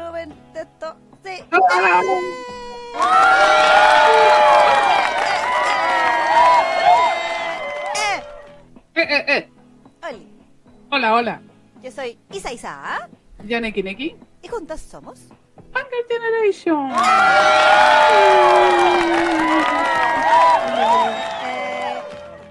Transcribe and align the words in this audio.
volumen 0.00 0.34
de 0.54 0.60
esto. 0.62 0.96
Sí. 1.22 1.44
Eh, 7.94 8.22
Eh, 8.94 9.06
eh, 9.08 9.24
eh. 9.36 9.48
Oli, 10.08 10.26
Hola, 10.90 11.14
hola. 11.14 11.40
yo 11.82 11.90
soy 11.90 12.18
Isa 12.32 12.52
Isa 12.52 13.08
Yaneki 13.44 13.82
Neki. 13.82 14.16
y 14.42 14.48
juntas 14.48 14.80
somos. 14.80 15.20
Hunger 15.72 16.04
Generation. 16.08 16.90
eh, 21.44 22.00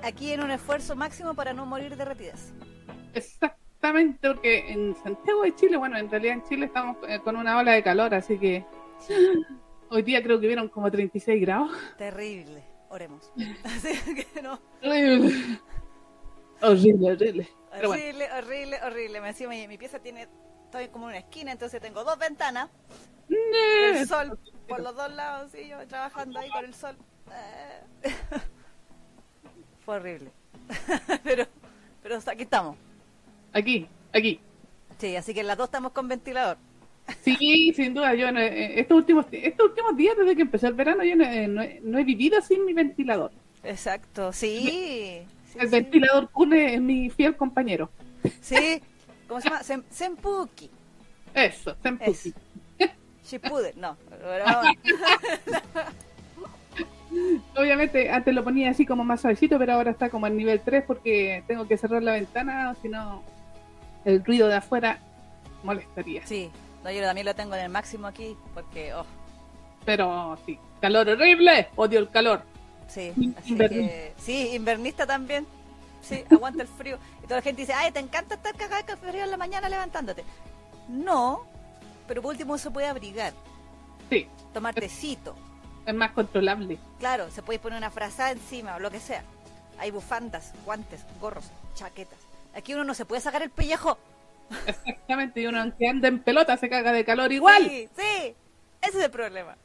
aquí 0.04 0.32
en 0.34 0.42
un 0.44 0.52
esfuerzo 0.52 0.96
máximo 0.96 1.34
para 1.34 1.54
no 1.54 1.66
morir 1.66 1.96
de 1.96 2.06
rapidez. 2.06 2.54
Exactamente, 3.80 4.28
porque 4.28 4.74
en 4.74 4.94
Santiago 4.94 5.44
de 5.44 5.56
Chile, 5.56 5.78
bueno, 5.78 5.98
en 5.98 6.12
realidad 6.12 6.34
en 6.34 6.44
Chile 6.44 6.66
estamos 6.66 6.98
eh, 7.08 7.22
con 7.24 7.38
una 7.38 7.58
ola 7.58 7.72
de 7.72 7.82
calor, 7.82 8.14
así 8.14 8.38
que 8.38 8.66
hoy 9.90 10.02
día 10.02 10.22
creo 10.22 10.38
que 10.38 10.48
vieron 10.48 10.68
como 10.68 10.92
36 10.92 11.42
grados. 11.42 11.72
Terrible. 11.98 12.62
Oremos. 12.90 13.32
Así 13.64 14.16
que 14.16 14.42
no. 14.42 14.60
Horrible. 14.84 15.60
Horrible, 16.60 17.12
horrible. 17.12 17.50
Pero 17.72 17.88
bueno, 17.88 18.26
Horrible, 18.38 18.80
horrible. 18.84 19.22
Me 19.22 19.28
decía, 19.28 19.48
mi, 19.48 19.68
mi 19.68 19.78
pieza 19.78 20.00
tiene. 20.00 20.28
Estoy 20.66 20.88
como 20.88 21.06
en 21.06 21.10
una 21.12 21.20
esquina, 21.20 21.52
entonces 21.52 21.80
tengo 21.80 22.04
dos 22.04 22.18
ventanas. 22.18 22.70
El 23.30 24.08
sol 24.08 24.40
por 24.68 24.82
los 24.82 24.96
dos 24.96 25.12
lados, 25.14 25.54
y 25.54 25.70
yo 25.70 25.88
trabajando 25.88 26.40
ahí 26.40 26.50
con 26.50 26.66
el 26.66 26.74
sol. 26.74 26.98
Eh. 27.32 28.10
Fue 29.86 29.96
horrible. 29.98 30.32
pero, 31.24 31.46
pero 32.02 32.18
aquí 32.18 32.42
estamos. 32.42 32.76
Aquí, 33.54 33.88
aquí. 34.14 34.40
Sí, 34.98 35.16
así 35.16 35.34
que 35.34 35.44
las 35.44 35.58
dos 35.58 35.68
estamos 35.68 35.92
con 35.92 36.08
ventilador. 36.08 36.58
Sí, 37.24 37.74
sin 37.76 37.94
duda, 37.96 38.14
yo 38.14 38.32
no- 38.32 38.40
eh, 38.40 38.80
estos 38.80 38.98
últimos 38.98 39.26
estos 39.32 39.70
últimos 39.70 39.98
días 39.98 40.16
desde 40.18 40.36
que 40.36 40.44
empezó 40.44 40.68
el 40.68 40.74
verano 40.76 41.04
yo 41.04 41.16
no, 41.16 41.24
he- 41.24 41.48
no 41.48 41.62
he- 41.64 41.80
no 41.82 41.98
he 41.98 42.04
vivido 42.04 42.40
sin 42.42 42.66
mi 42.66 42.74
ventilador. 42.74 43.32
Exacto, 43.64 44.32
sí. 44.32 45.26
sí, 45.52 45.58
el 45.60 45.68
sí. 45.68 45.72
ventilador 45.72 46.30
Cune 46.30 46.76
es 46.76 46.82
mi 46.82 47.10
fiel 47.10 47.36
compañero. 47.36 47.90
Sí, 48.42 48.80
¿cómo 49.28 49.42
se 49.42 49.50
llama? 49.50 49.62
Sem- 49.64 49.84
Sempuki. 49.90 50.70
Eso, 51.34 51.76
Senpuki. 51.82 52.34
Eso. 52.78 52.92
Shippuden, 53.26 53.74
no. 53.80 53.98
Obviamente 57.58 58.10
antes 58.12 58.34
lo 58.34 58.44
ponía 58.44 58.70
así 58.70 58.86
como 58.86 59.04
más 59.04 59.22
suavecito, 59.22 59.58
pero 59.58 59.74
ahora 59.74 59.92
está 59.92 60.10
como 60.10 60.28
en 60.28 60.38
nivel 60.38 60.62
3 60.62 60.84
porque 60.86 61.44
tengo 61.48 61.68
que 61.68 61.78
cerrar 61.78 62.04
la 62.04 62.14
ventana, 62.14 62.76
si 62.82 62.90
no 62.90 63.24
el 64.06 64.24
ruido 64.24 64.48
de 64.48 64.56
afuera 64.56 65.00
molestaría. 65.64 66.26
Sí, 66.26 66.50
no, 66.84 66.92
yo 66.92 67.02
también 67.02 67.26
lo 67.26 67.36
tengo 67.36 67.56
en 67.56 67.62
el 67.62 67.70
máximo 67.70 68.08
aquí 68.08 68.36
porque, 68.54 68.94
oh, 68.94 69.06
Pero 69.86 70.38
sí, 70.46 70.58
calor 70.82 71.10
horrible, 71.10 71.70
odio 71.76 72.00
el 72.00 72.10
calor. 72.10 72.44
sí, 72.88 73.12
así 73.38 73.56
que, 73.56 74.14
sí, 74.18 74.56
invernista 74.56 75.06
también. 75.06 75.46
Sí, 76.02 76.24
aguanta 76.32 76.62
el 76.64 76.70
frío. 76.70 76.98
Y 77.20 77.24
toda 77.24 77.38
la 77.38 77.42
gente 77.42 77.62
dice, 77.64 77.74
ay, 77.74 77.92
te 77.92 78.00
encanta 78.00 78.36
estar 78.36 78.56
cagada 78.56 78.84
de 78.84 78.96
frío 78.98 79.24
en 79.24 79.32
la 79.32 79.38
mañana 79.38 79.68
levantándote. 79.68 80.24
No, 80.88 81.46
pero 82.08 82.22
por 82.22 82.32
último 82.32 82.58
se 82.58 82.72
puede 82.72 82.88
abrigar, 82.88 83.34
Sí, 84.10 84.28
tomar 84.54 84.74
tecito. 84.74 85.36
es 85.86 85.94
más 85.94 86.12
controlable. 86.12 86.80
Claro, 87.00 87.30
se 87.30 87.44
puede 87.44 87.60
poner 87.60 87.78
una 87.78 87.92
frazada 87.92 88.32
encima 88.32 88.76
o 88.76 88.80
lo 88.80 88.90
que 88.90 89.00
sea. 89.00 89.24
Hay 89.78 89.92
bufandas, 89.92 90.54
guantes, 90.66 91.06
gorros, 91.22 91.52
chaquetas. 91.76 92.18
Aquí 92.54 92.74
uno 92.74 92.84
no 92.84 92.94
se 92.94 93.06
puede 93.06 93.22
sacar 93.22 93.42
el 93.44 93.52
pellejo. 93.52 93.98
Exactamente, 94.66 95.42
y 95.42 95.48
uno 95.48 95.62
aunque 95.62 95.88
anda 95.88 96.08
en 96.08 96.24
pelota 96.24 96.58
se 96.58 96.70
caga 96.70 96.92
de 96.92 97.06
calor 97.06 97.32
igual. 97.32 97.64
Sí, 97.64 97.90
sí, 97.96 98.36
ese 98.82 98.98
es 99.00 99.04
el 99.06 99.12
problema. 99.12 99.58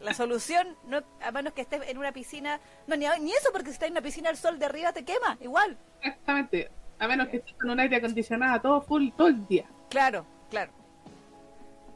La 0.00 0.12
solución, 0.14 0.76
no, 0.84 1.02
a 1.22 1.30
menos 1.32 1.52
que 1.52 1.60
estés 1.62 1.88
en 1.88 1.98
una 1.98 2.12
piscina, 2.12 2.60
no, 2.86 2.96
ni, 2.96 3.06
ni 3.20 3.32
eso, 3.32 3.50
porque 3.52 3.66
si 3.68 3.74
estás 3.74 3.86
en 3.88 3.92
una 3.92 4.02
piscina, 4.02 4.30
el 4.30 4.36
sol 4.36 4.58
de 4.58 4.66
arriba 4.66 4.92
te 4.92 5.04
quema, 5.04 5.38
igual. 5.40 5.78
Exactamente, 6.02 6.70
a 6.98 7.08
menos 7.08 7.28
que 7.28 7.38
estés 7.38 7.54
con 7.56 7.70
un 7.70 7.80
aire 7.80 7.96
acondicionado 7.96 8.60
todo 8.60 8.82
full 8.82 9.10
todo 9.16 9.28
el 9.28 9.46
día. 9.46 9.66
Claro, 9.88 10.26
claro, 10.50 10.72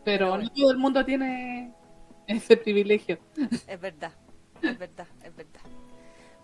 Pero 0.04 0.28
bueno. 0.28 0.44
no 0.44 0.50
todo 0.50 0.70
el 0.72 0.78
mundo 0.78 1.04
tiene 1.04 1.75
ese 2.26 2.56
privilegio. 2.56 3.19
es 3.66 3.81
verdad, 3.81 4.12
es 4.64 4.78
verdad, 4.78 5.09
es 5.22 5.34
verdad. 5.34 5.60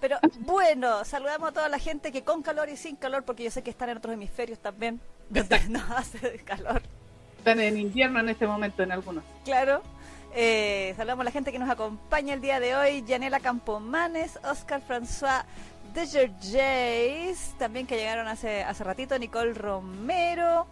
Pero 0.01 0.19
bueno, 0.41 1.05
saludamos 1.05 1.51
a 1.51 1.53
toda 1.53 1.69
la 1.69 1.79
gente 1.79 2.13
que 2.13 2.23
con 2.23 2.43
calor 2.43 2.69
y 2.69 2.77
sin 2.77 2.97
calor, 2.97 3.25
porque 3.25 3.45
yo 3.45 3.51
sé 3.51 3.63
que 3.63 3.71
están 3.71 3.89
en 3.91 3.97
otros 3.97 4.15
hemisferios 4.15 4.59
también, 4.61 5.01
donde 5.29 5.61
no 5.69 5.83
hace 5.97 6.39
calor. 6.45 6.83
Están 7.39 7.61
en 7.61 7.77
invierno 7.79 8.21
en 8.21 8.29
este 8.29 8.47
momento 8.47 8.83
en 8.83 8.93
algunos. 8.93 9.25
Claro. 9.45 9.83
Eh, 10.35 10.93
saludamos 10.97 11.23
a 11.23 11.25
la 11.25 11.31
gente 11.31 11.51
que 11.53 11.59
nos 11.59 11.71
acompaña 11.71 12.35
el 12.35 12.41
día 12.41 12.61
de 12.61 12.77
hoy. 12.77 13.03
Yanela 13.07 13.41
Campomanes, 13.41 14.39
Oscar 14.45 14.83
François 14.87 15.45
Desjardins, 15.95 17.55
también 17.59 17.87
que 17.87 17.97
llegaron 17.97 18.29
hace, 18.29 18.63
hace 18.63 18.85
ratito, 18.85 19.19
Nicole 19.19 19.55
Romero. 19.55 20.67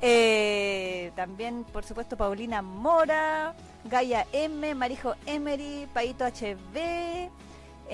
eh, 0.00 1.12
también, 1.14 1.64
por 1.64 1.84
supuesto, 1.84 2.16
Paulina 2.16 2.62
Mora, 2.62 3.54
Gaia 3.84 4.26
M, 4.32 4.74
Marijo 4.74 5.14
Emery, 5.26 5.86
Paito 5.92 6.24
HB, 6.24 7.30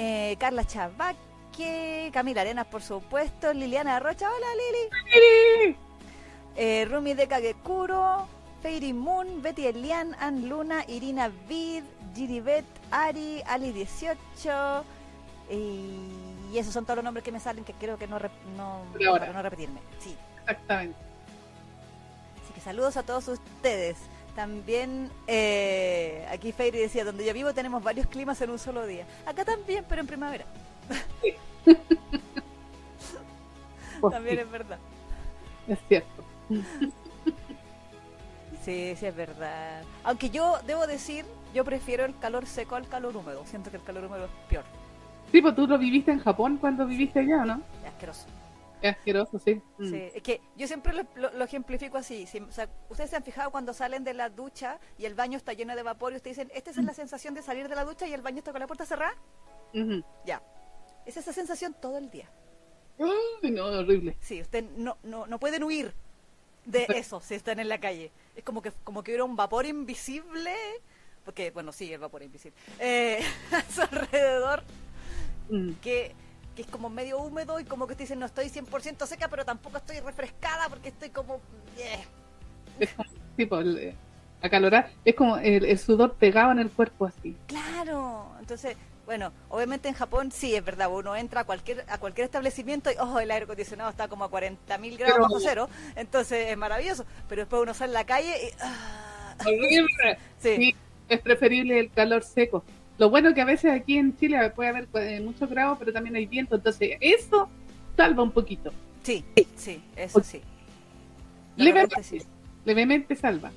eh, 0.00 0.36
Carla 0.38 0.64
Chavaque, 0.64 2.10
Camila 2.12 2.42
Arenas, 2.42 2.66
por 2.66 2.82
supuesto, 2.82 3.52
Liliana 3.52 3.98
Rocha. 3.98 4.28
Hola, 4.30 4.46
Lili. 4.54 5.76
Eh, 6.56 6.86
Rumi 6.88 7.14
de 7.14 7.26
Kagekuro, 7.26 8.26
Fairy 8.62 8.92
Moon, 8.92 9.42
Betty 9.42 9.66
Elian, 9.66 10.14
Ann 10.20 10.48
Luna, 10.48 10.84
Irina 10.86 11.30
Vid, 11.48 11.82
Giribet, 12.14 12.64
Ari, 12.92 13.42
Ali 13.46 13.72
18. 13.72 14.84
Y, 15.50 15.56
y 16.52 16.58
esos 16.58 16.72
son 16.72 16.84
todos 16.84 16.96
los 16.96 17.04
nombres 17.04 17.24
que 17.24 17.32
me 17.32 17.40
salen 17.40 17.64
que 17.64 17.72
creo 17.72 17.96
que 17.98 18.06
no, 18.06 18.18
rep- 18.20 18.30
no 18.56 18.82
para 19.18 19.32
no 19.32 19.42
repetirme. 19.42 19.80
Sí. 19.98 20.16
Exactamente. 20.42 20.96
Así 22.44 22.52
que 22.54 22.60
saludos 22.60 22.96
a 22.96 23.02
todos 23.02 23.26
ustedes. 23.28 23.96
También 24.38 25.10
eh, 25.26 26.24
aquí 26.30 26.52
Fairy 26.52 26.78
decía, 26.78 27.04
donde 27.04 27.26
yo 27.26 27.34
vivo 27.34 27.52
tenemos 27.52 27.82
varios 27.82 28.06
climas 28.06 28.40
en 28.40 28.50
un 28.50 28.58
solo 28.60 28.86
día. 28.86 29.04
Acá 29.26 29.44
también, 29.44 29.84
pero 29.88 30.00
en 30.00 30.06
primavera. 30.06 30.44
Pues 34.00 34.14
También 34.14 34.38
es 34.38 34.48
verdad. 34.48 34.78
es 35.66 35.76
cierto. 35.88 36.22
Sí, 38.64 38.94
sí, 38.94 39.06
es 39.06 39.16
verdad. 39.16 39.82
Aunque 40.04 40.30
yo 40.30 40.60
debo 40.68 40.86
decir, 40.86 41.24
yo 41.52 41.64
prefiero 41.64 42.04
el 42.04 42.16
calor 42.16 42.46
seco 42.46 42.76
al 42.76 42.86
calor 42.86 43.16
húmedo. 43.16 43.44
Siento 43.44 43.72
que 43.72 43.78
el 43.78 43.82
calor 43.82 44.04
húmedo 44.04 44.26
es 44.26 44.30
peor. 44.48 44.62
Sí, 45.32 45.42
pues 45.42 45.56
tú 45.56 45.66
lo 45.66 45.76
viviste 45.78 46.12
en 46.12 46.20
Japón 46.20 46.58
cuando 46.60 46.86
viviste 46.86 47.18
allá, 47.18 47.44
¿no? 47.44 47.60
Es 47.82 47.88
asqueroso. 47.88 48.26
Es 48.82 48.96
asqueroso, 48.96 49.38
sí. 49.38 49.60
Mm. 49.78 49.90
Sí, 49.90 50.10
es 50.14 50.22
que 50.22 50.40
yo 50.56 50.66
siempre 50.66 50.92
lo, 50.92 51.02
lo- 51.16 51.32
lo 51.32 51.44
ejemplifico 51.44 51.98
así. 51.98 52.26
Si- 52.26 52.38
o 52.40 52.52
sea, 52.52 52.68
ustedes 52.88 53.10
se 53.10 53.16
han 53.16 53.24
fijado 53.24 53.50
cuando 53.50 53.72
salen 53.72 54.04
de 54.04 54.14
la 54.14 54.28
ducha 54.30 54.78
y 54.98 55.04
el 55.04 55.14
baño 55.14 55.36
está 55.36 55.52
lleno 55.52 55.74
de 55.74 55.82
vapor 55.82 56.12
y 56.12 56.16
ustedes 56.16 56.36
dicen, 56.36 56.52
esta 56.54 56.70
es 56.70 56.76
la 56.78 56.94
sensación 56.94 57.34
de 57.34 57.42
salir 57.42 57.68
de 57.68 57.74
la 57.74 57.84
ducha 57.84 58.06
y 58.06 58.12
el 58.12 58.22
baño 58.22 58.38
está 58.38 58.52
con 58.52 58.60
la 58.60 58.66
puerta 58.66 58.86
cerrada. 58.86 59.14
Ya. 60.24 60.42
Es 61.06 61.16
esa 61.16 61.32
sensación 61.32 61.74
todo 61.80 61.98
el 61.98 62.10
día. 62.10 62.28
No, 62.98 63.64
horrible. 63.66 64.16
Sí, 64.20 64.40
ustedes 64.40 64.70
no, 64.76 64.96
no, 65.02 65.26
no 65.26 65.38
pueden 65.38 65.62
huir 65.62 65.92
de 66.64 66.86
eso 66.96 67.20
si 67.20 67.34
están 67.34 67.58
en 67.60 67.68
la 67.68 67.78
calle. 67.80 68.10
Es 68.36 68.44
como 68.44 68.60
que, 68.62 68.72
como 68.84 69.02
que 69.02 69.12
hubiera 69.12 69.24
un 69.24 69.36
vapor 69.36 69.66
invisible. 69.66 70.54
Porque, 71.24 71.50
bueno, 71.50 71.72
sí, 71.72 71.92
el 71.92 72.00
vapor 72.00 72.22
invisible. 72.22 72.56
Eh, 72.78 73.20
a 73.52 73.62
su 73.72 73.82
alrededor. 73.82 74.62
Mm. 75.50 75.72
que, 75.82 76.14
que 76.58 76.62
es 76.62 76.68
como 76.68 76.90
medio 76.90 77.20
húmedo 77.20 77.60
y 77.60 77.64
como 77.64 77.86
que 77.86 77.94
te 77.94 78.02
dicen 78.02 78.18
no 78.18 78.26
estoy 78.26 78.46
100% 78.48 79.06
seca, 79.06 79.28
pero 79.28 79.44
tampoco 79.44 79.76
estoy 79.76 80.00
refrescada 80.00 80.68
porque 80.68 80.88
estoy 80.88 81.10
como... 81.10 81.36
eh. 81.78 82.04
Es 82.80 82.90
como, 82.94 83.08
sí, 83.36 83.46
pues, 83.46 83.64
el, 83.64 83.78
eh, 83.78 83.94
acalorar. 84.42 84.90
Es 85.04 85.14
como 85.14 85.36
el, 85.36 85.64
el 85.64 85.78
sudor 85.78 86.14
pegado 86.14 86.50
en 86.50 86.58
el 86.58 86.68
cuerpo 86.68 87.06
así. 87.06 87.36
Claro, 87.46 88.32
entonces, 88.40 88.76
bueno, 89.06 89.32
obviamente 89.50 89.86
en 89.86 89.94
Japón 89.94 90.32
sí, 90.32 90.52
es 90.56 90.64
verdad, 90.64 90.90
uno 90.92 91.14
entra 91.14 91.42
a 91.42 91.44
cualquier 91.44 91.84
a 91.88 91.98
cualquier 91.98 92.24
establecimiento 92.24 92.90
y, 92.90 92.96
ojo, 92.96 93.20
el 93.20 93.30
aire 93.30 93.44
acondicionado 93.44 93.90
está 93.90 94.08
como 94.08 94.24
a 94.24 94.28
40.000 94.28 94.96
grados 94.98 95.14
Pero- 95.14 95.22
bajo 95.22 95.38
cero, 95.38 95.68
entonces 95.94 96.48
es 96.48 96.56
maravilloso, 96.56 97.04
pero 97.28 97.42
después 97.42 97.62
uno 97.62 97.72
sale 97.72 97.92
a 97.92 98.00
la 98.00 98.04
calle 98.04 98.34
y... 98.36 98.50
ah, 98.62 99.36
Sí, 100.40 100.74
es 101.08 101.20
preferible 101.20 101.78
el 101.78 101.90
calor 101.92 102.24
seco. 102.24 102.64
Lo 102.98 103.10
bueno 103.10 103.32
que 103.32 103.40
a 103.40 103.44
veces 103.44 103.72
aquí 103.72 103.96
en 103.96 104.16
Chile 104.16 104.50
puede 104.50 104.70
haber 104.70 104.88
eh, 104.94 105.20
muchos 105.20 105.48
grados, 105.48 105.78
pero 105.78 105.92
también 105.92 106.16
hay 106.16 106.26
viento, 106.26 106.56
entonces 106.56 106.96
eso 107.00 107.48
salva 107.96 108.22
un 108.22 108.32
poquito. 108.32 108.72
sí, 109.02 109.24
sí, 109.56 109.82
eso 109.96 110.20
sí. 110.22 110.42
Levemente, 111.56 112.02
sí. 112.02 112.22
levemente 112.64 113.16
salva. 113.16 113.50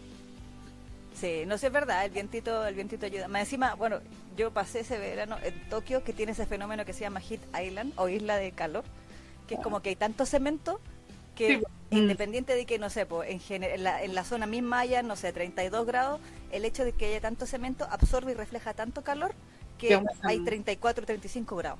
Sí, 1.13 1.43
no 1.45 1.57
sé, 1.57 1.67
es 1.67 1.73
verdad, 1.73 2.03
el 2.05 2.11
vientito, 2.11 2.65
el 2.65 2.73
vientito 2.73 3.05
ayuda. 3.05 3.27
Más 3.27 3.41
encima, 3.41 3.75
bueno, 3.75 3.99
yo 4.35 4.51
pasé 4.51 4.79
ese 4.79 4.97
verano 4.97 5.37
en 5.43 5.53
Tokio, 5.69 6.03
que 6.03 6.13
tiene 6.13 6.31
ese 6.31 6.45
fenómeno 6.47 6.83
que 6.85 6.93
se 6.93 7.01
llama 7.01 7.21
Heat 7.21 7.41
Island, 7.63 7.93
o 7.95 8.09
Isla 8.09 8.37
de 8.37 8.51
Calor, 8.51 8.83
que 9.47 9.55
es 9.55 9.59
como 9.59 9.81
que 9.81 9.89
hay 9.89 9.95
tanto 9.95 10.25
cemento 10.25 10.79
que 11.47 11.57
Sí, 11.57 11.63
mm. 11.91 11.97
independiente 11.97 12.55
de 12.55 12.65
que, 12.65 12.77
no 12.79 12.89
sé, 12.89 13.05
pues, 13.05 13.29
en, 13.51 13.63
en, 13.63 13.83
la, 13.83 14.03
en 14.03 14.13
la 14.15 14.23
zona 14.23 14.45
misma 14.45 14.79
haya, 14.79 15.01
no 15.03 15.15
sé, 15.15 15.33
32 15.33 15.85
grados, 15.85 16.19
el 16.51 16.65
hecho 16.65 16.83
de 16.85 16.93
que 16.93 17.07
haya 17.07 17.21
tanto 17.21 17.45
cemento 17.45 17.85
absorbe 17.89 18.31
y 18.31 18.35
refleja 18.35 18.73
tanto 18.73 19.03
calor 19.03 19.33
Que 19.77 19.99
hay 20.23 20.39
34, 20.39 21.05
35 21.05 21.55
grados. 21.55 21.79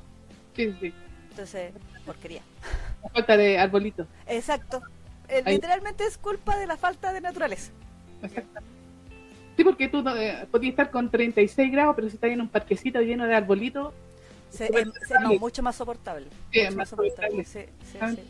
Sí, 0.56 0.74
sí. 0.82 0.94
Entonces, 1.30 1.72
porquería. 2.06 2.42
La 3.04 3.10
falta 3.10 3.38
de 3.38 3.58
arbolitos. 3.60 4.08
Exacto. 4.28 4.82
Eh, 5.30 5.44
literalmente 5.46 6.04
es 6.06 6.18
culpa 6.18 6.58
de 6.58 6.68
la 6.68 6.76
falta 6.78 7.14
de 7.14 7.22
naturaleza. 7.22 7.72
Exacto. 8.22 8.60
Sí, 9.56 9.64
porque 9.64 9.88
tú 9.88 10.04
eh, 10.18 10.48
podías 10.52 10.72
estar 10.72 10.92
con 10.92 11.10
36 11.12 11.72
grados, 11.72 11.96
pero 11.96 12.10
si 12.10 12.16
estás 12.16 12.32
en 12.32 12.42
un 12.42 12.50
parquecito 12.50 13.00
lleno 13.02 13.28
de 13.28 13.36
arbolitos, 13.36 13.94
Se- 14.50 14.70
no, 14.70 14.78
soportable. 14.92 15.40
mucho 15.40 15.64
más 15.64 15.76
soportable. 15.76 16.26
Sí, 16.52 16.60
mucho 16.60 16.70
es 16.70 16.76
más 16.76 16.90
soportable. 16.90 17.44
soportable. 17.46 17.46
Sí, 17.46 17.88
sí, 17.92 17.98
Ah. 18.02 18.10
sí, 18.10 18.16
sí. 18.18 18.24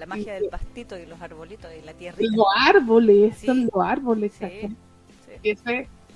La 0.00 0.06
magia 0.06 0.32
del 0.32 0.48
pastito 0.48 0.98
y 0.98 1.04
los 1.04 1.20
arbolitos 1.20 1.70
y 1.78 1.84
la 1.84 1.92
tierrita. 1.92 2.34
los 2.34 2.46
árboles, 2.58 3.36
Sí. 3.36 3.44
son 3.46 3.68
los 3.70 3.84
árboles. 3.84 4.32
Sí, 4.38 4.74
sí. 5.42 5.56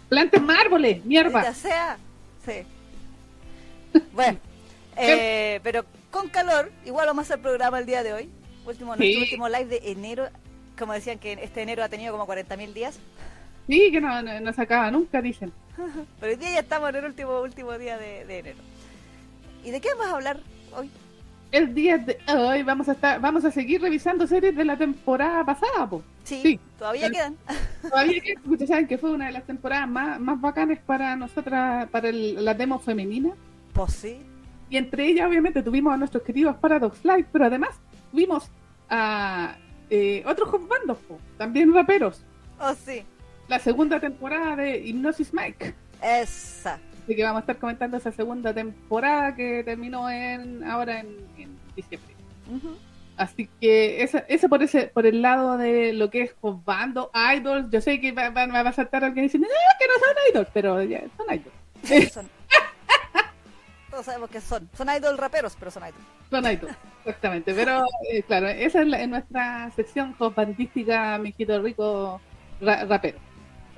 Planten 0.08 0.42
más 0.46 0.58
árboles, 0.58 1.04
mierda. 1.04 1.30
Maldita 1.30 1.54
sea. 1.54 1.98
Sí. 2.46 4.00
Bueno, 4.14 4.38
eh, 4.96 5.60
pero 5.62 5.84
con 6.10 6.30
calor, 6.30 6.72
igual 6.86 7.06
vamos 7.08 7.24
a 7.24 7.34
hacer 7.34 7.42
programa 7.42 7.78
el 7.78 7.84
día 7.84 8.02
de 8.02 8.14
hoy. 8.14 8.30
Último. 8.64 8.96
Nuestro 8.96 9.20
último 9.20 9.48
live 9.50 9.66
de 9.66 9.90
enero. 9.90 10.28
Como 10.78 10.94
decían 10.94 11.18
que 11.18 11.34
este 11.34 11.60
enero 11.60 11.84
ha 11.84 11.90
tenido 11.90 12.10
como 12.16 12.26
40.000 12.26 12.72
días. 12.72 12.98
Sí, 13.68 13.90
que 13.92 14.00
no, 14.00 14.22
no, 14.22 14.40
no 14.40 14.52
se 14.54 14.62
acaba 14.62 14.90
nunca, 14.90 15.20
dicen. 15.20 15.52
Pero 16.20 16.32
hoy 16.32 16.38
día 16.38 16.52
ya 16.52 16.60
estamos 16.60 16.88
en 16.88 16.96
el 16.96 17.04
último, 17.04 17.40
último 17.42 17.76
día 17.76 17.98
de, 17.98 18.24
de 18.24 18.38
enero. 18.38 18.58
¿Y 19.62 19.70
de 19.72 19.80
qué 19.82 19.88
vamos 19.90 20.06
a 20.06 20.14
hablar 20.16 20.40
hoy? 20.74 20.90
El 21.54 21.72
día 21.72 21.98
de 21.98 22.18
hoy 22.36 22.64
vamos 22.64 22.88
a 22.88 22.92
estar, 22.92 23.20
vamos 23.20 23.44
a 23.44 23.50
seguir 23.52 23.80
revisando 23.80 24.26
series 24.26 24.56
de 24.56 24.64
la 24.64 24.76
temporada 24.76 25.44
pasada, 25.44 25.88
po. 25.88 26.02
Sí, 26.24 26.40
Sí. 26.42 26.60
todavía 26.76 27.08
quedan. 27.08 27.36
Todavía 27.82 28.20
que 28.20 28.34
ustedes 28.44 28.68
saben 28.70 28.88
que 28.88 28.98
fue 28.98 29.12
una 29.12 29.26
de 29.26 29.32
las 29.32 29.44
temporadas 29.44 29.88
más, 29.88 30.18
más 30.18 30.40
bacanas 30.40 30.80
para 30.84 31.14
nosotras, 31.14 31.88
para 31.90 32.08
el- 32.08 32.44
la 32.44 32.54
demo 32.54 32.80
femenina. 32.80 33.34
Pues 33.72 33.92
sí. 33.92 34.18
Y 34.68 34.76
entre 34.78 35.06
ellas, 35.06 35.28
obviamente, 35.28 35.62
tuvimos 35.62 35.94
a 35.94 35.96
nuestros 35.96 36.24
queridos 36.24 36.56
Paradox 36.56 37.04
Live, 37.04 37.26
pero 37.30 37.44
además 37.44 37.70
tuvimos 38.10 38.50
a 38.90 39.56
eh, 39.90 40.24
otros 40.26 40.50
bandos, 40.66 40.98
po, 41.06 41.20
también 41.38 41.72
raperos. 41.72 42.24
Oh, 42.58 42.74
sí. 42.74 43.04
La 43.46 43.60
segunda 43.60 44.00
temporada 44.00 44.56
de 44.56 44.78
Hypnosis 44.88 45.32
Mike. 45.32 45.72
Esa. 46.02 46.80
Así 47.04 47.14
que 47.14 47.22
vamos 47.22 47.38
a 47.38 47.40
estar 47.40 47.58
comentando 47.58 47.96
esa 47.98 48.10
segunda 48.12 48.52
temporada 48.54 49.34
que 49.36 49.62
terminó 49.62 50.08
en 50.10 50.64
ahora 50.64 51.00
en, 51.00 51.08
en 51.36 51.58
diciembre. 51.76 52.14
Así 53.16 53.48
que 53.60 54.02
ese, 54.02 54.24
ese 54.28 54.48
por 54.48 54.62
ese 54.62 54.88
por 54.88 55.06
el 55.06 55.22
lado 55.22 55.56
de 55.56 55.92
lo 55.92 56.10
que 56.10 56.22
es 56.22 56.34
bando, 56.42 57.10
idols. 57.36 57.70
Yo 57.70 57.80
sé 57.80 58.00
que 58.00 58.10
va, 58.12 58.30
va- 58.30 58.46
va 58.46 58.68
a 58.70 58.72
saltar 58.72 59.04
alguien 59.04 59.26
diciendo 59.26 59.46
"Ah, 59.50 59.76
que 59.78 59.86
no 59.86 59.92
son 59.94 60.16
idols, 60.32 60.48
pero 60.52 60.82
ya 60.82 61.00
son 61.16 61.26
idols. 61.32 62.12
Son. 62.12 62.28
Todos 63.90 64.06
sabemos 64.06 64.30
que 64.30 64.40
son. 64.40 64.68
Son 64.76 64.88
idol 64.88 65.16
raperos, 65.18 65.54
pero 65.58 65.70
son 65.70 65.84
idol. 65.84 65.94
Son 66.30 66.44
idols, 66.50 66.74
exactamente. 67.04 67.54
Pero 67.54 67.84
eh, 68.10 68.22
claro, 68.24 68.48
esa 68.48 68.80
es 68.82 68.88
la- 68.88 69.00
en 69.02 69.10
nuestra 69.10 69.70
sección 69.76 70.16
bandística, 70.34 71.16
mijito 71.18 71.60
rico 71.62 72.20
ra- 72.60 72.84
rapero. 72.86 73.18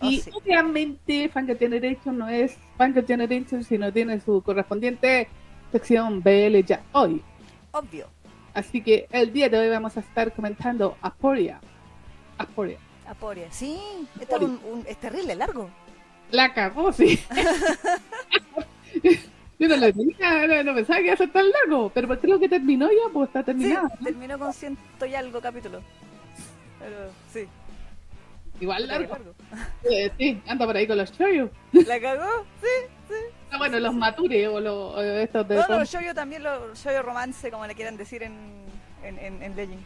Oh, 0.01 0.11
Y 0.11 0.21
sí. 0.21 0.31
obviamente 0.35 1.29
Fangirl 1.29 1.59
Generation 1.59 2.19
no 2.19 2.29
es 2.29 2.57
Fangirl 2.77 3.07
Generation, 3.07 3.65
sino 3.65 3.93
tiene 3.93 4.21
su 4.21 4.43
correspondiente 4.43 5.29
sección 5.73 6.23
BL 6.23 6.61
ya 6.65 6.83
hoy. 6.93 7.23
Obvio. 7.73 8.07
Así 8.55 8.81
que 8.83 9.07
el 9.11 9.33
día 9.33 9.49
de 9.49 9.59
hoy 9.59 9.69
vamos 9.69 9.97
a 9.97 10.01
estar 10.01 10.33
comentando 10.33 10.97
Aporia. 11.03 11.61
Aporia. 12.39 12.79
Aporia. 13.09 13.47
Sí, 13.51 13.79
esto 14.21 14.37
es, 14.37 14.43
un, 14.43 14.61
un- 14.73 14.85
es 14.87 14.97
terrible, 14.99 15.35
largo. 15.35 15.69
La 16.31 16.53
cagó, 16.53 16.93
sí. 16.93 17.19
Yo 19.59 19.69
no 19.69 19.77
lo 19.77 19.93
tenía, 19.93 20.47
no, 20.47 20.63
no 20.65 20.75
pensaba 20.75 20.99
que 20.99 21.05
iba 21.07 21.15
a 21.15 21.17
ser 21.17 21.33
tan 21.33 21.47
largo, 21.51 21.91
pero 21.95 22.09
creo 22.21 22.39
que 22.39 22.49
terminó 22.49 22.89
ya, 22.91 23.11
pues 23.13 23.29
está 23.29 23.41
Sí, 23.41 23.47
terminado. 23.47 23.89
¿no? 24.01 24.05
terminó 24.05 24.39
con 24.39 24.53
ciento 24.53 25.07
y 25.07 25.15
algo 25.15 25.41
capítulos. 25.41 25.83
Pero 26.79 26.97
sí. 27.33 27.47
Igual 28.61 28.87
largo. 28.87 29.13
largo. 29.13 29.35
Eh, 29.91 30.11
sí, 30.19 30.43
anda 30.47 30.67
por 30.67 30.77
ahí 30.77 30.87
con 30.87 30.99
los 30.99 31.13
shoyos. 31.13 31.51
¿La 31.73 32.01
cagó? 32.01 32.45
Sí. 32.61 33.15
Ah, 33.51 33.59
bueno, 33.59 33.79
los 33.79 33.95
mature 33.95 34.49
o 34.49 34.61
los 34.61 34.95
o 34.97 35.03
estos 35.03 35.47
de 35.49 35.57
No, 35.57 35.69
no, 35.69 35.85
yo 35.85 36.15
también, 36.15 36.43
lo 36.43 36.75
yo 36.75 37.03
romance, 37.03 37.51
como 37.51 37.67
le 37.67 37.75
quieran 37.75 37.97
decir 37.97 38.23
en, 38.23 38.35
en, 39.03 39.19
en, 39.19 39.43
en 39.43 39.57
Legend. 39.57 39.83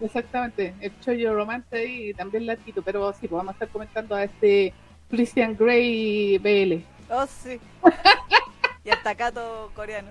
Exactamente, 0.00 0.74
el 0.80 0.98
Choyo 1.00 1.34
Romance 1.34 1.84
y 1.86 2.12
también 2.14 2.46
Latito, 2.46 2.82
pero 2.82 3.12
sí, 3.12 3.28
pues 3.28 3.32
vamos 3.32 3.50
a 3.50 3.52
estar 3.52 3.68
comentando 3.68 4.16
a 4.16 4.24
este 4.24 4.74
Christian 5.08 5.56
Grey 5.56 6.38
BL. 6.38 6.84
Oh, 7.12 7.26
sí. 7.26 7.60
y 8.84 8.90
el 8.90 9.02
tacato 9.02 9.70
coreano. 9.74 10.10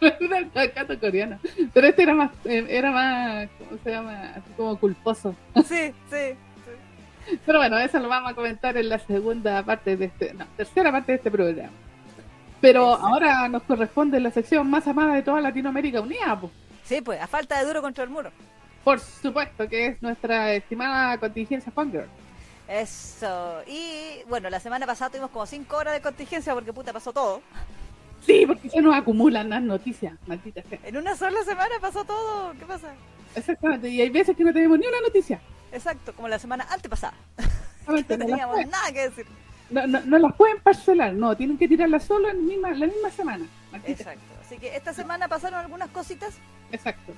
Era 0.00 0.38
el 0.62 0.70
gato 0.72 1.00
coreano. 1.00 1.40
Pero 1.74 1.86
este 1.88 2.02
era 2.02 2.14
más, 2.14 2.30
eh, 2.44 2.64
era 2.68 2.90
más, 2.92 3.48
¿cómo 3.58 3.80
se 3.82 3.90
llama? 3.90 4.32
Así 4.36 4.50
como 4.56 4.78
culposo. 4.78 5.34
Sí, 5.66 5.92
sí. 6.10 6.36
Pero 7.44 7.58
bueno, 7.58 7.78
eso 7.78 7.98
lo 7.98 8.08
vamos 8.08 8.32
a 8.32 8.34
comentar 8.34 8.76
en 8.76 8.88
la 8.88 8.98
segunda 8.98 9.62
parte 9.62 9.96
de 9.96 10.06
este, 10.06 10.34
no, 10.34 10.46
tercera 10.56 10.90
parte 10.92 11.12
de 11.12 11.16
este 11.18 11.30
programa. 11.30 11.70
Pero 12.60 12.86
Exacto. 12.86 13.06
ahora 13.06 13.48
nos 13.48 13.62
corresponde 13.62 14.20
la 14.20 14.30
sección 14.30 14.68
más 14.68 14.86
amada 14.88 15.14
de 15.14 15.22
toda 15.22 15.40
Latinoamérica 15.40 16.00
Unida, 16.00 16.38
pues. 16.40 16.52
Sí, 16.84 17.00
pues, 17.00 17.20
a 17.20 17.26
falta 17.26 17.58
de 17.58 17.66
duro 17.66 17.82
contra 17.82 18.04
el 18.04 18.10
muro. 18.10 18.30
Por 18.82 18.98
supuesto 19.00 19.68
que 19.68 19.86
es 19.86 20.02
nuestra 20.02 20.52
estimada 20.54 21.18
contingencia 21.18 21.70
Fangirl. 21.70 22.08
Eso. 22.68 23.62
Y 23.66 24.22
bueno, 24.28 24.50
la 24.50 24.60
semana 24.60 24.86
pasada 24.86 25.10
tuvimos 25.10 25.30
como 25.30 25.46
5 25.46 25.76
horas 25.76 25.94
de 25.94 26.00
contingencia 26.00 26.54
porque 26.54 26.72
puta 26.72 26.92
pasó 26.92 27.12
todo. 27.12 27.42
Sí, 28.20 28.44
porque 28.46 28.68
se 28.68 28.82
nos 28.82 28.94
acumulan 28.94 29.48
las 29.48 29.62
noticias, 29.62 30.14
maldita 30.26 30.62
sea. 30.62 30.78
En 30.84 30.96
una 30.96 31.16
sola 31.16 31.42
semana 31.44 31.76
pasó 31.80 32.04
todo. 32.04 32.52
¿Qué 32.58 32.66
pasa? 32.66 32.88
Exactamente, 33.34 33.88
y 33.88 34.00
hay 34.00 34.10
veces 34.10 34.36
que 34.36 34.44
no 34.44 34.52
tenemos 34.52 34.78
ni 34.78 34.86
una 34.86 35.00
noticia. 35.00 35.40
Exacto, 35.72 36.12
como 36.14 36.28
la 36.28 36.38
semana 36.38 36.66
antepasada. 36.70 37.14
No 37.88 37.94
no, 37.94 38.04
teníamos 38.04 38.54
pueden, 38.56 38.68
nada 38.70 38.92
que 38.92 39.00
decir. 39.08 39.26
no, 39.70 39.86
no- 39.86 40.00
no 40.02 40.18
las 40.18 40.34
pueden 40.34 40.60
parcelar, 40.60 41.14
no, 41.14 41.34
tienen 41.34 41.56
que 41.56 41.66
tirarlas 41.66 42.04
solo 42.04 42.28
en 42.28 42.46
misma, 42.46 42.70
la 42.72 42.86
misma 42.86 43.10
semana. 43.10 43.46
Exacto. 43.86 44.20
Así 44.44 44.58
que 44.58 44.76
esta 44.76 44.92
semana 44.92 45.26
pasaron 45.26 45.58
algunas 45.60 45.88
cositas. 45.88 46.34
Exacto. 46.70 47.14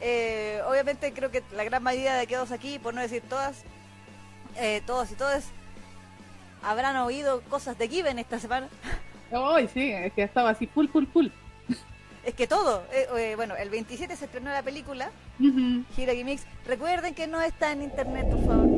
Eh, 0.00 0.60
obviamente 0.68 1.12
creo 1.12 1.30
que 1.30 1.44
la 1.52 1.62
gran 1.62 1.84
mayoría 1.84 2.14
de 2.14 2.26
quedados 2.26 2.50
aquí, 2.50 2.80
por 2.80 2.94
no 2.94 3.00
decir 3.00 3.22
todas, 3.28 3.62
eh, 4.56 4.82
todos 4.86 5.12
y 5.12 5.14
todas, 5.14 5.50
habrán 6.64 6.96
oído 6.96 7.40
cosas 7.42 7.78
de 7.78 7.88
Given 7.88 8.18
esta 8.18 8.40
semana. 8.40 8.68
Hoy 9.30 9.68
sí, 9.72 9.92
es 9.92 10.12
que 10.14 10.22
estaba 10.24 10.50
así 10.50 10.66
full, 10.66 10.88
full, 10.88 11.04
full. 11.12 11.28
Es 12.28 12.34
que 12.34 12.46
todo. 12.46 12.84
eh, 12.92 13.06
eh, 13.16 13.36
bueno, 13.36 13.56
el 13.56 13.70
27 13.70 14.14
se 14.14 14.26
estrenó 14.26 14.50
la 14.52 14.62
película, 14.62 15.10
Ujú. 15.40 15.82
Hiragi 15.96 16.24
Mix. 16.24 16.44
Recuerden 16.66 17.14
que 17.14 17.26
no 17.26 17.40
está 17.40 17.72
en 17.72 17.82
internet, 17.82 18.26
por 18.30 18.44
favor. 18.44 18.68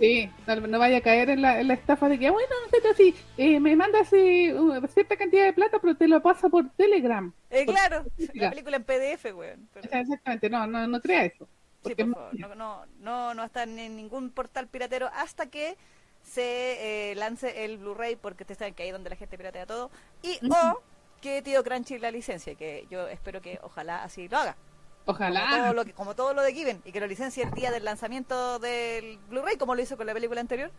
Sí, 0.00 0.30
no, 0.46 0.56
no 0.56 0.78
vaya 0.78 0.96
a 0.96 1.00
caer 1.02 1.28
en 1.28 1.42
la, 1.42 1.60
en 1.60 1.68
la 1.68 1.74
estafa 1.74 2.08
de 2.08 2.18
que, 2.18 2.30
bueno, 2.30 2.48
no 2.64 2.80
sé, 2.80 2.88
así, 2.88 3.14
eh, 3.36 3.60
me 3.60 3.76
mandas 3.76 4.10
uh, 4.12 4.86
cierta 4.94 5.14
cantidad 5.16 5.44
de 5.44 5.52
plata, 5.52 5.78
pero 5.78 5.94
te 5.94 6.08
lo 6.08 6.22
pasa 6.22 6.48
por 6.48 6.70
Telegram. 6.70 7.30
Eh, 7.50 7.66
Por- 7.66 7.74
claro, 7.74 8.04
la 8.34 8.48
película 8.48 8.76
en 8.78 8.84
PDF, 8.84 9.24
weón. 9.34 9.68
pero- 9.74 9.88
exactamente, 9.92 10.48
no, 10.48 10.66
no, 10.66 10.86
no 10.86 11.00
crea 11.02 11.26
eso. 11.26 11.46
Sí, 11.84 11.94
por 11.94 12.14
favor. 12.14 12.38
No, 12.40 12.54
no, 12.54 12.86
no, 13.00 13.34
no 13.34 13.44
está 13.44 13.64
en 13.64 13.76
ningún 13.76 14.30
portal 14.30 14.68
piratero 14.68 15.10
hasta 15.14 15.50
que 15.50 15.76
se 16.22 17.10
eh, 17.10 17.14
lance 17.14 17.64
el 17.66 17.76
Blu-ray, 17.76 18.16
porque 18.16 18.44
ustedes 18.44 18.58
saben 18.58 18.72
que 18.74 18.84
ahí 18.84 18.88
es 18.88 18.94
donde 18.94 19.10
la 19.10 19.16
gente 19.16 19.36
piratea 19.36 19.66
todo. 19.66 19.90
Y 20.22 20.38
o 20.50 20.80
que 21.26 21.42
Tío 21.42 21.62
Crunchy 21.64 21.98
la 21.98 22.10
licencia, 22.10 22.54
que 22.54 22.86
yo 22.90 23.08
espero 23.08 23.40
que 23.42 23.58
ojalá 23.62 24.02
así 24.04 24.28
lo 24.28 24.38
haga. 24.38 24.56
Como 25.04 25.18
todo 25.18 25.26
Ojalá. 25.28 25.72
lo, 25.72 25.84
que, 25.84 25.92
como 25.92 26.14
todo 26.16 26.34
lo 26.34 26.42
de 26.42 26.52
Given, 26.52 26.82
y 26.84 26.90
que 26.92 26.98
lo 27.00 27.06
licencie 27.06 27.44
el 27.44 27.50
día 27.52 27.70
del 27.70 27.84
lanzamiento 27.84 28.58
del 28.58 29.18
Blu-ray, 29.28 29.56
como 29.56 29.74
lo 29.74 29.82
hizo 29.82 29.96
con 29.96 30.06
la 30.06 30.12
película 30.14 30.40
anterior. 30.40 30.70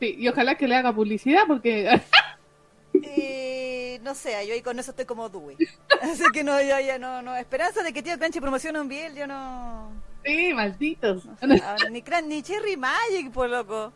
Sí, 0.00 0.14
y 0.18 0.28
ojalá 0.28 0.54
que 0.56 0.66
le 0.68 0.76
haga 0.76 0.94
publicidad, 0.94 1.42
porque 1.46 2.00
Y 2.94 3.98
no 4.02 4.14
sé, 4.14 4.46
yo 4.46 4.54
ahí 4.54 4.62
con 4.62 4.78
eso 4.78 4.90
estoy 4.92 5.04
como 5.04 5.28
Dewey. 5.28 5.56
Así 6.02 6.24
que 6.32 6.42
no, 6.44 6.60
ya, 6.62 6.80
ya, 6.80 6.98
no, 6.98 7.20
no. 7.22 7.36
Esperanza 7.36 7.82
de 7.82 7.92
que 7.92 8.02
Tío 8.02 8.18
Crunchy 8.18 8.40
promocione 8.40 8.80
un 8.80 8.88
biel, 8.88 9.14
yo 9.14 9.26
no. 9.26 9.90
sí, 10.24 10.52
malditos. 10.54 11.24
no 11.26 11.36
sé. 11.56 11.90
Ni, 11.90 12.02
Cran- 12.02 12.26
ni 12.26 12.42
Cherry 12.42 12.76
Magic, 12.76 13.30
por 13.32 13.48
loco. 13.50 13.92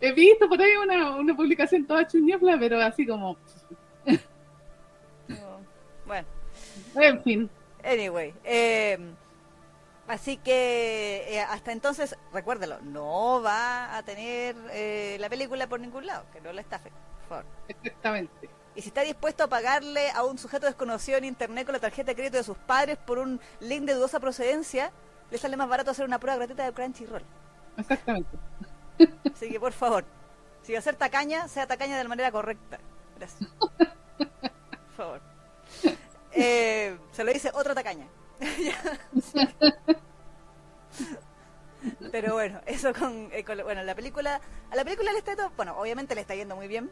He 0.00 0.12
visto 0.12 0.48
por 0.48 0.60
ahí 0.60 0.72
una, 0.76 1.16
una 1.16 1.34
publicación 1.34 1.86
toda 1.86 2.06
chuñefla, 2.06 2.58
pero 2.58 2.80
así 2.82 3.06
como. 3.06 3.36
Bueno, 6.04 6.28
en 6.94 7.22
fin. 7.22 7.50
anyway. 7.82 8.38
eh, 8.44 9.16
así 10.06 10.38
que 10.38 11.24
eh, 11.36 11.40
hasta 11.40 11.72
entonces, 11.72 12.16
recuérdelo, 12.32 12.80
no 12.82 13.42
va 13.42 13.96
a 13.96 14.02
tener 14.04 14.56
eh, 14.70 15.16
la 15.20 15.28
película 15.30 15.66
por 15.68 15.80
ningún 15.80 16.06
lado, 16.06 16.26
que 16.30 16.40
no 16.40 16.52
la 16.52 16.60
estafe, 16.60 16.92
por 17.18 17.28
favor. 17.28 17.46
Exactamente. 17.68 18.50
Y 18.74 18.82
si 18.82 18.88
está 18.88 19.02
dispuesto 19.02 19.44
a 19.44 19.48
pagarle 19.48 20.10
a 20.10 20.24
un 20.24 20.38
sujeto 20.38 20.66
desconocido 20.66 21.18
en 21.18 21.24
internet 21.24 21.64
con 21.66 21.74
la 21.74 21.80
tarjeta 21.80 22.10
de 22.12 22.16
crédito 22.16 22.38
de 22.38 22.44
sus 22.44 22.58
padres 22.58 22.98
por 22.98 23.18
un 23.18 23.40
link 23.60 23.84
de 23.84 23.94
dudosa 23.94 24.20
procedencia, 24.20 24.92
le 25.30 25.38
sale 25.38 25.56
más 25.56 25.68
barato 25.68 25.90
hacer 25.92 26.04
una 26.06 26.18
prueba 26.18 26.38
gratuita 26.38 26.64
de 26.64 26.72
Crunchyroll. 26.72 27.24
Exactamente. 27.76 28.38
Así 29.32 29.50
que 29.50 29.60
por 29.60 29.72
favor, 29.72 30.04
si 30.62 30.72
va 30.72 30.78
a 30.80 30.82
ser 30.82 30.96
tacaña, 30.96 31.48
sea 31.48 31.66
tacaña 31.66 31.96
de 31.96 32.02
la 32.04 32.08
manera 32.08 32.32
correcta. 32.32 32.82
Gracias. 33.16 33.48
Por 34.86 34.96
favor. 34.96 35.22
Eh, 36.34 36.96
se 37.12 37.24
lo 37.24 37.32
dice 37.32 37.50
otra 37.54 37.74
tacaña. 37.74 38.06
Pero 42.10 42.34
bueno, 42.34 42.60
eso 42.66 42.92
con, 42.94 43.28
eh, 43.32 43.44
con- 43.44 43.62
bueno, 43.62 43.82
la 43.82 43.94
película, 43.94 44.40
a 44.70 44.76
la 44.76 44.84
película 44.84 45.12
le 45.12 45.18
está 45.18 45.36
todo, 45.36 45.50
bueno, 45.56 45.76
obviamente 45.78 46.14
le 46.14 46.22
está 46.22 46.34
yendo 46.34 46.56
muy 46.56 46.66
bien. 46.68 46.90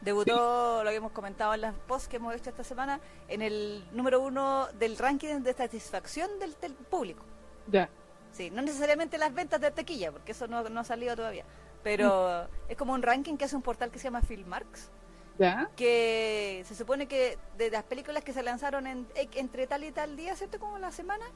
Debutó, 0.00 0.82
lo 0.84 0.88
habíamos 0.88 1.12
comentado 1.12 1.54
en 1.54 1.62
las 1.62 1.74
posts 1.74 2.08
que 2.08 2.16
hemos 2.16 2.34
hecho 2.34 2.50
esta 2.50 2.62
semana, 2.62 3.00
en 3.28 3.42
el 3.42 3.84
número 3.92 4.20
uno 4.20 4.68
del 4.78 4.96
ranking 4.98 5.40
de 5.40 5.52
satisfacción 5.54 6.38
del, 6.38 6.54
del 6.60 6.74
público. 6.74 7.24
Ya. 7.66 7.88
Sí, 8.32 8.50
no 8.50 8.62
necesariamente 8.62 9.16
las 9.18 9.32
ventas 9.32 9.60
de 9.60 9.70
tequilla, 9.70 10.12
porque 10.12 10.32
eso 10.32 10.46
no, 10.46 10.62
no 10.68 10.80
ha 10.80 10.84
salido 10.84 11.16
todavía. 11.16 11.44
Pero 11.82 12.46
es 12.68 12.76
como 12.76 12.92
un 12.92 13.02
ranking 13.02 13.36
que 13.36 13.46
hace 13.46 13.56
un 13.56 13.62
portal 13.62 13.90
que 13.90 13.98
se 13.98 14.04
llama 14.04 14.20
Filmarks, 14.22 14.90
Ya. 15.38 15.68
que 15.76 16.62
se 16.66 16.74
supone 16.76 17.08
que 17.08 17.38
de 17.58 17.70
las 17.70 17.82
películas 17.84 18.22
que 18.22 18.32
se 18.32 18.42
lanzaron 18.42 18.86
en, 18.86 19.08
e- 19.16 19.28
entre 19.34 19.66
tal 19.66 19.82
y 19.84 19.90
tal 19.90 20.16
día, 20.16 20.36
¿cierto? 20.36 20.60
Como 20.60 20.78
la 20.78 20.92
semana, 20.92 21.26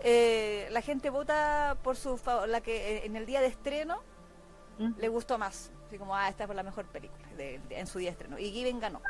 eh, 0.00 0.66
la 0.72 0.80
gente 0.82 1.10
vota 1.10 1.76
por 1.82 1.96
su 1.96 2.20
la 2.48 2.60
que 2.60 2.96
eh, 2.98 3.06
en 3.06 3.14
el 3.16 3.24
día 3.24 3.40
de 3.40 3.46
estreno 3.46 4.00
Ujú. 4.80 4.94
le 4.98 5.08
gustó 5.08 5.38
más. 5.38 5.70
Así 5.86 5.96
como, 5.98 6.16
ah, 6.16 6.28
esta 6.28 6.44
es 6.44 6.50
la 6.50 6.62
mejor 6.64 6.86
película 6.86 7.24
de- 7.36 7.60
de- 7.68 7.78
en 7.78 7.86
su 7.86 7.98
día 8.00 8.08
de 8.08 8.12
estreno. 8.12 8.38
Y 8.38 8.50
Given 8.50 8.80
ganó 8.80 9.00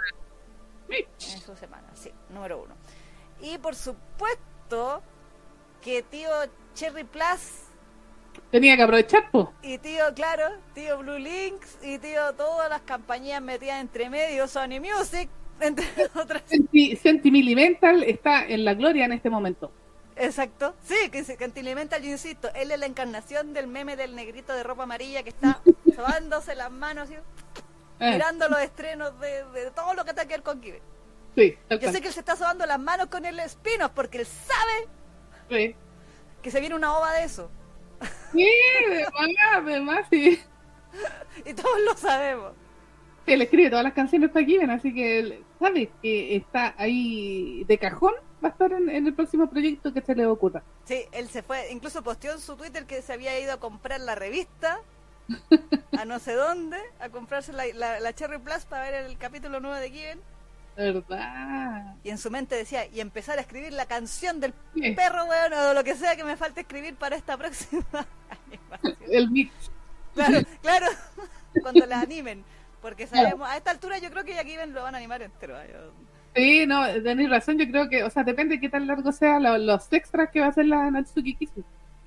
en 0.91 1.41
su 1.41 1.57
semana, 1.57 1.89
sí, 1.95 2.13
número 2.29 2.63
uno. 2.63 2.75
Y 3.41 3.57
por 3.59 3.75
supuesto 3.75 5.03
que 5.81 6.03
tío 6.03 6.31
Cherry 6.75 7.05
Plus 7.05 7.66
Tenía 8.51 8.77
que 8.77 8.83
aprovechar, 8.83 9.31
pues. 9.31 9.49
y 9.63 9.79
tío, 9.79 10.15
claro, 10.15 10.45
tío 10.75 10.99
Blue 10.99 11.19
Links 11.19 11.79
y 11.83 11.99
tío 11.99 12.35
todas 12.35 12.69
las 12.71 12.83
compañías 12.83 13.43
metidas 13.43 13.81
entre 13.81 14.09
medio, 14.11 14.47
Sony 14.49 14.81
Music, 14.81 15.29
entre 15.61 15.87
otras. 16.15 16.43
Senti, 16.51 16.97
Sentimental 16.97 18.03
está 18.03 18.47
en 18.47 18.65
la 18.65 18.75
gloria 18.75 19.05
en 19.05 19.13
este 19.13 19.29
momento. 19.31 19.71
Exacto. 20.17 20.75
Sí, 20.83 21.11
que 21.11 21.25
se 21.25 21.37
Continental, 21.37 22.03
yo 22.03 22.11
insisto, 22.11 22.49
él 22.55 22.71
es 22.71 22.79
la 22.79 22.87
encarnación 22.87 23.53
del 23.53 23.67
meme 23.67 23.97
del 23.97 24.15
negrito 24.15 24.53
de 24.55 24.63
ropa 24.63 24.85
amarilla 24.85 25.23
que 25.23 25.29
está 25.31 25.61
sobándose 25.95 26.55
las 26.55 26.71
manos 26.71 27.11
Eh, 28.01 28.07
mirando 28.13 28.49
los 28.49 28.61
estrenos 28.61 29.19
de, 29.21 29.45
de 29.47 29.71
todo 29.73 29.95
lo 29.95 30.05
que 30.05 30.13
tenga 30.15 30.27
que 30.29 30.35
ver 30.35 30.43
con 30.43 30.61
sí, 31.35 31.59
Yo 31.79 31.79
cual. 31.81 31.93
sé 31.93 32.01
que 32.01 32.09
él 32.09 32.15
se 32.15 32.21
está 32.21 32.37
sobando 32.37 32.67
las 32.67 32.79
manos 32.81 33.09
con 33.09 33.25
el 33.25 33.39
spin 33.41 33.81
porque 33.95 34.19
él 34.19 34.27
sabe 34.27 34.89
Sí, 35.49 35.77
que 36.43 36.51
se 36.51 36.61
viene 36.61 36.75
una 36.75 36.97
ova 36.97 37.13
de 37.15 37.25
eso. 37.25 37.51
Sí, 38.33 38.47
además, 39.19 39.67
además, 39.67 40.07
sí. 40.11 40.41
Y 41.45 41.55
todos 41.55 41.81
lo 41.85 41.97
sabemos. 41.97 42.55
Sí, 43.27 43.33
Él 43.33 43.43
escribe 43.43 43.71
todas 43.71 43.85
las 43.85 43.93
canciones 43.95 44.31
para 44.31 44.47
Given, 44.47 44.71
así 44.71 44.95
que 44.95 45.19
él 45.19 45.47
sabe 45.59 45.93
que 46.03 46.37
está 46.37 46.75
ahí 46.79 47.65
de 47.65 47.79
cajón, 47.79 48.15
va 48.45 48.49
a 48.49 48.53
estar 48.53 48.73
en, 48.73 48.89
en 48.89 49.07
el 49.07 49.15
próximo 49.15 49.51
proyecto 49.51 49.93
que 49.93 50.03
se 50.03 50.15
le 50.15 50.27
ocurra. 50.27 50.65
Sí, 50.85 51.05
él 51.13 51.29
se 51.29 51.43
fue, 51.43 51.71
incluso 51.73 52.03
posteó 52.03 52.33
en 52.33 52.41
su 52.41 52.57
Twitter 52.57 52.87
que 52.87 53.03
se 53.03 53.13
había 53.13 53.39
ido 53.41 53.53
a 53.53 53.61
comprar 53.61 54.01
la 54.01 54.15
revista 54.15 54.85
a 55.95 56.05
no 56.05 56.19
sé 56.19 56.35
dónde, 56.35 56.79
a 57.01 57.09
comprarse 57.11 57.53
la, 57.53 57.65
la, 57.75 58.01
la 58.01 58.15
Cherry 58.15 58.39
Plus 58.39 58.67
para 58.67 58.91
ver 58.91 59.07
el 59.07 59.19
capítulo 59.19 59.61
9 59.61 59.81
de 59.81 59.91
Given. 59.91 60.23
¿Verdad? 60.77 61.95
Y 62.05 62.11
en 62.11 62.19
su 62.19 62.31
mente 62.31 62.55
decía, 62.55 62.87
y 62.87 63.01
empezar 63.01 63.39
a 63.39 63.41
escribir 63.41 63.73
la 63.73 63.87
canción 63.87 64.41
del 64.41 64.53
perro, 64.95 65.25
weón, 65.25 65.53
o 65.53 65.75
lo 65.75 65.83
que 65.85 65.95
sea 65.95 66.17
que 66.17 66.25
me 66.25 66.37
falte 66.37 66.61
escribir 66.61 66.95
para 66.97 67.17
esta 67.17 67.37
próxima 67.37 67.85
animación. 68.47 68.97
El 69.11 69.31
mix. 69.31 69.53
Claro, 70.15 70.41
claro, 70.63 70.87
cuando 71.63 71.87
la 71.87 72.01
animen. 72.01 72.45
Porque 72.83 73.07
sabemos, 73.07 73.49
a 73.49 73.57
esta 73.57 73.71
altura 73.73 73.99
yo 73.99 74.11
creo 74.11 74.23
que 74.25 74.35
ya 74.35 74.45
Given 74.45 74.73
lo 74.75 74.83
van 74.83 74.95
a 74.95 74.99
animar 74.99 75.23
entero. 75.23 75.57
Yo- 75.67 75.93
Sí, 76.35 76.67
no, 76.67 76.85
tenéis 77.03 77.31
razón, 77.31 77.57
yo 77.59 77.67
creo 77.67 77.89
que, 77.89 78.05
o 78.05 78.11
sea, 78.11 78.23
depende 78.23 78.57
de 78.57 78.61
qué 78.61 78.69
tan 78.69 78.87
largo 78.87 79.11
sean 79.11 79.43
lo- 79.43 79.57
los 79.57 79.91
extras 79.91 80.29
que 80.31 80.41
va 80.41 80.47
a 80.47 80.49
hacer 80.51 80.67
la 80.67 80.91
Natsuki 80.91 81.35
Kisu. 81.35 81.65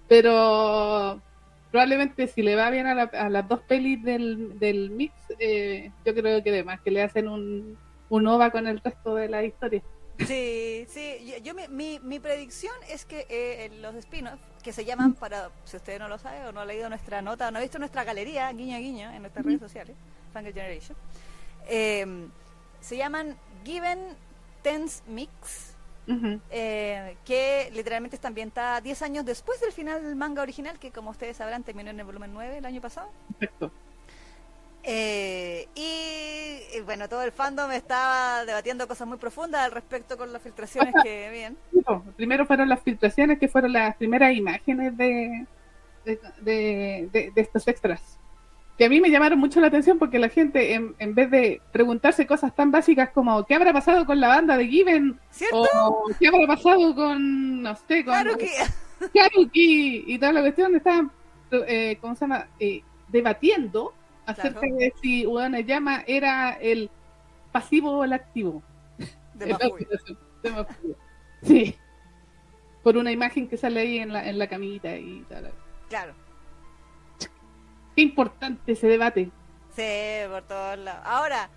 Pero 0.08 1.20
probablemente 1.72 2.28
si 2.28 2.42
le 2.44 2.56
va 2.56 2.70
bien 2.70 2.86
a, 2.88 2.94
la- 2.94 3.04
a 3.12 3.30
las 3.30 3.48
dos 3.48 3.62
pelis 3.62 4.04
del, 4.04 4.60
del 4.60 4.92
mix, 4.92 5.14
eh, 5.40 5.92
yo 6.06 6.14
creo 6.14 6.44
que 6.44 6.50
además 6.52 6.80
que 6.82 6.92
le 6.92 7.02
hacen 7.02 7.28
un, 7.28 7.78
un 8.10 8.28
OVA 8.28 8.52
con 8.52 8.68
el 8.68 8.80
resto 8.80 9.16
de 9.16 9.30
la 9.30 9.44
historia. 9.44 9.82
Sí, 10.26 10.86
sí, 10.90 11.42
yo, 11.44 11.54
mi, 11.54 11.68
mi, 11.70 12.00
mi 12.00 12.20
predicción 12.20 12.74
es 12.90 13.06
que 13.06 13.26
eh, 13.30 13.72
los 13.82 13.96
spin-offs, 13.96 14.42
que 14.62 14.74
se 14.74 14.84
llaman, 14.84 15.14
para 15.14 15.50
si 15.64 15.78
usted 15.78 15.98
no 15.98 16.10
lo 16.10 16.18
sabe 16.18 16.46
o 16.46 16.52
no 16.52 16.60
ha 16.60 16.66
leído 16.66 16.90
nuestra 16.90 17.22
nota 17.22 17.48
o 17.48 17.52
no 17.52 17.60
ha 17.60 17.62
visto 17.62 17.80
nuestra 17.80 18.04
galería, 18.04 18.52
guiño 18.52 18.78
guiño, 18.80 19.12
en 19.12 19.22
nuestras 19.22 19.46
redes 19.46 19.62
sociales, 19.62 19.96
Fangirl 20.34 20.54
Generation, 20.54 20.98
eh, 21.68 22.28
se 22.82 22.98
llaman 22.98 23.38
Given 23.64 24.00
Tense 24.62 25.04
Mix, 25.08 25.76
eh, 26.50 27.18
que 27.24 27.70
literalmente 27.74 28.16
está 28.16 28.30
ambientada 28.30 28.82
10 28.82 29.02
años 29.04 29.26
después 29.26 29.62
del 29.62 29.72
final 29.72 30.04
del 30.04 30.16
manga 30.16 30.42
original, 30.42 30.80
que 30.80 30.92
como 30.92 31.12
ustedes 31.12 31.38
sabrán 31.38 31.64
terminó 31.64 31.92
en 31.92 32.00
el 32.00 32.06
volumen 32.06 32.34
9 32.34 32.58
el 32.58 32.66
año 32.66 32.82
pasado. 32.82 33.10
Perfecto. 33.38 33.72
Eh, 34.84 35.68
y, 35.76 36.78
y 36.78 36.82
bueno, 36.82 37.10
todo 37.10 37.22
el 37.24 37.32
fandom 37.32 37.72
estaba 37.72 38.46
debatiendo 38.46 38.88
cosas 38.88 39.08
muy 39.08 39.18
profundas 39.18 39.62
al 39.66 39.72
respecto 39.72 40.18
con 40.18 40.32
las 40.32 40.42
filtraciones 40.42 40.94
que 41.04 41.26
habían. 41.30 41.58
No, 41.88 42.04
primero 42.16 42.46
fueron 42.46 42.70
las 42.70 42.82
filtraciones, 42.82 43.40
que 43.40 43.48
fueron 43.48 43.74
las 43.74 43.96
primeras 43.98 44.34
imágenes 44.36 44.96
de, 44.98 45.46
de, 46.06 46.20
de- 46.42 47.10
de- 47.12 47.32
de 47.36 47.42
estos 47.42 47.68
extras. 47.68 48.18
Que 48.78 48.86
a 48.86 48.90
mí 48.90 49.02
me 49.02 49.10
llamaron 49.12 49.38
mucho 49.38 49.60
la 49.60 49.68
atención 49.68 50.00
porque 50.00 50.20
la 50.20 50.30
gente, 50.30 50.74
en, 50.74 50.96
en 51.00 51.14
vez 51.14 51.30
de 51.30 51.62
preguntarse 51.74 52.26
cosas 52.26 52.56
tan 52.56 52.72
básicas 52.72 53.10
como 53.10 53.44
¿qué 53.46 53.56
habrá 53.56 53.74
pasado 53.74 54.06
con 54.06 54.22
la 54.22 54.30
banda 54.30 54.56
de 54.56 54.68
Given? 54.70 55.20
¿Cierto? 55.32 55.68
O 55.74 56.06
¿qué 56.18 56.30
habrá 56.30 56.48
pasado 56.48 56.96
con, 56.96 57.62
no 57.62 57.76
sé, 57.76 58.06
con 58.06 58.16
que 59.12 59.20
Haruki 59.20 60.06
y 60.08 60.18
toda 60.18 60.32
la 60.32 60.40
cuestión? 60.42 60.76
Estaban, 60.78 61.12
eh, 61.52 61.98
¿cómo 62.00 62.16
se 62.16 62.22
llama? 62.22 62.48
Eh, 62.58 62.82
debatiendo 63.10 63.94
acerca 64.30 64.60
Claro. 64.62 64.76
de 64.78 64.94
si 65.02 65.26
Udane 65.28 65.64
Llama 65.64 66.04
era 66.08 66.54
el 66.54 66.90
pasivo 67.52 67.92
o 68.00 68.04
el 68.04 68.14
activo. 68.14 68.62
de. 69.36 69.56
Sí. 71.42 71.76
Por 72.84 72.98
una 72.98 73.12
imagen 73.12 73.48
que 73.48 73.58
sale 73.58 73.82
ahí 73.82 74.00
en 74.00 74.14
la, 74.14 74.28
en 74.28 74.38
la 74.40 74.48
camita 74.48 74.96
y 74.96 75.22
tal. 75.30 75.52
Claro. 75.90 76.14
Qué 77.96 78.02
importante 78.02 78.72
ese 78.74 78.88
debate. 78.88 79.32
Sí, 79.76 80.28
por 80.30 80.44
todos 80.44 80.78
lados. 80.80 81.02
Ahora, 81.06 81.50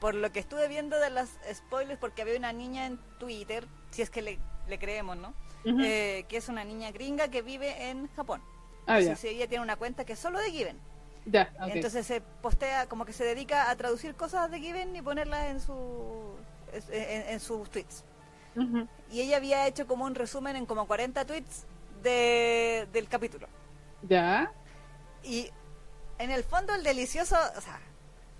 por 0.00 0.14
lo 0.14 0.32
que 0.32 0.40
estuve 0.40 0.68
viendo 0.68 0.98
de 0.98 1.10
las 1.10 1.38
spoilers, 1.52 1.98
porque 1.98 2.22
había 2.22 2.36
una 2.38 2.52
niña 2.52 2.86
en 2.86 2.98
Twitter, 3.18 3.66
si 3.90 4.02
es 4.02 4.10
que 4.10 4.22
le, 4.22 4.38
le 4.68 4.78
creemos, 4.78 5.16
¿no? 5.16 5.34
Eh, 5.66 6.26
que 6.28 6.36
es 6.36 6.48
una 6.50 6.62
niña 6.64 6.90
gringa 6.90 7.28
que 7.28 7.40
vive 7.42 7.88
en 7.90 8.08
Japón. 8.14 8.42
ah. 8.86 8.98
Entonces, 9.00 9.32
ella 9.32 9.48
tiene 9.48 9.62
una 9.64 9.76
cuenta 9.76 10.04
que 10.04 10.12
es 10.14 10.18
solo 10.18 10.38
de 10.38 10.50
Given. 10.50 10.78
Ya. 11.26 11.52
Entonces 11.68 12.06
se 12.06 12.20
postea, 12.20 12.86
como 12.86 13.04
que 13.04 13.12
se 13.12 13.24
dedica 13.24 13.70
a 13.70 13.76
traducir 13.76 14.14
cosas 14.14 14.50
de 14.50 14.60
Given 14.60 14.94
y 14.94 15.02
ponerlas 15.02 15.50
en, 15.50 15.60
su, 15.60 16.34
en, 16.90 17.28
en 17.30 17.40
sus 17.40 17.70
tweets. 17.70 18.04
Y 19.10 19.20
ella 19.20 19.36
había 19.38 19.66
hecho 19.66 19.86
como 19.86 20.04
un 20.04 20.14
resumen 20.14 20.56
en 20.56 20.66
como 20.66 20.86
40 20.86 21.24
tweets 21.24 21.66
de, 22.02 22.86
del 22.92 23.08
capítulo. 23.08 23.48
Ya. 24.02 24.52
Y 25.22 25.50
en 26.18 26.30
el 26.30 26.44
fondo 26.44 26.74
el 26.74 26.84
delicioso, 26.84 27.36
o 27.56 27.60
sea, 27.60 27.80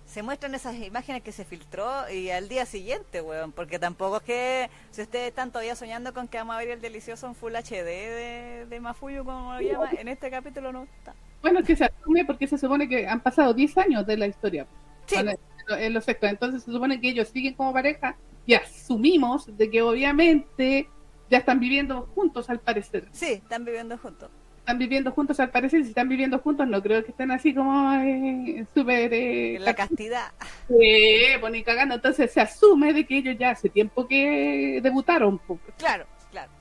se 0.05 0.23
muestran 0.23 0.55
esas 0.55 0.75
imágenes 0.75 1.23
que 1.23 1.31
se 1.31 1.43
filtró 1.43 2.09
y 2.09 2.29
al 2.29 2.47
día 2.47 2.65
siguiente, 2.65 3.21
weón, 3.21 3.51
porque 3.51 3.79
tampoco 3.79 4.17
es 4.17 4.23
que 4.23 4.69
si 4.91 5.01
ustedes 5.01 5.29
están 5.29 5.51
todavía 5.51 5.75
soñando 5.75 6.13
con 6.13 6.27
que 6.27 6.37
vamos 6.37 6.55
a 6.55 6.59
ver 6.59 6.69
el 6.69 6.81
delicioso 6.81 7.27
en 7.27 7.35
Full 7.35 7.55
HD 7.55 7.83
de, 7.83 8.65
de 8.69 8.79
Mafuyu, 8.79 9.25
como 9.25 9.53
lo 9.53 9.61
llama, 9.61 9.89
en 9.97 10.07
este 10.07 10.29
capítulo 10.29 10.71
no 10.71 10.83
está. 10.83 11.15
Bueno, 11.41 11.63
que 11.63 11.75
se 11.75 11.85
asume 11.85 12.25
porque 12.25 12.47
se 12.47 12.57
supone 12.57 12.87
que 12.89 13.07
han 13.07 13.21
pasado 13.21 13.53
10 13.53 13.77
años 13.77 14.05
de 14.05 14.17
la 14.17 14.27
historia. 14.27 14.65
Sí, 15.05 15.15
el- 15.17 15.37
en 15.79 15.93
los 15.93 16.07
extras. 16.07 16.31
Entonces 16.31 16.63
se 16.63 16.71
supone 16.71 16.99
que 17.01 17.09
ellos 17.09 17.27
siguen 17.29 17.53
como 17.55 17.73
pareja 17.73 18.15
y 18.45 18.53
asumimos 18.53 19.55
de 19.57 19.69
que 19.69 19.81
obviamente 19.81 20.87
ya 21.29 21.39
están 21.39 21.59
viviendo 21.59 22.07
juntos 22.15 22.49
al 22.49 22.59
parecer. 22.59 23.07
sí, 23.11 23.33
están 23.33 23.65
viviendo 23.65 23.97
juntos. 23.97 24.29
Están 24.59 24.79
viviendo 24.79 25.11
juntos 25.11 25.39
al 25.39 25.51
parecer 25.51 25.81
y 25.81 25.83
si 25.83 25.89
están 25.89 26.09
viviendo 26.09 26.39
juntos 26.39 26.67
no 26.67 26.81
creo 26.81 27.03
que 27.03 27.11
estén 27.11 27.29
así 27.29 27.53
como 27.53 27.93
eh, 27.93 28.65
súper... 28.73 29.13
eh, 29.13 29.55
En 29.57 29.65
la 29.65 29.75
castidad. 29.75 30.31
Eh, 30.69 31.39
ni 31.51 31.63
cagando. 31.63 31.95
Entonces 31.95 32.31
se 32.31 32.41
asume 32.41 32.91
de 32.93 33.05
que 33.05 33.17
ellos 33.17 33.35
ya 33.39 33.51
hace 33.51 33.69
tiempo 33.69 34.07
que 34.07 34.79
debutaron, 34.81 35.39
Claro, 35.77 36.05
claro. 36.31 36.51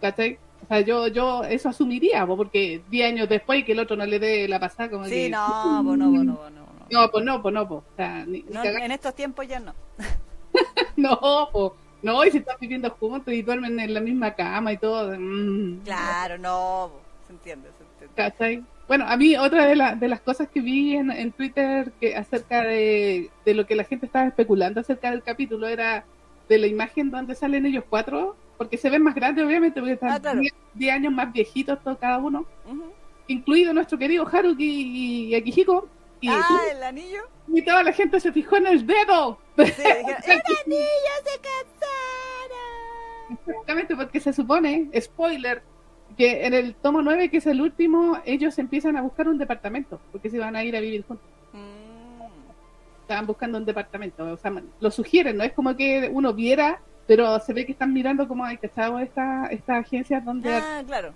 ¿cachai? 0.00 0.38
O 0.64 0.66
sea, 0.66 0.80
yo, 0.80 1.06
yo 1.08 1.44
eso 1.44 1.68
asumiría, 1.68 2.26
po, 2.26 2.36
porque 2.36 2.82
10 2.90 3.12
años 3.12 3.28
después 3.28 3.64
que 3.64 3.72
el 3.72 3.80
otro 3.80 3.96
no 3.96 4.06
le 4.06 4.18
dé 4.18 4.48
la 4.48 4.58
pasada 4.58 4.90
como 4.90 5.04
Sí, 5.04 5.10
que... 5.24 5.30
no, 5.30 5.82
pues 5.84 5.98
no, 5.98 6.10
pues 6.10 6.24
no, 6.24 6.36
pues 6.36 6.52
no. 6.52 6.60
no. 6.90 7.10
Pues 7.10 7.24
no, 7.24 7.42
pues 7.42 7.54
no, 7.54 7.68
pues. 7.68 7.80
O 7.80 7.96
sea, 7.96 8.24
ni, 8.26 8.42
No, 8.50 8.62
en 8.64 8.90
estos 8.92 9.14
tiempos 9.14 9.46
ya 9.46 9.60
no. 9.60 9.74
No, 10.96 11.18
po. 11.52 11.76
No, 12.02 12.24
y 12.24 12.30
se 12.30 12.38
están 12.38 12.56
viviendo 12.60 12.90
juntos 12.90 13.32
y 13.32 13.42
duermen 13.42 13.80
en 13.80 13.94
la 13.94 14.00
misma 14.00 14.34
cama 14.34 14.72
y 14.72 14.76
todo. 14.78 15.14
Mm. 15.18 15.80
Claro, 15.84 16.38
no, 16.38 16.90
se 17.26 17.32
entiende, 17.32 17.68
se 17.78 17.84
entiende. 17.84 18.14
¿Cachai? 18.14 18.62
Bueno, 18.86 19.06
a 19.08 19.16
mí 19.16 19.36
otra 19.36 19.66
de, 19.66 19.74
la- 19.76 19.94
de 19.94 20.08
las 20.08 20.20
cosas 20.20 20.48
que 20.48 20.60
vi 20.60 20.94
en, 20.96 21.10
en 21.10 21.32
Twitter 21.32 21.90
que 22.00 22.14
acerca 22.14 22.62
de, 22.62 23.30
de 23.46 23.54
lo 23.54 23.66
que 23.66 23.74
la 23.74 23.84
gente 23.84 24.04
estaba 24.06 24.26
especulando 24.26 24.80
acerca 24.80 25.10
del 25.10 25.22
capítulo 25.22 25.66
era 25.66 26.04
de 26.48 26.58
la 26.58 26.66
imagen 26.66 27.10
donde 27.10 27.34
salen 27.34 27.64
ellos 27.64 27.84
cuatro, 27.88 28.36
porque 28.56 28.76
se 28.76 28.88
ven 28.90 29.02
más 29.02 29.14
grandes 29.14 29.44
obviamente, 29.44 29.80
porque 29.80 29.94
están 29.94 30.10
Ah, 30.12 30.20
claro. 30.20 30.40
10 30.40 30.52
10 30.74 30.92
años 30.94 31.12
más 31.12 31.32
viejitos 31.32 31.82
todos 31.82 31.98
cada 31.98 32.18
uno, 32.18 32.44
incluido 33.28 33.72
nuestro 33.72 33.96
querido 33.98 34.26
Haruki 34.30 35.28
y 35.30 35.34
Akihiko. 35.34 35.88
Y, 36.20 36.28
Ah, 36.28 36.42
el 36.72 36.82
anillo. 36.82 37.22
y 37.48 37.60
toda 37.62 37.82
la 37.82 37.92
gente 37.92 38.18
se 38.18 38.32
fijó 38.32 38.56
en 38.56 38.66
el 38.66 38.86
dedo. 38.86 39.38
Sí, 39.56 39.62
dijeron, 39.64 39.82
el 40.24 40.40
anillo 40.64 41.14
se 41.24 41.40
casaron. 41.40 43.38
Exactamente, 43.46 43.96
porque 43.96 44.20
se 44.20 44.32
supone, 44.32 44.88
spoiler, 45.00 45.62
que 46.16 46.46
en 46.46 46.54
el 46.54 46.74
tomo 46.76 47.02
9, 47.02 47.28
que 47.30 47.38
es 47.38 47.46
el 47.46 47.60
último, 47.60 48.18
ellos 48.24 48.58
empiezan 48.58 48.96
a 48.96 49.02
buscar 49.02 49.28
un 49.28 49.38
departamento, 49.38 50.00
porque 50.12 50.30
se 50.30 50.38
van 50.38 50.56
a 50.56 50.64
ir 50.64 50.76
a 50.76 50.80
vivir 50.80 51.04
juntos. 51.06 51.26
Mm, 51.52 52.22
Estaban 53.02 53.26
buscando 53.26 53.58
un 53.58 53.64
departamento, 53.66 54.24
o 54.24 54.36
sea, 54.38 54.50
lo 54.80 54.90
sugieren, 54.90 55.36
no 55.36 55.44
es 55.44 55.52
como 55.52 55.76
que 55.76 56.08
uno 56.10 56.32
viera, 56.32 56.80
pero 57.06 57.38
se 57.40 57.52
ve 57.52 57.66
que 57.66 57.72
están 57.72 57.92
mirando 57.92 58.26
como 58.26 58.44
hay 58.44 58.56
cachado 58.56 58.98
esta, 58.98 59.46
esta 59.46 59.76
agencia 59.78 60.20
donde 60.20 60.54
Ah, 60.54 60.82
claro. 60.86 61.12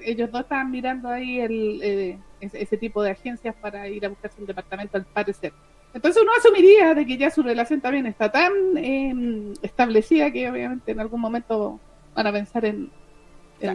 ellos 0.00 0.30
dos 0.30 0.42
estaban 0.42 0.70
mirando 0.70 1.08
ahí 1.08 1.40
el, 1.40 1.80
eh, 1.82 2.18
ese, 2.40 2.62
ese 2.62 2.76
tipo 2.76 3.02
de 3.02 3.10
agencias 3.10 3.54
para 3.60 3.88
ir 3.88 4.04
a 4.04 4.08
buscarse 4.08 4.40
un 4.40 4.46
departamento 4.46 4.96
al 4.96 5.04
parecer. 5.04 5.52
Entonces 5.94 6.22
uno 6.22 6.32
asumiría 6.38 6.94
de 6.94 7.06
que 7.06 7.16
ya 7.16 7.30
su 7.30 7.42
relación 7.42 7.80
también 7.80 8.06
está 8.06 8.30
tan 8.30 8.52
eh, 8.76 9.54
establecida 9.62 10.30
que 10.30 10.48
obviamente 10.48 10.92
en 10.92 11.00
algún 11.00 11.20
momento 11.20 11.78
van 12.14 12.26
a 12.26 12.32
pensar 12.32 12.64
en, 12.64 12.90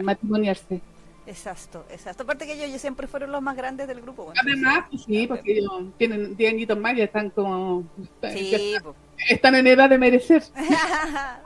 matrimoniarse. 0.02 0.80
Exacto, 1.26 1.84
exacto. 1.90 2.24
Aparte 2.24 2.46
que 2.46 2.62
ellos, 2.62 2.80
siempre 2.80 3.06
fueron 3.06 3.32
los 3.32 3.40
más 3.40 3.56
grandes 3.56 3.86
del 3.86 4.00
grupo. 4.00 4.24
bueno, 4.24 4.40
Además, 4.42 4.84
pues 4.90 5.02
sí, 5.02 5.26
porque 5.26 5.58
ellos 5.58 5.70
tienen 5.96 6.36
10 6.36 6.52
añitos 6.52 6.78
más 6.78 6.96
y 6.96 7.02
están 7.02 7.30
como... 7.30 7.84
Sí, 8.32 8.74
po. 8.82 8.94
Están 9.28 9.54
en 9.54 9.66
edad 9.66 9.90
de 9.90 9.98
merecer. 9.98 10.42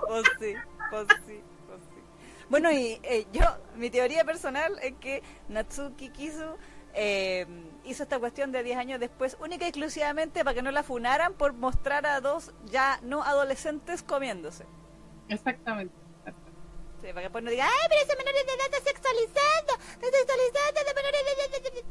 pues 0.07 0.25
sí, 0.38 0.55
pues 0.91 1.07
sí, 1.26 1.41
pues 1.67 1.81
sí. 1.95 2.00
Bueno, 2.49 2.71
y 2.71 3.00
eh, 3.02 3.26
yo, 3.33 3.45
mi 3.76 3.91
teoría 3.91 4.25
personal 4.25 4.79
es 4.83 4.95
que 5.00 5.23
Natsuki 5.49 6.11
Kisu 6.11 6.57
eh, 6.95 7.47
hizo 7.85 8.02
esta 8.02 8.19
cuestión 8.19 8.52
de 8.52 8.62
10 8.62 8.79
años 8.79 9.00
después, 9.00 9.37
única 9.41 9.64
y 9.64 9.69
exclusivamente 9.69 10.45
para 10.45 10.55
que 10.55 10.62
no 10.62 10.71
la 10.71 10.83
funaran 10.83 11.35
por 11.35 11.55
mostrar 11.55 12.07
a 12.07 12.21
dos 12.21 12.52
ya 12.67 13.00
no 13.02 13.23
adolescentes 13.23 14.02
comiéndose. 14.02 14.67
Exactamente. 15.29 15.95
Sí, 17.00 17.09
para 17.09 17.14
que 17.14 17.23
después 17.23 17.43
no 17.43 17.50
diga, 17.50 17.64
¡ay, 17.64 17.88
pero 17.88 18.00
ese 18.00 18.17
menores 18.17 18.47
de 18.47 18.52
edad 18.52 18.67
está 18.67 18.91
sexualizando! 18.91 19.73
¡Está 19.73 20.07
sexualizando 20.07 20.81
de 20.87 20.95
menores 20.95 21.21
de 21.25 21.79
edad! 21.79 21.85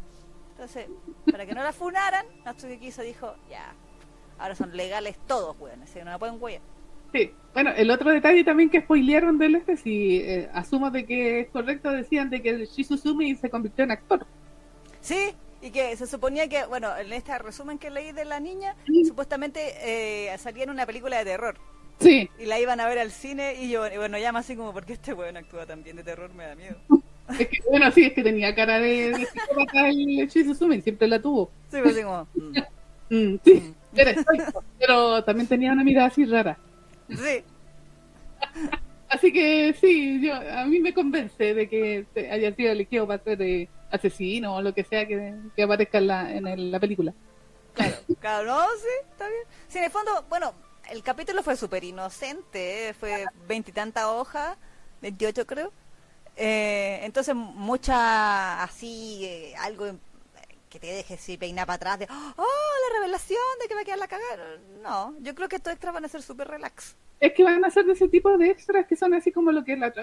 Entonces, 0.52 0.88
para 1.30 1.46
que 1.46 1.54
no 1.54 1.64
la 1.64 1.74
funaran, 1.74 2.26
Natsuki 2.46 2.78
Kisu 2.78 3.02
dijo, 3.02 3.36
ya, 3.50 3.74
ahora 4.42 4.56
son 4.56 4.76
legales 4.76 5.18
todos, 5.28 5.56
weón, 5.60 5.82
así 5.84 5.96
que 6.00 6.06
no 6.06 6.12
la 6.12 6.20
pueden 6.20 6.42
huellar. 6.42 6.62
Sí, 7.14 7.32
bueno, 7.54 7.72
el 7.76 7.92
otro 7.92 8.10
detalle 8.12 8.44
también 8.44 8.70
que 8.70 8.82
spoilearon 8.82 9.38
del 9.38 9.56
este, 9.56 9.76
si 9.78 10.18
eh, 10.18 10.50
asumo 10.54 10.92
de 10.92 11.06
que 11.06 11.42
es 11.42 11.50
correcto, 11.50 11.92
decían 11.92 12.30
de 12.30 12.42
que 12.42 12.66
Shizuzumi 12.66 13.36
se 13.36 13.50
convirtió 13.50 13.84
en 13.84 13.92
actor. 13.92 14.26
Sí, 15.00 15.36
y 15.62 15.72
que 15.72 15.96
se 15.98 16.08
suponía 16.08 16.48
que, 16.48 16.66
bueno, 16.66 16.96
en 16.98 17.12
este 17.14 17.38
resumen 17.38 17.80
que 17.80 17.90
leí 17.90 18.12
de 18.12 18.26
la 18.26 18.40
niña, 18.40 18.76
Sí. 18.86 19.06
supuestamente 19.06 19.74
eh, 20.34 20.38
salía 20.38 20.64
en 20.64 20.70
una 20.70 20.86
película 20.86 21.18
de 21.18 21.26
terror 21.26 21.58
Sí, 22.00 22.30
y 22.40 22.46
la 22.46 22.60
iban 22.60 22.80
a 22.80 22.88
ver 22.88 22.98
al 23.00 23.12
cine 23.12 23.56
y 23.62 23.70
yo, 23.70 23.86
y 23.88 23.98
bueno, 23.98 24.18
llama 24.18 24.40
así 24.40 24.56
como, 24.56 24.74
¿por 24.74 24.86
qué 24.86 24.94
este 24.94 25.14
weón 25.14 25.38
actúa 25.38 25.66
tan 25.68 25.84
bien 25.84 25.98
de 25.98 26.04
terror? 26.04 26.34
Me 26.34 26.46
da 26.46 26.56
miedo. 26.56 26.78
es 27.40 27.48
que, 27.48 27.60
bueno, 27.70 27.92
sí, 27.92 28.06
es 28.06 28.14
que 28.14 28.24
tenía 28.24 28.56
cara 28.56 28.80
de, 28.80 29.14
de 29.14 29.26
psicópata 29.28 29.88
el 29.90 30.28
Shizuzumi, 30.28 30.82
siempre 30.82 31.08
la 31.08 31.22
tuvo. 31.22 31.52
Sí, 31.70 31.78
pues 31.82 31.94
así 31.96 32.04
como, 32.04 32.28
mm, 32.36 32.58
Mm, 33.10 33.40
sí, 33.44 33.54
mm. 33.60 33.76
Era 33.96 34.12
estoico, 34.12 34.64
pero 34.80 35.24
también 35.24 35.48
tenía 35.48 35.72
una 35.74 35.84
mirada 35.84 36.08
así 36.08 36.26
rara. 36.26 36.60
sí, 37.10 37.44
Así 39.10 39.34
que 39.34 39.74
sí, 39.74 40.22
yo 40.26 40.34
a 40.36 40.66
mí 40.66 40.80
me 40.80 40.94
convence 40.94 41.54
de 41.54 41.68
que 41.70 42.08
haya 42.32 42.56
sido 42.56 42.72
elegido 42.72 43.06
para 43.08 43.22
ser 43.24 43.42
eh, 43.42 43.70
asesino 43.90 44.56
o 44.56 44.62
lo 44.62 44.74
que 44.74 44.84
sea 44.86 45.06
que, 45.08 45.36
que 45.56 45.64
aparezca 45.64 45.98
en 45.98 46.08
la, 46.08 46.36
en 46.36 46.48
el- 46.48 46.72
la 46.72 46.80
película. 46.80 47.14
claro, 47.74 48.04
claro, 48.20 48.46
no, 48.48 48.68
sí, 48.78 48.88
está 49.12 49.28
bien. 49.28 49.42
Sí, 49.68 49.78
en 49.78 49.84
el 49.86 49.92
fondo, 49.92 50.26
bueno, 50.30 50.54
el 50.90 51.04
capítulo 51.04 51.44
fue 51.44 51.56
súper 51.56 51.84
inocente, 51.84 52.90
¿eh? 52.90 52.94
fue 52.94 53.30
veintitantas 53.48 54.06
hojas, 54.06 54.58
28 55.02 55.46
creo. 55.48 55.72
Eh, 56.36 57.02
entonces, 57.04 57.36
mucha 57.36 58.64
así, 58.64 59.26
eh, 59.26 59.56
algo 59.60 59.88
que 60.72 60.80
te 60.80 60.88
deje 60.88 61.16
así 61.16 61.38
peinar 61.38 61.68
para 61.68 61.76
atrás 61.76 62.00
de, 62.00 62.08
oh, 62.10 62.44
la 62.88 63.00
revelación 63.00 63.40
de 63.62 63.68
que 63.68 63.76
va 63.76 63.82
a 63.82 63.84
quedar 63.84 64.00
la 64.00 64.08
cagada. 64.08 64.58
No, 64.82 65.14
yo 65.20 65.36
creo 65.36 65.50
que 65.50 65.58
estos 65.58 65.74
extras 65.74 65.94
van 65.94 66.06
a 66.06 66.08
ser 66.08 66.22
súper 66.22 66.48
relax. 66.48 66.96
Es 67.20 67.34
que 67.34 67.44
van 67.44 67.64
a 67.64 67.70
ser 67.70 67.86
de 67.86 67.94
ese 67.94 68.08
tipo 68.08 68.36
de 68.38 68.50
extras 68.50 68.88
que 68.88 68.96
son 68.96 69.14
así 69.14 69.32
como 69.32 69.52
lo 69.52 69.64
que 69.64 69.76
la 69.76 69.94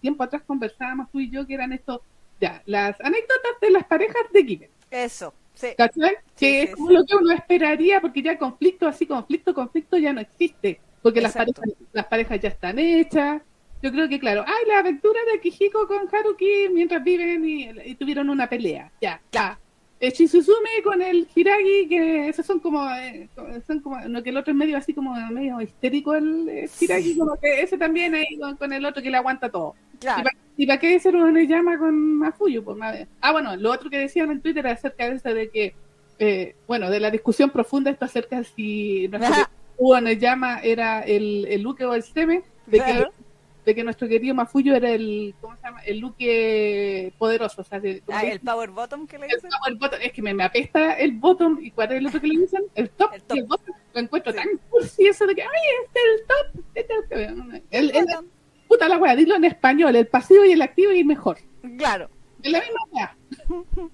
tiempo 0.00 0.22
atrás 0.22 0.42
conversábamos 0.46 1.10
tú 1.10 1.18
y 1.18 1.30
yo, 1.30 1.46
que 1.46 1.54
eran 1.54 1.72
estos, 1.72 2.02
ya, 2.40 2.62
las 2.66 3.00
anécdotas 3.00 3.52
de 3.60 3.70
las 3.70 3.84
parejas 3.84 4.22
de 4.32 4.44
Given. 4.44 4.70
Eso, 4.90 5.32
sí. 5.54 5.68
Que 5.76 5.90
sí, 6.36 6.56
es 6.58 6.76
como 6.76 6.88
sí. 6.88 6.94
lo 6.94 7.04
que 7.06 7.16
uno 7.16 7.32
esperaría, 7.32 8.00
porque 8.00 8.22
ya 8.22 8.38
conflicto, 8.38 8.86
así 8.86 9.06
conflicto, 9.06 9.54
conflicto 9.54 9.96
ya 9.96 10.12
no 10.12 10.20
existe. 10.20 10.78
Porque 11.02 11.22
las 11.22 11.32
parejas, 11.32 11.64
las 11.92 12.06
parejas 12.06 12.38
ya 12.40 12.50
están 12.50 12.78
hechas. 12.78 13.40
Yo 13.80 13.92
creo 13.92 14.08
que, 14.08 14.18
claro, 14.18 14.44
ay, 14.46 14.66
la 14.66 14.80
aventura 14.80 15.20
de 15.24 15.38
Akihiko 15.38 15.86
con 15.86 16.08
Haruki 16.12 16.68
mientras 16.70 17.02
viven 17.02 17.44
y, 17.44 17.70
y 17.84 17.94
tuvieron 17.94 18.28
una 18.28 18.48
pelea. 18.48 18.92
Ya, 19.00 19.22
ya. 19.30 19.58
Eh, 20.00 20.10
Shizuzumi 20.10 20.82
con 20.84 21.02
el 21.02 21.26
Hiragi, 21.34 21.88
que 21.88 22.28
esos 22.28 22.46
son 22.46 22.60
como, 22.60 22.88
eh, 22.90 23.28
son 23.66 23.80
como, 23.80 23.98
no 24.08 24.22
que 24.22 24.30
el 24.30 24.36
otro 24.36 24.52
es 24.52 24.56
medio 24.56 24.76
así 24.76 24.94
como 24.94 25.14
medio 25.30 25.60
histérico 25.60 26.14
el 26.14 26.48
eh, 26.48 26.70
Hiragi, 26.80 27.18
como 27.18 27.34
que 27.36 27.62
ese 27.62 27.76
también 27.76 28.14
ahí 28.14 28.38
con, 28.38 28.56
con 28.56 28.72
el 28.72 28.84
otro 28.84 29.02
que 29.02 29.10
le 29.10 29.16
aguanta 29.16 29.48
todo. 29.48 29.74
¿Y 30.00 30.06
para, 30.06 30.30
y 30.56 30.66
para 30.66 30.78
qué 30.78 31.00
ser 31.00 31.16
una 31.16 31.42
llama 31.42 31.78
con 31.78 31.94
Mafuyu? 32.18 32.62
Pues? 32.62 32.78
Ah, 33.20 33.32
bueno, 33.32 33.56
lo 33.56 33.72
otro 33.72 33.90
que 33.90 33.98
decían 33.98 34.30
en 34.30 34.40
Twitter 34.40 34.66
acerca 34.68 35.08
de 35.10 35.16
eso 35.16 35.34
de 35.34 35.50
que, 35.50 35.74
eh, 36.20 36.54
bueno, 36.68 36.90
de 36.90 37.00
la 37.00 37.10
discusión 37.10 37.50
profunda 37.50 37.90
esto 37.90 38.04
acerca 38.04 38.38
de 38.38 38.44
si 38.44 39.08
nuestro 39.08 39.46
llama 40.18 40.60
era 40.60 41.00
el, 41.00 41.46
el 41.48 41.62
Luque 41.62 41.84
o 41.84 41.94
el 41.94 42.04
Seme, 42.04 42.42
de 42.66 42.78
Claro. 42.78 43.10
que 43.10 43.27
de 43.68 43.74
que 43.74 43.84
nuestro 43.84 44.08
querido 44.08 44.34
Mafuyu 44.34 44.74
era 44.74 44.90
el, 44.90 45.34
¿cómo 45.42 45.54
se 45.56 45.62
llama? 45.62 45.80
El 45.84 45.98
Luque 45.98 47.12
poderoso, 47.18 47.60
o 47.60 47.64
sea, 47.64 47.78
de, 47.78 48.02
Ah, 48.10 48.24
el 48.24 48.40
power 48.40 48.70
bottom 48.70 49.06
que 49.06 49.18
le 49.18 49.26
el 49.26 49.32
dicen. 49.34 49.50
power 49.50 49.74
bottom. 49.78 49.98
es 50.02 50.12
que 50.12 50.22
me, 50.22 50.32
me 50.32 50.42
apesta 50.44 50.94
el 50.94 51.12
bottom, 51.12 51.58
y 51.60 51.70
cuál 51.70 51.92
es 51.92 51.98
el 51.98 52.06
otro 52.06 52.20
que 52.20 52.26
le 52.28 52.40
dicen, 52.40 52.62
el 52.74 52.88
top, 52.90 53.12
El 53.14 53.22
top. 53.22 53.36
y 53.36 53.40
el 53.40 53.46
bottom, 53.46 53.74
lo 53.94 54.00
encuentro 54.00 54.32
Sí. 54.32 54.38
tan 54.38 54.48
cursi 54.70 55.06
eso 55.06 55.26
de 55.26 55.34
que, 55.34 55.42
ay, 55.42 55.48
este 55.84 56.00
es 56.00 56.20
el 56.20 56.26
top, 56.26 56.64
este 56.74 56.94
es 56.94 57.10
el, 57.10 57.62
el, 57.70 57.96
el- 57.96 58.04
Bottom. 58.06 58.26
puta 58.68 58.88
la 58.88 58.96
wea, 58.98 59.14
dilo 59.16 59.36
en 59.36 59.44
español, 59.44 59.94
el 59.96 60.06
pasivo 60.06 60.44
y 60.46 60.52
el 60.52 60.62
activo 60.62 60.92
y 60.92 61.04
mejor. 61.04 61.36
Claro. 61.76 62.08
Es 62.42 62.50
la 62.52 62.60
misma. 62.62 63.16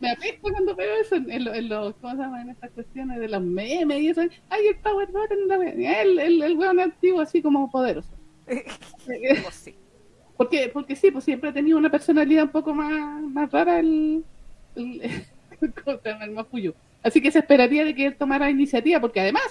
Me 0.00 0.10
apesta 0.10 0.50
cuando 0.50 0.74
veo 0.74 0.96
eso 1.00 1.14
en, 1.14 1.30
en, 1.30 1.44
lo- 1.44 1.54
en 1.54 1.68
los, 1.68 1.94
¿cómo 1.96 2.14
se 2.16 2.22
llama? 2.22 2.42
En 2.42 2.50
estas 2.50 2.70
cuestiones 2.72 3.20
de 3.20 3.28
los 3.28 3.40
memes 3.40 4.00
y 4.00 4.08
eso. 4.08 4.22
Ay, 4.48 4.66
el 4.68 4.76
power 4.80 5.08
la 5.46 5.58
wea. 5.58 6.02
el, 6.02 6.18
el, 6.18 6.42
el 6.42 6.56
weón 6.58 6.80
activo 6.80 7.20
así 7.20 7.40
como 7.40 7.70
poderoso. 7.70 8.10
Pues 8.46 9.54
sí. 9.54 9.74
Porque, 10.36 10.70
porque 10.72 10.96
sí, 10.96 11.10
pues 11.10 11.24
siempre 11.24 11.50
ha 11.50 11.52
tenido 11.52 11.78
una 11.78 11.90
personalidad 11.90 12.44
un 12.44 12.50
poco 12.50 12.74
más, 12.74 13.22
más 13.22 13.50
rara 13.50 13.78
el, 13.78 14.24
el, 14.74 15.24
el 16.20 16.30
Mafuyu. 16.30 16.74
Así 17.02 17.20
que 17.20 17.30
se 17.30 17.40
esperaría 17.40 17.84
de 17.84 17.94
que 17.94 18.06
él 18.06 18.16
tomara 18.16 18.50
iniciativa, 18.50 19.00
porque 19.00 19.20
además 19.20 19.42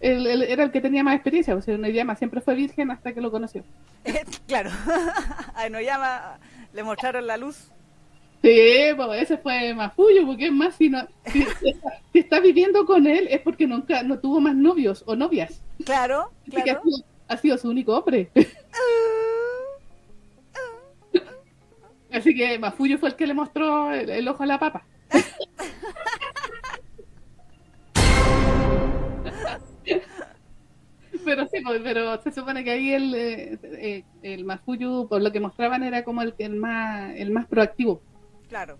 él, 0.00 0.26
él 0.26 0.42
era 0.42 0.64
el 0.64 0.70
que 0.70 0.80
tenía 0.80 1.04
más 1.04 1.14
experiencia, 1.14 1.54
o 1.54 1.60
sea, 1.60 1.76
llama 1.76 2.16
siempre 2.16 2.40
fue 2.40 2.54
virgen 2.54 2.90
hasta 2.90 3.12
que 3.12 3.20
lo 3.20 3.30
conoció. 3.30 3.64
claro. 4.46 4.70
A 5.54 5.66
Enoyama 5.66 6.38
le 6.72 6.82
mostraron 6.82 7.26
la 7.26 7.36
luz. 7.36 7.70
Sí, 8.42 8.58
pues 8.96 9.22
ese 9.22 9.36
fue 9.36 9.74
Mafuyu, 9.74 10.26
porque 10.26 10.46
es 10.46 10.52
más, 10.52 10.74
si, 10.74 10.88
no, 10.88 11.06
si, 11.26 11.44
si 12.12 12.18
está, 12.18 12.40
viviendo 12.40 12.86
con 12.86 13.06
él 13.06 13.28
es 13.30 13.42
porque 13.42 13.66
nunca 13.66 14.02
no 14.02 14.18
tuvo 14.18 14.40
más 14.40 14.54
novios 14.54 15.04
o 15.06 15.14
novias. 15.14 15.60
Claro, 15.84 16.30
Así 16.42 16.56
que 16.56 16.62
claro. 16.62 16.80
Ha, 17.30 17.36
sido, 17.36 17.56
su 17.56 17.68
único 17.70 17.96
hombre. 17.96 18.30
Así 22.12 22.34
que 22.34 22.58
Mafuyu 22.58 22.98
fue 22.98 23.10
el 23.10 23.16
que 23.16 23.26
le 23.26 23.34
mostró 23.34 23.92
el, 23.92 24.10
el 24.10 24.26
ojo 24.28 24.42
a 24.42 24.46
la 24.46 24.58
papa. 24.58 24.84
pero 31.24 31.46
sí, 31.46 31.60
pues, 31.64 31.80
pero 31.82 32.20
se 32.22 32.32
supone 32.32 32.64
que 32.64 32.70
ahí 32.70 32.92
el, 32.92 33.14
eh, 33.14 33.58
eh, 33.62 34.04
el 34.22 34.44
Mafuyu, 34.44 35.06
por 35.08 35.22
lo 35.22 35.30
que 35.30 35.40
mostraban, 35.40 35.84
era 35.84 36.02
como 36.02 36.22
el, 36.22 36.34
el 36.38 36.56
más 36.56 37.14
el 37.16 37.30
más 37.30 37.46
proactivo. 37.46 38.02
Claro. 38.48 38.78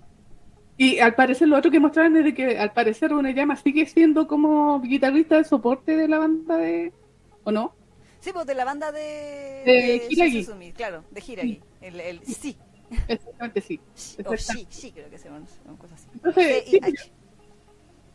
Y 0.77 0.99
al 0.99 1.15
parecer 1.15 1.47
lo 1.47 1.59
otro 1.59 1.71
que 1.71 1.79
mostraban 1.79 2.17
es 2.17 2.25
de 2.25 2.35
que 2.35 2.59
al 2.59 2.73
parecer 2.73 3.13
Uneyama 3.13 3.55
sigue 3.55 3.87
siendo 3.87 4.27
como 4.27 4.81
guitarrista 4.81 5.37
de 5.37 5.45
soporte 5.45 5.95
de 5.95 6.09
la 6.09 6.19
banda 6.19 6.57
de... 6.57 6.93
¿O 7.45 7.53
no? 7.53 7.75
Sí, 8.21 8.33
pues 8.33 8.47
de 8.47 8.55
la 8.55 8.65
banda 8.65 8.93
de, 8.93 9.01
De 9.65 10.07
Hiragi. 10.11 10.39
Shizuzumi, 10.39 10.73
claro, 10.73 11.05
de 11.11 11.23
Hiragi. 11.27 11.61
El, 11.81 12.01
el 12.01 12.25
sí. 12.25 12.57
Exactamente, 13.09 13.61
sí. 13.61 13.81
O 14.25 14.37
sí, 14.37 14.67
sí, 14.69 14.93
creo 14.93 15.09
que 15.11 15.19
se 15.19 15.29
llama 15.29 15.47
una 15.65 15.79
cosa 15.79 15.95
así. 15.95 16.07
Entonces, 16.13 16.65
sí, 16.67 16.81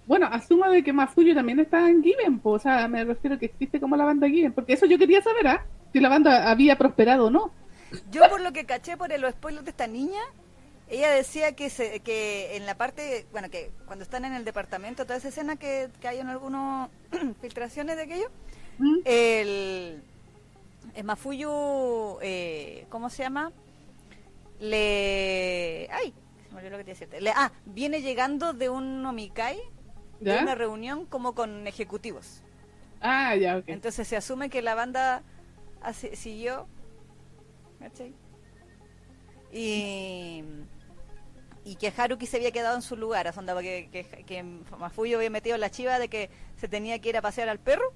bueno, 0.06 0.28
asumo 0.28 0.70
de 0.70 0.84
que 0.84 0.94
Mafuyo 0.94 1.34
también 1.34 1.60
está 1.60 1.90
en 1.90 2.04
Given, 2.04 2.40
po, 2.40 2.52
o 2.52 2.60
sea, 2.60 2.88
me 2.88 3.04
refiero 3.04 3.40
que 3.40 3.48
existe 3.48 3.80
como 3.80 3.96
la 3.96 4.06
banda 4.06 4.28
Given, 4.28 4.54
porque 4.54 4.74
eso 4.74 4.86
yo 4.86 5.00
quería 5.00 5.22
saber, 5.22 5.48
¿ah? 5.48 5.66
Si 5.94 6.00
la 6.00 6.10
banda 6.10 6.50
había 6.50 6.78
prosperado 6.78 7.26
o 7.26 7.30
no. 7.32 7.52
Yo 8.12 8.22
por 8.30 8.42
lo 8.42 8.52
que 8.54 8.66
caché 8.66 8.98
por 8.98 9.18
los 9.18 9.32
spoilers 9.32 9.66
de 9.66 9.72
esta 9.72 9.88
niña, 9.88 10.22
ella 10.90 11.10
decía 11.10 11.56
que 11.56 11.72
se, 11.72 12.02
que 12.02 12.56
en 12.56 12.68
la 12.68 12.76
parte, 12.76 13.26
bueno, 13.32 13.50
que 13.50 13.72
cuando 13.88 14.04
están 14.04 14.26
en 14.26 14.34
el 14.34 14.46
departamento, 14.46 15.06
toda 15.06 15.18
esa 15.18 15.30
escena 15.30 15.56
que, 15.56 15.90
que 16.00 16.08
hay 16.08 16.20
en 16.20 16.28
algunas 16.28 16.90
filtraciones 17.42 17.96
de 17.96 18.04
aquello, 18.04 18.30
¿Mm? 18.78 18.98
el, 19.06 20.04
el 20.96 21.04
Mafuyu, 21.04 22.18
eh, 22.22 22.86
¿cómo 22.90 23.10
se 23.10 23.24
llama? 23.24 23.52
Le... 24.60 25.88
¡Ay! 25.92 26.14
Se 26.48 26.54
me 26.54 26.58
olvidó 26.60 26.72
lo 26.72 26.78
que 26.78 26.84
te 26.86 26.92
decirte. 26.92 27.22
Le, 27.22 27.32
ah, 27.32 27.52
viene 27.66 28.02
llegando 28.02 28.54
de 28.54 28.70
un 28.70 29.06
Omikai, 29.06 29.60
de 30.20 30.38
una 30.38 30.56
reunión 30.56 31.06
como 31.06 31.36
con 31.36 31.68
ejecutivos. 31.68 32.42
Ah, 33.02 33.36
ya, 33.36 33.58
ok. 33.58 33.66
Entonces 33.68 34.08
se 34.08 34.16
asume 34.18 34.50
que 34.50 34.62
la 34.62 34.76
banda 34.76 35.24
hace- 35.82 36.16
siguió. 36.16 36.68
¿cachai? 37.80 38.14
Y, 39.52 40.44
y 41.66 41.76
que 41.76 41.94
Haruki 41.96 42.26
se 42.26 42.38
había 42.38 42.52
quedado 42.52 42.76
en 42.76 42.82
su 42.82 42.96
lugar, 42.96 43.28
a 43.28 43.32
onda, 43.32 43.60
que, 43.62 43.90
que, 43.92 44.24
que 44.26 44.44
Mafuyo 44.44 45.18
había 45.18 45.30
metido 45.30 45.58
la 45.58 45.70
chiva 45.70 46.00
de 46.00 46.08
que 46.08 46.30
se 46.58 46.68
tenía 46.68 47.00
que 47.00 47.10
ir 47.10 47.18
a 47.18 47.22
pasear 47.22 47.50
al 47.50 47.60
perro. 47.60 47.94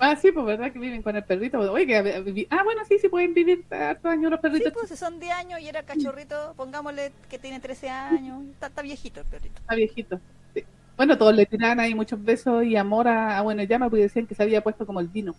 Ah, 0.00 0.16
sí, 0.16 0.30
pues 0.32 0.46
verdad 0.46 0.72
que 0.72 0.78
viven 0.78 1.02
con 1.02 1.16
el 1.16 1.24
perrito. 1.24 1.58
Oye, 1.72 2.46
ah, 2.50 2.62
bueno, 2.64 2.84
sí, 2.88 2.98
sí 2.98 3.08
pueden 3.08 3.34
vivir 3.34 3.66
hartos 3.70 4.10
años 4.12 4.30
los 4.30 4.40
Sí, 4.40 4.40
perritos. 4.40 4.72
pues 4.72 4.88
si 4.88 4.96
son 4.96 5.20
10 5.20 5.32
años 5.34 5.60
y 5.60 5.68
era 5.68 5.84
cachorrito, 5.84 6.54
pongámosle 6.56 7.12
que 7.28 7.38
tiene 7.38 7.60
13 7.60 7.88
años, 7.90 8.44
está, 8.52 8.66
está 8.68 8.82
viejito 8.82 9.20
el 9.20 9.26
perrito. 9.26 9.62
Está 9.62 9.74
viejito. 9.74 10.20
Sí. 10.54 10.64
Bueno, 10.96 11.16
todos 11.18 11.34
le 11.34 11.46
tiraban 11.46 11.80
ahí 11.80 11.94
muchos 11.94 12.22
besos 12.24 12.64
y 12.64 12.76
amor 12.76 13.08
a, 13.08 13.38
a 13.38 13.42
Bueno 13.42 13.62
Llama, 13.64 13.88
porque 13.90 14.02
decían 14.04 14.26
que 14.26 14.34
se 14.34 14.42
había 14.42 14.62
puesto 14.62 14.86
como 14.86 15.00
el 15.00 15.08
vino. 15.08 15.36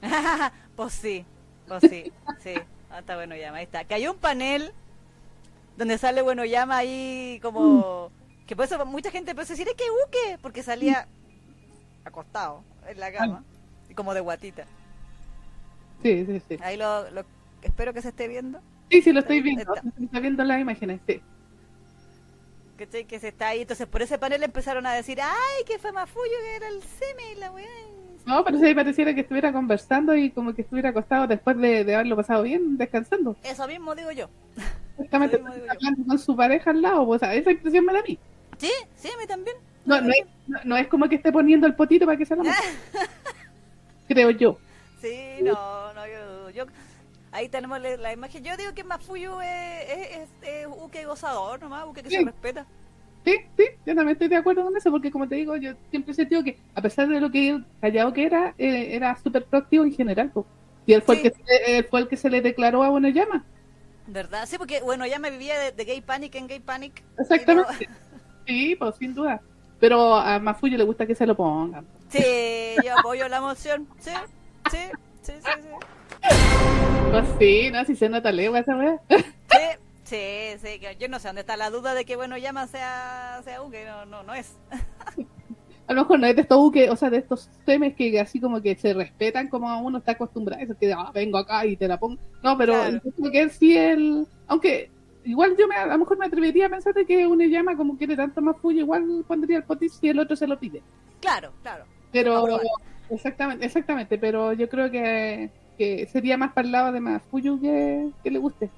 pues 0.76 0.92
sí, 0.94 1.24
pues 1.66 1.84
sí, 1.84 2.12
sí. 2.36 2.66
Ah, 2.90 2.98
está 3.00 3.14
bueno 3.16 3.36
llama, 3.36 3.58
ahí 3.58 3.64
está. 3.64 3.84
Que 3.84 3.94
hay 3.94 4.06
un 4.08 4.18
panel 4.18 4.72
donde 5.76 5.98
sale 5.98 6.22
bueno 6.22 6.44
llama 6.44 6.76
ahí 6.78 7.38
como 7.42 8.12
que 8.46 8.56
por 8.56 8.66
eso 8.66 8.84
mucha 8.86 9.10
gente 9.10 9.30
empezó 9.32 9.52
a 9.52 9.56
decir, 9.56 9.68
es 9.68 9.74
que 9.74 9.84
Uke, 10.06 10.38
porque 10.42 10.62
salía 10.62 11.08
acostado 12.04 12.64
en 12.86 13.00
la 13.00 13.12
cama 13.12 13.44
como 13.94 14.14
de 14.14 14.20
guatita. 14.20 14.64
Sí, 16.02 16.26
sí, 16.26 16.42
sí. 16.48 16.56
Ahí 16.62 16.76
lo, 16.76 17.10
lo 17.10 17.24
espero 17.62 17.92
que 17.92 18.02
se 18.02 18.08
esté 18.08 18.28
viendo, 18.28 18.60
Sí, 18.90 19.00
sí, 19.02 19.12
lo 19.12 19.20
estoy 19.20 19.40
viendo. 19.40 19.62
está. 19.74 19.88
Está 20.02 20.20
viendo 20.20 20.44
las 20.44 20.60
imágenes, 20.60 21.00
sí. 21.06 21.20
¿cachai? 22.76 23.04
Que 23.04 23.18
se 23.18 23.28
está 23.28 23.48
ahí. 23.48 23.62
Entonces 23.62 23.86
por 23.86 24.02
ese 24.02 24.18
panel 24.18 24.42
empezaron 24.42 24.86
a 24.86 24.92
decir, 24.92 25.18
ay, 25.20 25.64
que 25.66 25.78
fue 25.78 25.92
Mafuyo, 25.92 26.32
que 26.42 26.56
era 26.56 26.68
el 26.68 26.82
seme 26.82 27.32
y 27.32 27.34
la 27.36 27.50
weá. 27.52 27.66
No, 28.26 28.44
pero 28.44 28.58
sí 28.58 28.74
pareciera 28.74 29.14
que 29.14 29.22
estuviera 29.22 29.52
conversando 29.52 30.14
y 30.14 30.30
como 30.30 30.54
que 30.54 30.62
estuviera 30.62 30.90
acostado 30.90 31.26
después 31.26 31.56
de, 31.58 31.84
de 31.84 31.94
haberlo 31.94 32.16
pasado 32.16 32.42
bien, 32.44 32.76
descansando. 32.76 33.36
Eso 33.42 33.66
mismo 33.66 33.94
digo 33.94 34.12
yo. 34.12 34.28
Exactamente, 34.96 35.38
yo. 35.38 35.46
hablando 35.70 36.04
con 36.06 36.18
su 36.18 36.36
pareja 36.36 36.70
al 36.70 36.82
lado, 36.82 37.06
pues, 37.06 37.22
o 37.22 37.24
sea, 37.24 37.34
esa 37.34 37.50
impresión 37.50 37.84
me 37.84 37.92
da 37.92 37.98
a 38.00 38.02
mí. 38.02 38.18
Sí, 38.58 38.70
sí, 38.94 39.08
a 39.12 39.16
mí 39.18 39.26
también. 39.26 39.56
No, 39.84 40.00
no 40.00 40.10
es, 40.10 40.24
no, 40.46 40.58
no 40.64 40.76
es 40.76 40.86
como 40.86 41.08
que 41.08 41.16
esté 41.16 41.32
poniendo 41.32 41.66
el 41.66 41.74
potito 41.74 42.06
para 42.06 42.16
que 42.16 42.26
se 42.26 42.36
lo. 42.36 42.42
Creo 44.12 44.30
yo. 44.30 44.58
Sí, 45.00 45.16
no, 45.42 45.92
no, 45.94 46.06
yo, 46.06 46.50
yo 46.50 46.64
ahí 47.32 47.48
tenemos 47.48 47.80
la, 47.80 48.12
imagen. 48.12 48.44
Yo 48.44 48.56
digo 48.56 48.72
que 48.74 48.84
Mafuyu 48.84 49.40
es, 49.40 49.90
es, 49.90 50.08
es, 50.18 50.28
es 50.42 50.66
Uke 50.66 51.04
gozador 51.04 51.60
nomás, 51.60 51.86
Uke 51.86 52.02
que 52.02 52.10
se 52.10 52.18
Sí. 52.18 52.24
respeta. 52.24 52.66
Sí, 53.24 53.36
sí, 53.56 53.64
yo 53.86 53.94
también 53.94 54.10
estoy 54.10 54.28
de 54.28 54.36
acuerdo 54.36 54.64
con 54.64 54.76
eso, 54.76 54.90
porque 54.90 55.10
como 55.10 55.28
te 55.28 55.36
digo, 55.36 55.54
yo 55.56 55.72
siempre 55.90 56.10
he 56.12 56.14
sentido 56.14 56.42
que, 56.42 56.58
a 56.74 56.82
pesar 56.82 57.08
de 57.08 57.20
lo 57.20 57.30
que 57.30 57.60
callado 57.80 58.12
que 58.12 58.26
era, 58.26 58.54
eh, 58.58 58.96
era 58.96 59.16
súper 59.16 59.44
proactivo 59.44 59.84
en 59.84 59.92
general. 59.92 60.30
pues. 60.34 60.44
Y 60.86 60.92
él 60.94 61.02
fue, 61.02 61.16
Sí. 61.16 61.22
el 61.26 61.32
que, 61.32 61.38
se- 61.44 61.78
él 61.78 61.86
fue 61.88 62.00
el 62.00 62.08
que 62.08 62.16
se 62.16 62.28
le 62.28 62.40
declaró 62.40 62.82
a 62.82 62.88
Bueno 62.90 63.08
Llama. 63.08 63.44
¿Verdad? 64.08 64.46
Sí, 64.46 64.58
porque 64.58 64.80
bueno, 64.82 65.04
me 65.20 65.30
vivía 65.30 65.56
de, 65.58 65.70
de 65.72 65.84
Gay 65.84 66.00
Panic 66.00 66.34
en 66.34 66.48
Gay 66.48 66.58
Panic. 66.60 67.02
Exactamente. 67.18 67.88
Sí, 68.46 68.74
pues 68.76 68.96
sin 68.96 69.14
duda. 69.14 69.40
Pero 69.78 70.16
a 70.16 70.38
Mafuyo 70.40 70.76
le 70.76 70.84
gusta 70.84 71.06
que 71.06 71.14
se 71.14 71.24
lo 71.26 71.36
pongan. 71.36 71.86
Sí, 72.12 72.76
yo 72.84 72.98
apoyo 72.98 73.28
la 73.28 73.40
moción. 73.40 73.88
Sí, 73.98 74.10
sí, 74.70 74.78
sí, 75.22 75.32
sí. 75.40 75.50
sí. 75.62 76.28
Pues 77.10 77.24
sí, 77.38 77.70
no, 77.72 77.84
si 77.84 77.96
se 77.96 78.08
nota 78.08 78.30
legua 78.32 78.60
esa 78.60 78.76
wea. 78.76 79.00
Sí, 79.08 79.16
sí, 80.04 80.58
sí, 80.62 80.80
yo 80.98 81.08
no 81.08 81.18
sé 81.18 81.28
dónde 81.28 81.40
está 81.40 81.56
la 81.56 81.70
duda 81.70 81.94
de 81.94 82.04
que 82.04 82.16
bueno 82.16 82.36
llama 82.36 82.66
sea, 82.66 83.40
sea 83.44 83.62
Uke, 83.62 83.84
no, 83.86 84.04
no, 84.06 84.22
no 84.22 84.34
es. 84.34 84.56
A 85.88 85.94
lo 85.94 86.02
mejor 86.02 86.20
no 86.20 86.26
es 86.26 86.36
de 86.36 86.42
estos 86.42 86.58
buques, 86.58 86.88
o 86.90 86.96
sea, 86.96 87.10
de 87.10 87.18
estos 87.18 87.50
temas 87.64 87.92
que 87.94 88.18
así 88.20 88.40
como 88.40 88.62
que 88.62 88.76
se 88.76 88.94
respetan 88.94 89.48
como 89.48 89.80
uno 89.80 89.98
está 89.98 90.12
acostumbrado, 90.12 90.62
eso 90.62 90.74
que 90.78 90.92
ah, 90.92 91.10
vengo 91.12 91.38
acá 91.38 91.66
y 91.66 91.76
te 91.76 91.88
la 91.88 91.98
pongo. 91.98 92.20
No, 92.42 92.56
pero 92.56 92.72
Claro. 92.74 93.00
yo 93.04 93.10
creo 93.12 93.32
que 93.32 93.40
él 93.42 93.50
sí, 93.50 93.76
él, 93.76 94.26
aunque 94.46 94.90
igual 95.24 95.56
yo 95.58 95.66
me, 95.66 95.74
a 95.76 95.86
lo 95.86 95.98
mejor 95.98 96.18
me 96.18 96.26
atrevería 96.26 96.66
a 96.66 96.70
pensar 96.70 96.94
de 96.94 97.04
que 97.04 97.26
uno 97.26 97.44
llama 97.44 97.76
como 97.76 97.96
quiere 97.98 98.16
tanto 98.16 98.40
más 98.40 98.56
fuyo, 98.58 98.80
igual 98.80 99.24
pondría 99.26 99.58
el 99.58 99.64
potis 99.64 99.94
si 99.94 100.08
el 100.08 100.18
otro 100.20 100.36
se 100.36 100.46
lo 100.46 100.58
pide. 100.58 100.82
Claro, 101.20 101.52
claro. 101.62 101.84
Pero, 102.12 102.60
exactamente, 103.10 103.64
exactamente, 103.66 104.18
pero 104.18 104.52
yo 104.52 104.68
creo 104.68 104.90
que, 104.90 105.50
que 105.78 106.06
sería 106.06 106.36
más 106.36 106.52
para 106.52 106.66
el 106.66 106.72
lado 106.72 106.92
de 106.92 107.00
más 107.00 107.22
fuyo 107.24 107.58
que, 107.60 108.10
que 108.22 108.30
le 108.30 108.38
guste. 108.38 108.70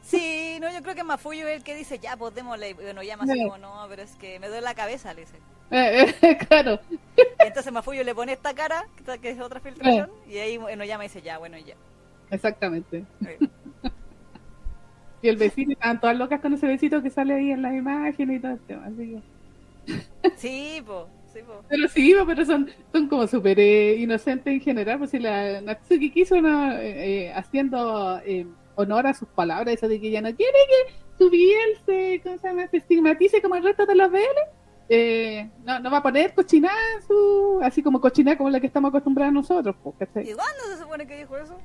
Sí, 0.00 0.58
no, 0.60 0.72
yo 0.72 0.82
creo 0.82 0.94
que 0.94 1.02
Mafuyu 1.04 1.46
es 1.46 1.56
el 1.56 1.64
que 1.64 1.74
dice, 1.74 1.98
ya, 1.98 2.16
pues 2.16 2.34
démosle. 2.34 2.74
Bueno, 2.74 3.00
así 3.20 3.32
Sí. 3.32 3.40
como, 3.40 3.58
no, 3.58 3.86
pero 3.88 4.02
es 4.02 4.16
que 4.16 4.38
me 4.38 4.46
duele 4.48 4.62
la 4.62 4.74
cabeza, 4.74 5.12
le 5.14 5.22
dice. 5.22 5.42
Eh, 5.70 6.14
eh, 6.22 6.36
claro, 6.48 6.80
entonces 7.38 7.72
Mafuyu 7.72 8.04
le 8.04 8.14
pone 8.14 8.32
esta 8.32 8.54
cara, 8.54 8.88
que 9.20 9.30
es 9.30 9.40
otra 9.40 9.60
filtración, 9.60 10.10
y 10.24 10.38
ahí 10.38 10.56
bueno, 10.58 10.84
llama 10.84 11.04
y 11.04 11.08
dice, 11.08 11.22
ya, 11.22 11.38
bueno, 11.38 11.58
ya. 11.58 11.76
exactamente. 12.30 13.04
Y 15.20 15.28
el 15.28 15.36
vecino, 15.36 15.72
estaban 15.72 16.00
todas 16.00 16.16
locas 16.16 16.40
con 16.40 16.54
ese 16.54 16.66
besito 16.66 17.02
que 17.02 17.10
sale 17.10 17.34
ahí 17.34 17.50
en 17.50 17.60
las 17.62 17.74
imágenes 17.74 18.38
y 18.38 18.40
todo 18.40 18.52
el 18.52 18.60
tema. 18.60 18.86
Así 18.86 18.96
que... 19.10 19.22
Sí, 20.34 20.82
po, 20.86 21.08
sí, 21.36 21.42
po. 21.42 21.62
Pero 21.68 21.88
sí, 21.88 22.14
pero 22.26 22.44
son, 22.44 22.70
son 22.92 23.08
como 23.08 23.26
súper 23.26 23.58
eh, 23.60 23.96
inocentes 23.96 24.52
en 24.52 24.60
general. 24.60 24.98
Pues 24.98 25.10
si 25.10 25.18
la 25.18 25.60
Natsuki 25.60 26.10
quiso 26.10 26.40
¿no? 26.40 26.72
Eh, 26.72 27.26
eh, 27.26 27.32
haciendo 27.34 28.18
eh, 28.24 28.46
honor 28.76 29.06
a 29.06 29.14
sus 29.14 29.28
palabras, 29.28 29.74
eso 29.74 29.88
de 29.88 30.00
que 30.00 30.08
ella 30.08 30.22
no 30.22 30.34
quiere 30.34 30.52
que 30.68 30.94
su 31.18 31.30
piel 31.30 31.78
se, 31.84 32.20
¿cómo 32.22 32.38
se 32.38 32.48
llama? 32.48 32.68
se 32.68 32.76
estigmatice 32.78 33.42
como 33.42 33.56
el 33.56 33.64
resto 33.64 33.86
de 33.86 33.94
los 33.94 34.10
BL. 34.10 34.18
Eh, 34.88 35.50
no, 35.64 35.80
no 35.80 35.90
va 35.90 35.98
a 35.98 36.02
poner 36.02 36.32
cochinada 36.32 36.76
su, 37.06 37.58
así 37.62 37.82
como 37.82 38.00
cochinada 38.00 38.38
como 38.38 38.50
la 38.50 38.60
que 38.60 38.68
estamos 38.68 38.90
acostumbrados 38.90 39.34
nosotros. 39.34 39.74
¿cachai? 39.98 40.30
¿Y 40.30 40.34
cuándo 40.34 40.62
se 40.70 40.82
supone 40.82 41.06
que 41.06 41.16
dijo 41.16 41.36
eso? 41.36 41.58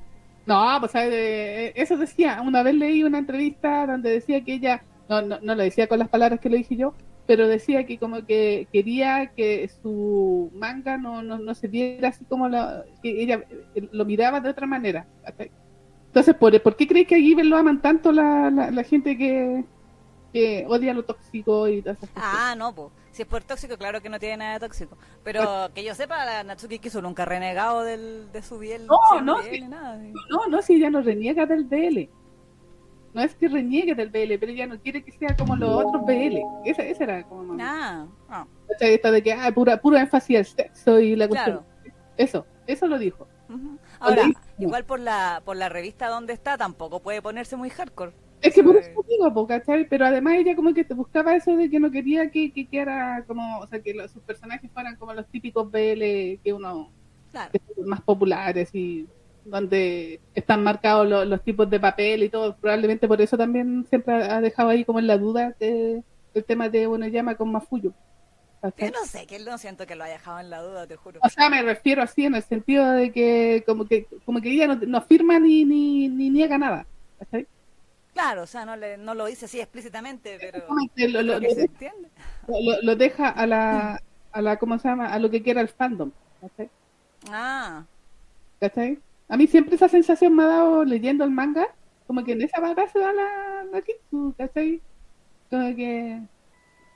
No, 0.44 0.76
pues 0.80 0.90
¿sabes? 0.92 1.72
Eso 1.76 1.96
decía, 1.96 2.40
una 2.44 2.64
vez 2.64 2.74
leí 2.74 3.04
una 3.04 3.18
entrevista 3.18 3.86
donde 3.86 4.10
decía 4.10 4.42
que 4.42 4.54
ella, 4.54 4.82
no, 5.08 5.22
no, 5.22 5.38
no 5.40 5.54
lo 5.54 5.62
decía 5.62 5.86
con 5.86 6.00
las 6.00 6.08
palabras 6.08 6.40
que 6.40 6.48
le 6.48 6.56
dije 6.58 6.74
yo, 6.74 6.94
pero 7.26 7.46
decía 7.46 7.86
que 7.86 7.98
como 7.98 8.26
que 8.26 8.66
quería 8.72 9.32
que 9.34 9.68
su 9.82 10.50
manga 10.54 10.98
no, 10.98 11.22
no, 11.22 11.38
no 11.38 11.54
se 11.54 11.68
viera 11.68 12.08
así 12.08 12.24
como 12.24 12.48
la, 12.48 12.84
que 13.02 13.22
ella 13.22 13.44
eh, 13.74 13.88
lo 13.92 14.04
miraba 14.04 14.40
de 14.40 14.50
otra 14.50 14.66
manera. 14.66 15.06
Entonces, 16.06 16.34
¿por, 16.34 16.60
¿por 16.62 16.76
qué 16.76 16.86
crees 16.86 17.06
que 17.06 17.14
a 17.14 17.18
Given 17.18 17.48
lo 17.48 17.56
aman 17.56 17.80
tanto 17.80 18.12
la, 18.12 18.50
la, 18.50 18.70
la 18.70 18.82
gente 18.84 19.16
que, 19.16 19.64
que 20.32 20.66
odia 20.68 20.94
lo 20.94 21.04
tóxico 21.04 21.68
y 21.68 21.80
todas 21.80 21.98
esas 21.98 22.10
cosas? 22.10 22.24
Ah, 22.26 22.54
no, 22.56 22.74
po. 22.74 22.92
Si 23.12 23.22
es 23.22 23.28
por 23.28 23.42
tóxico, 23.42 23.76
claro 23.76 24.00
que 24.00 24.08
no 24.08 24.18
tiene 24.18 24.38
nada 24.38 24.54
de 24.54 24.60
tóxico. 24.60 24.96
Pero 25.22 25.70
que 25.74 25.84
yo 25.84 25.94
sepa, 25.94 26.24
la 26.24 26.44
Natsuki 26.44 26.78
Kisu 26.78 27.02
nunca 27.02 27.24
ha 27.24 27.26
renegado 27.26 27.82
del, 27.82 28.32
de 28.32 28.42
su 28.42 28.58
biel. 28.58 28.86
No, 28.86 29.20
no, 29.20 29.36
nada. 29.68 29.98
sí. 30.00 30.12
No, 30.30 30.46
no, 30.48 30.62
si 30.62 30.74
ella 30.74 30.90
no 30.90 31.02
reniega 31.02 31.44
del 31.44 31.64
BL. 31.64 32.08
No 33.14 33.20
es 33.22 33.34
que 33.34 33.48
reniegue 33.48 33.94
del 33.94 34.08
BL, 34.08 34.38
pero 34.40 34.52
ella 34.52 34.66
no 34.66 34.80
quiere 34.80 35.02
que 35.02 35.12
sea 35.12 35.36
como 35.36 35.54
los 35.54 35.84
otros 35.84 36.04
BL. 36.06 36.38
Esa, 36.64 36.82
esa 36.82 37.04
era 37.04 37.22
como. 37.24 37.56
Ah, 37.60 38.06
ah, 38.28 38.46
¿Cachai? 38.68 38.94
Esto 38.94 39.12
de 39.12 39.22
que, 39.22 39.32
ah, 39.32 39.52
pura, 39.52 39.80
puro 39.80 39.98
énfasis 39.98 40.36
al 40.38 40.44
sexo 40.46 40.98
y 41.00 41.14
la 41.16 41.28
cuestión. 41.28 41.58
claro. 41.58 41.94
Eso, 42.16 42.46
eso 42.66 42.86
lo 42.86 42.98
dijo. 42.98 43.26
Ahora, 44.00 44.22
igual 44.58 44.84
por 44.84 44.98
la, 44.98 45.42
por 45.44 45.56
la 45.56 45.68
revista 45.68 46.08
donde 46.08 46.32
está, 46.32 46.56
tampoco 46.56 47.00
puede 47.00 47.20
ponerse 47.20 47.54
muy 47.56 47.68
hardcore. 47.68 48.12
Es 48.40 48.54
que 48.54 48.62
por 48.64 48.76
eso 48.76 48.90
digo, 49.08 49.46
¿cachai? 49.46 49.86
Pero 49.88 50.06
además 50.06 50.34
ella 50.34 50.56
como 50.56 50.72
que 50.74 50.82
te 50.84 50.94
buscaba 50.94 51.36
eso 51.36 51.54
de 51.56 51.70
que 51.70 51.78
no 51.78 51.90
quería 51.90 52.30
que, 52.30 52.50
que 52.52 52.66
quedara 52.66 53.24
como, 53.26 53.58
o 53.58 53.66
sea, 53.68 53.80
que 53.80 53.94
los, 53.94 54.10
sus 54.10 54.22
personajes 54.22 54.70
fueran 54.72 54.96
como 54.96 55.12
los 55.12 55.26
típicos 55.28 55.70
BL 55.70 56.40
que 56.42 56.52
uno, 56.52 56.90
Claro. 57.30 57.50
que 57.52 57.60
son 57.74 57.86
más 57.88 58.00
populares 58.02 58.74
y 58.74 59.06
donde 59.44 60.20
están 60.34 60.62
marcados 60.62 61.08
lo- 61.08 61.24
los 61.24 61.42
tipos 61.42 61.68
de 61.68 61.80
papel 61.80 62.22
y 62.22 62.28
todo. 62.28 62.54
Probablemente 62.56 63.08
por 63.08 63.20
eso 63.20 63.36
también 63.36 63.84
siempre 63.88 64.14
ha 64.14 64.40
dejado 64.40 64.68
ahí 64.70 64.84
como 64.84 64.98
en 64.98 65.06
la 65.06 65.18
duda 65.18 65.54
de- 65.58 66.02
el 66.34 66.44
tema 66.44 66.68
de 66.68 66.86
Bueno 66.86 67.06
Llama 67.08 67.34
con. 67.34 67.52
¿cachai? 67.52 68.90
Yo 68.92 68.98
no 68.98 69.04
sé, 69.04 69.26
que 69.26 69.36
él 69.36 69.44
no 69.44 69.58
siento 69.58 69.86
que 69.86 69.96
lo 69.96 70.04
haya 70.04 70.14
dejado 70.14 70.38
en 70.40 70.48
la 70.50 70.62
duda, 70.62 70.86
te 70.86 70.96
juro. 70.96 71.20
O 71.22 71.28
sea, 71.28 71.50
me 71.50 71.62
refiero 71.62 72.00
así 72.02 72.24
en 72.24 72.34
el 72.36 72.42
sentido 72.42 72.90
de 72.92 73.10
que 73.10 73.64
como 73.66 73.86
que 73.86 74.06
como 74.24 74.40
que 74.40 74.50
ella 74.52 74.68
no, 74.68 74.76
no 74.76 74.98
afirma 74.98 75.38
ni, 75.40 75.64
ni, 75.64 76.08
ni 76.08 76.30
niega 76.30 76.56
nada. 76.58 76.86
¿cachai? 77.18 77.46
Claro, 78.14 78.42
o 78.42 78.46
sea, 78.46 78.64
no, 78.64 78.76
le, 78.76 78.96
no 78.98 79.14
lo 79.14 79.24
dice 79.26 79.46
así 79.46 79.58
explícitamente, 79.60 80.36
pero 80.38 80.66
lo, 80.68 81.22
lo- 81.22 81.40
lo- 81.40 81.50
se 81.50 81.62
entiende. 81.62 82.08
lo- 82.46 82.82
lo 82.82 82.96
deja 82.96 83.28
a 83.30 83.46
la, 83.46 84.00
a 84.32 84.42
la, 84.42 84.56
¿cómo 84.58 84.78
se 84.78 84.86
llama? 84.88 85.06
A 85.12 85.18
lo 85.18 85.30
que 85.30 85.42
quiera 85.42 85.60
el 85.60 85.68
fandom. 85.68 86.10
¿cachai? 86.40 86.70
Ah, 87.30 87.84
¿Cachai? 88.60 88.98
A 89.32 89.36
mí 89.38 89.46
siempre 89.46 89.76
esa 89.76 89.88
sensación 89.88 90.36
me 90.36 90.42
ha 90.42 90.46
dado 90.46 90.84
leyendo 90.84 91.24
el 91.24 91.30
manga, 91.30 91.66
como 92.06 92.22
que 92.22 92.32
en 92.32 92.42
esa 92.42 92.60
batalla 92.60 92.86
se 92.86 92.98
da 92.98 93.14
la, 93.14 93.64
la 93.72 93.80
Kitsu, 93.80 94.34
¿cachai? 94.36 94.82
Como 95.48 95.74
que, 95.74 96.20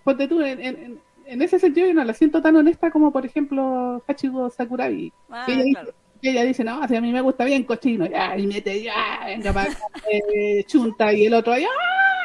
ponte 0.05 0.29
tú, 0.29 0.43
en, 0.43 0.61
en, 0.61 1.01
en 1.25 1.41
ese 1.41 1.59
sentido 1.59 1.87
yo 1.87 1.95
no 1.95 2.05
la 2.05 2.13
siento 2.13 2.43
tan 2.43 2.55
honesta 2.55 2.91
como, 2.91 3.11
por 3.11 3.25
ejemplo, 3.25 4.05
Hachigo 4.07 4.51
Sakurabi. 4.51 5.11
ah, 5.31 5.45
que 5.47 5.55
ella, 5.55 5.63
dice, 5.63 5.81
claro. 5.81 5.95
que 6.21 6.31
ella 6.31 6.43
dice, 6.43 6.63
no, 6.63 6.87
si 6.87 6.95
a 6.95 7.01
mí 7.01 7.11
me 7.11 7.23
gusta 7.23 7.47
bien 7.47 7.65
cochino, 7.65 8.05
ya, 8.05 8.37
y 8.37 8.47
mete, 8.47 8.83
ya, 8.83 9.23
venga, 9.25 9.55
para 9.55 9.71
acá, 9.73 9.81
eh, 10.13 10.63
chunta, 10.67 11.15
y 11.15 11.25
el 11.25 11.33
otro, 11.33 11.57
ya, 11.57 11.69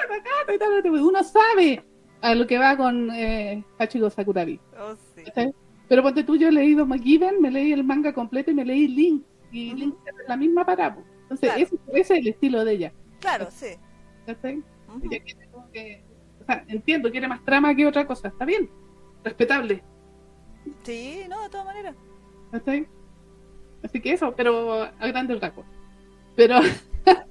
acá, 0.09 0.53
y 0.53 0.57
tal, 0.57 0.91
uno 0.91 1.23
sabe 1.23 1.85
a 2.19 2.35
lo 2.35 2.45
que 2.45 2.57
va 2.57 2.75
con 2.75 3.11
eh, 3.11 3.63
Hachigo 3.79 4.09
Sakurabi. 4.09 4.59
Oh, 4.77 4.93
sí. 5.15 5.23
Pero 5.87 6.03
ponte 6.03 6.25
tú, 6.25 6.35
yo 6.35 6.49
he 6.49 6.51
leído 6.51 6.85
McGiven, 6.85 7.41
me 7.41 7.49
leí 7.49 7.71
el 7.71 7.85
manga 7.85 8.11
completo 8.11 8.51
y 8.51 8.55
me 8.55 8.65
leí 8.65 8.89
Link. 8.89 9.23
Y. 9.51 9.73
Link 9.73 9.95
es 10.05 10.27
la 10.27 10.37
misma 10.37 10.65
para. 10.65 10.93
po. 10.95 11.03
Entonces, 11.23 11.49
Claro. 11.49 11.63
ese, 11.63 11.75
ese 11.87 11.99
es 12.01 12.11
el 12.11 12.27
estilo 12.27 12.65
de 12.65 12.71
ella. 12.73 12.93
Claro, 13.19 13.47
sí. 13.51 13.67
¿cachai? 14.25 14.57
Ujú. 14.87 15.01
Ella 15.11 15.23
quiere 15.23 15.47
como 15.51 15.69
que- 15.71 16.03
o 16.41 16.45
sea, 16.45 16.65
entiendo, 16.67 17.11
quiere 17.11 17.27
más 17.27 17.43
trama 17.45 17.73
que 17.75 17.85
otra 17.85 18.05
cosa. 18.07 18.27
Está 18.29 18.45
bien, 18.45 18.69
respetable. 19.23 19.83
Sí, 20.83 21.23
no, 21.29 21.41
de 21.43 21.49
todas 21.49 21.65
maneras. 21.65 21.95
¿cachai? 22.51 22.87
Así 23.83 23.99
que 24.01 24.13
eso, 24.13 24.33
pero 24.35 24.83
a 24.83 25.07
grandes 25.07 25.39
rasgos. 25.39 25.65
Pero, 26.35 26.59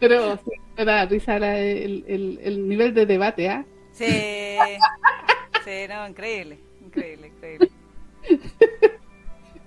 pero 0.00 0.36
sí, 0.38 0.50
me 0.76 0.84
da 0.84 1.04
risa 1.06 1.38
la- 1.38 1.58
el, 1.58 2.04
el, 2.08 2.38
el 2.42 2.68
nivel 2.68 2.92
de 2.94 3.06
debate, 3.06 3.48
¿ah? 3.48 3.64
Sí. 3.92 4.06
Sí, 5.64 5.86
no, 5.88 6.08
increíble. 6.08 6.58
Increíble, 6.84 7.28
increíble. 7.28 7.70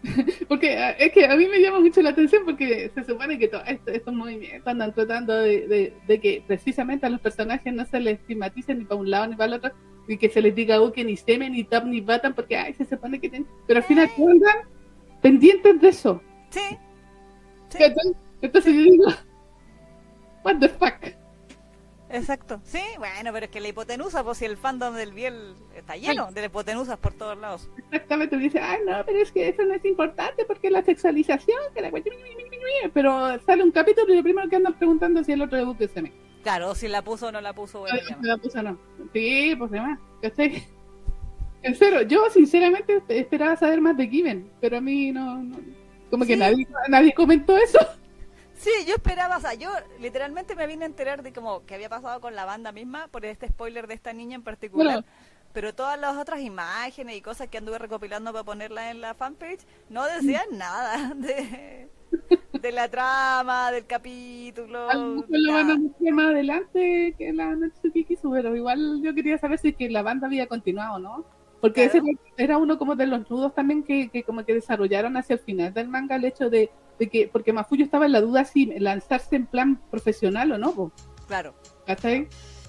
Porque 0.48 0.78
ah, 0.78 0.92
es 0.92 1.12
que 1.12 1.26
a 1.26 1.36
mí 1.36 1.48
me 1.48 1.60
llama 1.60 1.80
mucho 1.80 2.02
la 2.02 2.12
atención 2.12 2.44
porque 2.46 2.92
se 2.94 3.04
supone 3.04 3.40
que 3.40 3.48
todos 3.48 3.64
estos, 3.68 3.94
estos 3.94 4.14
movimientos 4.14 4.68
andan 4.68 4.94
tratando 4.94 5.34
de, 5.34 5.68
de- 5.68 5.94
de 6.08 6.20
que 6.20 6.44
precisamente 6.46 7.06
a 7.06 7.10
los 7.10 7.22
personajes 7.22 7.74
no 7.74 7.86
se 7.86 8.00
les 8.00 8.20
estigmaticen 8.20 8.80
ni 8.80 8.86
para 8.86 9.00
un 9.02 9.10
lado 9.10 9.28
ni 9.28 9.36
para 9.36 9.48
el 9.48 9.54
otro, 9.54 9.72
y 10.08 10.18
que 10.18 10.30
se 10.30 10.42
les 10.42 10.54
diga 10.54 10.80
uh, 10.82 10.92
que 10.92 11.04
ni 11.04 11.18
semen, 11.18 11.54
ni 11.54 11.64
top, 11.64 11.86
ni 11.86 12.02
bottom, 12.02 12.34
porque 12.34 12.56
ay, 12.58 12.74
se 12.74 12.86
supone 12.86 13.20
que 13.20 13.30
tienen... 13.30 13.48
Pero 13.68 13.80
al 13.80 13.84
final 13.86 14.10
andan 14.18 14.58
pendientes 15.22 15.82
de 15.82 15.88
eso. 15.88 16.22
Sí. 16.52 16.60
Sí, 17.70 17.78
¿cachai? 17.80 18.12
Entonces 18.42 18.74
yo 18.76 18.82
digo, 18.82 19.06
what 20.44 20.58
the 20.60 20.70
fuck? 20.70 20.94
Exacto. 22.10 22.62
Sí, 22.64 22.82
bueno, 22.98 23.32
pero 23.34 23.46
es 23.46 23.52
que 23.52 23.60
la 23.60 23.68
hipotenusa, 23.70 24.24
pues 24.24 24.38
si 24.38 24.46
el 24.46 24.58
fandom 24.58 24.96
del 24.96 25.12
Biel 25.14 25.56
está 25.76 25.96
lleno 25.96 26.32
de 26.32 26.46
hipotenusas 26.46 26.98
por 26.98 27.14
todos 27.14 27.38
lados. 27.38 27.70
Exactamente, 27.78 28.38
me 28.38 28.44
dice, 28.44 28.60
ay 28.60 28.80
no, 28.86 29.04
pero 29.06 29.20
es 29.20 29.32
que 29.32 29.50
eso 29.50 29.64
no 29.64 29.74
es 29.74 29.86
importante 29.86 30.46
porque 30.46 30.70
la 30.70 30.84
sexualización, 30.84 31.58
que 31.74 31.82
la... 31.82 31.92
pero 32.94 33.40
sale 33.46 33.64
un 33.64 33.72
capítulo 33.72 34.14
y 34.14 34.18
lo 34.18 34.24
primero 34.24 34.50
que 34.50 34.56
andan 34.56 34.74
preguntando 34.74 35.20
es 35.20 35.26
si 35.26 35.34
el 35.34 35.42
otro 35.42 35.58
de 35.58 35.64
buque 35.66 35.88
semen. 35.88 36.14
Claro, 36.44 36.76
si 36.76 36.88
la 36.88 37.02
puso 37.02 37.28
o 37.28 37.32
no 37.32 37.42
la 37.42 37.54
puso, 37.54 37.80
bueno, 37.80 37.98
ya. 38.08 38.18
Me 38.18 38.28
la 38.28 38.38
puso, 38.38 38.62
no. 38.62 38.78
Sí, 39.14 39.56
pues 39.58 39.72
demás, 39.72 40.00
¿cachai? 40.22 40.64
En 41.64 41.74
serio, 41.76 42.04
yo 42.04 42.30
sinceramente 42.30 43.02
esperaba 43.10 43.56
saber 43.56 43.82
más 43.82 43.98
de 43.98 44.08
Given, 44.08 44.52
pero 44.62 44.78
a 44.78 44.82
mí 44.82 45.12
no, 45.12 45.42
no- 45.42 45.58
como 46.12 46.24
que 46.24 46.38
nadie, 46.38 46.68
nadie 46.88 47.12
comentó 47.16 47.58
eso. 47.58 47.80
Sí, 48.56 48.70
yo 48.88 48.96
esperaba, 48.96 49.38
o 49.38 49.42
sea, 49.42 49.54
yo 49.54 49.70
literalmente 50.00 50.56
me 50.56 50.66
vine 50.68 50.86
a 50.86 50.88
enterar 50.88 51.24
de 51.24 51.34
como 51.34 51.66
que 51.66 51.76
había 51.76 51.90
pasado 51.90 52.22
con 52.22 52.36
la 52.36 52.46
banda 52.46 52.72
misma 52.72 53.08
por 53.10 53.26
este 53.26 53.50
spoiler 53.50 53.88
de 53.88 53.96
esta 53.96 54.14
niña 54.14 54.36
en 54.36 54.44
particular. 54.44 55.02
Bueno. 55.02 55.06
Pero 55.52 55.76
todas 55.76 56.00
las 56.00 56.18
otras 56.18 56.42
imágenes 56.42 57.16
y 57.18 57.22
cosas 57.22 57.48
que 57.50 57.58
anduve 57.58 57.80
recopilando 57.80 58.32
para 58.34 58.44
ponerlas 58.46 58.92
en 58.92 59.02
la 59.02 59.14
fanpage 59.14 59.66
no 59.90 60.06
decían 60.06 60.46
nada 60.58 61.14
de, 61.16 61.92
de 62.62 62.72
la 62.72 62.90
trama, 62.90 63.72
del 63.72 63.86
capítulo. 63.88 64.90
A 64.90 64.96
lo 64.96 65.08
mejor 65.08 65.40
lo 65.40 65.54
van 65.54 65.72
a 65.72 65.78
mostrar 65.78 66.14
más 66.14 66.28
adelante 66.28 67.16
que 67.18 67.34
la 67.34 67.56
Natsuki 67.56 68.06
Kisu, 68.06 68.32
pero 68.32 68.56
igual 68.56 69.02
yo 69.04 69.14
quería 69.14 69.38
saber 69.38 69.60
si 69.60 69.70
es 69.70 69.76
que 69.76 69.90
la 69.90 70.04
banda 70.04 70.28
había 70.28 70.48
continuado, 70.48 71.00
¿no? 71.00 71.26
Porque 71.60 71.90
Claro. 71.90 72.00
ese 72.00 72.02
era 72.38 72.58
uno 72.58 72.78
como 72.78 72.96
de 72.96 73.08
los 73.08 73.30
nudos 73.30 73.54
también 73.56 73.84
que, 73.84 74.10
que 74.12 74.24
como 74.24 74.46
que 74.46 74.54
desarrollaron 74.54 75.18
hacia 75.18 75.34
el 75.36 75.40
final 75.40 75.74
del 75.74 75.88
manga 75.90 76.16
el 76.16 76.26
hecho 76.26 76.50
de, 76.50 76.72
de 77.00 77.08
que, 77.10 77.28
porque 77.32 77.54
Mafuyo 77.54 77.84
estaba 77.84 78.06
en 78.06 78.12
la 78.12 78.22
duda 78.22 78.46
si 78.46 78.66
lanzarse 78.80 79.36
en 79.36 79.46
plan 79.46 79.80
profesional 79.90 80.52
o 80.52 80.58
no, 80.58 80.72
po, 80.72 80.92
Claro, 81.28 81.56
¿cachai? 81.86 82.28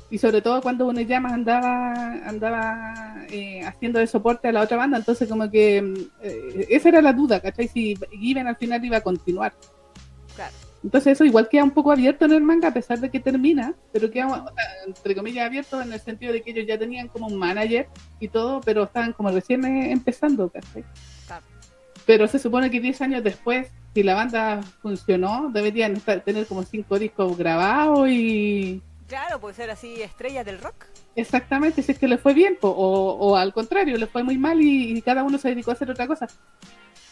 Y 0.09 0.19
sobre 0.19 0.41
todo 0.41 0.63
cuando 0.63 0.87
Uneyamas 0.87 1.33
andaba 1.33 1.93
andaba 2.25 3.27
eh, 3.29 3.61
haciendo 3.65 3.99
de 3.99 4.07
soporte 4.07 4.49
a 4.49 4.53
la 4.53 4.63
otra 4.63 4.77
banda, 4.77 4.99
entonces 4.99 5.29
como 5.29 5.51
que 5.51 5.79
eh, 6.23 6.67
esa 6.71 6.89
era 6.89 7.03
la 7.03 7.13
duda, 7.13 7.41
¿cachai? 7.41 7.69
Si 7.69 7.97
Given 8.13 8.47
al 8.47 8.57
final 8.57 8.85
iba 8.85 8.99
a 8.99 9.03
continuar. 9.03 9.55
claro. 10.35 10.53
Entonces 10.85 11.15
eso 11.15 11.25
igual 11.25 11.49
queda 11.49 11.65
un 11.65 11.73
poco 11.73 11.91
abierto 11.91 12.27
en 12.27 12.33
el 12.33 12.43
manga 12.43 12.69
a 12.69 12.73
pesar 12.73 13.01
de 13.01 13.11
que 13.11 13.19
termina, 13.19 13.75
pero 13.93 14.09
queda, 14.09 14.29
o 14.29 14.55
sea, 14.55 14.65
entre 14.87 15.17
comillas, 15.17 15.47
abierto 15.47 15.83
en 15.83 15.93
el 15.93 15.99
sentido 15.99 16.33
de 16.33 16.43
que 16.43 16.53
ellos 16.53 16.65
ya 16.65 16.79
tenían 16.79 17.09
como 17.09 17.27
un 17.27 17.37
manager 17.37 17.89
y 18.21 18.29
todo, 18.29 18.61
pero 18.61 18.85
estaban 18.85 19.13
como 19.13 19.31
recién 19.31 19.65
eh, 19.65 19.91
empezando, 19.91 20.49
¿cachai? 20.49 20.85
Pero 22.07 22.29
se 22.29 22.39
supone 22.39 22.71
que 22.71 22.81
10 22.81 23.01
años 23.03 23.23
después, 23.25 23.69
si 23.95 24.03
la 24.03 24.15
banda 24.15 24.61
funcionó, 24.81 25.51
deberían 25.53 25.95
estar- 25.97 26.23
tener 26.23 26.47
como 26.47 26.63
cinco 26.63 26.99
discos 26.99 27.37
grabados 27.37 28.09
y 28.09 28.81
Claro, 29.09 29.41
puede 29.41 29.55
ser 29.55 29.71
así, 29.71 30.03
estrellas 30.03 30.45
del 30.45 30.59
rock. 30.61 30.87
exactamente 31.15 31.83
si 31.83 31.93
es 31.93 31.99
que 31.99 32.09
le 32.09 32.19
fue 32.19 32.35
bien, 32.35 32.57
po, 32.61 32.69
o, 32.69 33.13
o 33.15 33.37
al 33.37 33.53
contrario, 33.53 33.97
le 33.99 34.07
fue 34.07 34.23
muy 34.25 34.37
mal 34.39 34.61
y, 34.61 34.97
y 34.97 35.03
cada 35.03 35.23
uno 35.23 35.39
se 35.39 35.49
dedicó 35.49 35.71
a 35.71 35.75
hacer 35.75 35.91
otra 35.91 36.07
cosa. 36.07 36.27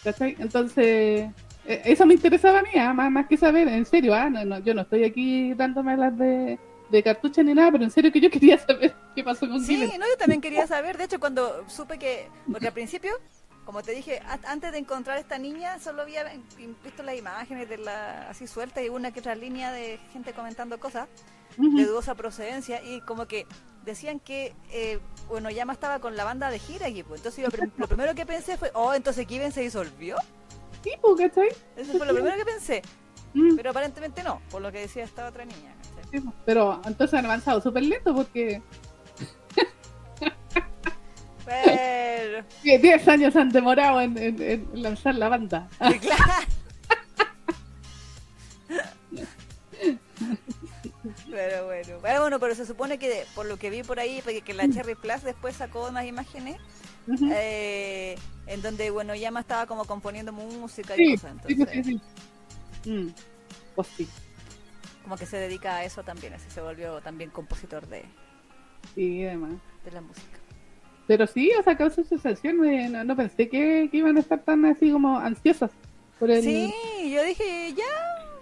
¿Cachai? 0.02 0.36
Entonces, 0.38 1.30
eh, 1.66 1.82
eso 1.84 2.04
me 2.04 2.14
interesaba 2.14 2.58
a 2.58 2.62
mí, 2.62 2.68
ah, 2.78 2.92
más, 2.92 3.10
más 3.10 3.26
que 3.26 3.36
saber, 3.36 3.68
en 3.68 3.86
serio, 3.86 4.14
ah, 4.14 4.28
no, 4.28 4.44
no, 4.44 4.58
yo 4.58 4.74
no 4.74 4.82
estoy 4.82 5.04
aquí 5.04 5.54
dándome 5.54 5.96
las 5.96 6.16
de, 6.18 6.58
de 6.90 7.02
cartucho 7.02 7.42
ni 7.42 7.54
nada, 7.54 7.70
pero 7.72 7.84
en 7.84 7.90
serio 7.90 8.12
que 8.12 8.20
yo 8.20 8.30
quería 8.30 8.58
saber 8.58 8.92
qué 9.14 9.24
pasó 9.24 9.48
con 9.48 9.60
Sí, 9.64 9.76
no, 9.98 10.06
yo 10.06 10.16
también 10.18 10.40
quería 10.40 10.66
saber, 10.66 10.98
de 10.98 11.04
hecho, 11.04 11.18
cuando 11.20 11.64
supe 11.68 11.96
que, 11.98 12.28
porque 12.50 12.66
al 12.66 12.74
principio, 12.74 13.12
como 13.64 13.82
te 13.82 13.92
dije, 13.92 14.20
antes 14.46 14.72
de 14.72 14.78
encontrar 14.78 15.16
a 15.16 15.20
esta 15.20 15.38
niña, 15.38 15.78
solo 15.78 16.02
había 16.02 16.24
visto 16.84 17.02
las 17.02 17.16
imágenes 17.16 17.68
de 17.68 17.78
la 17.78 18.28
así 18.28 18.46
suelta 18.46 18.82
y 18.82 18.88
una 18.88 19.10
que 19.12 19.20
otra 19.20 19.34
línea 19.34 19.72
de 19.72 19.98
gente 20.12 20.32
comentando 20.32 20.78
cosas 20.78 21.08
Ujú. 21.56 21.76
de 21.76 21.84
dudosa 21.86 22.14
procedencia 22.14 22.82
y 22.82 23.00
como 23.02 23.26
que 23.26 23.46
decían 23.84 24.18
que, 24.20 24.54
eh, 24.72 24.98
bueno, 25.28 25.50
Yama 25.50 25.72
estaba 25.72 26.00
con 26.00 26.16
la 26.16 26.24
banda 26.24 26.50
de 26.50 26.58
gira 26.58 26.86
aquí, 26.88 27.02
pues. 27.02 27.20
entonces 27.20 27.44
yo 27.44 27.66
lo 27.76 27.86
primero 27.86 28.14
que 28.14 28.26
pensé 28.26 28.56
fue, 28.56 28.70
oh, 28.74 28.92
entonces 28.94 29.26
Given 29.26 29.52
se 29.52 29.60
disolvió, 29.60 30.16
Sí, 30.82 30.90
po, 31.00 31.14
¿cachai? 31.16 31.48
eso 31.76 31.92
fue 31.96 32.06
lo 32.06 32.12
primero 32.14 32.36
que 32.36 32.44
pensé, 32.44 32.82
Mm, 33.34 33.56
pero 33.56 33.70
aparentemente 33.70 34.22
no, 34.22 34.40
por 34.50 34.62
lo 34.62 34.70
que 34.70 34.80
decía 34.80 35.02
esta 35.04 35.26
otra 35.28 35.44
niña. 35.44 35.74
sí, 36.12 36.20
po. 36.20 36.32
Pero 36.44 36.80
entonces 36.84 37.18
han 37.18 37.24
avanzado 37.24 37.60
súper 37.60 37.82
lento 37.82 38.14
porque 38.14 38.62
Pero, 41.44 42.44
10 42.62 43.08
años 43.08 43.36
han 43.36 43.50
demorado 43.50 44.00
en, 44.00 44.16
en- 44.18 44.42
en 44.42 44.82
lanzar 44.82 45.14
la 45.14 45.28
banda. 45.28 45.68
Sí, 45.86 45.98
claro. 46.00 46.22
Pero 51.30 51.66
bueno, 51.66 51.98
bueno, 52.00 52.20
bueno, 52.20 52.40
pero 52.40 52.54
se 52.54 52.66
supone 52.66 52.98
que 52.98 53.26
por 53.34 53.46
lo 53.46 53.58
que 53.58 53.70
vi 53.70 53.82
por 53.82 53.98
ahí, 54.00 54.20
porque 54.22 54.42
que 54.42 54.54
la 54.54 54.68
Cherry 54.68 54.94
Plus 54.94 55.22
después 55.22 55.56
sacó 55.56 55.88
unas 55.88 56.06
imágenes 56.06 56.60
eh, 57.26 58.18
en 58.46 58.62
donde, 58.62 58.90
bueno, 58.90 59.14
Yama 59.14 59.40
estaba 59.40 59.66
como 59.66 59.86
componiendo 59.86 60.32
música 60.32 60.96
y 60.96 61.00
Sí, 61.00 61.04
cosas, 61.04 61.32
sí, 61.46 61.56
entonces 61.56 61.68
sí, 61.72 61.82
sí. 61.84 62.02
Mm, 62.84 63.14
Pues 63.74 63.88
sí, 63.96 64.08
como 65.02 65.16
que 65.18 65.26
se 65.26 65.36
dedica 65.36 65.76
a 65.76 65.84
eso 65.84 66.02
también, 66.04 66.34
así 66.34 66.50
se 66.50 66.60
volvió 66.60 67.00
también 67.02 67.30
compositor 67.30 67.86
de, 67.86 68.04
sí, 68.94 69.24
además. 69.26 69.60
de 69.84 69.90
la 69.92 70.00
música. 70.00 70.43
Pero 71.06 71.26
sí, 71.26 71.50
o 71.58 71.62
sea, 71.62 71.76
causó 71.76 72.02
sensación. 72.04 72.58
No, 72.92 73.04
no 73.04 73.16
pensé 73.16 73.48
que, 73.48 73.88
que 73.90 73.96
iban 73.98 74.16
a 74.16 74.20
estar 74.20 74.40
tan 74.42 74.64
así 74.64 74.90
como 74.90 75.18
ansiosas 75.18 75.70
por 76.18 76.30
el. 76.30 76.42
Sí, 76.42 76.72
yo 77.14 77.22
dije, 77.24 77.74
ya 77.76 77.84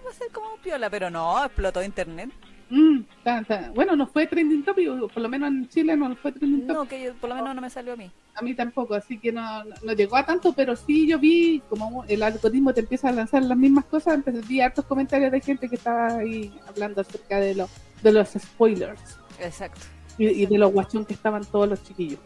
va 0.05 0.09
a 0.09 0.13
ser 0.13 0.27
como 0.31 0.55
piola, 0.63 0.89
pero 0.89 1.09
no, 1.09 1.43
explotó 1.43 1.83
internet. 1.83 2.29
Mm, 2.69 3.01
ta- 3.23 3.43
ta- 3.43 3.71
Bueno, 3.75 3.95
no 3.95 4.07
fue 4.07 4.25
trending 4.25 4.63
topic, 4.63 4.87
por 5.11 5.21
lo 5.21 5.29
menos 5.29 5.49
en 5.49 5.67
Chile 5.69 5.95
no 5.97 6.15
fue 6.15 6.31
trending 6.31 6.61
topic. 6.65 6.75
No, 6.75 6.87
que 6.87 7.03
yo, 7.03 7.13
por 7.15 7.29
lo 7.29 7.35
menos 7.35 7.53
no 7.53 7.61
me 7.61 7.69
salió 7.69 7.93
a 7.93 7.95
mí. 7.97 8.09
A 8.35 8.41
mí 8.41 8.55
tampoco, 8.55 8.95
así 8.95 9.19
que 9.19 9.31
no, 9.31 9.63
no, 9.65 9.75
no 9.83 9.93
llegó 9.93 10.15
a 10.15 10.25
tanto, 10.25 10.53
pero 10.53 10.75
sí 10.75 11.05
yo 11.07 11.19
vi 11.19 11.61
como 11.69 12.03
el 12.07 12.23
algoritmo 12.23 12.73
te 12.73 12.79
empieza 12.79 13.09
a 13.09 13.11
lanzar 13.11 13.43
las 13.43 13.57
mismas 13.57 13.85
cosas. 13.85 14.15
Empecé, 14.15 14.41
vi 14.47 14.61
hartos 14.61 14.85
comentarios 14.85 15.31
de 15.31 15.41
gente 15.41 15.69
que 15.69 15.75
estaba 15.75 16.17
ahí 16.17 16.51
hablando 16.67 17.01
acerca 17.01 17.39
de, 17.39 17.53
lo, 17.53 17.69
de 18.01 18.11
los 18.11 18.29
spoilers 18.29 19.19
Exacto. 19.39 19.81
y, 20.17 20.27
y 20.29 20.45
de 20.47 20.57
los 20.57 20.71
guachón 20.71 21.05
que 21.05 21.13
estaban 21.13 21.43
todos 21.45 21.67
los 21.69 21.83
chiquillos. 21.83 22.19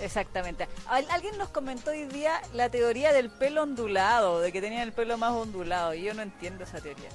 Exactamente. 0.00 0.66
Al- 0.86 1.06
alguien 1.10 1.38
nos 1.38 1.48
comentó 1.50 1.90
hoy 1.92 2.04
día 2.06 2.40
la 2.52 2.68
teoría 2.68 3.12
del 3.12 3.30
pelo 3.30 3.62
ondulado, 3.62 4.40
de 4.40 4.50
que 4.52 4.60
tenían 4.60 4.82
el 4.82 4.92
pelo 4.92 5.16
más 5.18 5.32
ondulado, 5.32 5.94
y 5.94 6.02
yo 6.02 6.14
no 6.14 6.22
entiendo 6.22 6.64
esa 6.64 6.80
teoría. 6.80 7.08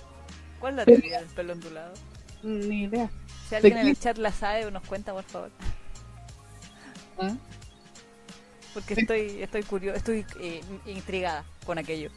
¿Cuál 0.59 0.73
es 0.73 0.77
la 0.77 0.85
teoría 0.85 1.19
del 1.19 1.29
pelo 1.29 1.53
ondulado? 1.53 1.93
Ni 2.41 2.83
idea. 2.83 3.09
Si 3.49 3.55
alguien 3.55 3.77
en 3.79 3.87
el 3.87 3.99
chat 3.99 4.17
la 4.17 4.31
sabe, 4.31 4.69
nos 4.71 4.83
cuenta, 4.85 5.13
por 5.13 5.23
favor. 5.23 5.51
¿Ah? 7.19 7.33
Porque 8.73 8.93
estoy 8.93 9.41
estoy 9.41 9.63
curiosa, 9.63 9.97
estoy 9.97 10.25
eh, 10.39 10.61
intrigada 10.85 11.43
con 11.65 11.77
aquello. 11.77 12.11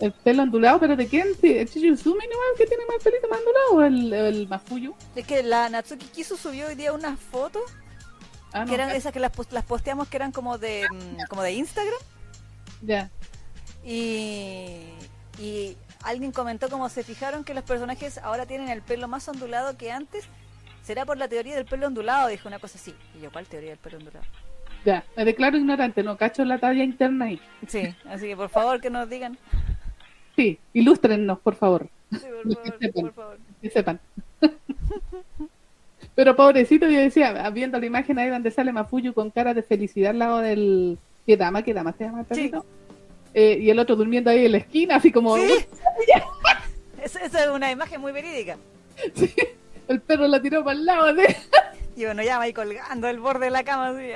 El 0.00 0.12
pelo 0.12 0.42
ondulado, 0.44 0.80
pero 0.80 0.96
¿de 0.96 1.06
quién? 1.06 1.28
¿El 1.42 1.68
Chichizumi 1.68 2.26
nomás 2.26 2.58
que 2.58 2.66
tiene 2.66 2.84
más 2.86 3.02
pelito 3.02 3.28
más 3.28 3.38
ondulado 3.38 3.70
o 3.72 3.82
el, 3.82 4.12
el 4.12 4.48
Mafuyu? 4.48 4.94
Es 5.14 5.26
que 5.26 5.42
la 5.42 5.68
Natsuki 5.68 6.06
Kisu 6.06 6.36
subió 6.36 6.66
hoy 6.68 6.74
día 6.74 6.92
unas 6.92 7.18
fotos, 7.18 7.62
Ah, 8.54 8.60
no, 8.60 8.66
que 8.66 8.74
eran 8.74 8.90
esas 8.90 9.12
que 9.12 9.18
las, 9.20 9.32
las 9.50 9.64
posteamos 9.64 10.08
que 10.08 10.16
eran 10.16 10.30
como 10.32 10.56
de 10.58 10.86
mm, 10.90 11.26
como 11.28 11.42
de 11.42 11.52
Instagram, 11.52 11.98
Ya. 12.82 13.10
y, 13.84 14.80
y 15.38 15.76
alguien 16.02 16.30
comentó 16.32 16.68
como 16.70 16.88
se 16.88 17.02
fijaron 17.02 17.44
que 17.44 17.52
los 17.52 17.64
personajes 17.64 18.16
ahora 18.18 18.46
tienen 18.46 18.68
el 18.68 18.80
pelo 18.80 19.08
más 19.08 19.28
ondulado 19.28 19.76
que 19.76 19.90
antes. 19.92 20.24
¿Será 20.84 21.04
por 21.04 21.16
la 21.18 21.28
teoría 21.28 21.56
del 21.56 21.64
pelo 21.64 21.86
ondulado? 21.86 22.28
Dijo 22.28 22.46
una 22.46 22.58
cosa 22.58 22.78
así. 22.78 22.94
Y 23.18 23.22
yo, 23.22 23.32
¿cuál 23.32 23.46
teoría 23.46 23.70
del 23.70 23.78
pelo 23.78 23.98
ondulado? 23.98 24.24
Ya, 24.84 25.02
me 25.16 25.24
declaro 25.24 25.56
ignorante, 25.56 26.02
no 26.02 26.16
cacho 26.18 26.44
la 26.44 26.58
talla 26.58 26.84
interna 26.84 27.24
ahí. 27.24 27.40
Sí, 27.66 27.94
así 28.06 28.26
que 28.26 28.36
por 28.36 28.50
favor 28.50 28.80
que 28.80 28.90
nos 28.90 29.08
digan. 29.08 29.36
Sí, 30.36 30.60
ilústrennos, 30.74 31.38
por 31.40 31.54
favor, 31.56 31.88
Sí, 32.12 32.18
por 32.44 32.54
favor, 32.54 32.92
por 32.92 33.12
favor. 33.14 33.38
que 33.62 33.70
sepan. 33.70 34.00
Pero 36.14 36.36
pobrecito, 36.36 36.88
yo 36.88 37.00
decía, 37.00 37.48
viendo 37.50 37.78
la 37.80 37.86
imagen 37.86 38.18
ahí 38.18 38.28
donde 38.28 38.50
sale 38.50 38.72
Mafuyu 38.72 39.12
con 39.14 39.30
cara 39.30 39.52
de 39.54 39.62
felicidad 39.62 40.10
al 40.10 40.18
lado 40.20 40.38
del... 40.38 40.98
¿Qué 41.26 41.36
dama? 41.36 41.62
¿Qué 41.62 41.74
dama 41.74 41.92
se 41.92 42.04
llama 42.04 42.20
el 42.20 42.26
perrito? 42.26 42.64
Eh, 43.32 43.58
y 43.60 43.70
el 43.70 43.78
otro 43.80 43.96
durmiendo 43.96 44.30
ahí 44.30 44.46
en 44.46 44.52
la 44.52 44.58
esquina, 44.58 44.96
así 44.96 45.10
como... 45.10 45.36
Sí. 45.36 45.42
Esa, 47.02 47.20
es 47.24 47.50
una 47.50 47.70
imagen 47.70 48.00
muy 48.00 48.12
verídica. 48.12 48.56
El 49.88 50.00
perro 50.00 50.26
la 50.28 50.40
tiró 50.40 50.62
para 50.64 50.78
el 50.78 50.86
lado, 50.86 51.14
de... 51.14 51.36
Y 51.96 52.04
bueno, 52.04 52.22
ya 52.22 52.38
va 52.38 52.44
ahí 52.44 52.52
colgando 52.52 53.08
el 53.08 53.20
borde 53.20 53.46
de 53.46 53.50
la 53.50 53.62
cama 53.64 53.88
así. 53.90 54.08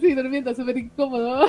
Sí, 0.00 0.14
durmiendo 0.14 0.54
súper 0.54 0.76
incómodo. 0.78 1.46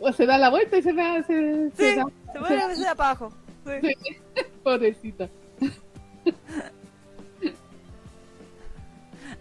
o 0.00 0.12
se 0.12 0.26
da 0.26 0.38
la 0.38 0.50
vuelta 0.50 0.76
y 0.78 0.82
se 0.82 0.92
da... 0.92 1.22
Se, 1.22 1.70
se 1.70 1.92
Sí, 1.92 1.96
da- 1.96 2.06
se 2.32 2.38
pone 2.40 2.62
a 2.62 2.66
veces 2.66 2.84
para 2.94 3.10
abajo. 3.10 3.32
Sí. 3.66 3.72
Sí. 4.02 4.16
Pobrecito. 4.64 5.28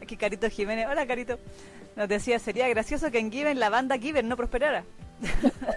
Aquí 0.03 0.17
Carito 0.17 0.49
Jiménez. 0.49 0.87
Hola 0.89 1.07
Carito. 1.07 1.39
Nos 1.95 2.07
decía, 2.09 2.37
sería 2.39 2.67
gracioso 2.69 3.09
que 3.11 3.19
en 3.19 3.31
Given 3.31 3.59
la 3.59 3.69
banda 3.69 3.97
Given 3.97 4.27
no 4.27 4.37
prosperara. 4.37 4.83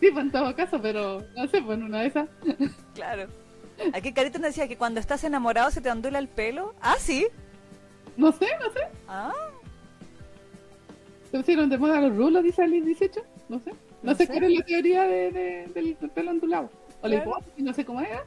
Sí, 0.00 0.12
pues 0.12 0.26
en 0.26 0.30
todo 0.30 0.54
caso, 0.54 0.80
pero 0.80 1.24
no 1.36 1.48
sé, 1.48 1.60
pues 1.60 1.76
en 1.76 1.82
una 1.82 2.02
de 2.02 2.06
esas... 2.06 2.28
Claro. 2.94 3.26
Aquí 3.92 4.12
Carito 4.12 4.38
nos 4.38 4.50
decía 4.50 4.68
que 4.68 4.76
cuando 4.76 5.00
estás 5.00 5.24
enamorado 5.24 5.72
se 5.72 5.80
te 5.80 5.90
ondula 5.90 6.20
el 6.20 6.28
pelo. 6.28 6.72
Ah, 6.80 6.94
sí. 7.00 7.26
No 8.16 8.30
sé, 8.30 8.46
no 8.60 8.70
sé. 8.72 8.80
Ah, 9.08 9.32
¿Se 11.32 11.36
pusieron 11.38 11.68
de 11.68 11.78
moda 11.78 12.00
los 12.00 12.16
rulos, 12.16 12.44
dice 12.44 12.62
el 12.62 12.84
18? 12.84 13.20
No 13.48 13.58
sé. 13.58 13.70
No, 13.72 13.76
No 14.12 14.14
sé 14.14 14.26
sé. 14.26 14.32
cuál 14.32 14.44
es 14.44 14.58
la 14.60 14.64
teoría 14.64 15.02
de, 15.02 15.32
de- 15.32 15.66
del 15.74 15.96
pelo 15.96 16.30
ondulado. 16.30 16.70
O 17.02 17.08
la 17.08 17.16
Claro. 17.16 17.30
hipótesis, 17.30 17.64
no 17.64 17.72
sé 17.74 17.84
cómo 17.84 18.00
era. 18.00 18.22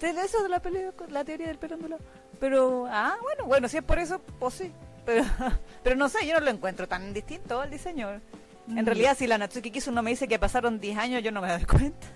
de 0.00 0.08
eso 0.08 0.42
de 0.42 0.48
la, 0.48 0.60
pelea, 0.60 0.92
la 1.10 1.24
teoría 1.24 1.48
del 1.48 1.58
pelo 1.58 1.74
ondulado. 1.74 2.02
Pero, 2.40 2.86
ah, 2.88 3.16
bueno, 3.22 3.44
bueno, 3.46 3.68
si 3.68 3.76
es 3.78 3.82
por 3.82 3.98
eso, 3.98 4.20
pues 4.38 4.54
sí. 4.54 4.72
Pero, 5.04 5.24
pero 5.82 5.96
no 5.96 6.08
sé, 6.08 6.26
yo 6.26 6.34
no 6.34 6.40
lo 6.40 6.50
encuentro 6.50 6.86
tan 6.86 7.12
distinto 7.12 7.60
al 7.60 7.70
diseño. 7.70 8.10
En 8.10 8.20
Mm. 8.66 8.84
realidad, 8.84 9.16
si 9.16 9.26
la 9.26 9.38
Natsuki 9.38 9.70
Kisu 9.70 9.90
no 9.92 10.02
me 10.02 10.10
dice 10.10 10.28
que 10.28 10.38
pasaron 10.38 10.78
10 10.78 10.98
años, 10.98 11.22
yo 11.22 11.32
no 11.32 11.40
me 11.40 11.48
doy 11.50 11.64
cuenta. 11.64 12.06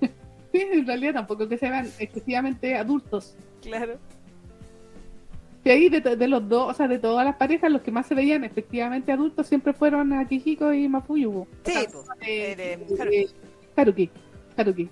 Sí, 0.00 0.58
en 0.60 0.86
realidad 0.86 1.14
tampoco 1.14 1.48
que 1.48 1.56
se 1.56 1.70
vean 1.70 1.88
excesivamente 1.98 2.74
adultos. 2.76 3.34
Claro. 3.62 3.96
Y 5.64 5.70
ahí 5.70 5.88
de, 5.88 6.00
de 6.00 6.28
los 6.28 6.46
dos, 6.48 6.72
o 6.72 6.74
sea, 6.74 6.88
de 6.88 6.98
todas 6.98 7.24
las 7.24 7.36
parejas, 7.36 7.70
los 7.70 7.82
que 7.82 7.92
más 7.92 8.06
se 8.06 8.16
veían 8.16 8.42
efectivamente 8.42 9.12
adultos 9.12 9.46
siempre 9.46 9.72
fueron 9.72 10.12
Akihiko 10.12 10.72
y 10.74 10.88
Mafuyu. 10.88 11.32
po. 11.32 11.48
Sí, 11.64 11.72
O 11.94 12.04
sea, 12.04 12.14
eh, 12.26 12.52
el, 12.54 12.60
eh, 12.60 12.72
eh, 12.72 12.96
Haruki. 12.98 13.30
Haruki. 13.76 14.10
Haruki. 14.56 14.90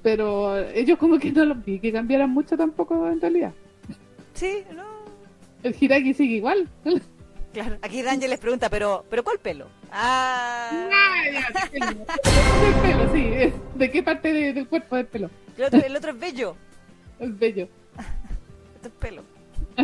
Eh, 0.00 0.02
Pero 0.02 0.58
ellos 0.58 0.98
como 0.98 1.18
que 1.18 1.30
no 1.30 1.44
los 1.44 1.62
vi 1.64 1.78
que 1.78 1.92
cambiaran 1.92 2.30
mucho 2.30 2.56
tampoco 2.56 3.06
en 3.08 3.20
realidad. 3.20 3.52
Sí, 4.34 4.64
no. 4.74 4.84
El 5.62 5.76
Hiraki 5.78 6.14
sigue 6.14 6.36
igual. 6.36 6.68
Claro. 7.52 7.76
Aquí 7.82 8.00
Daniel 8.02 8.30
les 8.30 8.38
pregunta, 8.38 8.70
pero, 8.70 9.04
pero 9.10 9.22
¿cuál 9.24 9.38
pelo? 9.40 9.66
Ah, 9.92 10.70
El 11.72 12.74
pelo, 12.82 13.12
sí. 13.12 13.20
eh, 13.24 13.52
¿De 13.74 13.90
qué 13.90 14.02
parte 14.02 14.32
de- 14.32 14.52
del 14.52 14.68
cuerpo 14.68 14.96
pelo? 15.10 15.28
el 15.58 15.64
otro, 15.64 15.80
el 15.84 15.96
otro 15.96 16.10
es 16.12 16.18
bello. 16.20 16.56
El 17.18 17.32
bello. 17.32 17.68
Este 18.76 18.88
es 18.88 18.94
pelo. 18.94 19.22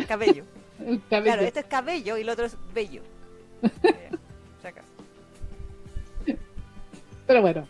Cabello. 0.09 0.45
El 0.81 1.03
cabello. 1.11 1.25
Claro, 1.33 1.43
este 1.43 1.61
es 1.61 1.67
cabello 1.67 2.17
y 2.17 2.21
el 2.23 2.29
otro 2.31 2.47
es 2.47 2.57
bello. 2.73 3.03
Eh. 3.83 4.11
Pero 7.27 7.41
bueno. 7.43 7.67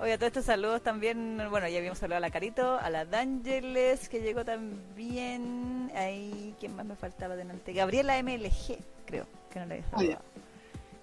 Oye, 0.00 0.14
a 0.14 0.16
todos 0.16 0.28
estos 0.28 0.46
saludos 0.46 0.82
también, 0.82 1.36
bueno, 1.50 1.68
ya 1.68 1.76
habíamos 1.76 1.98
saludado 1.98 2.24
a 2.24 2.26
la 2.26 2.30
Carito, 2.30 2.78
a 2.78 2.88
la 2.88 3.04
D'Angeles, 3.04 4.08
que 4.08 4.22
llegó 4.22 4.46
también, 4.46 5.92
ahí, 5.94 6.54
¿quién 6.58 6.74
más 6.74 6.86
me 6.86 6.96
faltaba 6.96 7.36
delante? 7.36 7.74
Gabriela 7.74 8.16
MLG, 8.22 8.78
creo, 9.04 9.26
que 9.52 9.60
no 9.60 9.66
le 9.66 9.74
había 9.74 9.90
saludado. 9.90 10.22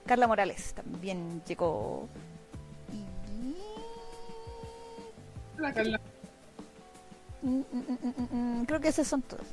Carla 0.07 0.25
Morales 0.27 0.73
también 0.73 1.43
llegó. 1.45 2.09
Y... 2.91 3.55
La 5.61 5.71
Carla. 5.71 6.01
Mm, 7.43 7.59
mm, 7.71 8.59
mm, 8.61 8.65
creo 8.65 8.79
que 8.79 8.87
esos 8.87 9.07
son 9.07 9.21
todos, 9.21 9.45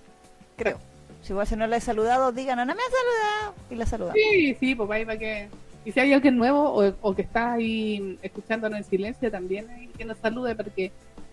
creo. 0.56 0.78
Si 1.20 1.32
igual 1.32 1.46
si 1.46 1.54
no 1.54 1.66
la 1.66 1.76
he 1.76 1.82
saludado, 1.82 2.32
digan, 2.32 2.56
no, 2.56 2.64
no 2.64 2.74
me 2.74 2.80
ha 2.80 2.86
saludado, 2.86 3.54
y 3.68 3.74
la 3.74 3.84
saludamos. 3.84 4.18
Sí, 4.18 4.56
sí, 4.58 4.74
pues 4.74 4.90
ahí 4.90 5.04
para 5.04 5.18
que. 5.18 5.50
Y 5.84 5.92
si 5.92 6.00
hay 6.00 6.12
alguien 6.12 6.36
nuevo 6.36 6.70
o, 6.70 6.94
o 7.02 7.14
que 7.14 7.22
está 7.22 7.52
ahí 7.52 8.18
escuchándonos 8.22 8.78
en 8.78 8.84
silencio 8.84 9.30
también, 9.30 9.66
que 9.96 10.04
nos 10.04 10.18
salude 10.18 10.54
para 10.54 10.70
que 10.70 10.92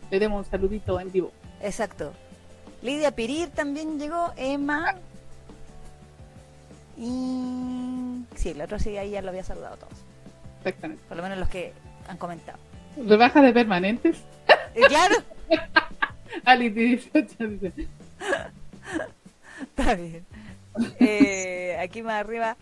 le 0.10 0.20
demos 0.20 0.46
un 0.46 0.52
saludito 0.52 1.00
en 1.00 1.12
vivo. 1.12 1.32
Exacto. 1.62 2.12
Lidia 2.82 3.12
Pirir 3.12 3.50
también 3.50 4.00
llegó, 4.00 4.34
Emma. 4.36 4.96
Y 6.98 8.26
sí, 8.36 8.50
el 8.50 8.62
otro 8.62 8.78
sí, 8.80 8.98
ahí 8.98 9.12
ya 9.12 9.22
lo 9.22 9.30
había 9.30 9.44
saludado 9.44 9.76
a 9.76 9.78
todos. 9.78 9.94
Exactamente. 10.60 11.04
Por 11.08 11.18
lo 11.18 11.24
menos 11.24 11.38
los 11.38 11.50
que 11.50 11.74
han 12.08 12.18
comentado. 12.18 12.60
Rebaja 12.98 13.42
de 13.42 13.54
permanentes. 13.54 14.18
Y 14.76 14.82
claro, 14.88 15.16
Ali 16.46 16.70
18 16.70 17.48
dice. 17.48 17.72
está 19.62 19.96
bien. 19.96 20.26
Eh, 21.00 21.78
aquí 21.82 22.02
más 22.02 22.22
arriba 22.22 22.58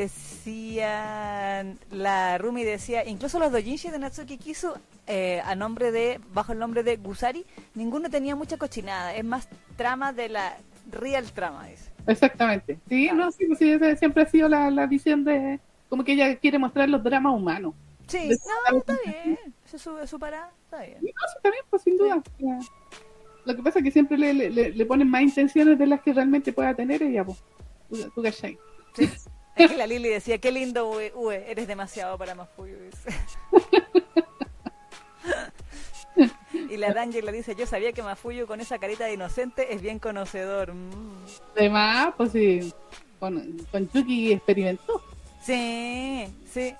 decían, 0.00 1.78
la 1.90 2.38
Rumi 2.38 2.64
decía, 2.64 3.04
incluso 3.04 3.38
los 3.38 3.52
dojinshi 3.52 3.90
de 3.90 3.98
Natsuki 3.98 4.38
Kisu, 4.38 4.72
eh, 5.06 5.40
a 5.44 5.54
nombre 5.54 5.90
de, 5.92 6.20
bajo 6.32 6.52
el 6.52 6.58
nombre 6.58 6.82
de 6.82 6.96
Gusari, 6.96 7.44
ninguno 7.74 8.10
tenía 8.10 8.36
mucha 8.36 8.56
cochinada. 8.56 9.14
Es 9.14 9.24
más 9.24 9.48
trama 9.76 10.12
de 10.12 10.28
la 10.28 10.56
real 10.90 11.30
trama, 11.32 11.66
dice. 11.66 11.90
Exactamente. 12.06 12.78
Sí, 12.88 13.10
no, 13.12 13.30
sí, 13.32 13.46
sí, 13.58 13.78
siempre 13.98 14.22
ha 14.22 14.26
sido 14.26 14.48
la, 14.48 14.70
la 14.70 14.86
visión 14.86 15.24
de. 15.24 15.60
Como 15.88 16.04
que 16.04 16.12
ella 16.12 16.36
quiere 16.36 16.58
mostrar 16.58 16.88
los 16.88 17.02
dramas 17.02 17.34
humanos. 17.34 17.74
Sí, 18.06 18.28
De- 18.28 18.38
no, 18.70 18.78
está 18.78 18.96
bien. 19.04 19.38
Se 19.66 19.78
sube 19.78 20.06
su 20.06 20.18
parada, 20.18 20.50
está 20.64 20.82
bien. 20.82 20.98
No, 21.02 21.08
sí, 21.08 21.38
también, 21.42 21.64
pues 21.70 21.82
sin 21.82 21.96
duda. 21.96 22.22
Lo 23.44 23.56
que 23.56 23.62
pasa 23.62 23.78
es 23.78 23.84
que 23.84 23.90
siempre 23.90 24.18
le, 24.18 24.32
le, 24.50 24.86
ponen 24.86 25.08
más 25.08 25.22
intenciones 25.22 25.78
de 25.78 25.86
las 25.86 26.00
que 26.02 26.12
realmente 26.12 26.52
pueda 26.52 26.74
tener 26.74 27.02
ella, 27.02 27.24
pues. 27.24 27.42
Tú, 27.88 28.10
tú. 28.14 28.22
Sí. 28.94 29.10
Es 29.58 29.70
que 29.70 29.76
la 29.76 29.86
Lili 29.86 30.08
decía, 30.08 30.38
qué 30.38 30.52
lindo, 30.52 30.88
Ue, 30.88 31.12
Ue, 31.14 31.50
eres 31.50 31.66
demasiado 31.66 32.16
para 32.16 32.34
dice. 32.34 33.10
y 36.70 36.76
la 36.76 36.92
Danger 36.92 37.24
le 37.24 37.32
dice, 37.32 37.54
yo 37.56 37.66
sabía 37.66 37.92
que 37.92 38.02
Mafuyu 38.02 38.46
con 38.46 38.60
esa 38.60 38.78
carita 38.78 39.04
de 39.04 39.14
inocente 39.14 39.74
es 39.74 39.82
bien 39.82 39.98
conocedor. 39.98 40.74
Mm. 40.74 41.26
Además, 41.56 42.14
pues 42.16 42.32
sí, 42.32 42.72
con, 43.18 43.66
con 43.70 43.90
Yuki 43.90 44.32
experimentó. 44.32 45.02
Sí, 45.42 46.26
sí, 46.50 46.74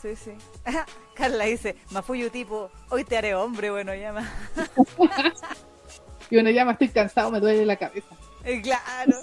sí, 0.00 0.16
sí. 0.16 0.32
Carla 1.14 1.44
dice, 1.44 1.76
Mafuyu 1.90 2.30
tipo, 2.30 2.70
hoy 2.90 3.04
te 3.04 3.16
haré 3.16 3.34
hombre, 3.34 3.70
bueno, 3.70 3.94
llama. 3.94 4.30
Y 6.30 6.36
uno 6.36 6.50
llama, 6.50 6.72
estoy 6.72 6.88
cansado, 6.88 7.30
me 7.30 7.40
duele 7.40 7.66
la 7.66 7.76
cabeza. 7.76 8.14
Y 8.46 8.62
claro. 8.62 9.18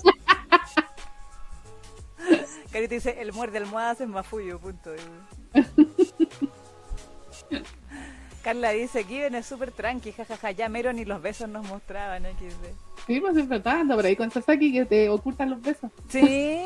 Carita 2.72 2.95
dice, 2.95 3.22
el 3.22 3.34
muerde 3.34 3.57
almohadas 3.59 4.01
es 4.01 4.07
Mafuyu, 4.07 4.59
punto. 4.59 4.91
Carla 8.43 8.70
dice, 8.72 9.03
Given 9.03 9.36
es 9.36 9.45
súper 9.45 9.72
tranqui, 9.72 10.13
jajaja, 10.13 10.51
ya 10.51 10.70
mero 10.70 10.93
ni 10.93 11.03
los 11.03 11.22
besos 11.22 11.49
nos 11.49 11.68
mostraban, 11.68 12.24
XD. 12.24 12.65
Sí, 13.05 13.20
pues 13.20 13.34
siempre 13.36 13.59
por 13.59 14.05
ahí 14.05 14.15
con 14.15 14.32
Sasaki 14.32 14.72
que 14.72 14.86
te 14.86 15.09
ocultan 15.09 15.49
los 15.49 15.61
besos. 15.61 15.91
Sí, 16.07 16.20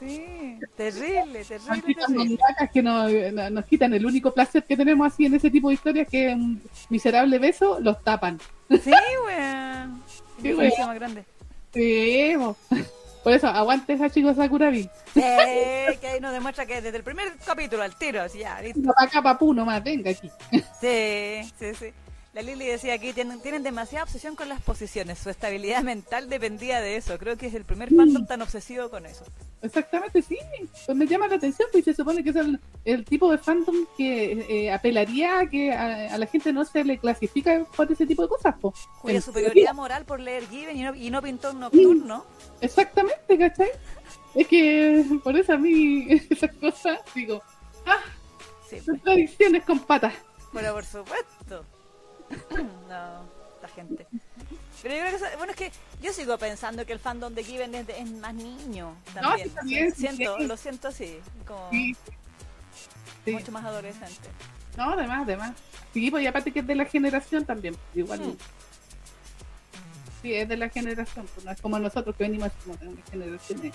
sí. 0.00 0.58
Terrible, 0.76 1.44
terrible, 1.44 1.94
terrible. 1.94 2.38
que 2.72 2.82
nos, 2.82 3.12
no- 3.34 3.50
nos 3.50 3.64
quitan 3.66 3.92
el 3.94 4.06
único 4.06 4.32
placer 4.32 4.64
que 4.64 4.76
tenemos 4.76 5.12
así 5.12 5.26
en 5.26 5.34
ese 5.34 5.50
tipo 5.50 5.68
de 5.68 5.74
historias 5.74 6.08
que 6.08 6.28
un 6.34 6.62
miserable 6.88 7.38
beso, 7.38 7.78
los 7.80 8.02
tapan. 8.02 8.38
Sí, 8.70 8.90
weón. 9.26 10.02
Sí, 10.40 10.54
weón. 10.54 10.72
más 10.86 10.94
grande. 10.94 11.24
Sí, 11.74 12.32
po. 12.38 12.56
Por 13.26 13.32
eso, 13.32 13.48
aguante 13.48 13.94
esa 13.94 14.08
chico 14.08 14.32
Sakurabi. 14.32 14.88
Eh, 15.16 15.98
que 16.00 16.06
ahí 16.06 16.20
nos 16.20 16.32
demuestra 16.32 16.64
que 16.64 16.80
desde 16.80 16.98
el 16.98 17.02
primer 17.02 17.26
capítulo 17.44 17.82
al 17.82 17.92
tiro, 17.96 18.22
así 18.22 18.38
ya, 18.38 18.62
listo. 18.62 18.78
No, 18.78 18.92
para 18.92 19.08
acá, 19.08 19.20
papú, 19.20 19.52
nomás, 19.52 19.82
venga 19.82 20.12
aquí. 20.12 20.30
Sí, 20.80 21.52
sí, 21.58 21.74
sí. 21.74 21.92
La 22.36 22.42
Lili 22.42 22.66
decía 22.66 22.92
aquí, 22.92 23.14
tienen, 23.14 23.40
tienen 23.40 23.62
demasiada 23.62 24.04
obsesión 24.04 24.36
con 24.36 24.50
las 24.50 24.60
posiciones. 24.60 25.18
Su 25.18 25.30
estabilidad 25.30 25.82
mental 25.82 26.28
dependía 26.28 26.82
de 26.82 26.96
eso. 26.96 27.16
Creo 27.18 27.38
que 27.38 27.46
es 27.46 27.54
el 27.54 27.64
primer 27.64 27.88
fandom 27.88 28.26
tan 28.26 28.42
obsesivo 28.42 28.90
con 28.90 29.06
eso. 29.06 29.24
Exactamente, 29.62 30.20
sí. 30.20 30.36
Pues 30.84 30.98
me 30.98 31.06
llama 31.06 31.28
la 31.28 31.36
atención, 31.36 31.66
pues 31.72 31.86
se 31.86 31.94
supone 31.94 32.22
que 32.22 32.28
es 32.28 32.36
el, 32.36 32.60
el 32.84 33.06
tipo 33.06 33.32
de 33.32 33.38
fandom 33.38 33.74
que 33.96 34.32
eh, 34.50 34.70
apelaría 34.70 35.38
a 35.38 35.46
que 35.48 35.72
a, 35.72 36.12
a 36.12 36.18
la 36.18 36.26
gente 36.26 36.52
no 36.52 36.66
se 36.66 36.84
le 36.84 36.98
clasifica 36.98 37.64
por 37.74 37.90
ese 37.90 38.04
tipo 38.04 38.20
de 38.24 38.28
cosas, 38.28 38.54
po. 38.60 38.74
Cuya 39.00 39.14
En 39.16 39.22
superioridad 39.22 39.72
moral 39.72 40.04
por 40.04 40.20
leer 40.20 40.46
Given 40.46 40.76
y 40.76 40.82
no, 40.82 40.94
y 40.94 41.08
no 41.08 41.22
pintó 41.22 41.52
un 41.52 41.60
nocturno. 41.60 42.26
Exactamente, 42.60 43.38
¿cachai? 43.38 43.70
Es 44.34 44.46
que 44.46 45.06
por 45.24 45.34
eso 45.38 45.54
a 45.54 45.56
mí 45.56 46.06
esas 46.28 46.54
cosas, 46.56 46.98
digo, 47.14 47.42
ah, 47.86 47.96
Sí, 48.68 48.76
pues, 48.76 48.84
contradicciones 48.84 49.64
con 49.64 49.78
patas. 49.78 50.12
pero 50.52 50.74
por 50.74 50.84
supuesto. 50.84 51.64
No, 52.88 53.22
la 53.62 53.68
gente. 53.74 54.06
Pero 54.82 54.94
yo 54.94 55.00
creo 55.18 55.30
que, 55.30 55.36
bueno, 55.36 55.50
es 55.52 55.56
que 55.56 55.72
yo 56.02 56.12
sigo 56.12 56.36
pensando 56.38 56.84
que 56.86 56.92
el 56.92 56.98
fandom 56.98 57.34
de 57.34 57.42
Given 57.44 57.74
es, 57.74 57.86
de- 57.86 57.98
es 58.00 58.10
más 58.10 58.34
niño 58.34 58.94
también. 59.14 59.48
sí, 59.48 59.54
también, 59.54 59.92
sí, 59.94 60.00
siento, 60.00 60.36
sí. 60.38 60.46
lo 60.46 60.56
siento 60.56 60.88
así, 60.88 61.18
como 61.46 61.70
Sí. 61.70 61.96
Mucho 63.32 63.50
más 63.52 63.64
adolescente. 63.64 64.28
No, 64.76 64.92
además, 64.92 65.22
además. 65.24 65.52
Sí, 65.92 66.10
pues 66.10 66.22
y 66.22 66.26
aparte 66.26 66.52
que 66.52 66.60
es 66.60 66.66
de 66.66 66.74
la 66.76 66.84
generación 66.84 67.44
también, 67.44 67.76
igual. 67.94 68.20
Mm. 68.20 68.36
Sí, 70.22 70.34
es 70.34 70.48
de 70.48 70.56
la 70.56 70.68
generación, 70.68 71.26
pues 71.34 71.44
no 71.44 71.50
es 71.52 71.60
como 71.60 71.78
nosotros 71.78 72.14
que 72.16 72.24
venimos 72.24 72.50
como 72.64 72.76
de 72.76 72.88
una 72.88 73.02
generación 73.10 73.60
de- 73.62 73.72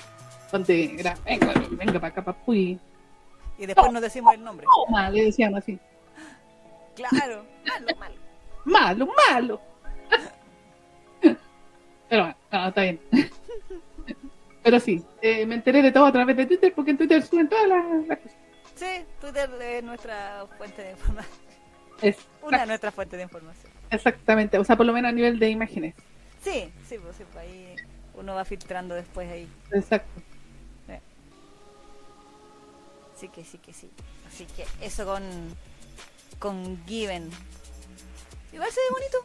donde 0.51 0.95
era, 0.99 1.17
venga, 1.25 1.53
venga 1.71 1.93
para 1.93 2.07
acá, 2.07 2.23
papuy. 2.23 2.79
Y 3.57 3.65
después 3.65 3.91
nos 3.91 4.01
decimos 4.01 4.33
el 4.35 4.43
nombre. 4.43 4.65
Toma, 4.85 5.09
le 5.09 5.23
decíamos 5.25 5.59
así. 5.59 5.77
Claro, 6.95 7.45
malo, 7.67 7.87
malo. 7.99 8.15
Malo, 8.65 9.07
malo. 9.29 9.61
Pero 12.09 12.23
bueno, 12.23 12.35
no, 12.51 12.67
está 12.67 12.81
bien. 12.81 12.99
Pero 14.63 14.79
sí, 14.79 15.03
eh, 15.21 15.45
me 15.45 15.55
enteré 15.55 15.81
de 15.81 15.91
todo 15.91 16.05
a 16.05 16.11
través 16.11 16.35
de 16.37 16.45
Twitter 16.45 16.73
porque 16.75 16.91
en 16.91 16.97
Twitter 16.97 17.21
suben 17.23 17.47
todas 17.49 17.67
las, 17.67 18.07
las 18.07 18.17
cosas. 18.19 18.37
Sí, 18.75 18.85
Twitter 19.19 19.49
es 19.61 19.83
nuestra 19.83 20.45
fuente 20.57 20.81
de 20.83 20.91
información. 20.91 21.35
Es- 22.01 22.17
Una 22.41 22.59
de 22.61 22.65
nuestras 22.67 22.93
fuentes 22.93 23.17
de 23.17 23.23
información. 23.23 23.71
exactamente, 23.89 24.57
o 24.57 24.63
sea, 24.63 24.75
por 24.75 24.85
lo 24.85 24.93
menos 24.93 25.09
a 25.09 25.13
nivel 25.13 25.39
de 25.39 25.49
imágenes. 25.49 25.95
Sí, 26.41 26.71
sí, 26.87 26.97
pues, 27.01 27.15
sí, 27.15 27.23
pues 27.31 27.37
ahí 27.45 27.75
uno 28.15 28.33
va 28.35 28.43
filtrando 28.43 28.95
después 28.95 29.29
ahí. 29.31 29.47
Exacto. 29.71 30.21
Sí 33.15 33.27
que 33.29 33.43
sí 33.45 33.59
que 33.59 33.71
sí. 33.71 33.87
Así 34.27 34.45
que 34.55 34.65
eso 34.83 35.05
con 35.05 35.21
con 36.39 36.83
Given. 36.87 37.29
Igual 38.53 38.69
se 38.71 38.79
ve 38.79 38.85
bonito. 38.91 39.17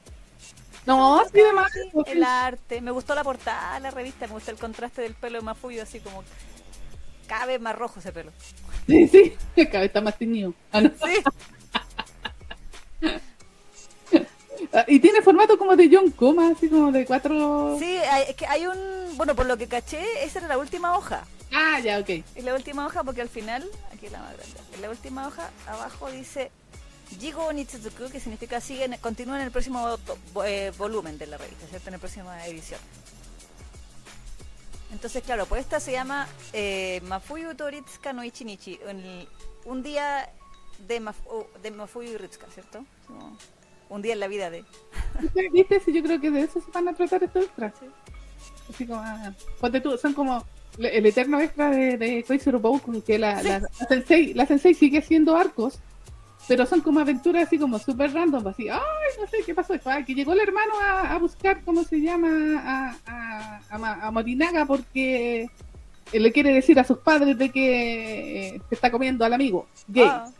No, 0.87 1.25
sí, 1.25 1.31
de 1.41 1.53
más. 1.53 1.73
Sí, 1.73 1.81
el 2.07 2.23
arte. 2.23 2.81
Me 2.81 2.91
gustó 2.93 3.15
la 3.15 3.25
portada 3.25 3.75
de 3.75 3.81
la 3.81 3.91
revista, 3.91 4.27
me 4.27 4.35
gustó 4.35 4.51
el 4.53 4.59
contraste 4.59 5.03
del 5.03 5.15
pelo 5.15 5.39
de 5.39 5.45
Mafuyo, 5.45 5.83
así 5.83 6.01
como 6.01 6.23
vez 7.47 7.61
más 7.61 7.77
rojo 7.77 8.01
ese 8.01 8.13
pelo. 8.13 8.33
Sí, 8.87 9.09
sí, 9.09 9.37
cada 9.67 9.81
vez 9.81 9.89
está 9.89 10.01
más 10.01 10.17
teñido. 10.17 10.55
Ah, 10.71 10.81
no. 10.81 10.91
Sí, 10.91 11.17
Ah, 14.73 14.85
Y 14.89 14.99
tiene 15.01 15.23
formato 15.23 15.59
como 15.59 15.77
de 15.77 15.89
John 15.93 16.11
Coma, 16.11 16.49
así 16.49 16.69
como 16.69 16.91
de 16.93 17.05
cuatro. 17.05 17.77
sí, 17.79 17.97
hay- 17.99 18.25
es 18.31 18.37
que 18.37 18.47
hay 18.47 18.67
un, 18.67 19.17
bueno, 19.17 19.35
por 19.35 19.47
lo 19.47 19.57
que 19.57 19.67
caché, 19.69 20.25
esa 20.25 20.39
era 20.41 20.49
la 20.49 20.59
última 20.59 20.97
hoja. 20.97 21.25
Ah, 21.53 21.79
ya, 21.81 21.99
ok. 21.99 22.09
Es 22.35 22.45
la 22.45 22.55
última 22.55 22.87
hoja 22.87 23.05
porque 23.05 23.21
al 23.23 23.29
final, 23.29 23.65
aquí 23.93 24.07
es 24.07 24.13
la 24.13 24.19
más 24.21 24.37
grande, 24.37 24.61
en 24.75 24.83
la 24.83 24.91
última 24.91 25.27
hoja 25.29 25.51
abajo 25.67 26.11
dice 26.11 26.51
Jigo 27.21 27.53
Nitsuzuku, 27.53 28.11
que 28.11 28.21
significa 28.21 28.61
sigue, 28.61 28.85
en- 28.85 28.97
continúa 28.99 29.37
en 29.37 29.43
el 29.47 29.51
próximo 29.51 29.97
eh, 30.45 30.73
volumen 30.77 31.19
de 31.19 31.27
la 31.27 31.39
revista, 31.39 31.67
¿cierto? 31.69 31.89
En 31.89 31.93
la 31.93 31.99
próxima 31.99 32.47
edición. 32.47 32.81
Entonces, 34.93 35.23
claro, 35.25 35.47
pues 35.47 35.63
esta 35.63 35.81
se 35.81 35.93
llama 35.93 36.29
eh, 36.53 37.01
Mafuyu 37.05 37.55
Toritsuka 37.55 38.13
no 38.13 38.23
Ichinichi, 38.25 38.79
un 39.65 39.83
día 39.83 40.31
de, 40.87 41.01
Mafu- 41.01 41.47
de 41.63 41.71
Mafuyu 41.71 42.17
Ritsuka, 42.19 42.47
¿cierto? 42.53 42.85
Un 43.89 44.03
día 44.03 44.13
en 44.15 44.21
la 44.21 44.29
vida 44.29 44.49
de... 44.51 44.65
¿Viste? 45.53 45.81
Sí, 45.81 45.93
yo 45.93 46.03
creo 46.03 46.21
que 46.21 46.31
de 46.31 46.43
eso 46.43 46.61
se 46.61 46.71
van 46.71 46.89
a 46.89 46.95
tratar 46.95 47.23
estos 47.25 47.45
extras. 47.45 47.73
Sí. 47.81 47.87
Así 48.73 48.87
como, 48.87 49.01
ah, 49.01 49.33
ponte 49.61 49.81
tú, 49.81 49.97
son 49.99 50.13
como 50.13 50.45
el 50.79 51.07
eterno 51.07 51.41
extra 51.41 51.71
de, 51.71 51.97
de 51.97 52.25
Koizuru 52.25 52.59
Boku, 52.61 53.03
que 53.03 53.19
la, 53.19 53.41
Sí. 53.43 53.49
la, 53.49 53.61
la 53.61 53.87
sensei, 53.89 54.35
la 54.35 54.47
sensei 54.47 54.75
sigue 54.75 54.99
haciendo 54.99 55.37
arcos, 55.37 55.79
pero 56.49 56.67
son 56.67 56.81
como 56.81 57.01
aventuras 57.01 57.47
así 57.47 57.59
como 57.59 57.79
súper 57.79 58.13
random, 58.13 58.47
así, 58.47 58.69
ay, 58.69 58.81
no 59.21 59.27
sé 59.27 59.39
qué 59.45 59.55
pasó, 59.55 59.75
ah, 59.85 60.03
que 60.05 60.15
llegó 60.15 60.33
el 60.33 60.41
hermano 60.41 60.73
a, 60.81 61.13
a 61.13 61.19
buscar, 61.19 61.63
¿cómo 61.65 61.83
se 61.85 62.01
llama? 62.01 62.99
A, 63.07 63.61
a, 63.71 64.11
Morinaga 64.11 64.65
porque 64.65 65.49
le 66.13 66.33
quiere 66.33 66.53
decir 66.53 66.79
a 66.79 66.85
sus 66.85 66.99
padres 66.99 67.37
de 67.37 67.51
que 67.51 68.49
eh, 68.49 68.61
se 68.69 68.75
está 68.75 68.91
comiendo 68.91 69.25
al 69.25 69.33
amigo 69.33 69.67
gay. 69.89 70.07
Ah, 70.07 70.31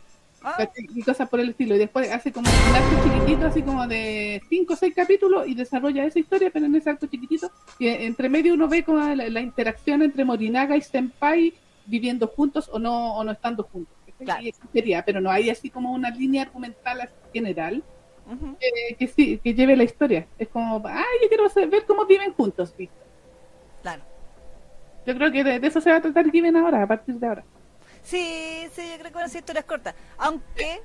ah, 0.43 0.69
y 0.75 1.01
cosas 1.01 1.27
por 1.27 1.41
el 1.41 1.49
estilo. 1.49 1.75
Y 1.75 1.79
después 1.79 2.09
hace 2.09 2.31
como 2.31 2.49
un 2.49 2.75
arco 2.75 3.03
chiquitito, 3.03 3.45
así 3.47 3.61
como 3.61 3.85
de 3.85 4.41
5 4.49 4.73
o 4.73 4.75
6 4.75 4.93
capítulos, 4.95 5.47
y 5.47 5.55
desarrolla 5.55 6.05
esa 6.05 6.19
historia, 6.19 6.49
pero 6.51 6.65
en 6.65 6.75
ese 6.75 6.89
arco 6.89 7.07
chiquitito. 7.07 7.51
Y 7.79 7.87
entre 7.87 8.29
medio 8.29 8.53
uno 8.53 8.67
ve 8.67 8.83
como 8.83 8.99
la, 8.99 9.15
la 9.15 9.41
interacción 9.41 10.01
entre 10.01 10.23
Morinaga 10.23 10.77
y 10.77 10.81
Senpai 10.81 11.53
viviendo 11.85 12.27
juntos 12.27 12.69
o 12.71 12.79
no, 12.79 13.15
o 13.15 13.23
no 13.23 13.31
estando 13.31 13.63
juntos. 13.63 13.96
Claro. 14.19 14.41
Y 14.43 14.53
pero 15.05 15.21
no 15.21 15.29
hay 15.29 15.49
así 15.49 15.69
como 15.69 15.91
una 15.91 16.09
línea 16.09 16.43
argumental 16.43 17.01
así 17.01 17.13
general 17.33 17.83
eh, 18.59 18.95
que 18.95 19.07
sí, 19.07 19.39
que 19.43 19.53
lleve 19.53 19.75
la 19.75 19.83
historia. 19.83 20.27
Es 20.37 20.49
como, 20.49 20.81
ay, 20.85 21.05
yo 21.21 21.27
quiero 21.29 21.69
ver 21.69 21.85
cómo 21.85 22.05
viven 22.05 22.33
juntos. 22.33 22.73
¿viste? 22.77 22.95
Claro. 23.81 24.03
Yo 25.05 25.15
creo 25.15 25.31
que 25.31 25.43
de, 25.43 25.59
de 25.59 25.67
eso 25.67 25.79
se 25.79 25.89
va 25.89 25.97
a 25.97 26.01
tratar 26.01 26.29
Given 26.29 26.57
ahora, 26.57 26.83
a 26.83 26.87
partir 26.87 27.15
de 27.15 27.27
ahora. 27.27 27.43
Sí, 28.03 28.67
sí, 28.73 28.81
yo 28.89 28.97
creo 28.99 29.11
que 29.11 29.15
van 29.15 29.25
a 29.25 29.29
ser 29.29 29.39
historias 29.39 29.65
cortas. 29.65 29.95
Aunque 30.17 30.81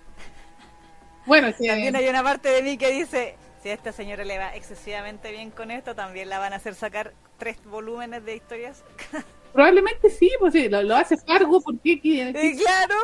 Bueno, 1.27 1.49
sí, 1.57 1.67
también 1.67 1.97
hay 1.97 2.09
una 2.09 2.23
parte 2.23 2.49
de 2.49 2.63
mí 2.63 2.77
que 2.77 2.91
dice, 2.91 3.37
si 3.63 3.69
a 3.69 3.75
esta 3.75 3.93
señora 3.93 4.25
le 4.25 4.39
va 4.39 4.55
excesivamente 4.55 5.31
bien 5.31 5.51
con 5.51 5.71
esto, 5.71 5.95
también 5.95 6.29
la 6.29 6.39
van 6.39 6.53
a 6.53 6.57
hacer 6.57 6.75
sacar 6.75 7.13
tres 7.39 7.57
volúmenes 7.65 8.25
de 8.25 8.37
historias. 8.37 8.85
probablemente 9.53 10.11
sí, 10.11 10.31
pues 10.39 10.53
sí, 10.53 10.69
lo, 10.69 10.83
lo 10.83 10.97
hace 10.97 11.17
Fargo 11.17 11.61
porque. 11.61 12.01
Y 12.03 12.57
claro, 12.57 12.95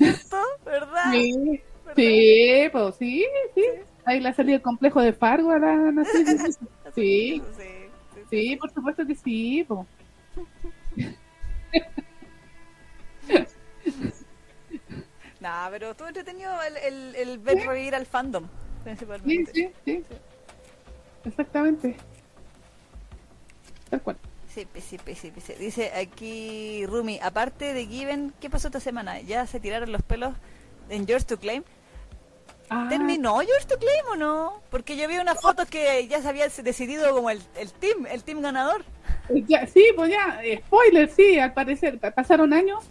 ¿cierto? 0.00 0.36
¿Verdad? 0.64 1.12
Sí, 1.12 1.60
¿Verdad? 1.84 1.94
sí, 1.96 2.68
pues 2.72 2.94
sí, 2.96 3.26
sí. 3.54 3.64
Ahí 4.04 4.20
le 4.20 4.28
ha 4.30 4.34
salido 4.34 4.56
el 4.56 4.62
complejo 4.62 5.00
de 5.00 5.12
Fargo 5.12 5.50
a 5.50 5.58
la 5.58 5.76
nación. 5.92 6.26
Sí, 6.94 7.42
sí, 7.56 7.88
sí. 8.14 8.20
sí, 8.30 8.56
por 8.56 8.70
supuesto 8.72 9.06
que 9.06 9.14
sí, 9.14 9.64
po. 9.66 9.86
Nah, 15.40 15.70
pero 15.70 15.92
estuvo 15.92 16.08
entretenido 16.08 16.52
el, 16.62 16.76
el, 16.76 17.14
el 17.16 17.38
ver 17.38 17.66
reír 17.66 17.94
al 17.94 18.04
fandom, 18.04 18.44
Sí, 18.44 18.50
principalmente. 18.84 19.52
sí, 19.54 19.70
sí. 19.86 20.04
Exactamente. 21.24 21.96
Tal 23.88 24.02
cual. 24.02 24.16
Sí, 24.54 24.66
sí, 24.74 24.98
sí, 25.14 25.32
sí. 25.40 25.52
Dice 25.58 25.92
aquí 25.94 26.84
Rumi, 26.86 27.20
aparte 27.22 27.72
de 27.72 27.86
Given, 27.86 28.32
¿qué 28.40 28.50
pasó 28.50 28.68
esta 28.68 28.80
semana? 28.80 29.20
¿Ya 29.20 29.46
se 29.46 29.60
tiraron 29.60 29.92
los 29.92 30.02
pelos 30.02 30.34
en 30.88 31.06
Yours 31.06 31.24
to 31.26 31.38
Claim? 31.38 31.62
Ah, 32.68 32.86
¿Terminó 32.88 33.42
Yours 33.42 33.66
to 33.66 33.78
Claim 33.78 34.04
o 34.12 34.16
no? 34.16 34.60
Porque 34.70 34.96
yo 34.96 35.06
vi 35.08 35.18
unas 35.18 35.40
fotos 35.40 35.68
que 35.68 36.06
ya 36.08 36.20
se 36.22 36.28
había 36.28 36.48
decidido 36.48 37.14
como 37.14 37.30
el, 37.30 37.40
el 37.56 37.72
team, 37.72 38.06
el 38.06 38.22
team 38.24 38.40
ganador. 38.42 38.84
eh, 39.28 39.44
ya, 39.46 39.66
sí, 39.66 39.84
pues 39.96 40.10
ya, 40.10 40.40
eh, 40.42 40.62
spoiler, 40.66 41.10
sí, 41.10 41.38
al 41.38 41.52
parecer, 41.52 41.98
pa- 41.98 42.10
pasaron 42.12 42.52
años, 42.52 42.84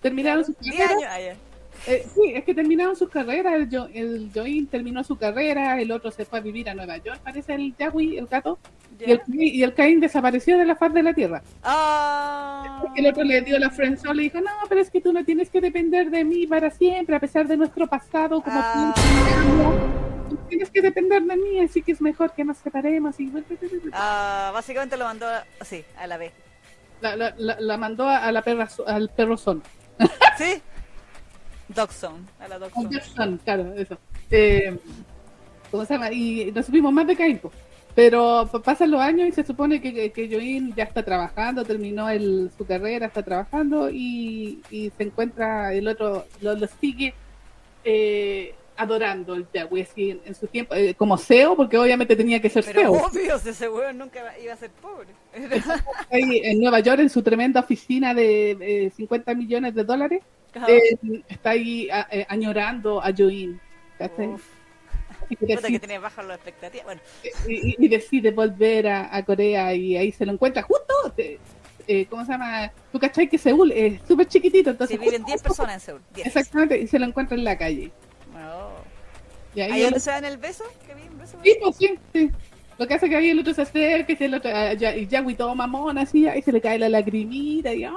terminaron 0.00 0.44
sus 0.44 0.58
10 0.60 0.76
carreras. 0.76 1.12
años. 1.14 1.38
Eh, 1.86 2.06
sí, 2.14 2.32
es 2.34 2.44
que 2.44 2.54
terminaron 2.54 2.96
sus 2.96 3.08
carreras, 3.08 3.54
el, 3.54 3.68
Jo- 3.70 3.88
el 3.92 4.30
Join 4.34 4.66
terminó 4.66 5.04
su 5.04 5.16
carrera, 5.16 5.80
el 5.80 5.92
otro 5.92 6.10
se 6.10 6.24
fue 6.24 6.38
a 6.40 6.42
vivir 6.42 6.68
a 6.68 6.74
Nueva 6.74 6.96
York, 6.98 7.20
parece 7.22 7.54
el 7.54 7.76
Yagui, 7.76 8.18
el 8.18 8.26
gato, 8.26 8.58
y 8.98 9.10
el, 9.12 9.20
y 9.28 9.62
el 9.62 9.72
Caín 9.74 10.00
desapareció 10.00 10.58
de 10.58 10.64
la 10.66 10.74
faz 10.74 10.92
de 10.94 11.02
la 11.02 11.12
Tierra. 11.14 11.42
Ah. 11.62 12.82
El 12.96 13.06
otro 13.06 13.22
le 13.24 13.40
dio 13.42 13.58
la 13.58 13.70
friendzone 13.70 14.14
y 14.14 14.16
le 14.16 14.22
dijo, 14.24 14.40
no, 14.40 14.50
pero 14.68 14.80
es 14.80 14.90
que 14.90 15.00
tú 15.00 15.12
no 15.12 15.24
tienes 15.24 15.48
que 15.50 15.60
depender 15.60 16.10
de 16.10 16.24
mí 16.24 16.46
para 16.46 16.70
siempre, 16.70 17.14
a 17.16 17.20
pesar 17.20 17.46
de 17.46 17.56
nuestro 17.56 17.86
pasado 17.86 18.40
como 18.42 18.60
Ah. 18.62 18.94
tú. 18.96 20.38
tienes 20.48 20.70
que 20.70 20.80
depender 20.80 21.22
de 21.22 21.36
mí, 21.36 21.60
así 21.60 21.82
que 21.82 21.92
es 21.92 22.00
mejor 22.00 22.32
que 22.32 22.44
nos 22.44 22.56
separemos. 22.58 23.18
Y... 23.20 23.30
Ah, 23.92 24.50
básicamente 24.52 24.96
lo 24.96 25.04
mandó 25.04 25.26
así, 25.60 25.84
a 25.98 26.06
la 26.06 26.16
B. 26.18 26.32
La, 27.00 27.14
la, 27.16 27.34
la, 27.36 27.76
mandó 27.76 28.08
a 28.08 28.32
la 28.32 28.42
perra, 28.42 28.68
al 28.86 29.10
perro 29.10 29.36
son. 29.36 29.62
¿Sí? 30.38 30.62
Dogson, 31.68 32.26
a 32.40 32.48
la 32.48 32.58
Dogson. 32.58 33.40
claro, 33.44 33.74
eso. 33.74 33.98
Eh, 34.30 34.76
¿Cómo 35.70 35.84
se 35.84 35.94
llama? 35.94 36.12
Y 36.12 36.52
nos 36.52 36.66
supimos 36.66 36.92
más 36.92 37.06
de 37.06 37.16
Caín, 37.16 37.40
pero 37.94 38.48
pasan 38.62 38.90
los 38.90 39.00
años 39.00 39.28
y 39.28 39.32
se 39.32 39.44
supone 39.44 39.80
que, 39.80 40.12
que 40.12 40.28
Join 40.28 40.74
ya 40.74 40.84
está 40.84 41.02
trabajando, 41.02 41.64
terminó 41.64 42.08
el, 42.08 42.50
su 42.56 42.66
carrera, 42.66 43.06
está 43.06 43.22
trabajando 43.22 43.90
y, 43.90 44.60
y 44.70 44.92
se 44.96 45.04
encuentra 45.04 45.72
el 45.72 45.88
otro, 45.88 46.26
lo, 46.40 46.54
lo 46.54 46.66
sigue 46.80 47.14
eh, 47.84 48.54
adorando 48.76 49.34
el 49.34 49.46
Yahweh 49.52 49.82
así 49.82 50.20
en, 50.24 50.34
su 50.34 50.46
tiempo, 50.46 50.74
eh, 50.74 50.94
como 50.94 51.16
CEO, 51.16 51.56
porque 51.56 51.78
obviamente 51.78 52.14
tenía 52.14 52.40
que 52.40 52.50
ser 52.50 52.64
Pero 52.64 52.80
CEO. 52.80 52.92
obvio, 52.92 53.36
ese 53.36 53.68
weón 53.68 53.96
nunca 53.96 54.20
iba 54.42 54.52
a 54.52 54.56
ser 54.56 54.70
pobre. 54.70 55.08
Ahí 56.10 56.42
en 56.44 56.60
Nueva 56.60 56.80
York, 56.80 57.00
en 57.00 57.08
su 57.08 57.22
tremenda 57.22 57.60
oficina 57.60 58.12
de 58.12 58.92
50 58.94 59.34
millones 59.34 59.74
de 59.74 59.84
dólares, 59.84 60.22
eh, 60.68 61.22
está 61.28 61.50
ahí 61.50 61.88
eh, 62.10 62.26
añorando 62.28 63.02
a 63.02 63.12
Join. 63.16 63.60
Y 65.28 65.36
decide, 65.40 65.72
que 65.72 65.78
tiene 65.78 65.98
bajas 65.98 66.24
las 66.24 66.36
expectativas. 66.36 66.84
Bueno. 66.84 67.00
Y, 67.48 67.88
decide 67.88 68.30
volver 68.30 68.88
a, 68.88 69.24
Corea 69.24 69.74
y 69.74 69.96
ahí 69.96 70.12
se 70.12 70.24
lo 70.24 70.32
encuentra 70.32 70.62
justo. 70.62 71.14
Eh, 71.88 72.06
¿Cómo 72.10 72.24
se 72.24 72.32
llama? 72.32 72.72
Tú 72.92 72.98
cachai 72.98 73.28
que 73.28 73.38
Seúl 73.38 73.72
es 73.72 74.00
súper 74.06 74.26
chiquitito. 74.26 74.70
Entonces, 74.70 74.98
sí, 74.98 75.04
viven 75.04 75.24
10 75.24 75.42
personas 75.42 75.74
en 75.74 75.80
Seúl. 75.80 76.02
Exactamente, 76.16 76.78
y 76.78 76.86
se 76.86 76.98
lo 76.98 77.06
encuentra 77.06 77.36
en 77.36 77.44
la 77.44 77.56
calle. 77.56 77.90
Y 79.54 79.60
ahí, 79.62 79.82
donde 79.84 80.00
se 80.00 80.10
dan 80.10 80.24
el 80.26 80.36
beso? 80.36 80.64
¿Que 80.86 80.94
bien, 80.94 81.18
beso, 81.18 81.38
Sí, 81.42 81.56
pues 81.62 81.76
sí, 81.76 81.98
sí. 82.12 82.30
Lo 82.78 82.86
que 82.86 82.94
hace 82.94 83.08
que 83.08 83.16
ahí 83.16 83.30
el 83.30 83.38
otro 83.38 83.54
se 83.54 83.62
acerca 83.62 84.12
y 84.12 84.24
el 84.24 84.34
otro, 84.34 84.50
ah, 84.54 84.74
y 84.74 85.06
Yagui 85.06 85.34
todo 85.34 85.54
mamón 85.54 85.96
así, 85.96 86.28
ahí 86.28 86.42
se 86.42 86.52
le 86.52 86.60
cae 86.60 86.78
la 86.78 86.90
lagrimita 86.90 87.72
y 87.72 87.84
¡ay! 87.84 87.94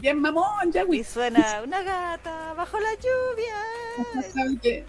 Bien 0.00 0.20
mamón, 0.20 0.72
Yagui. 0.72 1.00
Y 1.00 1.04
suena 1.04 1.62
una 1.64 1.82
gata 1.82 2.54
bajo 2.54 2.78
la 2.78 2.94
lluvia. 2.94 3.54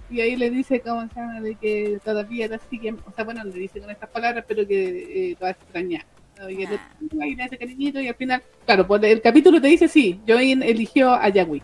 Y 0.09 0.21
ahí 0.21 0.35
le 0.35 0.49
dice, 0.49 0.81
¿cómo 0.81 1.07
se 1.07 1.15
llama? 1.15 1.41
De 1.41 1.55
que 1.55 1.99
todavía 2.03 2.47
la 2.47 2.59
sigue, 2.69 2.93
o 2.93 3.11
sea, 3.15 3.23
bueno, 3.23 3.43
le 3.43 3.51
dice 3.51 3.79
con 3.79 3.89
estas 3.89 4.09
palabras, 4.09 4.45
pero 4.47 4.67
que 4.67 5.31
eh, 5.31 5.37
va 5.41 5.47
a 5.47 5.51
extrañar. 5.51 6.05
Y 6.49 6.63
el 6.63 6.73
otro, 6.73 7.21
ahí 7.21 7.35
le 7.35 7.43
hace 7.43 7.57
cariñito 7.57 7.99
y 7.99 8.07
al 8.07 8.15
final, 8.15 8.43
claro, 8.65 8.85
pues 8.85 9.01
el 9.03 9.21
capítulo 9.21 9.59
te 9.59 9.67
dice, 9.67 9.87
sí, 9.87 10.21
Join 10.27 10.61
eligió 10.61 11.11
a 11.11 11.29
Yagui 11.29 11.63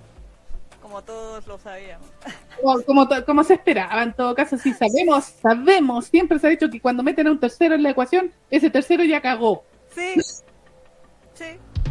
como 0.93 1.01
todos 1.01 1.47
lo 1.47 1.57
sabíamos. 1.57 2.07
Como, 2.85 3.09
como, 3.25 3.43
se 3.43 3.55
esperaba, 3.55 4.03
en 4.03 4.13
todo 4.13 4.33
caso, 4.35 4.57
sí 4.57 4.73
sabemos, 4.73 5.25
sabemos, 5.25 6.05
siempre 6.05 6.39
se 6.39 6.47
ha 6.47 6.49
dicho 6.51 6.69
que 6.69 6.79
cuando 6.79 7.03
meten 7.03 7.27
a 7.27 7.31
un 7.31 7.39
tercero 7.39 7.75
en 7.75 7.83
la 7.83 7.89
ecuación, 7.89 8.31
ese 8.49 8.69
tercero 8.69 9.03
ya 9.03 9.19
cagó. 9.19 9.65
Sí, 9.93 10.13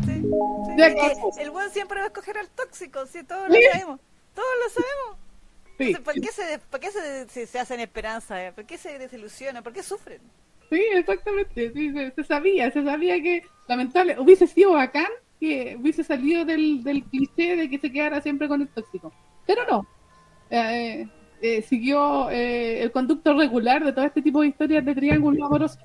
sí. 0.04 1.40
El 1.40 1.50
buen 1.50 1.70
siempre 1.70 1.98
va 1.98 2.04
a 2.04 2.06
escoger 2.08 2.38
al 2.38 2.48
tóxico, 2.48 3.06
sí, 3.06 3.22
todos 3.24 3.48
lo 3.48 3.54
sabemos, 3.72 4.00
todos 4.34 4.48
lo 4.64 4.70
sabemos. 4.70 5.22
Sí. 5.78 5.94
¿Por 6.04 6.14
qué, 6.14 6.28
se, 6.28 6.58
por 6.70 6.80
qué 6.80 6.90
se, 6.90 7.46
se, 7.46 7.58
hacen 7.58 7.80
esperanza? 7.80 8.52
¿Por 8.54 8.64
qué 8.66 8.78
se 8.78 8.98
desilusionan? 8.98 9.62
¿Por 9.62 9.72
qué 9.72 9.82
sufren? 9.82 10.20
Sí, 10.70 10.80
exactamente, 10.94 11.72
sí, 11.72 11.92
se, 11.92 12.10
se, 12.12 12.24
sabía, 12.24 12.70
se 12.70 12.84
sabía 12.84 13.20
que 13.20 13.42
lamentable, 13.66 14.18
hubiese 14.18 14.46
sido 14.46 14.72
bacán 14.72 15.08
que 15.42 15.76
hubiese 15.80 16.04
salido 16.04 16.44
del, 16.44 16.84
del 16.84 17.02
cliché 17.02 17.56
de 17.56 17.68
que 17.68 17.78
se 17.78 17.90
quedara 17.90 18.20
siempre 18.20 18.46
con 18.46 18.62
el 18.62 18.68
tóxico. 18.68 19.12
Pero 19.44 19.66
no. 19.66 19.86
Eh, 20.50 21.08
eh, 21.40 21.62
siguió 21.62 22.30
eh, 22.30 22.80
el 22.80 22.92
conducto 22.92 23.34
regular 23.36 23.84
de 23.84 23.92
todo 23.92 24.04
este 24.04 24.22
tipo 24.22 24.40
de 24.40 24.46
historias 24.48 24.84
de 24.84 24.94
triángulo 24.94 25.44
amoroso. 25.44 25.80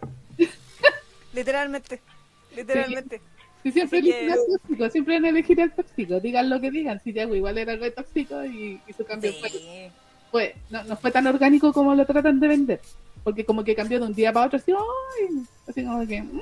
literalmente. 1.33 2.01
Literalmente. 2.55 3.17
Sí, 3.17 3.23
siempre 3.71 3.99
eligen 3.99 4.31
al 4.31 4.39
tóxico, 4.51 4.89
siempre 4.89 5.15
van 5.15 5.25
a 5.25 5.29
elegir 5.29 5.61
al 5.61 5.73
tóxico, 5.73 6.19
digan 6.19 6.49
lo 6.49 6.59
que 6.59 6.71
digan, 6.71 7.01
si 7.03 7.11
Diego 7.11 7.35
igual 7.35 7.57
era 7.57 7.73
el 7.73 7.93
tóxico 7.93 8.43
y, 8.45 8.79
su 8.95 9.05
cambio 9.05 9.31
fue, 10.31 10.55
no, 10.69 10.83
no, 10.83 10.97
fue 10.97 11.11
tan 11.11 11.25
orgánico 11.27 11.71
como 11.71 11.95
lo 11.95 12.05
tratan 12.05 12.39
de 12.39 12.47
vender, 12.47 12.81
porque 13.23 13.45
como 13.45 13.63
que 13.63 13.75
cambió 13.75 13.99
de 13.99 14.05
un 14.05 14.13
día 14.13 14.33
para 14.33 14.47
otro, 14.47 14.59
así, 14.59 14.71
¡ay! 14.71 15.43
así 15.67 15.83
como 15.83 16.05
que, 16.05 16.21
mm" 16.21 16.41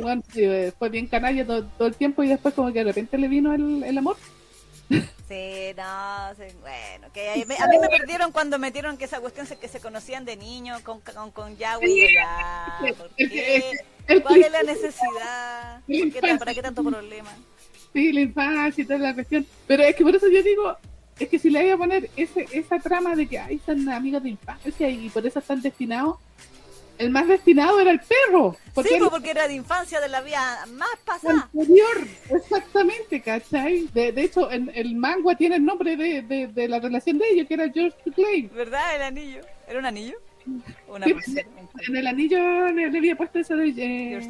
bueno, 0.00 0.22
fue 0.78 0.88
bien 0.88 1.06
canalla 1.06 1.46
todo, 1.46 1.86
el 1.86 1.94
tiempo 1.94 2.22
y 2.22 2.28
después 2.28 2.54
como 2.54 2.72
que 2.72 2.80
de 2.80 2.84
repente 2.84 3.16
le 3.16 3.28
vino 3.28 3.54
el, 3.54 3.84
el 3.84 3.98
amor. 3.98 4.16
Sí, 4.88 5.72
no, 5.76 6.34
bueno, 6.60 7.12
que 7.14 7.30
a, 7.30 7.66
mí, 7.66 7.78
me 7.80 7.88
perdieron 7.88 8.30
cuando 8.30 8.58
metieron 8.58 8.98
que 8.98 9.06
esa 9.06 9.20
cuestión 9.20 9.46
se, 9.46 9.56
que 9.56 9.68
se 9.68 9.80
conocían 9.80 10.26
de 10.26 10.36
niño 10.36 10.76
con, 10.84 11.00
con, 11.00 11.30
con 11.30 11.56
Yahweh 11.56 11.88
y 11.88 12.14
ya, 12.14 12.78
¿Cuál 14.06 14.42
es 14.42 14.52
la 14.52 14.62
necesidad? 14.62 15.80
¿Para 16.38 16.54
qué 16.54 16.62
tanto 16.62 16.82
problema? 16.82 17.30
Sí, 17.92 18.12
la 18.12 18.20
infancia 18.20 18.82
y 18.82 18.86
toda 18.86 18.98
la 18.98 19.14
cuestión. 19.14 19.46
Pero 19.66 19.82
es 19.84 19.94
que 19.94 20.04
por 20.04 20.14
eso 20.14 20.28
yo 20.28 20.42
digo, 20.42 20.76
es 21.18 21.28
que 21.28 21.38
si 21.38 21.50
le 21.50 21.62
voy 21.62 21.70
a 21.70 21.76
poner 21.76 22.10
ese, 22.16 22.46
esa 22.52 22.78
trama 22.78 23.14
de 23.14 23.26
que 23.26 23.38
ahí 23.38 23.56
están 23.56 23.88
amigos 23.88 24.22
de 24.22 24.30
infancia 24.30 24.88
y 24.88 25.08
por 25.10 25.26
eso 25.26 25.38
están 25.38 25.62
destinados 25.62 26.16
el 26.98 27.10
más 27.10 27.26
destinado 27.26 27.80
era 27.80 27.90
el 27.90 28.00
perro. 28.00 28.56
Porque 28.72 28.90
sí, 28.90 28.96
pues, 28.98 29.10
porque 29.10 29.30
era 29.30 29.48
de 29.48 29.54
infancia 29.54 30.00
de 30.00 30.08
la 30.08 30.20
vida 30.20 30.64
más 30.70 30.96
pasada. 31.04 31.50
Anterior, 31.52 32.06
exactamente, 32.30 33.20
¿cachai? 33.20 33.88
De, 33.92 34.12
de 34.12 34.22
hecho, 34.22 34.50
en, 34.50 34.70
el 34.74 34.94
manga 34.94 35.34
tiene 35.36 35.56
el 35.56 35.64
nombre 35.64 35.96
de, 35.96 36.22
de, 36.22 36.46
de, 36.48 36.68
la 36.68 36.80
relación 36.80 37.18
de 37.18 37.28
ellos, 37.30 37.48
que 37.48 37.54
era 37.54 37.70
George 37.70 37.96
Clay. 38.14 38.42
¿Verdad? 38.54 38.96
El 38.96 39.02
anillo. 39.02 39.40
¿Era 39.66 39.78
un 39.78 39.86
anillo? 39.86 40.16
Una 40.86 41.06
sí, 41.06 41.14
en 41.88 41.96
el 41.96 42.06
anillo 42.06 42.68
le, 42.68 42.86
había 42.86 43.16
puesto 43.16 43.38
eso 43.38 43.56
de 43.56 43.68
eh, 43.68 44.20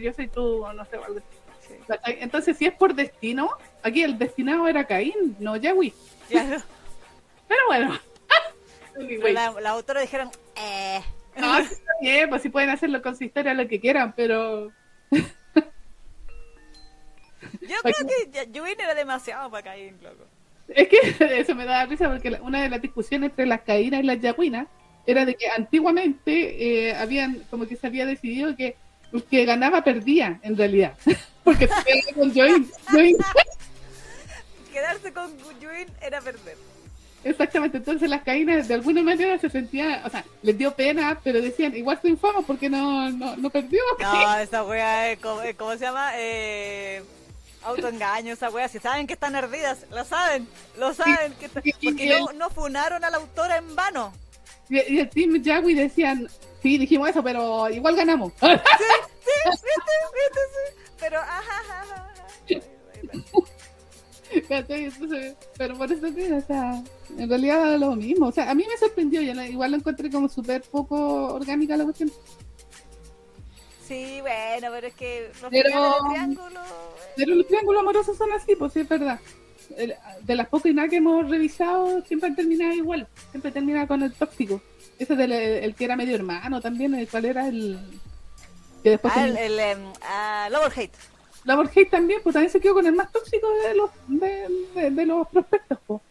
yo 0.00 0.12
soy 0.12 0.28
tú, 0.28 0.64
no 0.74 0.84
sé, 0.84 0.96
algo 0.96 1.20
sí. 1.60 1.74
Entonces, 2.04 2.56
si 2.56 2.66
es 2.66 2.72
por 2.72 2.94
destino, 2.94 3.50
aquí 3.82 4.02
el 4.02 4.18
destinado 4.18 4.68
era 4.68 4.86
Caín, 4.86 5.36
no 5.38 5.56
Yahweh. 5.56 5.92
Claro. 6.28 6.62
Pero 7.48 7.60
bueno. 7.66 7.98
Pero 8.94 9.28
la, 9.28 9.52
la 9.60 9.70
autora 9.70 10.00
dijeron, 10.00 10.30
eh... 10.56 11.00
No, 11.36 11.56
bien, 12.00 12.28
pues 12.28 12.42
si 12.42 12.48
pueden 12.48 12.70
hacerlo 12.70 13.00
con 13.00 13.16
su 13.16 13.24
historia 13.24 13.54
lo 13.54 13.68
que 13.68 13.78
quieran, 13.78 14.12
pero. 14.16 14.72
Yo 15.12 15.20
creo 17.82 17.94
que 18.32 18.48
Yuin 18.50 18.80
era 18.80 18.94
demasiado 18.94 19.48
para 19.48 19.62
Caín, 19.62 19.96
loco. 20.02 20.24
Es 20.68 20.88
que 20.88 20.98
eso 21.38 21.54
me 21.54 21.64
da 21.64 21.86
risa 21.86 22.10
porque 22.10 22.38
una 22.42 22.62
de 22.62 22.68
las 22.68 22.82
discusiones 22.82 23.30
entre 23.30 23.46
las 23.46 23.60
Caínas 23.62 24.00
y 24.00 24.02
las 24.02 24.20
Yaguinas 24.20 24.66
era 25.08 25.24
de 25.24 25.34
que 25.36 25.48
antiguamente 25.48 26.88
eh, 26.88 26.94
habían, 26.94 27.42
como 27.50 27.66
que 27.66 27.76
se 27.76 27.86
había 27.86 28.04
decidido 28.04 28.54
que 28.54 28.76
el 29.10 29.24
que 29.24 29.46
ganaba 29.46 29.82
perdía, 29.82 30.38
en 30.42 30.54
realidad. 30.54 30.92
porque 31.44 31.66
se 31.66 32.12
con 32.12 32.34
Join. 32.34 32.70
Quedarse 34.72 35.12
con 35.14 35.34
Yuin 35.60 35.88
era 36.02 36.20
perder. 36.20 36.58
Exactamente, 37.24 37.78
entonces 37.78 38.10
las 38.10 38.22
caínas 38.22 38.68
de 38.68 38.74
alguna 38.74 39.02
manera 39.02 39.38
se 39.38 39.48
sentían, 39.48 40.04
o 40.04 40.10
sea, 40.10 40.24
les 40.42 40.56
dio 40.58 40.74
pena, 40.74 41.18
pero 41.24 41.40
decían, 41.40 41.74
igual 41.74 41.98
soy 42.00 42.10
infamo 42.10 42.42
porque 42.42 42.68
no, 42.68 43.10
no, 43.10 43.34
no 43.34 43.48
perdió. 43.48 43.80
No, 43.98 44.36
esa 44.38 44.62
wea 44.62 45.10
es, 45.10 45.18
¿cómo, 45.20 45.72
se 45.72 45.78
llama? 45.78 46.12
Eh, 46.16 47.02
autoengaño, 47.64 48.34
esa 48.34 48.50
wea, 48.50 48.68
si 48.68 48.78
saben 48.78 49.06
que 49.06 49.14
están 49.14 49.34
hervidas, 49.34 49.86
lo 49.90 50.04
saben, 50.04 50.46
lo 50.78 50.92
saben, 50.92 51.32
que 51.40 51.48
porque 51.48 52.20
no, 52.20 52.32
no 52.34 52.50
funaron 52.50 53.02
a 53.02 53.10
la 53.10 53.16
autora 53.16 53.56
en 53.56 53.74
vano. 53.74 54.12
Y, 54.68 54.98
el 54.98 55.08
team 55.08 55.42
Yagui 55.42 55.74
decían, 55.74 56.28
sí, 56.62 56.78
dijimos 56.78 57.10
eso, 57.10 57.22
pero 57.22 57.68
igual 57.70 57.96
ganamos. 57.96 58.32
Sí, 58.40 58.46
sí, 58.46 58.50
viste, 59.44 59.92
viste, 60.14 60.40
sí, 60.52 60.92
pero 60.98 61.18
ajá, 61.18 61.60
ajá, 61.60 61.82
ajá 61.82 62.08
pero 65.56 65.76
por 65.76 65.92
eso 65.92 66.06
o 66.06 66.40
sea, 66.46 66.82
en 67.16 67.28
realidad 67.28 67.78
lo 67.78 67.96
mismo. 67.96 68.26
O 68.26 68.32
sea, 68.32 68.50
a 68.50 68.54
mí 68.54 68.64
me 68.68 68.76
sorprendió, 68.76 69.22
yo 69.22 69.32
igual 69.42 69.72
lo 69.72 69.76
encontré 69.78 70.10
como 70.10 70.28
súper 70.28 70.62
poco 70.62 71.34
orgánica 71.34 71.76
la 71.76 71.84
cuestión. 71.84 72.10
Sí, 73.86 74.20
bueno, 74.20 74.68
pero 74.70 74.86
es 74.86 74.94
que 74.94 75.30
los 75.40 75.50
pero, 75.50 75.96
triángulos... 76.10 76.68
Pero 77.16 77.34
los 77.34 77.46
triángulos 77.46 77.80
amorosos 77.80 78.18
son 78.18 78.30
así, 78.32 78.54
pues 78.54 78.72
sí, 78.74 78.80
es 78.80 78.88
verdad. 78.88 79.18
De 79.76 80.34
las 80.34 80.48
pocas 80.48 80.70
y 80.70 80.74
nada 80.74 80.88
que 80.88 80.96
hemos 80.96 81.28
revisado, 81.28 82.02
siempre 82.04 82.28
han 82.28 82.36
terminado 82.36 82.72
igual. 82.72 83.06
Siempre 83.30 83.52
termina 83.52 83.86
con 83.86 84.02
el 84.02 84.12
tóxico. 84.12 84.62
Ese 84.98 85.14
del 85.14 85.32
el 85.32 85.74
que 85.74 85.84
era 85.84 85.96
medio 85.96 86.14
hermano 86.14 86.60
también, 86.60 86.94
el 86.94 87.08
cual 87.08 87.24
era 87.24 87.48
el... 87.48 87.78
Que 88.82 88.90
después 88.90 89.12
ah, 89.16 89.26
el, 89.26 89.36
el 89.36 89.78
um, 89.78 89.88
uh, 89.90 90.70
Hate 90.74 90.92
la 91.48 91.56
Borges 91.56 91.88
también, 91.88 92.20
pues 92.22 92.34
también 92.34 92.52
se 92.52 92.60
quedó 92.60 92.74
con 92.74 92.86
el 92.86 92.94
más 92.94 93.10
tóxico 93.10 93.48
de 93.50 93.74
los, 93.74 93.90
de, 94.06 95.06
los 95.06 95.26
prospectos, 95.28 95.78
pues. 95.86 96.02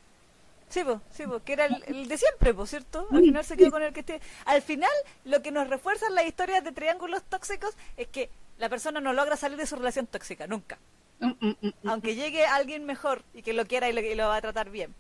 Sí, 0.70 0.82
pues, 0.84 0.98
sí, 1.12 1.24
pues, 1.28 1.44
que 1.44 1.54
era 1.54 1.66
el, 1.66 2.08
de 2.08 2.18
siempre, 2.18 2.56
pues, 2.56 2.72
¿cierto? 2.72 3.08
Al 3.12 3.22
final 3.22 3.46
se 3.46 3.56
quedó 3.56 3.72
con 3.72 3.84
el 3.84 3.94
que 3.94 4.00
esté. 4.02 4.20
Al 4.46 4.64
final, 4.64 4.90
lo 5.26 5.44
que 5.44 5.52
nos 5.52 5.70
refuerzan 5.70 6.16
las 6.16 6.26
historias 6.26 6.64
de 6.64 6.72
triángulos 6.72 7.24
tóxicos 7.24 7.76
es 7.98 8.08
que 8.08 8.32
la 8.58 8.68
persona 8.68 9.00
no 9.00 9.14
logra 9.14 9.38
salir 9.38 9.58
de 9.58 9.68
su 9.68 9.76
relación 9.76 10.08
tóxica, 10.08 10.48
nunca. 10.48 10.80
Mm, 11.20 11.32
mm, 11.40 11.56
mm, 11.62 11.90
Aunque 11.90 12.16
llegue 12.16 12.46
alguien 12.46 12.86
mejor 12.86 13.24
y 13.34 13.42
que 13.42 13.54
lo 13.54 13.66
quiera 13.66 13.90
y 13.90 14.16
lo, 14.16 14.28
va 14.28 14.36
a 14.38 14.42
tratar 14.42 14.70
bien. 14.70 14.94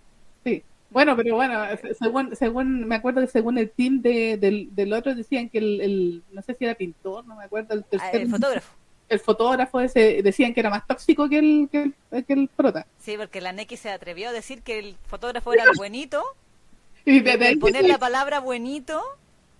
Sí, 0.44 0.64
Bueno, 0.90 1.16
pero 1.16 1.36
bueno, 1.36 1.64
según, 2.00 2.36
según 2.36 2.88
me 2.88 2.96
acuerdo 2.96 3.22
que 3.22 3.28
según 3.28 3.58
el 3.58 3.70
team 3.70 4.02
de, 4.02 4.38
del, 4.38 4.74
del 4.74 4.94
otro 4.94 5.14
decían 5.14 5.50
que 5.50 5.58
el, 5.60 5.82
el, 5.82 6.24
no 6.32 6.42
sé 6.42 6.54
si 6.56 6.66
era 6.66 6.76
pintor, 6.76 7.26
no 7.26 7.36
me 7.36 7.44
acuerdo, 7.44 7.74
el, 7.76 7.86
Ah, 8.00 8.10
el 8.12 8.30
fotógrafo. 8.30 8.74
el 9.10 9.20
fotógrafo 9.20 9.80
ese 9.82 10.22
decían 10.24 10.54
que 10.54 10.62
era 10.62 10.70
más 10.70 10.88
tóxico 10.88 11.30
que 11.30 11.38
el, 11.40 11.70
que 11.72 11.92
el, 12.12 12.26
que 12.26 12.34
el 12.34 12.48
prota. 12.48 12.88
Sí, 13.00 13.16
porque 13.18 13.42
la 13.42 13.52
Neki 13.54 13.78
se 13.78 13.92
atrevió 13.92 14.30
a 14.30 14.32
decir 14.32 14.62
que 14.64 14.80
el 14.80 14.96
fotógrafo 15.08 15.54
era 15.54 15.64
el 15.64 15.78
buenito. 15.78 16.24
Y 17.06 17.22
de- 17.22 17.38
de 17.38 17.56
poner 17.58 17.86
la 17.88 17.98
palabra 18.00 18.40
buenito, 18.42 19.02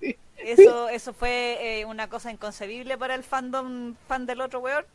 Sí. 0.02 0.16
eso 0.38 0.90
eso 0.90 1.14
fue 1.14 1.80
eh, 1.80 1.86
una 1.86 2.10
cosa 2.10 2.30
inconcebible 2.32 2.98
para 2.98 3.16
el 3.16 3.24
fandom 3.24 3.96
fan 4.08 4.26
del 4.26 4.42
otro 4.42 4.60
weón. 4.60 4.86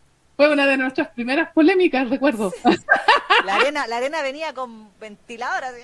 Fue 0.43 0.53
una 0.53 0.67
de 0.67 0.77
nuestras 0.77 1.09
primeras 1.11 1.53
polémicas, 1.53 2.11
recuerdo. 2.11 2.53
La 3.47 3.57
arena, 3.57 3.87
la 3.87 3.97
arena 3.99 4.23
venía 4.23 4.53
con 4.55 4.89
ventilador 4.99 5.65
así. 5.65 5.83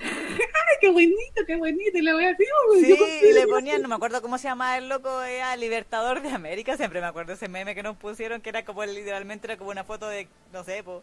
Ay, 0.00 0.76
qué 0.80 0.90
bonito, 0.90 1.42
qué 1.46 1.56
bonito. 1.56 1.96
Y 1.98 2.02
le 2.02 2.12
voy 2.12 2.24
a 2.24 2.28
decir, 2.28 2.46
"Oh, 2.68 2.74
Sí, 2.74 3.32
le 3.32 3.46
ponían, 3.46 3.82
no 3.82 3.88
me 3.88 3.94
acuerdo 3.94 4.20
cómo 4.22 4.36
se 4.38 4.48
llamaba 4.48 4.78
el 4.78 4.88
loco, 4.88 5.22
era 5.22 5.54
Libertador 5.56 6.22
de 6.22 6.30
América, 6.30 6.76
siempre 6.76 7.00
me 7.00 7.06
acuerdo 7.06 7.34
ese 7.34 7.48
meme 7.48 7.74
que 7.74 7.82
nos 7.82 7.96
pusieron, 7.96 8.40
que 8.40 8.48
era 8.48 8.64
como, 8.64 8.84
literalmente 8.84 9.46
era 9.46 9.56
como 9.56 9.70
una 9.70 9.84
foto 9.84 10.08
de, 10.08 10.26
no 10.52 10.64
sé, 10.64 10.82
po, 10.82 11.02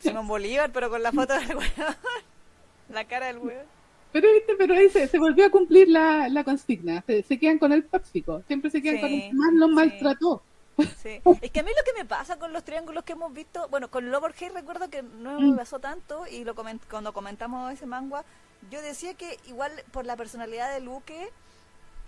Simón 0.00 0.26
Bolívar, 0.28 0.70
pero 0.72 0.90
con 0.90 1.02
la 1.02 1.12
foto 1.12 1.32
del 1.34 1.56
weón, 1.56 1.70
la 2.90 3.04
cara 3.04 3.26
del 3.26 3.38
weón. 3.38 3.66
Pero, 4.12 4.32
¿viste? 4.32 4.54
pero 4.56 4.74
ahí 4.74 4.90
se, 4.90 5.06
se 5.08 5.18
volvió 5.18 5.46
a 5.46 5.50
cumplir 5.50 5.88
la, 5.88 6.28
la 6.28 6.42
consigna. 6.44 7.02
Se, 7.06 7.22
se 7.22 7.38
quedan 7.38 7.58
con 7.58 7.72
el 7.72 7.84
tóxico. 7.84 8.42
Siempre 8.46 8.70
se 8.70 8.80
quedan 8.82 8.96
Sí, 8.96 9.00
con 9.02 9.12
el 9.12 9.20
que 9.22 9.32
más 9.34 9.52
los 9.54 9.68
sí. 9.68 9.74
maltrató. 9.74 10.42
Sí. 11.02 11.20
Es 11.40 11.50
que 11.50 11.60
a 11.60 11.62
mí 11.62 11.70
lo 11.76 11.84
que 11.84 11.98
me 11.98 12.04
pasa 12.04 12.38
con 12.38 12.52
los 12.52 12.64
triángulos 12.64 13.04
que 13.04 13.12
hemos 13.12 13.32
visto, 13.32 13.66
bueno, 13.68 13.90
con 13.90 14.10
Loverhead 14.10 14.52
recuerdo 14.52 14.90
que 14.90 15.02
no 15.02 15.40
Mm. 15.40 15.50
me 15.52 15.56
pasó 15.56 15.78
tanto 15.78 16.26
y 16.26 16.44
lo 16.44 16.54
coment- 16.54 16.80
cuando 16.90 17.12
comentamos 17.12 17.72
ese 17.72 17.86
manga, 17.86 18.24
yo 18.70 18.82
decía 18.82 19.14
que 19.14 19.38
igual 19.46 19.72
por 19.92 20.04
la 20.06 20.16
personalidad 20.16 20.72
de 20.72 20.80
Luke 20.80 21.30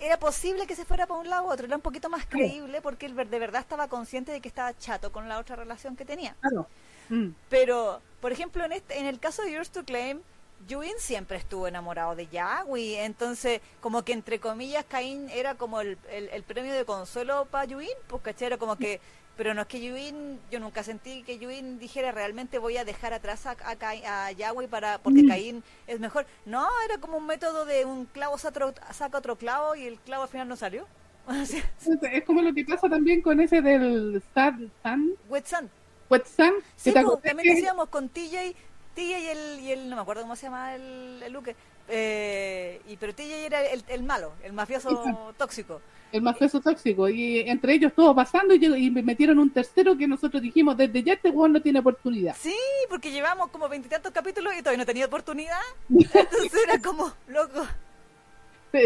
era 0.00 0.18
posible 0.18 0.66
que 0.66 0.76
se 0.76 0.84
fuera 0.84 1.06
para 1.06 1.20
un 1.20 1.28
lado 1.28 1.46
u 1.46 1.50
otro, 1.50 1.66
era 1.66 1.76
un 1.76 1.82
poquito 1.82 2.08
más 2.08 2.26
creíble 2.26 2.80
porque 2.82 3.06
él 3.06 3.16
de 3.16 3.38
verdad 3.38 3.60
estaba 3.62 3.88
consciente 3.88 4.32
de 4.32 4.40
que 4.40 4.48
estaba 4.48 4.76
chato 4.76 5.10
con 5.12 5.28
la 5.28 5.38
otra 5.38 5.56
relación 5.56 5.96
que 5.96 6.04
tenía. 6.04 6.36
Claro. 6.40 6.66
Mm. 7.08 7.30
Pero, 7.48 8.00
por 8.20 8.32
ejemplo, 8.32 8.64
en 8.64 8.72
este 8.72 8.98
en 8.98 9.06
el 9.06 9.18
caso 9.18 9.42
de 9.42 9.52
Yours 9.52 9.70
to 9.70 9.84
Claim, 9.84 10.20
Yuin 10.66 10.94
siempre 10.98 11.36
estuvo 11.38 11.66
enamorado 11.68 12.14
de 12.14 12.26
Yagui, 12.26 12.94
entonces 12.96 13.60
como 13.80 14.02
que 14.04 14.12
entre 14.12 14.40
comillas 14.40 14.84
Cain 14.88 15.28
era 15.30 15.54
como 15.54 15.80
el, 15.80 15.98
el, 16.10 16.28
el 16.30 16.42
premio 16.42 16.74
de 16.74 16.84
consuelo 16.84 17.46
para 17.50 17.64
Yuin, 17.64 17.88
pues 18.08 18.22
caché, 18.22 18.46
era 18.46 18.58
como 18.58 18.76
que, 18.76 19.00
pero 19.36 19.54
no 19.54 19.62
es 19.62 19.68
que 19.68 19.80
Yuin, 19.80 20.40
yo 20.50 20.60
nunca 20.60 20.82
sentí 20.82 21.22
que 21.22 21.38
Yuin 21.38 21.78
dijera 21.78 22.12
realmente 22.12 22.58
voy 22.58 22.76
a 22.76 22.84
dejar 22.84 23.12
atrás 23.14 23.46
a, 23.46 23.52
a, 23.52 23.76
Cain- 23.76 24.04
a 24.04 24.32
Yagui 24.32 24.66
para, 24.66 24.98
porque 24.98 25.22
Mm. 25.22 25.28
Cain 25.28 25.64
es 25.86 26.00
mejor. 26.00 26.26
No, 26.44 26.68
era 26.84 26.98
como 26.98 27.16
un 27.18 27.26
método 27.26 27.64
de 27.64 27.84
un 27.84 28.06
clavo 28.06 28.36
saca 28.36 28.66
otro, 28.66 28.74
saca 28.92 29.18
otro 29.18 29.36
clavo 29.36 29.74
y 29.76 29.86
el 29.86 29.98
clavo 30.00 30.24
al 30.24 30.28
final 30.28 30.48
no 30.48 30.56
salió. 30.56 30.86
Es, 32.12 32.24
como 32.24 32.42
lo 32.42 32.52
que 32.54 32.64
pasa 32.64 32.88
también 32.88 33.22
con 33.22 33.40
ese 33.40 33.62
del 33.62 34.22
Sad 34.34 34.54
Wet 35.28 35.46
Sun. 35.46 35.70
Wet 36.10 36.26
Sun. 36.26 36.54
Sí, 36.76 36.90
pues, 36.92 37.22
también 37.22 37.54
decíamos 37.54 37.88
con 37.90 38.08
TJ, 38.08 38.54
TJ 38.98 39.18
y 39.20 39.26
el, 39.28 39.60
y 39.60 39.72
el, 39.72 39.88
no 39.88 39.96
me 39.96 40.02
acuerdo 40.02 40.22
cómo 40.22 40.34
se 40.36 40.46
llama 40.46 40.74
el, 40.74 41.22
el 41.24 41.32
Luke, 41.32 41.54
eh, 41.88 42.80
y, 42.88 42.96
pero 42.96 43.14
TJ 43.14 43.46
era 43.46 43.62
el, 43.66 43.84
el 43.88 44.02
malo, 44.02 44.32
el 44.42 44.52
mafioso 44.52 45.32
tóxico. 45.38 45.80
el 46.12 46.22
mafioso 46.22 46.60
tóxico. 46.60 47.08
Y 47.08 47.40
entre 47.48 47.74
ellos 47.74 47.92
todo 47.94 48.14
pasando 48.14 48.54
y, 48.54 48.64
y 48.64 48.90
me 48.90 49.02
metieron 49.02 49.38
un 49.38 49.50
tercero 49.50 49.96
que 49.96 50.06
nosotros 50.08 50.42
dijimos 50.42 50.76
desde 50.76 51.02
ya 51.02 51.12
este 51.14 51.30
juego 51.30 51.48
no 51.48 51.62
tiene 51.62 51.78
oportunidad. 51.78 52.34
Sí, 52.38 52.56
porque 52.90 53.10
llevamos 53.12 53.48
como 53.50 53.68
veintitantos 53.68 54.10
capítulos 54.12 54.52
y 54.54 54.58
todavía 54.58 54.78
no 54.78 54.86
tenía 54.86 55.06
oportunidad. 55.06 55.60
Entonces 55.88 56.52
era 56.66 56.78
como, 56.80 57.12
loco. 57.28 57.66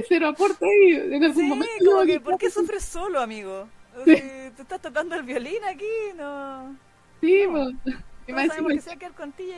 Cero 0.09 0.29
aporte 0.29 0.65
ahí. 0.65 1.15
En 1.17 1.25
algún 1.25 1.43
Sí, 1.43 1.49
momento 1.49 1.85
como 1.85 2.01
yo- 2.05 2.07
que, 2.07 2.21
¿por 2.21 2.39
qué 2.39 2.51
sufres 2.51 2.85
solo, 2.85 3.21
amigo? 3.21 3.67
Sí. 4.05 4.15
tú 4.57 4.63
estás 4.63 4.81
tocando 4.81 5.15
el 5.17 5.23
violín 5.23 5.63
aquí, 5.65 5.85
no. 6.17 6.77
Sí, 7.21 7.43
No. 7.47 7.53
pues. 7.85 7.97
Y 8.27 8.33
más 8.33 8.45
encima- 8.45 8.73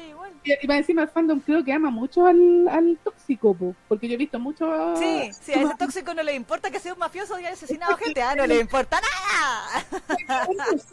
igual. 0.08 0.32
Y 0.62 0.66
más 0.66 0.76
encima 0.78 1.02
el 1.02 1.08
fandom 1.08 1.40
creo 1.40 1.62
que 1.64 1.72
ama 1.72 1.90
mucho 1.90 2.26
al, 2.26 2.66
al 2.68 2.98
tóxico, 3.04 3.54
po, 3.54 3.74
porque 3.88 4.08
yo 4.08 4.14
he 4.14 4.16
visto 4.16 4.38
mucho... 4.38 4.96
Sí, 4.96 5.30
sí, 5.40 5.52
a 5.52 5.62
ese 5.62 5.74
tóxico 5.76 6.14
no 6.14 6.22
le 6.22 6.34
importa 6.34 6.70
que 6.70 6.80
sea 6.80 6.92
un 6.94 6.98
mafioso 6.98 7.38
y 7.38 7.44
haya 7.44 7.52
asesinado 7.54 7.96
gente, 7.96 8.22
ah, 8.22 8.34
no 8.34 8.46
le 8.46 8.60
importa 8.60 8.98
nada. 9.00 9.84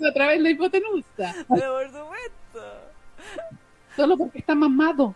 a 0.10 0.14
través 0.14 0.38
de 0.38 0.44
la 0.44 0.50
hipotenusa, 0.50 1.36
Pero 1.50 1.74
por 1.74 1.86
supuesto. 1.86 2.90
solo 3.96 4.18
porque 4.18 4.40
está 4.40 4.54
mamado. 4.56 5.16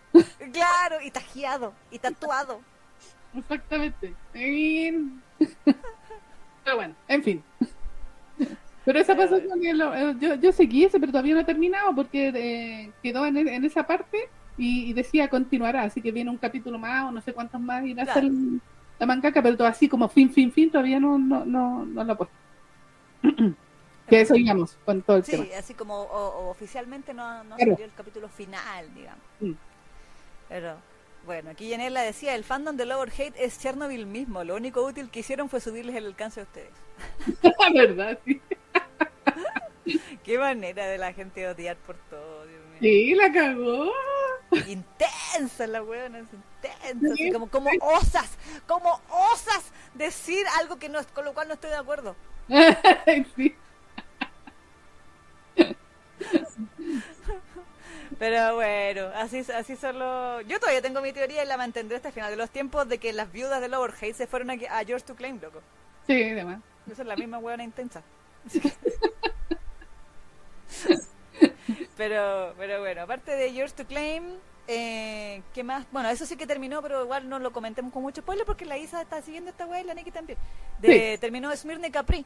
Claro, 0.54 1.02
y 1.04 1.12
tajiado, 1.12 1.74
y 1.92 2.00
tatuado. 2.00 2.62
Exactamente. 3.38 4.14
Pero 6.64 6.76
bueno, 6.78 6.96
en 7.08 7.24
fin. 7.24 7.44
Pero 8.86 9.00
esa 9.00 9.16
Pero 9.16 9.30
pasó 9.30 9.42
que 9.60 9.74
lo- 9.74 9.96
eh, 9.96 10.16
yo, 10.20 10.36
yo 10.36 10.52
seguí 10.52 10.84
ese, 10.86 11.00
pero 11.00 11.12
todavía 11.12 11.34
no 11.34 11.42
he 11.42 11.46
terminado 11.46 11.94
porque 11.96 12.28
eh, 12.36 12.92
quedó 13.02 13.26
en, 13.26 13.36
en 13.38 13.66
esa 13.66 13.86
parte 13.88 14.30
y, 14.58 14.86
y 14.90 14.94
decía 14.94 15.28
continuará, 15.28 15.84
así 15.84 16.02
que 16.02 16.12
viene 16.12 16.30
un 16.30 16.38
capítulo 16.38 16.78
más 16.78 17.06
o 17.06 17.12
no 17.12 17.20
sé 17.22 17.34
cuántos 17.34 17.60
más 17.60 17.84
irá 17.86 18.04
a 18.04 18.06
Claro. 18.06 18.22
ser 18.22 18.32
la 19.00 19.06
mancaca, 19.06 19.42
pero 19.42 19.58
todo 19.58 19.68
así 19.68 19.90
como 19.90 20.08
fin, 20.08 20.30
fin, 20.30 20.52
fin, 20.52 20.70
todavía 20.72 21.00
no, 21.00 21.18
no, 21.18 21.44
no, 21.46 21.86
no 21.86 22.04
lo 22.04 22.14
he 22.14 22.16
puesto. 22.16 22.36
que 24.08 24.22
eso 24.22 24.36
digamos 24.36 24.78
con 24.86 25.02
todo 25.02 25.18
el 25.18 25.24
tema. 25.24 25.44
Sí, 25.46 25.54
así 25.54 25.74
como 25.74 25.96
o- 26.02 26.30
o 26.46 26.50
oficialmente 26.52 27.14
no, 27.14 27.44
no 27.44 27.56
Claro. 27.56 27.72
salió 27.72 27.86
el 27.86 27.94
capítulo 27.94 28.30
final, 28.30 28.94
digamos. 28.94 29.24
Mm. 29.42 29.52
Pero 30.48 30.76
bueno, 31.26 31.50
aquí 31.50 31.70
Yanela 31.70 32.02
decía, 32.04 32.36
el 32.36 32.44
fandom 32.44 32.78
de 32.78 32.86
Lower 32.86 33.10
Hate 33.10 33.34
es 33.40 33.58
Chernobyl 33.60 34.06
mismo, 34.06 34.44
lo 34.44 34.56
único 34.56 34.86
útil 34.86 35.10
que 35.10 35.22
hicieron 35.22 35.50
fue 35.50 35.60
subirles 35.60 35.96
el 35.96 36.06
alcance 36.06 36.40
a 36.40 36.44
ustedes. 36.44 36.70
La 37.42 37.70
verdad, 37.74 38.20
sí. 38.26 38.40
Qué 40.26 40.38
manera 40.40 40.88
de 40.88 40.98
la 40.98 41.14
gente 41.14 41.48
odiar 41.48 41.78
por 41.78 41.96
todo, 42.10 42.46
Dios 42.48 42.62
mío. 42.72 42.80
Sí, 42.82 43.14
la 43.16 43.32
cagó. 43.32 43.92
Intensa 44.68 45.68
la 45.68 45.84
weona, 45.84 46.20
es 46.20 46.28
intensa, 46.34 47.16
Sí. 47.16 47.32
como, 47.32 47.50
como 47.50 47.70
osas, 47.82 48.30
como 48.68 49.02
osas 49.10 49.72
decir 49.94 50.46
algo 50.60 50.78
que 50.78 50.90
no, 50.90 51.00
con 51.14 51.26
lo 51.26 51.34
cual 51.34 51.48
no 51.48 51.54
estoy 51.54 51.70
de 51.70 51.76
acuerdo. 51.78 52.16
sí. 53.36 53.56
Pero 58.20 58.56
bueno, 58.56 59.08
así, 59.16 59.40
así 59.54 59.76
solo. 59.76 60.42
Yo 60.42 60.60
todavía 60.60 60.82
tengo 60.82 61.02
mi 61.02 61.12
teoría 61.12 61.44
y 61.44 61.48
la 61.48 61.58
mantendré 61.58 61.98
hasta 61.98 62.10
el 62.10 62.14
final 62.14 62.32
de 62.32 62.38
los 62.38 62.50
tiempos 62.50 62.88
de 62.88 62.98
que 63.00 63.14
las 63.14 63.32
viudas 63.32 63.62
de 63.62 63.68
Lower 63.68 63.94
Hate 64.00 64.14
se 64.16 64.28
fueron 64.28 64.52
a, 64.52 64.54
a 64.54 64.84
George 64.86 65.06
to 65.06 65.16
Claim, 65.16 65.40
loco. 65.42 65.62
Sí, 66.08 66.24
además. 66.30 66.60
Esa 66.92 67.02
es 67.02 67.08
la 67.08 67.16
misma 67.16 67.40
huevona 67.40 67.64
intensa. 67.64 68.04
pero, 71.98 72.54
pero 72.58 72.80
bueno, 72.82 73.02
aparte 73.02 73.32
de 73.36 73.54
Yours 73.54 73.74
to 73.74 73.86
Claim, 73.86 74.24
eh, 74.68 75.44
¿qué 75.54 75.64
más? 75.64 75.86
Bueno, 75.92 76.10
eso 76.10 76.26
sí 76.26 76.36
que 76.38 76.48
terminó, 76.48 76.82
pero 76.82 77.04
igual 77.04 77.30
no 77.30 77.40
lo 77.40 77.52
comentemos 77.52 77.92
con 77.94 78.02
mucho 78.04 78.22
spoiler 78.22 78.46
porque 78.46 78.66
la 78.66 78.78
Isa 78.78 79.02
está 79.02 79.22
siguiendo 79.22 79.52
esta 79.52 79.66
wea 79.68 79.82
y 79.82 79.84
la 79.86 79.94
Neki 79.94 80.12
también. 80.12 80.40
De, 80.78 81.18
Terminó 81.20 81.56
Smirne 81.56 81.92
Capri, 81.92 82.26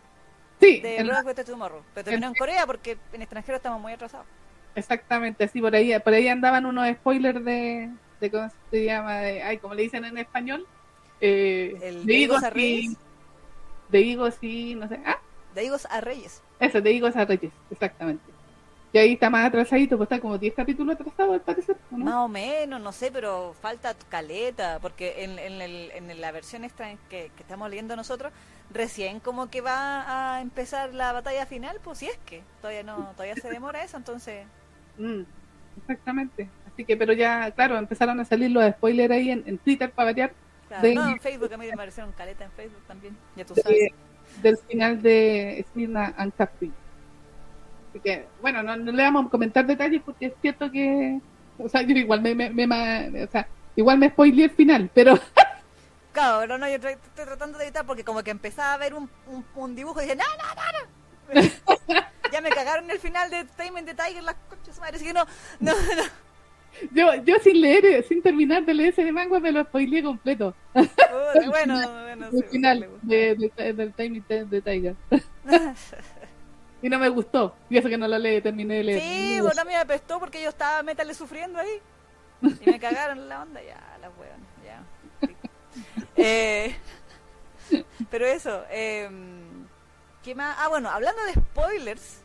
Sí, 0.60 0.82
de 0.82 1.04
Brothers 1.04 1.26
With 1.26 1.46
Tomorrow. 1.46 1.86
Pero 1.94 2.04
terminó 2.06 2.28
en 2.28 2.36
Corea 2.36 2.66
porque 2.66 3.00
en 3.14 3.22
extranjero 3.22 3.58
estamos 3.58 3.80
muy 3.82 3.94
atrasados. 3.94 4.28
exactamente, 4.76 5.48
sí, 5.48 5.62
por 5.62 5.76
ahí, 5.76 5.98
por 6.00 6.14
ahí 6.14 6.28
andaban 6.28 6.66
unos 6.66 6.88
spoilers 6.98 7.44
de, 7.44 7.92
de 8.20 8.32
cómo 8.32 8.50
se 8.72 8.86
llama, 8.86 9.20
de, 9.22 9.42
ay, 9.44 9.60
como 9.60 9.74
le 9.76 9.84
dicen 9.84 10.06
en 10.06 10.18
español, 10.18 10.68
eh, 11.22 11.78
El 11.82 12.06
de 12.06 12.16
Higos 12.16 12.44
a 12.44 12.50
Reyes. 12.50 12.98
de 13.88 14.02
higos 14.02 14.38
y, 14.42 14.76
no 14.76 14.88
sé, 14.88 15.02
ah, 15.06 15.20
De 15.54 15.64
Higos 15.66 15.86
a 15.90 16.02
Reyes. 16.02 16.44
eso, 16.60 16.82
de 16.82 16.92
higos 16.92 17.16
a 17.16 17.26
reyes, 17.26 17.54
exactamente. 17.70 18.34
Y 18.92 18.98
ahí 18.98 19.14
está 19.14 19.30
más 19.30 19.46
atrasadito, 19.48 19.98
pues 19.98 20.08
está 20.08 20.20
como 20.20 20.38
10 20.38 20.54
capítulos 20.56 20.96
atrasado 20.96 21.34
al 21.34 21.42
parecer, 21.42 21.78
¿o 21.92 21.98
¿no? 21.98 22.06
Más 22.06 22.16
o 22.16 22.28
menos, 22.28 22.82
no 22.82 22.92
sé, 22.92 23.12
pero 23.12 23.54
falta 23.62 23.94
caleta, 24.10 24.80
porque 24.82 25.24
en, 25.24 25.38
en, 25.40 25.62
el- 25.62 25.92
en 25.92 26.22
la 26.22 26.32
versión 26.32 26.64
extra 26.64 26.90
que, 27.10 27.32
que 27.36 27.42
estamos 27.44 27.70
leyendo 27.70 27.96
nosotros, 27.96 28.32
recién 28.70 29.20
como 29.20 29.50
que 29.50 29.62
va 29.62 30.36
a 30.38 30.42
empezar 30.42 30.94
la 30.94 31.12
batalla 31.14 31.46
final, 31.46 31.80
pues 31.84 32.00
si 32.00 32.08
es 32.08 32.18
que 32.26 32.44
todavía 32.62 32.84
no, 32.84 33.12
todavía 33.14 33.36
se 33.36 33.50
demora 33.50 33.84
eso, 33.84 33.98
entonces... 33.98 34.48
Mm, 34.98 35.22
exactamente. 35.78 36.50
Así 36.66 36.86
que, 36.86 36.98
pero 36.98 37.14
ya, 37.14 37.52
claro, 37.52 37.78
empezaron 37.78 38.20
a 38.20 38.26
salir 38.26 38.52
los 38.52 38.70
spoilers 38.74 39.12
ahí 39.12 39.32
en, 39.32 39.44
en 39.48 39.58
Twitter 39.60 39.92
para 39.92 40.12
variar 40.12 40.34
Claro, 40.68 40.82
De- 40.84 40.94
no, 40.94 41.10
en 41.10 41.20
Facebook, 41.20 41.52
a 41.54 41.58
mí 41.58 41.68
me 41.68 41.74
parecieron 41.74 42.14
caleta 42.14 42.46
en 42.46 42.52
Facebook 42.52 42.84
también, 42.86 43.18
ya 43.36 43.46
tú 43.46 43.56
sabes. 43.56 43.80
de- 43.80 43.94
del 44.42 44.58
final 44.58 45.02
de 45.02 45.66
Smirna 45.72 46.14
and 46.18 46.34
Capri. 46.36 46.72
Así 47.90 48.00
que, 48.02 48.28
bueno, 48.42 48.62
no, 48.64 48.76
no 48.78 48.92
le 48.92 49.04
vamos 49.04 49.26
a 49.28 49.30
comentar 49.30 49.66
detalles 49.66 50.02
porque 50.06 50.28
es 50.28 50.34
cierto 50.42 50.72
que, 50.72 51.20
o 51.58 51.68
sea, 51.70 51.82
yo 51.82 51.96
igual 51.96 52.22
me, 52.22 52.36
me, 52.36 52.50
me 52.52 53.24
o 53.24 53.30
sea, 53.32 53.48
igual 53.76 53.98
me 53.98 54.10
spoileé 54.10 54.46
el 54.46 54.52
final, 54.52 54.90
pero 54.94 55.16
Claro, 56.12 56.48
no, 56.48 56.58
no, 56.58 56.68
yo 56.68 56.76
estoy 56.76 56.96
tratando 57.16 57.58
de 57.58 57.66
evitar 57.66 57.86
porque 57.86 58.04
como 58.04 58.24
que 58.24 58.32
empezaba 58.32 58.74
a 58.74 58.78
ver 58.78 58.94
un, 58.94 59.10
un, 59.28 59.46
un 59.56 59.76
dibujo 59.76 60.02
y 60.02 60.06
dije, 60.06 60.16
no, 60.16 60.24
no, 60.24 60.56
no, 60.56 61.42
no. 61.42 62.04
ya 62.32 62.42
me 62.42 62.50
cagaron 62.50 62.90
el 62.90 63.00
final 63.00 63.30
de 63.30 63.46
Tamen 63.46 63.86
de 63.86 63.94
Tiger, 63.94 64.24
las 64.24 64.36
conchas 64.50 64.68
de 64.68 64.74
su 64.74 64.82
madre, 64.82 64.96
así 64.98 65.06
que 65.06 65.14
no, 65.14 65.26
no, 65.60 65.72
no. 65.74 66.04
Yo, 66.92 67.14
yo 67.24 67.36
sin 67.44 67.62
leer, 67.62 68.04
sin 68.06 68.22
terminar 68.22 68.66
de 68.66 68.74
leer 68.74 68.90
ese 68.90 69.12
manga, 69.12 69.40
me 69.40 69.52
lo 69.52 69.64
spoileé 69.64 70.04
completo. 70.04 70.56
Puta, 70.74 71.48
bueno, 71.48 71.76
bueno, 72.04 72.26
El 72.32 72.40
sí, 72.40 72.44
final 72.52 72.88
de, 73.02 73.36
de- 73.58 73.74
del 73.74 73.94
Tiny 73.94 74.22
de 74.28 74.62
Tiger. 74.62 74.96
Y 76.82 76.90
no 76.90 76.98
me 77.00 77.10
gustó. 77.10 77.56
Y 77.70 77.78
eso 77.78 77.90
que 77.90 77.98
no 77.98 78.08
lo 78.08 78.18
leí, 78.18 78.42
terminé 78.42 78.76
de 78.76 78.84
leer. 78.84 79.02
Sí, 79.02 79.40
bueno, 79.42 79.62
a 79.62 79.66
mí 79.66 79.72
me 79.72 79.78
apestó 79.78 80.20
porque 80.20 80.42
yo 80.42 80.50
estaba 80.50 80.82
metale 80.84 81.14
sufriendo 81.14 81.60
ahí. 81.60 81.82
Y 82.42 82.70
me 82.70 82.80
cagaron 82.80 83.28
la 83.28 83.42
onda, 83.42 83.62
ya, 83.62 83.98
la 84.00 84.10
weón, 84.12 84.46
ya. 84.64 84.84
Eh, 86.16 86.76
pero 88.10 88.26
eso, 88.26 88.64
eh, 88.70 89.10
¿qué 90.24 90.36
más? 90.36 90.56
Ah, 90.60 90.68
bueno, 90.70 90.90
hablando 90.90 91.22
de 91.24 91.34
spoilers, 91.34 92.22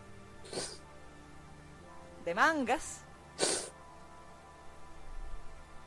de 2.24 2.34
mangas, 2.34 3.02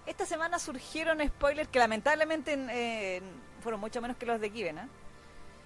esta 0.05 0.25
semana 0.25 0.59
surgieron 0.59 1.19
spoilers 1.27 1.69
que 1.69 1.79
lamentablemente 1.79 2.57
eh, 2.69 3.21
fueron 3.61 3.81
mucho 3.81 4.01
menos 4.01 4.17
que 4.17 4.25
los 4.25 4.39
de 4.39 4.49
Kiven, 4.49 4.77
¿eh? 4.77 4.87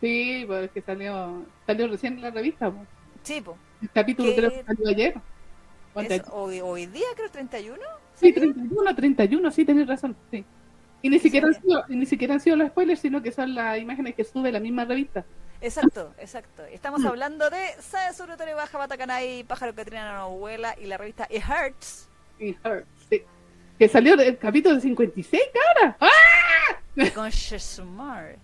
Sí, 0.02 0.44
porque 0.48 0.82
salió, 0.82 1.46
salió 1.66 1.88
recién 1.88 2.16
en 2.16 2.22
la 2.24 2.32
revista. 2.32 2.74
Sí, 3.24 3.40
po. 3.40 3.56
El 3.82 3.90
capítulo 3.92 4.34
creo 4.36 4.50
que 4.50 4.64
salió 4.64 4.90
ayer. 4.90 5.14
Es 5.96 6.24
hoy, 6.32 6.62
hoy 6.62 6.86
día, 6.88 7.08
creo, 7.16 7.30
31. 7.30 7.78
Sí, 8.16 8.34
31, 8.34 8.96
31, 8.96 9.52
sí, 9.52 9.66
tenés 9.66 9.88
razón. 9.88 10.16
Sí. 10.32 10.44
Y 11.02 11.10
ni 11.10 11.20
siquiera, 11.20 11.48
han 11.48 11.62
sido, 11.62 11.84
y 11.90 11.96
ni 11.96 12.06
siquiera 12.06 12.36
han 12.36 12.40
sido 12.40 12.56
los 12.56 12.70
spoilers, 12.70 13.00
sino 13.00 13.22
que 13.22 13.32
son 13.32 13.56
las 13.56 13.80
imágenes 13.80 14.16
que 14.16 14.24
sube 14.24 14.52
la 14.52 14.60
misma 14.60 14.86
revista. 14.86 15.26
Exacto, 15.60 16.14
exacto. 16.20 16.64
Estamos 16.66 17.04
hablando 17.06 17.50
de 17.50 17.62
Saesuru 17.80 18.38
Tori 18.38 18.54
Baja 18.54 18.78
Batakanai, 18.78 19.44
Pájaro 19.44 19.76
que 19.76 19.86
trina 19.86 20.18
no 20.18 20.32
vuela 20.38 20.76
y 20.80 20.86
la 20.86 20.98
revista 20.98 21.28
It 21.30 21.44
Hurts. 21.48 22.10
Y 22.40 22.56
Her, 22.64 22.86
sí. 23.10 23.22
Que 23.78 23.88
salió 23.88 24.16
el 24.16 24.38
capítulo 24.38 24.76
de 24.76 24.82
56, 24.82 25.42
cara. 25.54 25.98
¡Ah! 26.00 27.10
con 27.16 27.30
Shesumar. 27.30 28.38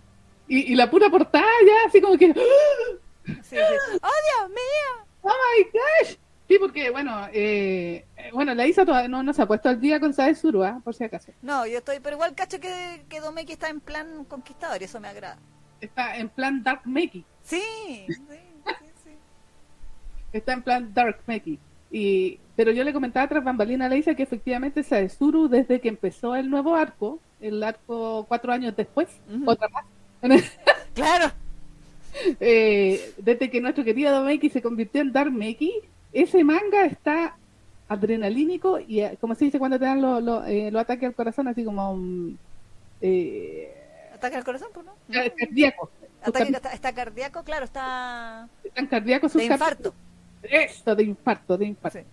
Y, 0.47 0.73
y 0.73 0.75
la 0.75 0.89
pura 0.89 1.09
portada 1.09 1.45
ya, 1.65 1.87
así 1.87 2.01
como 2.01 2.17
que. 2.17 2.33
Sí, 2.33 3.33
sí. 3.43 3.57
¡Oh, 4.01 4.17
Dios 4.39 4.49
mío! 4.49 5.05
¡Oh 5.21 5.29
my 5.29 5.63
gosh! 5.63 6.17
Sí, 6.47 6.57
porque, 6.59 6.89
bueno, 6.89 7.27
eh, 7.33 8.05
bueno, 8.31 8.53
la 8.53 8.65
Isa 8.65 8.85
todavía 8.85 9.09
no, 9.09 9.21
no 9.21 9.33
se 9.33 9.41
ha 9.41 9.45
puesto 9.45 9.67
al 9.67 9.81
día 9.81 9.99
con 9.99 10.13
Saesuru, 10.13 10.63
¿ah? 10.63 10.79
por 10.81 10.95
si 10.95 11.03
acaso. 11.03 11.33
No, 11.41 11.67
yo 11.67 11.79
estoy, 11.79 11.99
pero 11.99 12.15
igual 12.15 12.35
cacho 12.35 12.59
que, 12.61 13.03
que 13.09 13.19
Domeki 13.19 13.51
está 13.53 13.67
en 13.67 13.81
plan 13.81 14.23
conquistador 14.23 14.81
y 14.81 14.85
eso 14.85 15.01
me 15.01 15.09
agrada. 15.09 15.37
Está 15.81 16.17
en 16.17 16.29
plan 16.29 16.63
Dark 16.63 16.81
Makey. 16.85 17.25
Sí, 17.43 17.61
sí, 18.07 18.15
sí, 18.65 18.85
sí. 19.03 19.09
Está 20.31 20.53
en 20.53 20.61
plan 20.63 20.93
Dark 20.93 21.19
Makey. 21.27 21.59
Y, 21.91 22.39
pero 22.55 22.71
yo 22.71 22.85
le 22.85 22.93
comentaba 22.93 23.27
tras 23.27 23.43
bambalina 23.43 23.85
a 23.85 23.89
la 23.89 23.97
Isa 23.97 24.15
que 24.15 24.23
efectivamente 24.23 24.83
Saesuru, 24.83 25.49
desde 25.49 25.81
que 25.81 25.89
empezó 25.89 26.33
el 26.33 26.49
nuevo 26.49 26.75
arco, 26.75 27.19
el 27.41 27.61
arco 27.61 28.25
cuatro 28.27 28.53
años 28.53 28.73
después, 28.75 29.09
otra 29.45 29.67
más, 29.67 29.85
Claro. 30.93 31.31
eh, 32.39 33.13
desde 33.17 33.49
que 33.49 33.61
nuestro 33.61 33.83
querido 33.83 34.11
Domeki 34.11 34.49
se 34.49 34.61
convirtió 34.61 35.01
en 35.01 35.11
Dark 35.11 35.31
Makey, 35.31 35.73
ese 36.13 36.43
manga 36.43 36.85
está 36.85 37.35
adrenalínico 37.87 38.79
y, 38.79 39.01
eh, 39.01 39.17
como 39.21 39.35
se 39.35 39.45
dice 39.45 39.59
cuando 39.59 39.77
te 39.79 39.85
dan 39.85 40.01
los 40.01 40.21
los, 40.23 40.47
eh, 40.47 40.69
los 40.71 40.81
ataques 40.81 41.07
al 41.07 41.13
corazón, 41.13 41.47
así 41.47 41.63
como 41.63 41.91
um, 41.93 42.35
eh, 43.01 43.73
Ataque 44.15 44.35
al 44.37 44.43
corazón, 44.43 44.69
pues, 44.73 44.85
¿no? 44.85 44.93
ca- 45.13 45.29
cardíaco. 45.37 45.91
Ataque 46.23 46.51
está, 46.51 46.73
está 46.73 46.93
cardíaco, 46.93 47.43
claro, 47.43 47.65
está 47.65 48.49
Están 48.63 48.87
cardíacos 48.87 49.31
sus 49.31 49.39
de 49.39 49.45
infarto. 49.45 49.93
Esto, 50.41 50.95
de 50.95 51.03
infarto, 51.03 51.57
de 51.57 51.65
infarto. 51.65 51.99
Sí. 51.99 52.05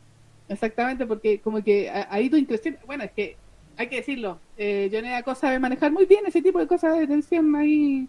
Exactamente, 0.49 1.07
porque 1.07 1.41
como 1.41 1.63
que 1.65 1.89
ha, 1.89 2.07
ha 2.11 2.21
ido 2.21 2.37
increciendo. 2.37 2.79
Bueno, 2.87 3.05
es 3.05 3.13
que 3.13 3.37
hay 3.77 3.89
que 3.89 3.97
decirlo. 3.97 4.39
Eh, 4.57 4.89
Yoneda 4.93 5.23
Cosa 5.23 5.43
sabe 5.43 5.59
manejar 5.59 5.93
muy 5.93 6.07
bien 6.07 6.25
ese 6.27 6.43
tipo 6.43 6.59
de 6.59 6.67
cosas 6.67 6.99
de 6.99 7.07
tensión 7.07 7.55
ahí. 7.57 8.09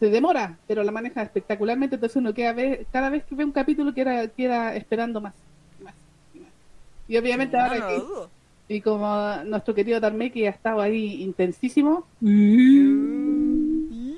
Se 0.00 0.10
demora, 0.10 0.56
pero 0.66 0.82
la 0.82 0.92
maneja 0.92 1.22
espectacularmente. 1.22 1.96
Entonces 1.96 2.16
uno 2.16 2.34
queda 2.34 2.54
cada 2.90 3.10
vez 3.10 3.24
que 3.24 3.34
ve 3.34 3.44
un 3.44 3.52
capítulo 3.52 3.92
queda, 3.94 4.26
queda 4.28 4.74
esperando 4.74 5.20
más. 5.20 5.34
y 5.80 5.84
más, 5.84 5.94
y 6.34 6.38
más. 6.40 6.50
Y 7.08 7.16
obviamente 7.18 7.56
No, 7.56 7.62
ahora 7.62 7.78
no 7.78 8.30
y 8.68 8.80
como 8.80 9.36
nuestro 9.44 9.74
querido 9.74 10.00
Darmeki 10.00 10.46
ha 10.46 10.50
estado 10.50 10.80
ahí 10.80 11.22
intensísimo, 11.22 12.06
y 12.22 14.16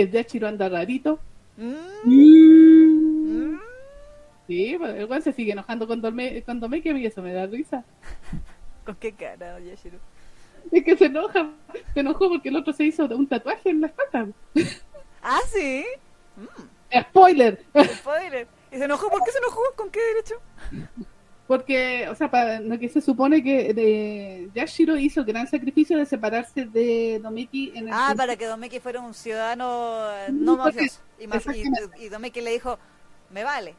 el 0.00 0.10
Yachiro 0.10 0.48
anda 0.48 0.68
rarito, 0.68 1.20
Mm, 1.56 1.74
mm. 2.04 3.58
sí, 4.46 4.76
pues, 4.78 4.94
el 4.96 5.04
weón 5.04 5.22
se 5.22 5.32
sigue 5.32 5.52
enojando 5.52 5.86
con, 5.86 6.00
Dorme, 6.00 6.42
con 6.42 6.60
y 6.74 7.06
eso 7.06 7.22
me 7.22 7.32
da 7.32 7.46
risa. 7.46 7.84
¿Con 8.84 8.94
qué 8.96 9.12
cara, 9.12 9.58
Yashiro? 9.60 9.98
Es 10.70 10.84
que 10.84 10.96
se 10.96 11.06
enoja, 11.06 11.50
se 11.94 12.00
enojó 12.00 12.28
porque 12.28 12.48
el 12.48 12.56
otro 12.56 12.72
se 12.72 12.84
hizo 12.84 13.04
un 13.06 13.26
tatuaje 13.26 13.70
en 13.70 13.80
la 13.80 13.88
espalda. 13.88 14.28
Ah, 15.22 15.40
sí. 15.52 15.84
Mm, 16.36 17.00
Spoiler, 17.00 17.64
spoiler. 17.96 18.46
¿Y 18.70 18.76
se 18.78 18.84
enojó? 18.84 19.08
¿Por 19.10 19.22
qué 19.24 19.30
se 19.32 19.38
enojó? 19.38 19.60
¿Con 19.76 19.90
qué 19.90 20.00
derecho? 20.00 20.34
porque, 21.46 22.08
o 22.08 22.14
sea, 22.14 22.30
para 22.30 22.60
lo 22.60 22.78
que 22.78 22.88
se 22.88 23.00
supone 23.02 23.42
que 23.42 23.74
de 23.74 24.48
Yashiro 24.54 24.96
hizo 24.96 25.20
el 25.20 25.26
gran 25.26 25.46
sacrificio 25.46 25.98
de 25.98 26.06
separarse 26.06 26.64
de 26.64 27.18
Domeki 27.22 27.72
en 27.74 27.88
el 27.88 27.94
Ah, 27.94 28.14
para 28.16 28.36
que 28.36 28.46
Domeki 28.46 28.80
fuera 28.80 29.00
un 29.00 29.12
ciudadano 29.12 30.06
no 30.30 30.54
Mm, 30.54 30.62
porque- 30.62 30.76
mafioso. 30.80 31.00
Y, 31.18 31.26
más, 31.26 31.44
y, 31.46 32.04
y 32.04 32.08
Domeki 32.08 32.40
le 32.40 32.52
dijo, 32.52 32.78
me 33.30 33.44
vale. 33.44 33.74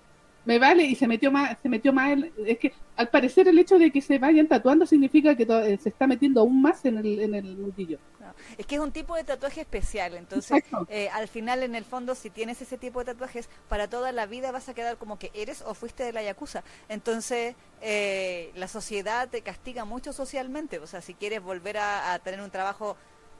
Me 0.45 0.59
vale 0.59 0.83
y 0.85 0.95
se 0.95 1.07
metió 1.07 1.31
más, 1.31 1.57
se 1.61 1.69
metió 1.69 1.93
más 1.93 2.11
en- 2.11 2.33
es 2.45 2.59
que 2.59 2.73
al 2.95 3.09
parecer 3.09 3.47
el 3.47 3.59
hecho 3.59 3.79
de 3.79 3.91
que 3.91 4.01
se 4.01 4.19
vayan 4.19 4.47
tatuando 4.47 4.85
significa 4.85 5.35
que 5.35 5.43
eh, 5.43 5.77
se 5.77 5.89
está 5.89 6.07
metiendo 6.07 6.41
aún 6.41 6.61
más 6.61 6.83
en 6.85 6.97
el, 6.97 7.19
en 7.19 7.35
el 7.35 7.57
mundillo. 7.57 7.99
No, 8.19 8.33
Es 8.57 8.65
que 8.67 8.75
es 8.75 8.81
un 8.81 8.91
tipo 8.91 9.15
de 9.15 9.23
tatuaje 9.23 9.61
especial, 9.61 10.13
entonces 10.13 10.63
eh, 10.87 11.09
al 11.09 11.27
final 11.27 11.63
en 11.63 11.75
el 11.75 11.83
fondo 11.83 12.15
si 12.15 12.29
tienes 12.29 12.61
ese 12.61 12.77
tipo 12.77 12.99
de 12.99 13.05
tatuajes 13.13 13.49
para 13.67 13.89
toda 13.89 14.11
la 14.11 14.27
vida 14.27 14.51
vas 14.51 14.69
a 14.69 14.73
quedar 14.73 14.97
como 14.97 15.17
que 15.19 15.31
eres 15.33 15.61
o 15.63 15.73
fuiste 15.73 16.03
de 16.03 16.13
la 16.13 16.23
yakuza. 16.23 16.63
Entonces 16.89 17.55
eh, 17.81 18.51
la 18.55 18.67
sociedad 18.67 19.27
te 19.29 19.41
castiga 19.41 19.83
mucho 19.85 20.13
socialmente, 20.13 20.79
o 20.79 20.87
sea 20.87 21.01
si 21.01 21.15
quieres 21.15 21.41
volver 21.41 21.77
a, 21.77 22.13
a 22.13 22.19
tener 22.19 22.39
un 22.41 22.51
trabajo 22.51 22.95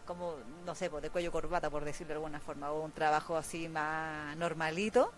como 0.05 0.35
no 0.65 0.75
sé, 0.75 0.89
pues, 0.89 1.01
de 1.03 1.09
cuello 1.11 1.31
corbata 1.31 1.69
por 1.69 1.85
decirlo 1.85 2.09
de 2.09 2.15
alguna 2.15 2.39
forma 2.41 2.71
o 2.71 2.83
un 2.83 2.91
trabajo 2.91 3.37
así 3.37 3.69
más 3.69 4.35
normalito. 4.37 5.13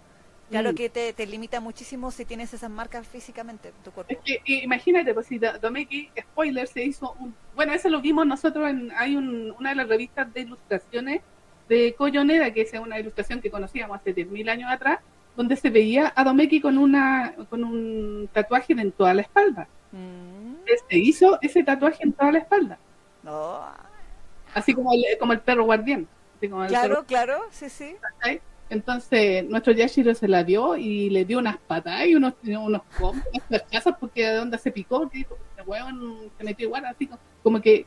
Claro 0.50 0.72
Mm. 0.72 0.76
que 0.76 0.90
te, 0.90 1.12
te 1.14 1.26
limita 1.26 1.60
muchísimo 1.60 2.12
si 2.12 2.24
tienes 2.26 2.54
esas 2.54 2.70
marcas 2.70 3.08
físicamente 3.08 3.70
en 3.70 3.74
tu 3.84 3.92
cuerpo. 3.92 4.14
Es 4.14 4.20
que 4.24 4.42
i- 4.46 4.64
imagínate, 4.64 5.14
pues 5.14 5.26
si 5.28 5.40
Do- 5.40 5.58
Domeki, 5.60 6.12
spoiler, 6.20 6.68
se 6.68 6.84
hizo 6.84 7.14
un... 7.20 7.34
Bueno, 7.56 7.74
eso 7.74 7.90
lo 7.90 8.00
vimos 8.02 8.28
nosotros 8.28 8.70
en... 8.70 8.92
Hay 8.96 9.16
un- 9.16 9.56
una 9.60 9.70
de 9.72 9.76
las 9.76 9.88
revistas 9.90 10.32
de 10.34 10.42
ilustraciones 10.42 11.22
de 11.68 11.96
Coyonera, 11.98 12.52
que 12.54 12.62
es 12.62 12.74
una 12.74 13.00
ilustración 13.00 13.42
que 13.42 13.50
conocíamos 13.50 13.98
hace 13.98 14.14
10.000 14.14 14.48
años 14.50 14.72
atrás, 14.72 15.00
donde 15.36 15.56
se 15.56 15.70
veía 15.72 16.14
a 16.16 16.24
Domeki 16.24 16.62
con 16.62 16.78
una 16.78 17.34
con 17.50 17.64
un 17.64 18.30
tatuaje 18.32 18.74
en 18.74 18.92
toda 18.92 19.14
la 19.16 19.22
espalda. 19.24 19.68
Mm, 19.92 20.54
se 20.90 20.98
hizo 20.98 21.40
ese 21.42 21.64
tatuaje 21.64 22.04
en 22.04 22.14
toda 22.14 22.32
la 22.32 22.38
espalda, 22.40 22.78
no. 23.24 23.62
así 24.54 24.74
como 24.74 24.94
el, 24.94 25.04
como 25.20 25.34
el 25.34 25.40
perro 25.42 25.64
guardián. 25.66 26.08
así 26.38 26.48
como 26.50 26.64
el 26.64 26.70
perro 26.72 27.04
Claro, 27.06 27.06
claro, 27.06 27.42
sí, 27.52 27.70
sí. 27.70 27.96
Entonces, 28.70 29.48
nuestro 29.48 29.74
Yashiro 29.74 30.14
se 30.16 30.28
la 30.28 30.44
dio 30.44 30.76
y 30.76 31.10
le 31.10 31.24
dio 31.24 31.38
unas 31.38 31.58
patadas 31.58 32.08
y 32.08 32.16
unos, 32.16 32.34
unos 32.44 32.82
combos, 33.00 33.24
unas 33.50 33.98
porque 34.00 34.26
de 34.26 34.36
donde 34.36 34.58
se 34.58 34.72
picó, 34.72 35.08
que 35.10 35.20
dijo, 35.20 35.38
este 35.50 35.62
weón 35.70 36.32
se 36.38 36.44
metió 36.44 36.68
igual, 36.68 36.86
así 36.86 37.10
como, 37.44 37.62
que 37.62 37.86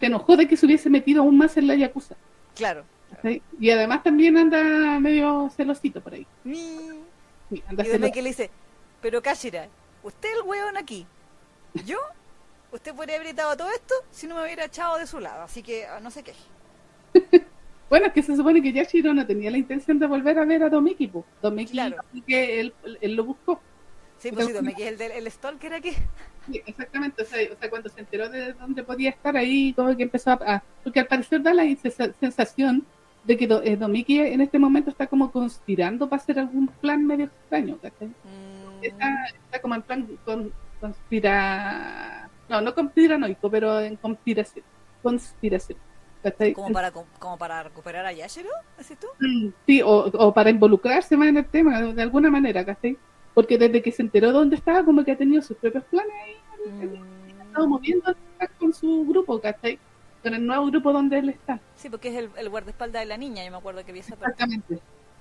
se 0.00 0.06
enojó 0.06 0.36
de 0.36 0.48
que 0.48 0.56
se 0.56 0.66
hubiese 0.66 0.90
metido 0.90 1.22
aún 1.22 1.38
más 1.38 1.56
en 1.56 1.68
la 1.68 1.76
Yakuza. 1.76 2.16
Claro. 2.54 2.84
Y 3.58 3.70
además 3.70 4.02
también 4.02 4.36
anda 4.36 4.98
medio 5.00 5.50
celosito 5.56 6.00
por 6.00 6.14
ahí. 6.14 6.26
Mm. 6.44 6.98
Sí, 7.48 7.62
anda 7.68 7.82
Y 7.82 7.86
celoso. 7.86 7.98
Domeki 7.98 8.22
le 8.22 8.28
dice, 8.28 8.50
pero 9.00 9.22
Kashira, 9.22 9.68
usted 10.02 10.28
el 10.36 10.42
hueón 10.42 10.76
aquí, 10.76 11.06
yo, 11.86 11.98
usted 12.72 12.94
podría 12.94 13.16
haber 13.16 13.28
evitado 13.28 13.56
todo 13.56 13.70
esto 13.70 13.94
si 14.10 14.26
no 14.26 14.34
me 14.34 14.42
hubiera 14.42 14.64
echado 14.64 14.98
de 14.98 15.06
su 15.06 15.20
lado, 15.20 15.42
así 15.42 15.62
que 15.62 15.86
ah, 15.86 16.00
no 16.00 16.10
sé 16.10 16.24
qué. 16.24 16.34
Bueno, 17.90 18.06
es 18.06 18.12
que 18.12 18.22
se 18.22 18.36
supone 18.36 18.60
que 18.62 18.72
Yashiro 18.72 19.14
no 19.14 19.26
tenía 19.26 19.50
la 19.50 19.58
intención 19.58 19.98
de 19.98 20.06
volver 20.06 20.38
a 20.38 20.44
ver 20.44 20.62
a 20.62 20.68
Domeki, 20.68 21.06
pues. 21.08 21.24
Domeki, 21.42 21.72
Claro. 21.72 21.96
así 22.08 22.20
que 22.22 22.60
él, 22.60 22.74
él 23.00 23.14
lo 23.14 23.24
buscó. 23.24 23.60
Sí, 24.18 24.30
pues 24.32 24.46
sí, 24.46 24.52
Domeki 24.52 24.82
es 24.82 24.88
el, 24.88 24.98
del, 24.98 25.12
el 25.12 25.30
stalker 25.30 25.72
aquí. 25.74 25.92
Sí, 26.50 26.60
exactamente, 26.66 27.22
o 27.22 27.24
sea, 27.26 27.38
o 27.52 27.56
sea, 27.58 27.70
cuando 27.70 27.88
se 27.88 28.00
enteró 28.00 28.28
de 28.28 28.52
dónde 28.54 28.82
podía 28.82 29.10
estar 29.10 29.36
ahí, 29.36 29.72
como 29.74 29.96
que 29.96 30.02
empezó 30.02 30.30
a... 30.32 30.38
a- 30.46 30.62
porque 30.82 31.00
al 31.00 31.06
parecer 31.06 31.42
da 31.42 31.54
la 31.54 31.62
sensa- 31.76 32.12
sensación 32.18 32.84
de 33.24 33.36
que 33.36 33.44
eh, 33.64 33.76
Domiki 33.76 34.18
en 34.20 34.40
este 34.40 34.58
momento 34.58 34.90
está 34.90 35.06
como 35.06 35.30
conspirando 35.30 36.08
para 36.08 36.20
hacer 36.22 36.38
algún 36.38 36.66
plan 36.68 37.06
medio 37.06 37.26
extraño, 37.26 37.78
¿cachai? 37.80 38.08
Mm, 38.08 38.82
Está, 38.84 39.24
está 39.44 39.60
como 39.60 39.74
en 39.74 39.82
plan 39.82 40.08
con, 40.24 40.52
conspira... 40.80 42.28
No, 42.48 42.60
no 42.60 42.74
conspiranoico, 42.74 43.50
pero 43.50 43.80
en 43.80 43.96
conspiración. 43.96 44.64
Conspiración, 45.02 45.78
¿cachai? 46.30 46.52
como, 46.52 46.72
para, 46.72 46.90
como 46.92 47.36
para 47.38 47.62
recuperar 47.62 48.04
a 48.06 48.12
Yashiro, 48.12 48.50
decís 48.76 48.98
tú. 48.98 49.06
Sí, 49.66 49.82
o, 49.82 50.06
o 50.12 50.32
para 50.34 50.50
involucrarse 50.50 51.16
más 51.16 51.28
en 51.28 51.38
el 51.38 51.46
tema, 51.46 51.80
de, 51.80 52.02
alguna 52.02 52.30
manera, 52.30 52.64
¿cachai? 52.64 52.96
Porque 53.34 53.56
desde 53.58 53.82
que 53.82 53.92
se 53.92 54.02
enteró 54.02 54.32
dónde 54.32 54.56
estaba, 54.56 54.84
como 54.84 55.04
que 55.04 55.12
ha 55.12 55.16
tenido 55.16 55.42
sus 55.42 55.56
propios 55.56 55.84
planes 55.84 56.12
ahí 56.24 56.34
Mm. 56.66 57.40
ha 57.40 57.44
estado 57.44 57.68
moviendo 57.68 58.14
con 58.58 58.72
su 58.74 59.06
grupo, 59.06 59.40
¿cachai? 59.40 59.78
Con 60.22 60.34
el 60.34 60.44
nuevo 60.44 60.66
grupo 60.66 60.92
donde 60.92 61.18
él 61.20 61.28
está. 61.30 61.60
Sí, 61.76 61.88
porque 61.88 62.08
es 62.08 62.16
el, 62.16 62.30
el 62.36 62.48
guardaespaldas 62.48 63.00
de 63.02 63.06
la 63.06 63.16
niña, 63.16 63.44
yo 63.44 63.50
me 63.52 63.56
acuerdo 63.58 63.84
que 63.84 63.92
vi 63.92 64.00
esa 64.00 64.16
parte. 64.16 64.32
Exactamente. 64.32 64.78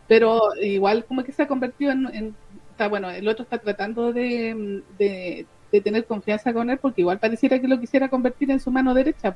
Pero 0.07 0.41
igual 0.61 1.05
como 1.05 1.23
que 1.23 1.31
se 1.31 1.43
ha 1.43 1.47
convertido 1.47 1.91
en, 1.91 2.07
en- 2.13 2.35
está 2.71 2.87
bueno, 2.87 3.09
el 3.11 3.27
otro 3.27 3.43
está 3.43 3.59
tratando 3.59 4.11
de, 4.13 4.83
de, 4.97 5.45
de 5.71 5.81
tener 5.81 6.05
confianza 6.05 6.51
con 6.53 6.69
él 6.69 6.79
porque 6.79 7.01
igual 7.01 7.19
pareciera 7.19 7.59
que 7.59 7.67
lo 7.67 7.79
quisiera 7.79 8.09
convertir 8.09 8.49
en 8.51 8.59
su 8.59 8.71
mano 8.71 8.93
derecha. 8.93 9.33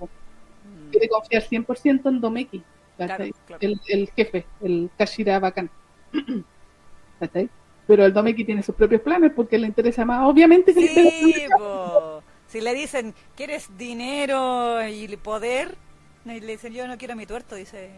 Quiere 0.92 1.08
confiar 1.10 1.44
100% 1.44 2.10
en 2.10 2.22
Domeki, 2.22 2.64
Claro, 3.04 3.24
¿cachai? 3.24 3.34
claro. 3.46 3.62
El, 3.62 3.82
el 3.88 4.10
jefe, 4.12 4.46
el 4.62 4.90
Kashira 4.98 5.40
Bacán. 5.40 5.70
¿Cachai? 7.20 7.50
Pero 7.88 8.06
el 8.06 8.14
Domeki 8.14 8.46
tiene 8.46 8.64
sus 8.64 8.76
propios 8.76 9.02
planes 9.02 9.32
porque 9.36 9.58
le 9.58 9.68
interesa 9.68 10.06
más, 10.06 10.28
obviamente 10.28 10.74
que 10.74 10.82
le 10.82 10.88
Sí, 10.88 11.00
interesa 11.00 11.58
po. 11.58 12.24
Si 12.48 12.62
le 12.62 12.74
dicen, 12.74 13.14
¿quieres 13.36 13.70
dinero 13.78 14.86
y 14.88 15.08
poder? 15.18 15.78
Y 16.26 16.40
le 16.40 16.54
dicen, 16.54 16.74
yo 16.74 16.88
no 16.88 16.98
quiero 16.98 17.16
mi 17.16 17.26
tuerto, 17.26 17.56
dice, 17.56 17.92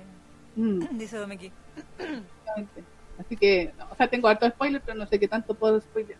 Mm, 0.55 0.85
dice 0.97 1.17
Domeki. 1.17 1.51
Así 3.17 3.37
que, 3.37 3.73
no, 3.77 3.85
o 3.91 3.95
sea, 3.95 4.07
tengo 4.07 4.27
harto 4.27 4.47
spoiler, 4.49 4.81
pero 4.85 4.97
no 4.97 5.07
sé 5.07 5.19
qué 5.19 5.27
tanto 5.27 5.55
puedo 5.55 5.79
spoiler. 5.81 6.17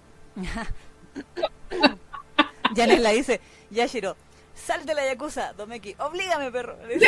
Janet 2.76 2.99
la 3.01 3.11
dice, 3.11 3.39
Yashiro, 3.69 4.15
sal 4.54 4.86
de 4.86 4.93
la 4.93 5.06
Yakuza, 5.06 5.54
Domeki, 5.54 5.95
oblígame, 5.99 6.51
perro. 6.51 6.78
Dice. 6.88 7.08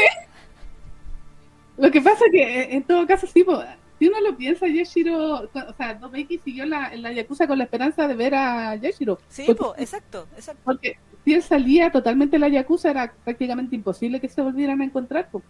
Lo 1.78 1.92
que 1.92 2.02
pasa 2.02 2.26
que, 2.32 2.42
eh, 2.42 2.76
en 2.76 2.84
todo 2.84 3.06
caso, 3.06 3.28
sí, 3.28 3.44
po, 3.44 3.62
si 4.00 4.08
uno 4.08 4.20
lo 4.22 4.36
piensa, 4.36 4.68
Yashiro, 4.68 5.44
o 5.44 5.74
sea, 5.78 5.94
Domeki 5.94 6.40
siguió 6.40 6.66
la, 6.66 6.94
en 6.94 7.02
la 7.02 7.12
Yakuza 7.12 7.48
con 7.48 7.58
la 7.58 7.64
esperanza 7.64 8.08
de 8.08 8.16
ver 8.16 8.36
a 8.36 8.76
Yashiro. 8.76 9.20
Sí, 9.30 9.44
porque, 9.46 9.62
po, 9.62 9.76
exacto, 9.78 10.28
exacto. 10.36 10.62
porque 10.66 10.98
si 11.24 11.34
él 11.34 11.44
salía 11.44 11.92
totalmente 11.92 12.36
de 12.36 12.40
la 12.40 12.50
Yakuza, 12.50 12.92
era 12.92 13.14
prácticamente 13.24 13.76
imposible 13.76 14.20
que 14.20 14.30
se 14.30 14.42
volvieran 14.42 14.82
a 14.82 14.86
encontrar. 14.86 15.30
po. 15.30 15.42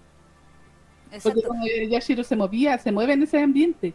Porque 1.23 1.41
eh, 1.69 1.87
Yashiro 1.89 2.23
se 2.23 2.35
movía, 2.35 2.77
se 2.77 2.91
mueve 2.91 3.13
en 3.13 3.23
ese 3.23 3.39
ambiente. 3.41 3.93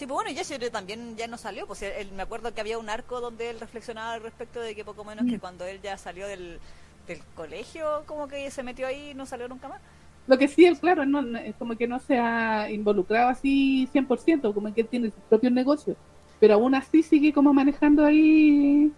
Sí, 0.00 0.06
pues 0.06 0.14
bueno, 0.14 0.30
y 0.30 0.34
Yashiro 0.34 0.70
también 0.70 1.14
ya 1.14 1.26
no 1.26 1.36
salió, 1.36 1.66
pues 1.66 1.82
él, 1.82 2.10
me 2.12 2.22
acuerdo 2.22 2.54
que 2.54 2.62
había 2.62 2.78
un 2.78 2.88
arco 2.88 3.20
donde 3.20 3.50
él 3.50 3.60
reflexionaba 3.60 4.14
al 4.14 4.22
respecto 4.22 4.58
de 4.58 4.74
que 4.74 4.82
poco 4.82 5.04
menos 5.04 5.26
que 5.26 5.36
Mm. 5.36 5.40
cuando 5.40 5.66
él 5.66 5.78
ya 5.82 5.98
salió 5.98 6.26
del, 6.26 6.58
del 7.06 7.20
colegio, 7.34 8.02
como 8.06 8.26
que 8.26 8.50
se 8.50 8.62
metió 8.62 8.86
ahí 8.86 9.10
y 9.10 9.14
no 9.14 9.26
salió 9.26 9.46
nunca 9.46 9.68
más. 9.68 9.82
Lo 10.26 10.38
que 10.38 10.48
sí, 10.48 10.72
claro, 10.80 11.04
no, 11.04 11.22
como 11.58 11.76
que 11.76 11.86
no 11.86 11.98
se 11.98 12.18
ha 12.18 12.70
involucrado 12.70 13.28
así 13.28 13.86
100%, 13.92 14.54
como 14.54 14.72
que 14.72 14.80
él 14.80 14.88
tiene 14.88 15.10
sus 15.10 15.22
propios 15.28 15.52
negocios. 15.52 15.98
Pero 16.38 16.54
aún 16.54 16.74
así 16.74 17.02
sigue 17.02 17.34
como 17.34 17.52
manejando 17.52 18.02
ahí, 18.02 18.90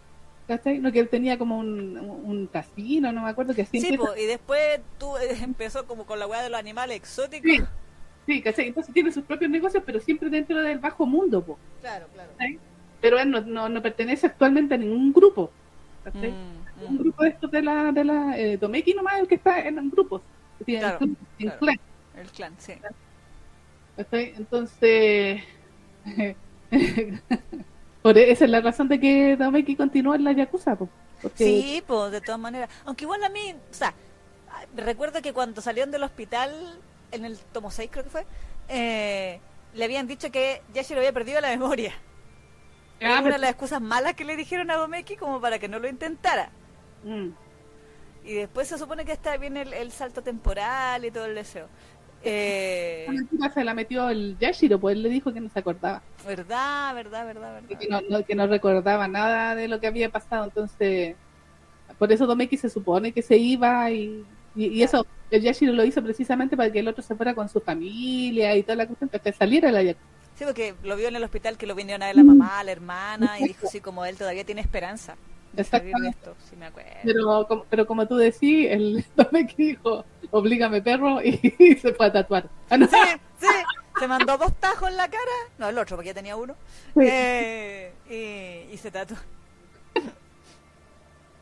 ¿cachai? 0.46 0.78
No, 0.78 0.92
que 0.92 1.00
él 1.00 1.08
tenía 1.08 1.36
como 1.36 1.58
un, 1.58 1.98
un- 1.98 2.46
casino, 2.46 3.10
no 3.10 3.22
me 3.22 3.30
acuerdo, 3.30 3.54
que 3.54 3.64
Sí, 3.64 3.80
siempre... 3.80 3.98
pues, 3.98 4.20
y 4.20 4.26
después 4.26 4.80
tú 5.00 5.16
eh, 5.16 5.36
empezó 5.42 5.84
como 5.86 6.06
con 6.06 6.20
la 6.20 6.28
weá 6.28 6.42
de 6.44 6.50
los 6.50 6.60
animales 6.60 6.96
exóticos. 6.96 7.50
Sí. 7.50 7.60
Sí, 8.26 8.42
¿cachai? 8.42 8.68
Entonces 8.68 8.92
tiene 8.94 9.12
sus 9.12 9.24
propios 9.24 9.50
negocios, 9.50 9.82
pero 9.84 10.00
siempre 10.00 10.30
dentro 10.30 10.60
del 10.62 10.78
bajo 10.78 11.06
mundo, 11.06 11.44
po. 11.44 11.58
Claro, 11.80 12.08
claro. 12.12 12.32
¿cachai? 12.38 12.60
Pero 13.00 13.18
él 13.18 13.30
no, 13.30 13.40
no, 13.40 13.68
no 13.68 13.82
pertenece 13.82 14.26
actualmente 14.28 14.74
a 14.74 14.78
ningún 14.78 15.12
grupo, 15.12 15.52
¿cachai? 16.04 16.38
Mm, 16.76 16.84
Un 16.88 16.94
mm. 16.94 16.98
grupo 16.98 17.22
de 17.24 17.30
estos 17.30 17.50
de 17.50 17.62
la, 17.62 17.92
de 17.92 18.04
la 18.04 18.38
eh, 18.38 18.56
Domeki 18.58 18.94
nomás 18.94 19.18
el 19.20 19.28
que 19.28 19.36
está 19.36 19.60
en 19.66 19.90
grupos, 19.90 20.22
Claro, 20.78 21.08
claro. 21.38 21.58
clan. 21.58 21.80
El 22.14 22.30
clan, 22.30 22.54
sí. 22.58 22.74
¿cachai? 23.96 24.34
Entonces, 24.36 25.42
por 28.02 28.18
e- 28.18 28.30
esa 28.32 28.44
es 28.44 28.50
la 28.50 28.60
razón 28.60 28.88
de 28.88 29.00
que 29.00 29.36
Domeki 29.36 29.76
continúa 29.76 30.16
en 30.16 30.24
la 30.24 30.32
Yakuza, 30.32 30.76
po, 30.76 30.88
porque 31.20 31.44
Sí, 31.44 31.82
pues, 31.86 32.12
de 32.12 32.20
todas 32.20 32.40
maneras. 32.40 32.70
Aunque 32.84 33.04
igual 33.04 33.22
a 33.24 33.28
mí, 33.28 33.54
o 33.70 33.74
sea, 33.74 33.94
recuerdo 34.76 35.22
que 35.22 35.32
cuando 35.32 35.60
salieron 35.60 35.90
del 35.90 36.02
hospital, 36.04 36.80
en 37.12 37.24
el 37.24 37.38
tomo 37.38 37.70
6 37.70 37.88
creo 37.92 38.04
que 38.04 38.10
fue, 38.10 38.26
eh, 38.68 39.40
le 39.74 39.84
habían 39.84 40.06
dicho 40.06 40.30
que 40.30 40.62
Yashiro 40.74 41.00
había 41.00 41.12
perdido 41.12 41.40
la 41.40 41.48
memoria. 41.50 41.92
Ah, 41.94 42.98
Era 43.00 43.12
una 43.14 43.22
pero- 43.22 43.34
de 43.34 43.40
las 43.40 43.50
excusas 43.50 43.80
malas 43.80 44.14
que 44.14 44.24
le 44.24 44.36
dijeron 44.36 44.70
a 44.70 44.76
Domeki 44.76 45.16
como 45.16 45.40
para 45.40 45.58
que 45.58 45.68
no 45.68 45.78
lo 45.78 45.88
intentara. 45.88 46.50
Mm. 47.04 47.28
Y 48.24 48.34
después 48.34 48.68
se 48.68 48.78
supone 48.78 49.04
que 49.04 49.12
está 49.12 49.36
bien 49.36 49.56
el, 49.56 49.72
el 49.72 49.90
salto 49.90 50.22
temporal 50.22 51.04
y 51.04 51.10
todo 51.10 51.24
el 51.26 51.34
deseo. 51.34 51.66
Eh, 52.24 53.08
se 53.52 53.64
la 53.64 53.74
metió 53.74 54.08
el 54.08 54.36
Yashiro, 54.38 54.78
pues 54.78 54.94
él 54.94 55.02
le 55.02 55.08
dijo 55.08 55.32
que 55.32 55.40
no 55.40 55.48
se 55.48 55.58
acordaba, 55.58 56.02
verdad, 56.24 56.94
verdad, 56.94 57.26
verdad, 57.26 57.54
verdad. 57.54 57.78
que 57.78 57.88
no, 57.88 58.00
no- 58.08 58.24
que 58.24 58.36
no 58.36 58.46
recordaba 58.46 59.08
nada 59.08 59.56
de 59.56 59.66
lo 59.66 59.80
que 59.80 59.88
había 59.88 60.08
pasado, 60.08 60.44
entonces 60.44 61.16
por 61.98 62.12
eso 62.12 62.26
Domeki 62.26 62.56
se 62.56 62.70
supone 62.70 63.10
que 63.10 63.22
se 63.22 63.36
iba 63.36 63.90
y, 63.90 64.24
y, 64.54 64.66
y 64.66 64.82
eso 64.82 65.06
el 65.30 65.42
Yashiro 65.42 65.72
lo 65.72 65.84
hizo 65.84 66.02
precisamente 66.02 66.56
para 66.56 66.70
que 66.70 66.80
el 66.80 66.88
otro 66.88 67.02
se 67.02 67.14
fuera 67.14 67.34
con 67.34 67.48
su 67.48 67.60
familia 67.60 68.54
y 68.56 68.62
toda 68.62 68.76
la 68.76 68.86
cuestión, 68.86 69.08
para 69.08 69.22
que 69.22 69.32
saliera 69.32 69.72
la 69.72 69.82
Yakuza. 69.82 70.06
Sí, 70.36 70.44
porque 70.44 70.74
lo 70.82 70.96
vio 70.96 71.08
en 71.08 71.16
el 71.16 71.24
hospital 71.24 71.56
que 71.56 71.66
lo 71.66 71.74
vinieron 71.74 72.02
a 72.02 72.06
ver 72.06 72.16
la 72.16 72.24
mamá, 72.24 72.62
la 72.64 72.72
hermana, 72.72 73.38
y 73.38 73.44
dijo, 73.48 73.66
sí, 73.66 73.80
como 73.80 74.04
él 74.04 74.16
todavía 74.16 74.44
tiene 74.44 74.60
esperanza 74.60 75.14
Exactamente. 75.56 76.08
esto, 76.08 76.34
si 76.48 76.56
me 76.56 76.66
acuerdo. 76.66 76.90
Pero 77.04 77.46
como, 77.46 77.64
pero 77.68 77.86
como 77.86 78.06
tú 78.06 78.16
decís, 78.16 78.68
el 78.70 79.04
Domeki 79.16 79.64
dijo, 79.68 80.04
oblígame 80.30 80.80
perro, 80.82 81.22
y, 81.22 81.36
se 81.80 81.92
fue 81.94 82.06
a 82.06 82.12
tatuar. 82.12 82.48
Ah, 82.70 82.76
no. 82.78 82.86
Sí, 82.86 82.96
sí, 83.40 83.46
se 83.98 84.08
mandó 84.08 84.38
dos 84.38 84.54
tajos 84.58 84.88
en 84.88 84.96
la 84.96 85.08
cara, 85.08 85.22
no, 85.58 85.68
el 85.68 85.78
otro, 85.78 85.96
porque 85.96 86.08
ya 86.08 86.14
tenía 86.14 86.36
uno, 86.36 86.54
Sí. 86.94 87.00
eh, 87.04 87.92
y, 88.10 88.74
y 88.74 88.78
se 88.78 88.90
tatuó. 88.90 89.16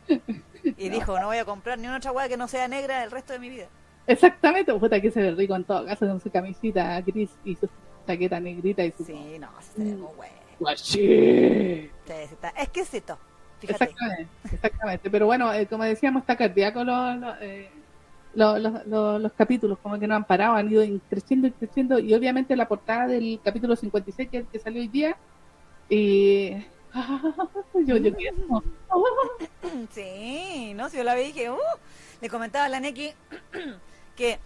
Y 0.76 0.88
dijo, 0.88 1.18
no 1.18 1.26
voy 1.26 1.38
a 1.38 1.44
comprar 1.44 1.78
ni 1.78 1.86
una 1.86 1.96
otra 1.98 2.12
hueá 2.12 2.28
que 2.28 2.36
no 2.36 2.48
sea 2.48 2.68
negra 2.68 3.04
el 3.04 3.10
resto 3.10 3.32
de 3.32 3.38
mi 3.38 3.50
vida. 3.50 3.66
Exactamente, 4.06 4.72
puta 4.74 5.00
que 5.00 5.10
se 5.10 5.20
ve 5.22 5.30
rico 5.32 5.54
en 5.54 5.64
todo 5.64 5.84
caso 5.86 6.06
con 6.06 6.20
su 6.20 6.30
camisita 6.30 7.00
gris 7.02 7.30
y 7.44 7.54
su 7.56 7.68
chaqueta 8.06 8.40
negrita 8.40 8.82
y 8.84 8.92
su... 8.92 9.04
Sí, 9.04 9.36
no, 9.38 9.48
se 9.60 9.84
ve 9.84 9.94
muy 9.94 10.08
bueno. 10.16 10.76
Sí, 10.76 11.90
está 12.06 12.48
exquisito. 12.56 13.18
Fíjate. 13.60 13.84
Exactamente, 13.84 14.28
exactamente. 14.52 15.10
Pero 15.10 15.26
bueno, 15.26 15.52
eh, 15.52 15.66
como 15.66 15.84
decíamos, 15.84 16.22
está 16.22 16.36
cardíaco 16.36 16.82
los, 16.82 17.16
los, 17.18 17.36
eh, 17.42 17.68
los, 18.34 18.60
los- 18.60 18.86
los- 18.86 19.20
los 19.22 19.32
capítulos, 19.32 19.78
como 19.82 19.98
que 19.98 20.06
no 20.06 20.14
han 20.16 20.24
parado, 20.24 20.54
han 20.54 20.70
ido 20.72 20.82
creciendo 21.08 21.46
y 21.46 21.52
creciendo. 21.52 21.98
Y 21.98 22.14
obviamente 22.14 22.56
la 22.56 22.66
portada 22.68 23.06
del 23.06 23.38
capítulo 23.44 23.76
56 23.76 24.28
que, 24.30 24.44
que 24.44 24.58
salió 24.58 24.80
hoy 24.80 24.88
día, 24.88 25.16
y 25.88 26.52
yo, 27.86 27.96
yo 27.96 28.14
quiero. 28.14 28.36
Sí, 29.92 30.72
no, 30.74 30.88
si 30.88 30.96
yo 30.96 31.04
la 31.04 31.14
vi 31.14 31.24
dije, 31.24 31.50
uh, 31.50 31.58
le 32.20 32.28
comentaba 32.28 32.64
a 32.64 32.68
la 32.68 32.80
Neki 32.80 33.12
que 34.16 34.38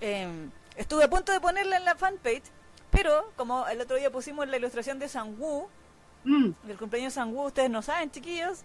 eh, 0.00 0.48
estuve 0.76 1.04
a 1.04 1.10
punto 1.10 1.32
de 1.32 1.40
ponerla 1.40 1.76
en 1.76 1.84
la 1.84 1.96
fanpage, 1.96 2.44
pero 2.90 3.32
como 3.36 3.66
el 3.66 3.80
otro 3.80 3.96
día 3.96 4.10
pusimos 4.10 4.48
la 4.48 4.56
ilustración 4.56 4.98
de 4.98 5.08
Sanwoo, 5.08 5.68
Mm, 6.24 6.50
del 6.64 6.76
cumpleaños 6.76 7.14
de 7.14 7.20
Sanwoo, 7.20 7.46
ustedes 7.46 7.70
no 7.70 7.82
saben, 7.82 8.10
chiquillos, 8.10 8.62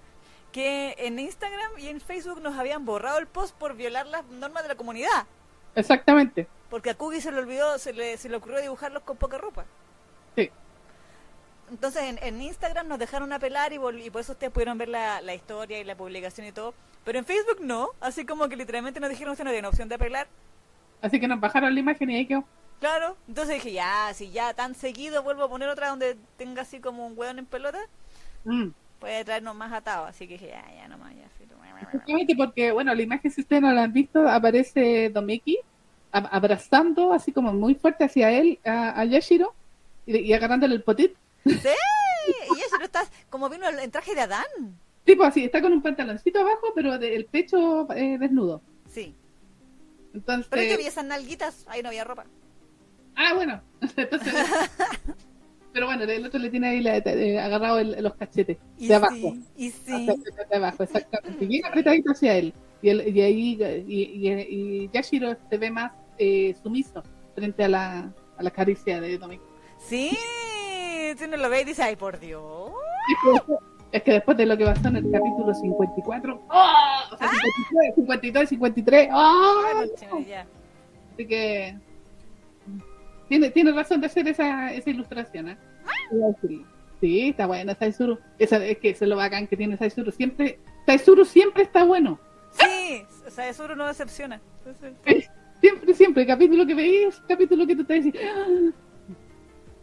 que 0.51 0.95
en 0.97 1.19
Instagram 1.19 1.71
y 1.77 1.88
en 1.88 2.01
Facebook 2.01 2.41
nos 2.41 2.57
habían 2.57 2.86
borrado 2.86 3.17
el 3.17 3.27
post 3.27 3.55
por 3.55 3.75
violar 3.75 4.07
las 4.07 4.25
normas 4.25 4.63
de 4.63 4.69
la 4.69 4.75
comunidad, 4.75 5.25
exactamente. 5.73 6.47
porque 6.69 6.89
a 6.89 6.95
Kugi 6.95 7.21
se 7.21 7.31
le 7.31 7.39
olvidó, 7.39 7.77
se 7.77 7.93
le, 7.93 8.17
se 8.17 8.29
le 8.29 8.38
ocurrió 8.38 8.61
dibujarlos 8.61 9.03
con 9.03 9.17
poca 9.17 9.38
ropa. 9.38 9.65
Sí. 10.36 10.51
Entonces 11.72 12.03
en, 12.03 12.20
en 12.22 12.41
Instagram 12.41 12.88
nos 12.88 12.99
dejaron 12.99 13.34
apelar 13.34 13.74
y, 13.74 13.80
por 13.80 13.95
eso 14.22 14.34
ustedes 14.34 14.53
pudieron 14.53 14.78
ver 14.78 14.89
la, 14.89 15.22
la 15.22 15.34
historia 15.34 15.80
y 15.80 15.84
la 15.84 15.95
publicación 15.95 16.45
y 16.47 16.51
todo. 16.51 16.74
Pero 17.03 17.20
en 17.20 17.26
Facebook 17.26 17.57
no, 17.61 17.89
así 18.01 18.26
como 18.26 18.47
que 18.47 18.55
literalmente 18.55 18.99
nos 18.99 19.09
dijeron 19.09 19.36
que 19.36 19.43
no 19.43 19.49
tienen 19.51 19.66
opción 19.66 19.89
de 19.89 19.95
apelar. 19.95 20.28
Así 21.01 21.20
que 21.20 21.28
nos 21.28 21.39
bajaron 21.39 21.74
la 21.74 21.80
imagen 21.80 22.09
y 22.09 22.16
ahí 22.16 22.26
quedó. 22.26 22.43
Claro, 22.80 23.16
entonces 23.28 23.55
dije, 23.55 23.74
ya, 23.74 24.11
si 24.13 24.32
ya 24.32 24.53
tan 24.53 24.76
seguido 24.76 25.24
vuelvo 25.24 25.43
a 25.43 25.49
poner 25.49 25.70
otra 25.70 25.89
donde 25.89 26.18
tenga 26.38 26.63
así 26.63 26.80
como 26.80 27.05
un 27.07 27.18
hueón 27.18 27.39
en 27.39 27.45
pelota, 27.45 27.80
Mm. 28.43 28.68
puede 28.99 29.26
traernos 29.26 29.55
más 29.55 29.74
atados. 29.74 30.09
Así 30.09 30.28
que 30.28 30.34
dije, 30.34 30.49
ya, 30.49 30.63
ya 30.76 30.88
nomás, 30.88 31.13
ya. 31.16 31.26
Efectivamente, 31.82 32.36
porque, 32.36 32.72
bueno, 32.72 32.93
la 32.93 33.01
imagen, 33.01 33.30
si 33.32 33.41
ustedes 33.41 33.61
no 33.61 33.72
la 33.72 33.84
han 33.84 33.93
visto, 33.93 34.28
aparece 34.28 35.09
Domeki 35.09 35.59
ab- 36.11 36.30
abrazando 36.32 37.11
así 37.13 37.32
como 37.32 37.53
muy 37.53 37.76
fuerte 37.76 38.05
hacia 38.05 38.32
él, 38.32 38.59
a, 38.66 38.99
a 38.99 39.05
Yashiro, 39.05 39.53
y, 40.05 40.18
y 40.20 40.34
agarrándole 40.34 40.76
el 40.76 40.84
potit. 40.84 41.13
Sí, 41.46 41.54
y 42.58 42.60
eso 42.60 42.78
no 42.80 42.86
estás 42.86 43.10
como 43.30 43.50
vino 43.50 43.68
en 43.70 43.91
traje 43.91 44.16
de 44.16 44.22
Adán. 44.22 44.46
Tipo 45.04 45.24
así, 45.24 45.43
está 45.43 45.62
con 45.62 45.72
un 45.74 45.82
pantaloncito 45.82 46.39
abajo, 46.39 46.68
pero 46.74 46.98
de- 46.98 47.16
el 47.16 47.26
pecho 47.26 47.88
eh, 47.93 48.18
desnudo. 48.20 48.62
Sí, 48.91 49.14
Entonces, 50.14 50.48
pero 50.50 50.64
que 50.64 50.78
vi 50.78 50.86
esas 50.88 51.06
nalguitas, 51.06 51.66
ahí 51.68 51.84
no 51.84 51.89
había 51.89 52.04
ropa. 52.04 52.26
ah, 53.16 53.34
bueno, 53.36 53.62
entonces, 53.98 54.34
pero 55.74 55.86
bueno, 55.88 56.04
el 56.06 56.26
otro 56.26 56.39
le 56.39 56.50
tiene 56.50 56.70
ahí 56.70 56.82
la- 56.82 56.98
eh, 56.98 57.39
agarrado 57.39 57.80
el- 57.80 58.02
los 58.02 58.16
cachetes 58.16 58.58
Y 58.80 58.88
de 58.88 58.96
abajo. 58.96 59.14
sí, 59.14 59.43
y 59.58 59.70
sí. 59.72 60.08
De, 60.50 60.56
abajo, 60.56 60.84
exactamente. 60.84 61.46
Bien 61.46 61.66
apretadito 61.66 62.12
hacia 62.12 62.38
él. 62.38 62.54
Y, 62.82 62.89
el- 62.89 63.16
y 63.16 63.22
ahí 63.22 63.58
y, 63.88 64.02
y- 64.02 64.30
y 64.86 64.89
Yashiro 64.93 65.36
se 65.50 65.58
ve 65.58 65.70
más 65.70 65.91
eh, 66.18 66.56
sumiso 66.64 67.04
frente 67.36 67.64
a 67.66 67.68
la, 67.70 68.14
a 68.38 68.43
la 68.43 68.50
caricia 68.52 69.02
de 69.02 69.18
Domeki. 69.18 69.43
Sí, 69.78 70.18
si 71.18 71.26
uno 71.26 71.38
lo 71.38 71.49
ve 71.49 71.61
y 71.61 71.66
dice, 71.66 71.84
ay, 71.84 71.95
por 71.95 72.20
Dios. 72.20 72.72
Es 73.91 74.03
que 74.03 74.13
después 74.13 74.38
de 74.38 74.45
lo 74.45 74.57
que 74.57 74.66
pasó 74.66 74.88
en 74.89 74.97
el 74.97 75.11
capítulo 75.11 75.53
54, 75.53 76.41
¡oh! 76.49 77.13
o 77.13 77.18
sea, 77.18 77.30
53, 77.30 77.95
52 77.95 78.49
53, 78.49 79.09
¡oh! 79.13 79.61
Bueno, 79.61 79.91
chino, 79.97 80.20
ya. 80.20 80.45
Así 81.13 81.26
que 81.26 81.78
tiene, 83.30 83.49
tiene 83.51 83.72
razón 83.72 84.01
de 84.01 84.07
hacer 84.07 84.28
esa, 84.28 84.74
esa 84.74 84.89
ilustración, 84.89 85.49
¿eh? 85.49 85.57
Sí, 86.41 86.66
sí, 86.99 87.30
está 87.30 87.47
buena 87.47 87.76
Saizuru. 87.76 88.20
Esa, 88.38 88.63
es 88.66 88.78
que 88.80 88.89
eso 88.89 89.05
es 89.05 89.09
lo 89.09 89.16
bacán 89.16 89.47
que 89.47 89.55
tiene 89.55 89.78
Saizuru. 89.78 90.11
Siempre, 90.11 90.59
Saizuru 90.86 91.24
siempre 91.24 91.63
está 91.63 91.84
bueno. 91.84 92.20
Sí, 92.51 93.05
sea, 93.36 93.49
eso 93.49 93.68
no 93.76 93.86
decepciona. 93.86 94.41
Entonces, 94.66 95.30
Siempre, 95.61 95.93
siempre. 95.93 96.24
El 96.24 96.28
capítulo 96.28 96.66
que 96.66 96.76
veis, 96.76 97.22
capítulo 97.28 97.66
que 97.66 97.76
tú 97.76 97.84
te 97.86 97.95
dices. 97.95 98.13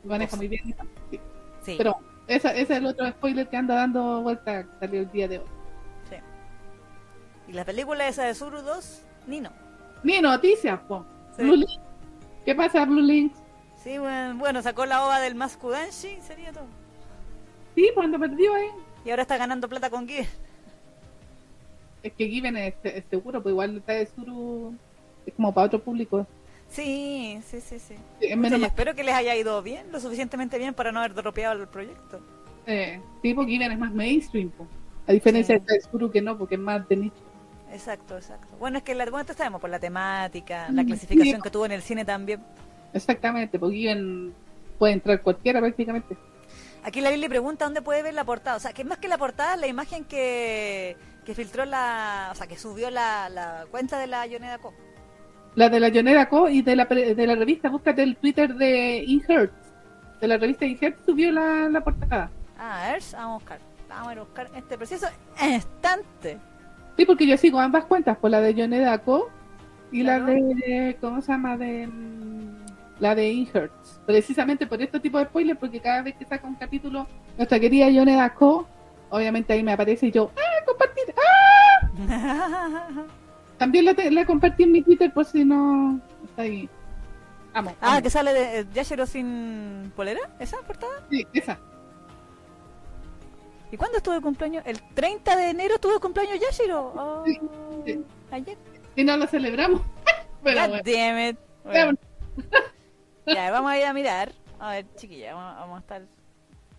Maneja 0.04 0.36
muy 0.36 0.48
bien. 0.48 0.74
Sí. 1.10 1.20
Sí, 1.62 1.74
Pero 1.78 1.96
esa, 2.26 2.50
ese 2.52 2.62
es 2.62 2.70
el 2.70 2.86
otro 2.86 3.08
spoiler 3.08 3.48
que 3.48 3.56
anda 3.56 3.76
dando 3.76 4.20
vuelta, 4.22 4.64
que 4.64 4.70
salió 4.80 5.00
el 5.00 5.10
día 5.12 5.28
de 5.28 5.38
hoy. 5.38 5.46
sí. 6.08 6.16
Y 7.48 7.52
la 7.52 7.64
película 7.64 8.06
esa 8.08 8.24
de 8.24 8.34
Zuru 8.34 8.62
2, 8.62 9.02
Nino. 9.26 9.50
Ni 10.02 10.20
noticias, 10.20 10.80
po. 10.80 11.04
Sí. 11.36 11.42
Blue 11.42 11.56
Link. 11.56 11.80
¿Qué 12.44 12.54
pasa, 12.54 12.84
Blue 12.84 13.00
Link? 13.00 13.32
Sí, 13.82 13.98
bueno, 13.98 14.36
bueno, 14.36 14.62
sacó 14.62 14.86
la 14.86 15.04
ova 15.04 15.20
del 15.20 15.34
Maskudanshi, 15.34 16.20
sería 16.20 16.52
todo. 16.52 16.66
Sí, 17.74 17.88
cuando 17.94 18.18
perdió, 18.18 18.56
¿eh? 18.56 18.70
Y 19.04 19.10
ahora 19.10 19.22
está 19.22 19.36
ganando 19.36 19.68
plata 19.68 19.90
con 19.90 20.06
Given. 20.08 20.26
Es 22.02 22.12
que 22.14 22.28
Given 22.28 22.56
es, 22.56 22.74
es 22.82 23.04
seguro, 23.10 23.42
pues 23.42 23.52
igual 23.52 23.76
está 23.78 23.92
de 23.92 24.06
Suru. 24.06 24.74
Es 25.24 25.34
como 25.34 25.52
para 25.54 25.66
otro 25.68 25.80
público. 25.80 26.26
Sí, 26.72 27.40
sí, 27.48 27.60
sí, 27.60 27.78
sí. 27.78 27.94
Es 28.20 28.36
Pucha, 28.36 28.36
menos 28.36 28.60
yo 28.60 28.66
espero 28.66 28.94
que 28.94 29.04
les 29.04 29.14
haya 29.14 29.36
ido 29.36 29.62
bien, 29.62 29.92
lo 29.92 30.00
suficientemente 30.00 30.58
bien 30.58 30.74
para 30.74 30.90
no 30.92 31.00
haber 31.00 31.14
dropeado 31.14 31.60
el 31.60 31.68
proyecto. 31.68 32.20
eh, 32.66 33.00
sí, 33.22 33.34
porque 33.34 33.52
Given 33.52 33.72
es 33.72 33.78
más 33.78 33.92
mainstream, 33.92 34.50
po. 34.50 34.66
A 35.06 35.12
diferencia 35.12 35.58
Sí. 35.58 35.64
de 35.66 35.80
Suru 35.80 36.10
que 36.10 36.22
no, 36.22 36.38
porque 36.38 36.54
es 36.54 36.60
más 36.60 36.88
de 36.88 36.96
nicho. 36.96 37.16
Exacto, 37.72 38.16
exacto. 38.16 38.56
Bueno, 38.58 38.78
es 38.78 38.84
que 38.84 38.94
la, 38.94 39.04
bueno, 39.06 39.32
sabemos 39.34 39.60
por 39.60 39.68
la 39.70 39.80
temática, 39.80 40.68
Mm, 40.70 40.74
la 40.76 40.84
clasificación 40.84 41.36
sí. 41.36 41.42
que 41.42 41.50
tuvo 41.50 41.66
en 41.66 41.72
el 41.72 41.82
cine 41.82 42.04
también. 42.04 42.40
Exactamente, 42.94 43.58
porque 43.58 43.76
Given 43.76 44.34
puede 44.78 44.92
entrar 44.94 45.20
cualquiera 45.22 45.60
prácticamente. 45.60 46.16
Aquí 46.84 47.00
la 47.00 47.10
Lili 47.10 47.28
pregunta 47.28 47.64
dónde 47.64 47.82
puede 47.82 48.02
ver 48.02 48.14
la 48.14 48.24
portada. 48.24 48.56
O 48.56 48.60
sea, 48.60 48.72
que 48.72 48.84
más 48.84 48.98
que 48.98 49.08
la 49.08 49.18
portada, 49.18 49.56
la 49.56 49.66
imagen 49.68 50.04
que, 50.04 50.96
que 51.24 51.34
filtró 51.34 51.64
la. 51.64 52.30
O 52.32 52.34
sea, 52.34 52.46
que 52.46 52.56
subió 52.58 52.90
la, 52.90 53.28
la 53.28 53.66
cuenta 53.70 53.98
de 53.98 54.06
la 54.08 54.26
Yoneda 54.26 54.58
Co. 54.58 54.74
La 55.54 55.68
de 55.68 55.80
la 55.80 55.88
Yonera 55.88 56.28
Co 56.28 56.48
y 56.48 56.62
de 56.62 56.76
la, 56.76 56.86
de 56.86 57.26
la 57.26 57.34
revista, 57.34 57.68
búscate 57.68 58.02
el 58.02 58.16
Twitter 58.16 58.54
de 58.54 59.04
Inhertz. 59.06 59.52
De 60.20 60.28
la 60.28 60.38
revista 60.38 60.64
Inhertz 60.64 61.04
subió 61.04 61.30
la, 61.30 61.68
la 61.68 61.82
portada. 61.82 62.30
Ah, 62.58 62.94
Ers, 62.94 63.12
vamos 63.12 63.30
a 63.30 63.34
buscar. 63.34 63.58
Vamos 63.88 64.08
a 64.08 64.12
a 64.12 64.24
buscar 64.24 64.50
este 64.56 64.78
preciso 64.78 65.06
instante. 65.42 66.38
Sí, 66.96 67.04
porque 67.04 67.26
yo 67.26 67.36
sigo 67.36 67.60
ambas 67.60 67.84
cuentas, 67.84 68.16
por 68.16 68.30
la 68.30 68.40
de 68.40 68.54
Yoneda 68.54 68.98
Co 68.98 69.28
y 69.90 70.02
la 70.02 70.20
de, 70.20 70.96
¿cómo 71.00 71.20
se 71.20 71.32
llama? 71.32 71.58
De 71.58 71.86
mm, 71.86 72.56
la 73.00 73.14
de 73.14 73.30
Inhertz. 73.30 74.00
Precisamente 74.06 74.66
por 74.66 74.80
este 74.80 75.00
tipo 75.00 75.18
de 75.18 75.24
spoilers, 75.26 75.58
porque 75.58 75.80
cada 75.80 76.02
vez 76.02 76.14
que 76.14 76.24
saca 76.24 76.46
un 76.46 76.54
capítulo, 76.54 77.06
nuestra 77.36 77.60
querida 77.60 77.90
Yoneda 77.90 78.32
Co, 78.32 78.66
obviamente 79.10 79.52
ahí 79.52 79.62
me 79.62 79.72
aparece 79.72 80.06
y 80.06 80.12
yo, 80.12 80.30
¡ah, 80.34 80.64
compartir! 80.64 81.14
¡ah! 82.08 83.04
También 83.62 83.84
la, 83.84 83.94
te- 83.94 84.10
la 84.10 84.26
compartí 84.26 84.64
en 84.64 84.72
mi 84.72 84.82
Twitter 84.82 85.12
por 85.12 85.24
si 85.24 85.44
no 85.44 86.00
está 86.24 86.42
ahí. 86.42 86.68
Vamos. 87.54 87.74
ah, 87.80 88.00
que 88.02 88.10
sale 88.10 88.32
de 88.32 88.58
eh, 88.60 88.66
Yashiro 88.74 89.06
sin 89.06 89.92
polera, 89.94 90.18
esa 90.40 90.56
portada. 90.62 91.04
Sí, 91.10 91.24
esa. 91.32 91.60
¿Y 93.70 93.76
cuándo 93.76 93.98
estuvo 93.98 94.14
de 94.14 94.20
cumpleaños? 94.20 94.64
El 94.66 94.82
30 94.94 95.36
de 95.36 95.50
enero 95.50 95.74
estuvo 95.76 95.92
de 95.92 96.00
cumpleaños 96.00 96.40
Yashiro. 96.40 96.92
Oh, 96.96 97.22
Sí, 97.24 97.40
sí. 97.86 98.04
Ayer. 98.32 98.58
Y 98.96 99.04
no 99.04 99.16
lo 99.16 99.26
celebramos. 99.28 99.80
Pero 100.42 100.60
God 100.60 100.68
bueno. 100.68 100.82
damn 100.84 101.18
it. 101.30 101.38
Bueno, 101.64 101.98
Bueno, 102.36 102.58
ya, 103.26 103.50
vamos 103.52 103.70
a 103.70 103.78
ir 103.78 103.84
a 103.84 103.92
mirar. 103.92 104.32
A 104.58 104.70
ver, 104.72 104.86
chiquilla, 104.96 105.34
vamos, 105.34 105.54
vamos 105.60 105.76
a 105.76 105.80
estar 105.80 106.02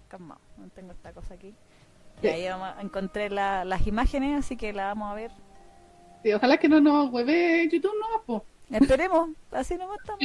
calmados. 0.09 0.41
No 0.57 0.67
tengo 0.69 0.91
esta 0.91 1.13
cosa 1.13 1.33
aquí. 1.35 1.55
Y 2.21 2.27
ahí 2.27 2.47
vamos 2.49 2.69
a 2.77 2.81
encontrar 2.81 3.31
la- 3.31 3.63
las 3.65 3.87
imágenes, 3.87 4.37
así 4.39 4.57
que 4.57 4.73
la 4.73 4.87
vamos 4.87 5.11
a 5.11 5.15
ver. 5.15 5.31
Ojalá 6.35 6.57
que 6.57 6.69
no 6.69 6.79
nos 6.79 7.11
hueve 7.11 7.67
YouTube, 7.69 7.93
no, 7.99 8.21
po. 8.23 8.45
Esperemos, 8.71 9.29
así 9.51 9.75
nomás 9.77 9.97
estamos. 9.99 10.23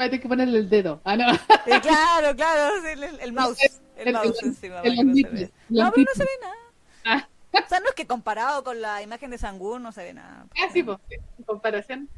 Va 0.00 0.04
a 0.04 0.08
tener 0.08 0.20
que 0.20 0.28
ponerle 0.28 0.58
el 0.58 0.70
dedo. 0.70 1.00
Ah, 1.04 1.16
no. 1.16 1.32
Sí, 1.34 1.80
claro, 1.82 2.34
claro, 2.34 2.86
el, 2.86 3.02
el 3.02 3.32
mouse. 3.32 3.58
El, 3.96 4.08
El- 4.08 4.14
mouse 4.14 4.42
encima. 4.42 4.80
el 4.80 4.96
no, 4.96 5.14
se 5.14 5.50
no, 5.68 5.92
pero 5.92 6.06
no 6.08 6.14
se 6.14 6.24
ve 6.24 6.30
nada. 6.40 6.54
Ah, 7.04 7.28
O 7.52 7.68
sea, 7.68 7.80
no 7.80 7.88
es 7.88 7.94
que 7.94 8.06
comparado 8.06 8.64
con 8.64 8.80
la 8.80 9.02
imagen 9.02 9.30
de 9.30 9.36
Sangur 9.38 9.80
no 9.80 9.92
se 9.92 10.04
ve 10.04 10.14
nada. 10.14 10.46
ah, 10.56 10.68
sí, 10.72 10.82
pues, 10.82 10.98
en 11.10 11.44
comparación. 11.44 12.08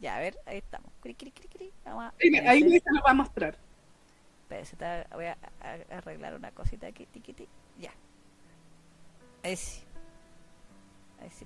Ya, 0.00 0.16
a 0.16 0.20
ver, 0.20 0.36
ahí 0.46 0.58
estamos. 0.58 0.90
Cri, 1.00 1.14
cri, 1.14 1.30
cri, 1.30 1.48
cri. 1.48 1.72
Vamos 1.84 2.04
a... 2.04 2.14
Ahí, 2.48 2.62
se 2.80 2.92
lo 2.92 3.02
va 3.02 3.10
a 3.10 3.14
mostrar. 3.14 3.56
voy 5.14 5.26
a, 5.26 5.36
arreglar 5.90 6.34
una 6.34 6.50
cosita 6.50 6.86
aquí. 6.86 7.06
Tiquiti. 7.06 7.46
Ya. 7.78 7.90
Ahí 9.42 9.56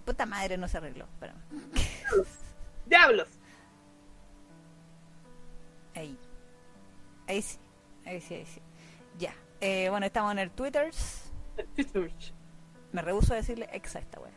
Puta 0.04 0.26
madre, 0.26 0.56
no 0.56 0.68
se 0.68 0.76
arregló. 0.78 1.04
Espérame. 1.04 1.38
¡Diablos! 2.86 3.28
Ahí. 5.94 6.18
Ahí 7.26 7.42
sí. 7.42 7.58
Ahí 8.04 8.20
sí, 8.20 8.34
ahí 8.34 8.46
sí. 8.46 8.60
Ya. 9.18 9.34
Eh, 9.60 9.88
bueno, 9.90 10.06
estamos 10.06 10.32
en 10.32 10.38
el 10.40 10.50
Twitter. 10.50 10.90
Me 12.92 13.02
rehuso 13.02 13.32
a 13.32 13.36
decirle 13.36 13.68
exacta, 13.72 14.20
wea. 14.20 14.32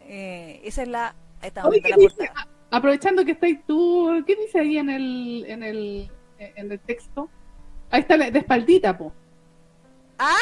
Eh, 0.00 0.60
esa 0.64 0.82
es 0.82 0.88
la. 0.88 1.14
Ahí 1.40 1.48
estamos 1.48 1.70
Oye, 1.70 1.80
viendo 1.80 1.96
¿qué 1.96 2.02
la 2.02 2.08
dice? 2.10 2.26
portada. 2.26 2.48
Aprovechando 2.70 3.24
que 3.24 3.32
estáis 3.32 3.64
tú, 3.66 4.24
¿qué 4.26 4.34
dice 4.34 4.58
ahí 4.58 4.78
en 4.78 4.90
el, 4.90 5.44
en 5.46 5.62
el, 5.62 6.10
en 6.38 6.72
el 6.72 6.80
texto? 6.80 7.30
Ahí 7.90 8.00
está 8.00 8.16
la, 8.16 8.30
de 8.30 8.40
espaldita, 8.40 8.98
po. 8.98 9.12
¡Ah! 10.18 10.34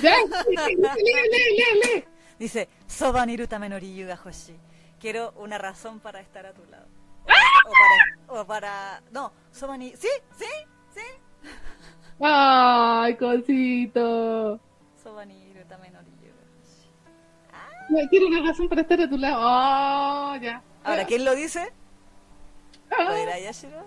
Ya, 0.00 0.14
lee, 0.48 0.76
lee, 0.76 0.76
lee, 0.76 1.80
lee. 1.84 2.04
Dice, 2.40 2.68
Soba 2.86 3.26
niru 3.26 3.46
tame 3.46 3.68
no 3.68 3.78
ryu 3.78 4.06
ga 4.06 4.16
hoshi. 4.16 4.56
Quiero 4.98 5.34
una 5.36 5.58
razón 5.58 6.00
para 6.00 6.20
estar 6.20 6.46
a 6.46 6.54
tu 6.54 6.64
lado. 6.70 6.86
O, 7.26 7.68
o 7.68 7.72
para, 7.72 7.96
o 8.40 8.46
para... 8.46 9.02
No, 9.12 9.30
Soba 9.52 9.76
ni... 9.76 9.90
Sí, 9.90 10.08
sí, 10.38 10.46
sí. 10.94 11.02
Ay, 12.18 13.14
cosito. 13.16 14.58
Soba 15.02 15.26
hoshi. 15.26 15.44
Quiero 18.08 18.28
una 18.28 18.40
razón 18.48 18.70
para 18.70 18.80
estar 18.80 19.02
a 19.02 19.08
tu 19.08 19.18
lado. 19.18 19.36
Oh, 19.38 20.34
ya. 20.36 20.62
Ahora, 20.82 21.04
¿quién 21.04 21.26
lo 21.26 21.34
dice? 21.34 21.70
Ah, 22.90 23.04
¿Lo 23.04 23.38
Yashiro? 23.38 23.86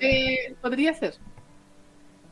Eh, 0.00 0.56
podría 0.62 0.94
ser. 0.94 1.18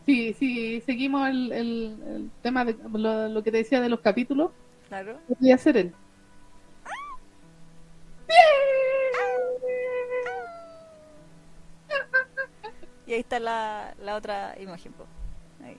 Sí, 0.06 0.32
sí, 0.38 0.80
seguimos 0.80 1.28
el, 1.28 1.52
el, 1.52 2.02
el 2.06 2.30
tema 2.42 2.64
de 2.64 2.74
lo, 2.90 3.28
lo 3.28 3.42
que 3.42 3.52
te 3.52 3.58
decía 3.58 3.82
de 3.82 3.90
los 3.90 4.00
capítulos. 4.00 4.50
Claro. 4.92 5.18
Podría 5.26 5.56
ser 5.56 5.78
él. 5.78 5.94
Y 13.06 13.14
ahí 13.14 13.20
está 13.20 13.40
la, 13.40 13.94
la 14.02 14.16
otra 14.16 14.54
imagen, 14.60 14.92
po. 14.92 15.04
Ahí. 15.64 15.76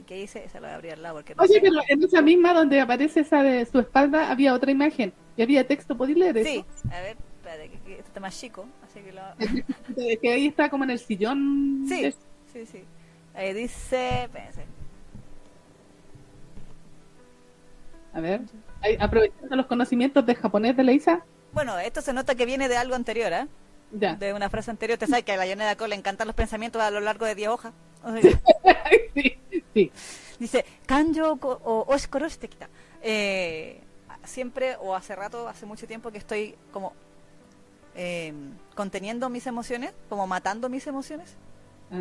¿Y 0.00 0.04
qué 0.04 0.14
dice? 0.16 0.48
Se 0.48 0.58
lo 0.60 0.66
voy 0.66 0.72
a 0.72 0.74
abrir 0.76 0.92
al 0.92 1.02
lado 1.02 1.16
porque 1.16 1.34
no 1.34 1.42
Oye, 1.42 1.54
sé. 1.54 1.60
pero 1.60 1.74
en 1.88 2.02
esa 2.02 2.20
misma 2.20 2.52
donde 2.52 2.80
aparece 2.80 3.20
esa 3.20 3.42
de 3.42 3.64
su 3.66 3.78
espalda 3.78 4.30
había 4.30 4.54
otra 4.54 4.70
imagen 4.70 5.12
y 5.36 5.42
había 5.42 5.66
texto. 5.66 5.96
¿Podéis 5.96 6.18
leer 6.18 6.42
Sí, 6.44 6.64
eso? 6.68 6.88
a 6.94 7.00
ver, 7.00 7.16
espérate, 7.36 7.68
que, 7.70 7.78
que 7.80 7.98
está 8.00 8.20
más 8.20 8.38
chico, 8.38 8.66
así 8.84 9.00
que 9.00 9.12
lo... 9.12 9.22
Que 10.20 10.32
ahí 10.32 10.46
está 10.48 10.68
como 10.68 10.84
en 10.84 10.90
el 10.90 10.98
sillón. 10.98 11.84
Sí, 11.88 12.02
de- 12.02 12.12
sí, 12.52 12.66
sí. 12.66 12.84
Ahí 13.34 13.52
dice... 13.54 14.24
Espérense. 14.24 14.64
A 18.18 18.20
ver, 18.20 18.40
aprovechando 18.98 19.54
los 19.54 19.66
conocimientos 19.66 20.26
de 20.26 20.34
japonés 20.34 20.76
de 20.76 20.82
Leisa. 20.82 21.24
Bueno, 21.52 21.78
esto 21.78 22.00
se 22.00 22.12
nota 22.12 22.34
que 22.34 22.46
viene 22.46 22.68
de 22.68 22.76
algo 22.76 22.96
anterior, 22.96 23.32
¿eh? 23.32 23.46
Ya. 23.92 24.16
De 24.16 24.32
una 24.32 24.50
frase 24.50 24.72
anterior. 24.72 24.98
Te 24.98 25.06
sabes 25.06 25.24
que 25.24 25.30
a 25.30 25.36
la 25.36 25.46
Yoneda 25.46 25.76
Cole 25.76 25.90
le 25.90 25.94
encantan 25.94 26.26
los 26.26 26.34
pensamientos 26.34 26.82
a 26.82 26.90
lo 26.90 26.98
largo 26.98 27.26
de 27.26 27.36
10 27.36 27.48
hojas. 27.48 27.72
O 28.02 28.10
sea, 28.10 28.20
sí, 29.14 29.38
sí. 29.72 29.92
dice, 30.40 30.64
kanjo 30.84 31.38
o 31.40 31.84
oshikoro 31.86 32.28
shite 32.28 32.48
kita. 32.48 32.68
Eh, 33.02 33.80
siempre, 34.24 34.74
o 34.80 34.96
hace 34.96 35.14
rato, 35.14 35.48
hace 35.48 35.64
mucho 35.64 35.86
tiempo 35.86 36.10
que 36.10 36.18
estoy 36.18 36.56
como 36.72 36.94
eh, 37.94 38.32
conteniendo 38.74 39.28
mis 39.28 39.46
emociones, 39.46 39.92
como 40.08 40.26
matando 40.26 40.68
mis 40.68 40.88
emociones. 40.88 41.36
Ah, 41.92 41.98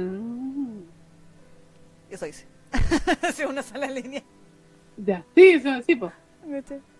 Eso 2.10 2.26
dice. 2.26 2.48
si 3.36 3.44
uno 3.44 3.62
sale 3.62 3.86
en 3.86 3.94
línea. 3.94 4.24
Ya. 4.98 5.24
Sí, 5.36 5.50
eso, 5.50 5.70
sí, 5.86 5.96
pues. 5.96 6.12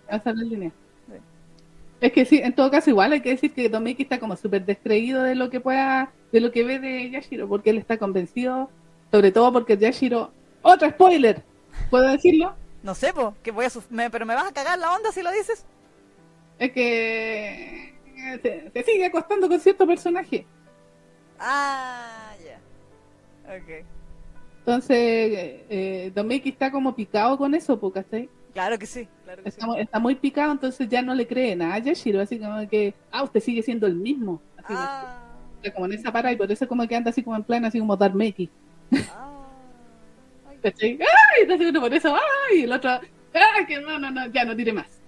Hasta 0.10 0.34
la 0.34 0.44
línea. 0.44 0.72
Sí. 1.08 1.14
Es 2.02 2.12
que 2.12 2.26
sí, 2.26 2.38
en 2.40 2.54
todo 2.54 2.70
caso 2.72 2.90
igual 2.90 3.12
hay 3.14 3.22
que 3.22 3.30
decir 3.32 3.54
que 3.54 3.70
Tomiki 3.70 4.04
está 4.04 4.20
como 4.20 4.36
súper 4.36 4.66
descreído 4.66 5.24
de 5.24 5.36
lo 5.36 5.50
que 5.50 5.60
pueda, 5.60 6.12
de 6.32 6.40
lo 6.42 6.52
que 6.52 6.64
ve 6.64 6.80
de 6.80 7.10
Yashiro, 7.10 7.48
porque 7.48 7.72
él 7.72 7.78
está 7.78 7.98
convencido, 7.98 8.70
sobre 9.12 9.32
todo 9.32 9.52
porque 9.52 9.78
Yashiro, 9.78 10.32
Otro 10.62 10.90
spoiler. 10.90 11.44
¿Puedo 11.90 12.08
decirlo? 12.10 12.56
No 12.84 12.94
sé, 12.96 13.14
po, 13.14 13.36
que 13.44 13.52
voy 13.52 13.66
a 13.66 13.70
me- 13.90 14.10
pero 14.10 14.26
me 14.26 14.34
vas 14.36 14.48
a 14.48 14.54
cagar 14.54 14.78
la 14.80 14.94
onda 14.96 15.12
si 15.12 15.22
lo 15.22 15.32
dices. 15.32 15.66
Es 16.60 16.72
que 16.72 17.94
se, 18.42 18.72
se 18.72 18.84
sigue 18.84 19.06
acostando 19.06 19.48
con 19.48 19.60
cierto 19.60 19.86
personaje. 19.86 20.46
Ah, 21.40 22.34
ya. 22.44 22.60
Ok. 23.56 23.86
Entonces, 24.72 25.62
eh, 25.70 26.12
Don 26.14 26.28
Mickey 26.28 26.52
está 26.52 26.70
como 26.70 26.94
picado 26.94 27.38
con 27.38 27.56
eso, 27.56 27.80
¿cachai? 27.90 28.30
Claro 28.54 28.78
que 28.78 28.86
sí, 28.86 29.08
claro 29.24 29.42
que 29.42 29.50
sí. 29.50 29.56
Está, 29.56 29.66
mu- 29.66 29.76
está 29.76 29.98
muy 30.00 30.16
picado, 30.16 30.52
entonces 30.52 30.90
ya 30.90 31.02
no 31.02 31.14
le 31.16 31.26
cree 31.26 31.56
nada 31.56 31.76
a 31.76 31.80
Yashiro, 31.80 32.20
así 32.20 32.38
como 32.38 32.68
que, 32.68 32.94
ah, 33.10 33.24
usted 33.24 33.40
sigue 33.40 33.64
siendo 33.64 33.88
el 33.88 33.96
mismo. 33.96 34.42
Así, 34.58 34.74
Ah, 34.76 35.24
está 35.64 35.74
como 35.74 35.86
en 35.86 35.94
esa 35.94 36.12
parada 36.12 36.34
y 36.34 36.36
por 36.36 36.52
eso 36.52 36.68
como 36.68 36.86
que 36.86 36.98
anda 36.98 37.12
así 37.12 37.24
como 37.24 37.38
en 37.38 37.44
plan, 37.46 37.64
así 37.64 37.80
como 37.80 37.96
Mickey. 38.14 38.50
ah. 39.14 39.48
Ay, 40.50 40.58
¿Cachai? 40.62 41.00
¡Ay! 41.00 41.44
Entonces 41.44 41.70
uno 41.70 41.80
por 41.80 41.94
eso, 41.94 42.14
¡ay! 42.14 42.60
Y 42.60 42.64
el 42.64 42.72
otro, 42.74 42.90
¡ah! 42.90 43.00
Que 43.66 43.80
no, 43.80 43.98
no, 43.98 44.12
no, 44.12 44.28
ya 44.34 44.44
no 44.44 44.54
tire 44.54 44.74
más. 44.74 44.88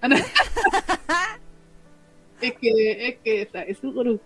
es 2.40 2.52
que, 2.54 3.08
es 3.08 3.18
que 3.22 3.42
esa- 3.42 3.62
es 3.64 3.76
su 3.76 3.92
gurú. 3.92 4.18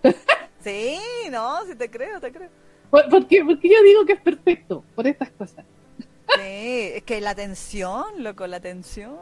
Sí, 0.60 0.96
no, 1.32 1.64
sí 1.66 1.74
te 1.74 1.90
creo, 1.90 2.20
te 2.20 2.30
creo. 2.30 2.50
¿Por, 2.94 3.08
por 3.08 3.26
qué? 3.26 3.44
Porque 3.44 3.68
yo 3.68 3.82
digo 3.82 4.06
que 4.06 4.12
es 4.12 4.20
perfecto, 4.20 4.84
por 4.94 5.04
estas 5.08 5.28
cosas. 5.30 5.64
Sí, 5.98 6.92
es 6.94 7.02
que 7.02 7.20
la 7.20 7.34
tensión, 7.34 8.22
loco, 8.22 8.46
la 8.46 8.60
tensión. 8.60 9.16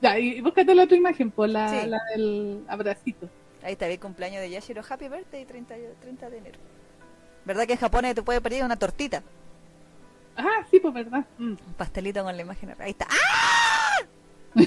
Ya, 0.00 0.16
y, 0.20 0.40
búscate 0.40 0.72
la 0.72 0.84
otra 0.84 0.96
imagen, 0.96 1.32
por 1.32 1.48
la, 1.48 1.68
Sí. 1.68 1.84
la 1.88 1.98
del 2.14 2.62
abracito. 2.68 3.28
Ahí 3.64 3.72
está, 3.72 3.88
el 3.88 3.98
cumpleaños 3.98 4.40
de 4.40 4.50
Yashiro. 4.50 4.82
Happy 4.88 5.08
birthday, 5.08 5.44
30, 5.44 5.74
de- 5.74 5.94
30 6.00 6.30
de 6.30 6.38
enero. 6.38 6.58
¿Verdad 7.44 7.66
que 7.66 7.72
en 7.72 7.80
Japón 7.80 8.04
te 8.14 8.22
puede 8.22 8.40
pedir 8.40 8.62
una 8.62 8.76
tortita? 8.76 9.20
Ah, 10.36 10.64
sí, 10.70 10.78
pues 10.78 10.94
verdad. 10.94 11.24
Mm, 11.38 11.54
Un 11.66 11.74
pastelito 11.76 12.22
con 12.22 12.36
la 12.36 12.42
imagen. 12.42 12.72
Ahí 12.78 12.92
está. 12.92 13.08
¡Ah! 14.54 14.62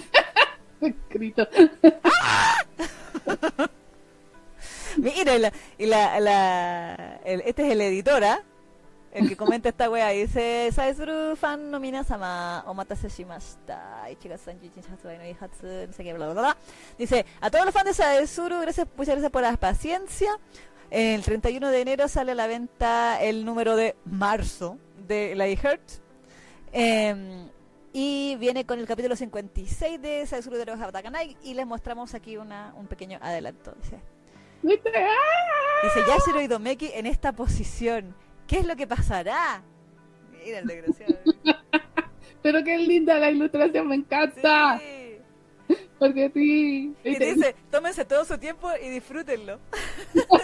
escrito. 0.81 1.47
Mira, 5.03 5.35
y 5.35 5.39
la, 5.39 5.53
y 5.77 5.85
la, 5.85 6.19
la- 6.19 7.19
el- 7.25 7.41
este 7.41 7.65
es 7.65 7.71
el 7.73 7.81
editor, 7.81 8.23
¿ah? 8.23 8.43
El 9.11 9.27
que 9.27 9.35
comenta 9.35 9.69
esta 9.69 9.89
wea 9.89 10.09
dice 10.09 10.69
Saizuru 10.71 11.35
fan 11.35 11.71
no 11.71 11.79
minasama 11.79 12.63
omatase 12.67 13.09
shimashita 13.09 14.03
no 14.27 15.93
sé 15.93 16.03
qué 16.03 16.13
bla 16.13 16.27
bla 16.29 16.41
bla 16.41 16.57
Dice 16.95 17.25
a 17.41 17.49
todos 17.49 17.65
los 17.65 17.73
fans 17.73 17.85
de 17.87 17.93
Saizuru 17.95 18.59
gracias, 18.61 18.87
muchas 18.95 19.15
gracias 19.15 19.31
por 19.31 19.41
la 19.41 19.57
paciencia. 19.57 20.29
El 20.91 21.23
31 21.23 21.69
de 21.71 21.81
enero 21.81 22.07
sale 22.07 22.33
a 22.33 22.35
la 22.35 22.45
venta 22.45 23.19
el 23.21 23.45
número 23.45 23.75
de 23.75 23.95
marzo 24.05 24.77
de 25.07 25.33
Light 25.35 25.59
Heart 25.59 25.81
Em, 26.71 27.49
y 27.93 28.35
viene 28.35 28.63
con 28.67 28.77
el 28.79 28.85
capítulo 28.85 29.15
56 29.15 29.99
de 29.99 30.27
Saizuru 30.27 30.55
de 30.57 30.65
los 30.65 30.79
Hatakanai 30.79 31.35
y 31.43 31.55
les 31.55 31.65
mostramos 31.65 32.13
aquí 32.13 32.37
una, 32.37 32.73
un 32.77 32.85
pequeño 32.85 33.17
adelanto 33.23 33.73
dice. 33.81 33.99
Dice 34.61 35.99
Yashiro 36.07 36.41
y 36.41 36.47
Domeki 36.47 36.91
en 36.93 37.05
esta 37.05 37.33
posición. 37.33 38.15
¿Qué 38.47 38.59
es 38.59 38.65
lo 38.65 38.75
que 38.75 38.87
pasará? 38.87 39.61
Mira 40.43 40.59
el 40.59 40.67
desgraciado. 40.67 41.17
Pero 42.41 42.63
qué 42.63 42.77
linda 42.77 43.19
la 43.19 43.29
ilustración, 43.29 43.87
me 43.87 43.95
encanta. 43.95 44.79
Sí. 44.79 45.75
Porque 45.97 46.31
sí. 46.33 46.95
Y 47.03 47.15
dice, 47.15 47.55
tómense 47.69 48.05
todo 48.05 48.23
su 48.25 48.37
tiempo 48.37 48.69
y 48.81 48.89
disfrútenlo. 48.89 49.59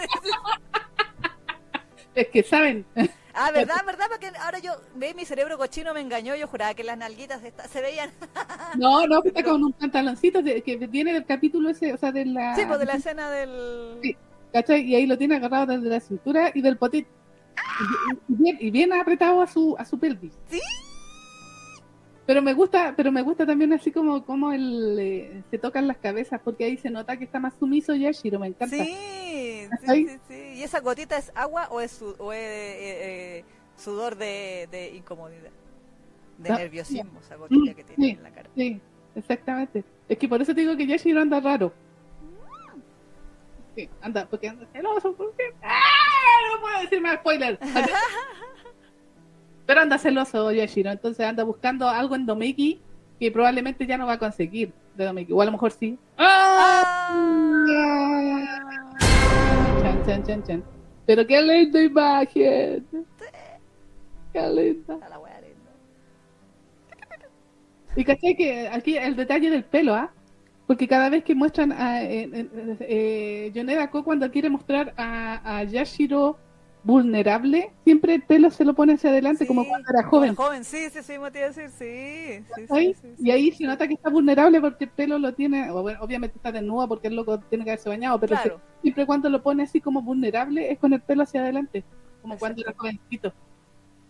Es 2.14 2.28
que 2.28 2.42
saben. 2.42 2.86
Ah, 3.36 3.50
¿verdad? 3.52 3.76
¿Verdad? 3.84 4.06
Porque 4.08 4.32
ahora 4.40 4.58
yo, 4.58 4.72
ve, 4.94 5.12
mi 5.14 5.24
cerebro 5.24 5.58
cochino 5.58 5.92
me 5.94 6.00
engañó. 6.00 6.34
Yo 6.36 6.46
juraba 6.48 6.74
que 6.74 6.82
las 6.84 6.96
nalguitas 6.96 7.40
se 7.70 7.80
veían. 7.80 8.10
No, 8.78 9.06
no, 9.06 9.22
está 9.24 9.42
con 9.42 9.62
un 9.64 9.72
pantaloncito 9.72 10.42
de- 10.42 10.62
que 10.62 10.76
viene 10.76 11.12
del 11.12 11.24
capítulo 11.24 11.70
ese, 11.70 11.92
o 11.92 11.96
sea, 11.98 12.12
de 12.12 12.24
la. 12.26 12.54
Sí, 12.56 12.62
pues 12.66 12.78
de 12.78 12.84
la 12.86 12.94
escena 12.94 13.30
del... 13.30 13.98
Sí. 14.02 14.16
¿Cachai? 14.52 14.82
Y 14.82 14.94
ahí 14.94 15.06
lo 15.06 15.16
tiene 15.18 15.36
agarrado 15.36 15.66
desde 15.66 15.88
la 15.88 16.00
cintura 16.00 16.50
y 16.54 16.60
del 16.62 16.76
potit. 16.76 17.06
Y, 18.28 18.32
y 18.32 18.36
bien, 18.36 18.58
y 18.60 18.70
bien 18.70 18.92
apretado 18.92 19.40
a 19.42 19.46
su, 19.46 19.76
a 19.78 19.84
su 19.84 19.98
pelvis. 19.98 20.32
Sí. 20.50 20.60
Pero 22.26 22.42
me 22.42 22.54
gusta, 22.54 22.94
pero 22.96 23.12
me 23.12 23.22
gusta 23.22 23.46
también 23.46 23.72
así 23.72 23.92
como, 23.92 24.24
como 24.24 24.52
el, 24.52 24.98
eh, 24.98 25.42
se 25.50 25.58
tocan 25.58 25.86
las 25.86 25.96
cabezas, 25.98 26.40
porque 26.42 26.64
ahí 26.64 26.76
se 26.76 26.90
nota 26.90 27.16
que 27.16 27.24
está 27.24 27.38
más 27.38 27.54
sumiso 27.58 27.94
Yashiro, 27.94 28.40
me 28.40 28.48
encanta. 28.48 28.74
Sí, 28.76 29.68
sí, 29.86 30.06
sí, 30.08 30.18
sí. 30.28 30.34
¿Y 30.56 30.62
esa 30.64 30.80
gotita 30.80 31.16
es 31.16 31.30
agua 31.36 31.68
o 31.70 31.80
es, 31.80 31.92
su- 31.92 32.16
o 32.18 32.32
es 32.32 32.40
eh, 32.40 33.38
eh, 33.38 33.44
sudor 33.76 34.16
de, 34.16 34.68
de 34.72 34.96
incomodidad? 34.96 35.50
De 36.38 36.50
No, 36.50 36.58
nerviosismo, 36.58 37.20
esa 37.20 37.36
gotita 37.36 37.74
que 37.74 37.84
tiene 37.84 38.10
en 38.14 38.22
la 38.24 38.30
cara. 38.32 38.50
Sí, 38.56 38.80
exactamente. 39.14 39.84
Es 40.08 40.18
que 40.18 40.28
por 40.28 40.42
eso 40.42 40.52
te 40.54 40.62
digo 40.62 40.76
que 40.76 40.86
Yashiro 40.86 41.20
anda 41.20 41.38
raro. 41.40 41.72
Sí, 43.76 43.88
anda, 44.00 44.26
porque 44.28 44.48
anda 44.48 44.66
celoso, 44.72 45.14
porque... 45.14 45.44
¡Ah! 45.62 45.80
No 46.54 46.60
puedo 46.60 46.80
decir 46.80 47.00
más 47.00 47.16
spoiler. 47.16 47.58
Pero 49.66 49.80
anda 49.80 49.98
celoso 49.98 50.52
Yashiro, 50.52 50.90
entonces 50.90 51.26
anda 51.26 51.42
buscando 51.44 51.88
algo 51.88 52.14
en 52.14 52.24
Domeki 52.24 52.80
que 53.18 53.30
probablemente 53.30 53.86
ya 53.86 53.98
no 53.98 54.06
va 54.06 54.14
a 54.14 54.18
conseguir 54.18 54.72
de 54.94 55.04
Domeki, 55.04 55.32
o 55.32 55.42
a 55.42 55.44
lo 55.44 55.52
mejor 55.52 55.72
sí. 55.72 55.98
¡Ah! 56.16 56.82
Chan, 59.82 60.06
chan, 60.06 60.24
chan, 60.24 60.42
chan. 60.44 60.64
Pero 61.06 61.26
qué 61.26 61.42
linda 61.42 61.82
imagen. 61.82 62.86
Qué 64.32 64.48
linda. 64.50 64.98
Y 67.96 68.04
caché 68.04 68.36
que 68.36 68.68
aquí 68.68 68.98
el 68.98 69.16
detalle 69.16 69.50
del 69.50 69.64
pelo, 69.64 69.94
¿ah? 69.94 70.12
Porque 70.66 70.86
cada 70.86 71.08
vez 71.08 71.24
que 71.24 71.34
muestran 71.34 71.72
a 71.72 72.02
eh, 72.02 72.28
eh, 72.32 72.76
eh, 72.80 73.50
Yoneda 73.54 73.88
Ko 73.90 74.04
cuando 74.04 74.30
quiere 74.30 74.50
mostrar 74.50 74.92
a, 74.96 75.58
a 75.58 75.64
Yashiro 75.64 76.38
vulnerable, 76.86 77.72
siempre 77.82 78.14
el 78.14 78.22
pelo 78.22 78.48
se 78.50 78.64
lo 78.64 78.72
pone 78.74 78.92
hacia 78.94 79.10
adelante 79.10 79.42
Sí, 79.44 79.48
como 79.48 79.66
cuando 79.66 79.88
era 79.90 80.04
joven. 80.08 80.36
joven, 80.36 80.62
sí, 80.64 80.88
sí, 80.90 81.02
sí, 81.02 81.18
me 81.18 81.32
te 81.32 81.38
iba 81.40 81.48
a 81.48 81.50
decir, 81.50 81.68
sí. 81.70 82.44
sí, 82.54 82.66
sí, 82.68 82.72
¿Ahí? 82.72 82.94
sí, 82.94 83.08
sí. 83.16 83.22
Y 83.26 83.30
ahí 83.32 83.50
se 83.50 83.64
nota 83.64 83.88
que 83.88 83.94
está 83.94 84.08
vulnerable 84.08 84.60
porque 84.60 84.84
el 84.84 84.90
pelo 84.90 85.18
lo 85.18 85.34
tiene, 85.34 85.68
bueno, 85.72 85.98
obviamente 86.00 86.36
está 86.36 86.52
desnudo 86.52 86.86
porque 86.86 87.08
el 87.08 87.16
loco 87.16 87.40
tiene 87.40 87.64
que 87.64 87.70
haberse 87.70 87.88
bañado, 87.88 88.20
pero 88.20 88.36
Claro. 88.36 88.58
se- 88.58 88.82
siempre 88.82 89.04
cuando 89.04 89.28
lo 89.28 89.42
pone 89.42 89.64
así 89.64 89.80
como 89.80 90.00
vulnerable 90.00 90.70
es 90.70 90.78
con 90.78 90.92
el 90.92 91.00
pelo 91.00 91.24
hacia 91.24 91.40
adelante, 91.40 91.82
como 92.22 92.38
cuando 92.38 92.62
era 92.62 92.72
jovencito. 92.76 93.32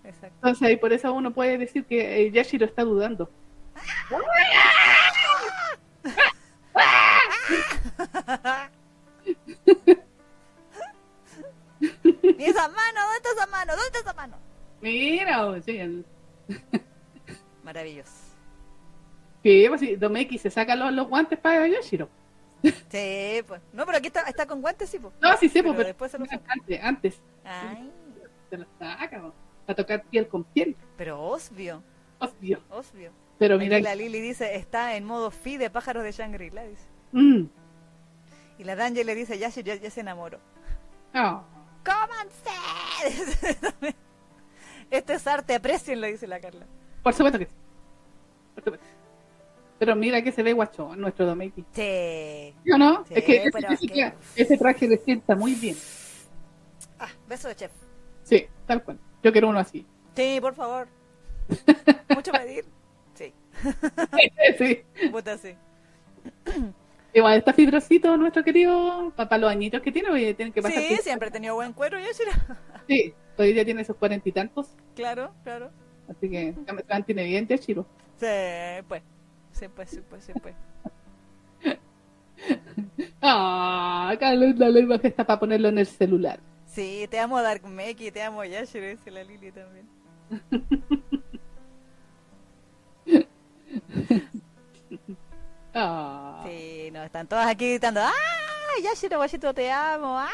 Exacto. 0.05 0.37
Entonces 0.37 0.68
ahí 0.68 0.77
por 0.77 0.93
eso 0.93 1.11
uno 1.14 1.33
puede 1.33 1.57
decir 1.57 1.87
que 1.87 2.27
eh, 2.27 2.31
Yashiro 2.31 2.66
está 2.66 2.85
dudando. 2.85 3.31
¿Y 12.38 12.45
esa 12.45 12.68
mano? 12.68 13.00
¿Dónde 13.00 13.16
está 13.16 13.30
esa 13.37 13.46
mano? 13.46 13.72
¿Dónde 13.72 13.87
está 13.87 13.99
esa 14.00 14.14
mano? 14.14 14.37
Mira, 14.80 15.46
o 15.46 15.61
sea, 15.62 15.84
el- 15.84 16.04
Maravilloso. 17.64 18.11
que 19.42 19.66
pues, 19.68 20.00
Domeki 20.00 20.38
se 20.38 20.50
saca 20.50 20.74
los, 20.76 20.92
los 20.92 21.08
guantes 21.08 21.38
para 21.38 21.66
Yashiro. 21.66 22.08
Sí, 22.91 23.42
pues. 23.46 23.61
No, 23.72 23.84
pero 23.87 23.99
aquí 23.99 24.08
está, 24.08 24.22
está 24.22 24.46
con 24.46 24.61
guantes, 24.61 24.88
sí, 24.91 24.99
pues. 24.99 25.14
No, 25.20 25.37
sí 25.37 25.49
Pero 25.49 25.64
pues, 25.66 25.76
pero 25.76 25.87
después 25.88 26.11
se 26.11 26.18
lo 26.18 26.26
saca. 26.26 26.53
antes, 26.53 26.80
antes 26.83 27.22
Ay, 27.45 27.91
se 28.50 28.57
lo 28.58 28.66
saca, 28.78 29.20
po, 29.20 29.33
para 29.66 29.76
tocar 29.76 30.03
piel 30.04 30.26
con 30.28 30.42
piel, 30.45 30.74
pero 30.96 31.20
obvio, 31.20 31.83
obvio. 32.18 32.61
obvio. 32.70 33.12
Pero 33.38 33.58
mira, 33.58 33.78
la 33.80 33.95
Lili 33.95 34.20
dice, 34.20 34.57
está 34.57 34.96
en 34.96 35.04
modo 35.04 35.30
fi 35.30 35.58
de 35.58 35.68
pájaros 35.70 36.03
de 36.03 36.11
Shangri-La, 36.12 36.64
dice. 36.64 36.87
mm, 37.12 37.42
Y 38.58 38.64
la 38.64 38.74
Danje 38.74 39.04
le 39.04 39.14
dice, 39.14 39.38
ya, 39.38 39.49
ya, 39.50 39.74
ya 39.74 39.91
se 39.91 40.00
enamoró. 40.00 40.38
oh, 41.14 41.42
¡Cómanse! 41.87 42.50
Esto 44.91 45.13
es 45.13 45.26
arte, 45.26 45.54
aprecienlo, 45.54 46.07
dice 46.08 46.26
la 46.26 46.41
Carla. 46.41 46.67
por 47.03 47.14
supuesto 47.14 47.38
que 47.38 47.46
sí. 47.46 47.53
Por 48.54 48.64
supuesto. 48.64 48.87
Pero 49.79 49.95
mira 49.95 50.22
que 50.22 50.33
se 50.33 50.42
ve 50.42 50.53
guacho 50.53 50.96
nuestro 50.96 51.26
Domeki. 51.26 51.63
Sí. 51.72 52.54
¿Sí 52.64 52.72
o 52.72 52.79
no? 52.79 53.04
Sí, 53.07 53.14
es 53.14 53.25
que 53.25 53.37
ese, 53.42 53.50
pero 53.53 53.68
ese- 53.72 53.87
es 53.87 53.92
que- 53.92 54.13
ese 54.42 54.57
traje 54.58 54.88
le 54.88 54.96
sienta 54.99 55.34
muy 55.37 55.54
bien. 55.54 55.76
Ah, 56.99 57.08
beso 57.29 57.49
de 57.49 57.57
chef. 57.57 57.72
Sí, 58.22 58.46
tal 58.67 58.83
cual. 58.83 58.99
Yo 59.22 59.30
quiero 59.33 59.49
uno 59.49 59.58
así. 59.58 59.87
Sí, 60.17 60.38
por 60.41 60.54
favor. 60.54 60.88
Mucho 62.14 62.33
pedir. 62.33 62.64
Sí, 63.14 63.33
sí. 64.58 64.83
puta 65.11 65.37
sí. 65.38 65.54
Igual 67.17 67.38
está 67.38 67.55
fibrosito 67.55 68.14
nuestro 68.18 68.45
querido 68.45 69.11
para 69.17 69.38
los 69.38 69.51
añitos 69.51 69.80
que 69.80 69.91
tiene, 69.91 70.11
oye, 70.11 70.34
tienen 70.34 70.53
que 70.53 70.61
pasar. 70.61 70.83
Sí, 70.83 70.99
siempre 70.99 71.29
he 71.29 71.30
tenido 71.30 71.55
buen 71.55 71.72
cuero, 71.72 71.99
Yashira. 71.99 72.33
Sí, 72.87 73.14
hoy 73.38 73.55
ya 73.55 73.64
tiene 73.64 73.84
sus 73.84 73.97
cuarenta 73.97 74.29
y 74.29 74.33
tantos, 74.33 74.68
Claro, 74.95 75.33
claro. 75.43 75.71
así 76.11 76.29
que 76.29 76.53
se 76.53 76.72
mantiene 76.87 77.25
bien, 77.25 77.47
Yashiro. 77.47 77.87
Sí, 78.21 78.26
pues. 78.87 79.03
Sí, 79.53 79.67
pues, 79.75 79.88
sí, 79.88 80.01
pues, 80.11 80.25
sí, 80.25 80.33
pues. 80.43 80.55
Ah, 83.22 84.14
linda 84.21 84.68
la 84.68 84.79
imagen 84.79 85.07
está 85.07 85.25
para 85.25 85.41
ponerlo 85.41 85.68
en 85.68 85.79
el 85.79 85.87
celular. 85.87 86.38
Sí, 86.67 87.07
te 87.11 87.18
amo 87.18 87.41
Dark 87.41 87.67
Meki, 87.67 88.11
te 88.11 88.22
amo 88.22 88.45
Yashiro, 88.45 88.88
dice 88.88 89.11
la 89.11 89.25
Lili 89.25 89.53
también. 89.53 89.88
Ah. 95.79 96.43
Sí, 96.47 96.91
no, 96.93 97.03
están 97.03 97.27
todas 97.27 97.47
aquí 97.47 97.69
gritando, 97.71 98.01
¡ah! 98.01 98.13
Yashiro, 98.83 99.19
Guayito, 99.19 99.53
te 99.55 99.71
amo, 99.71 100.19
¡ah! 100.19 100.29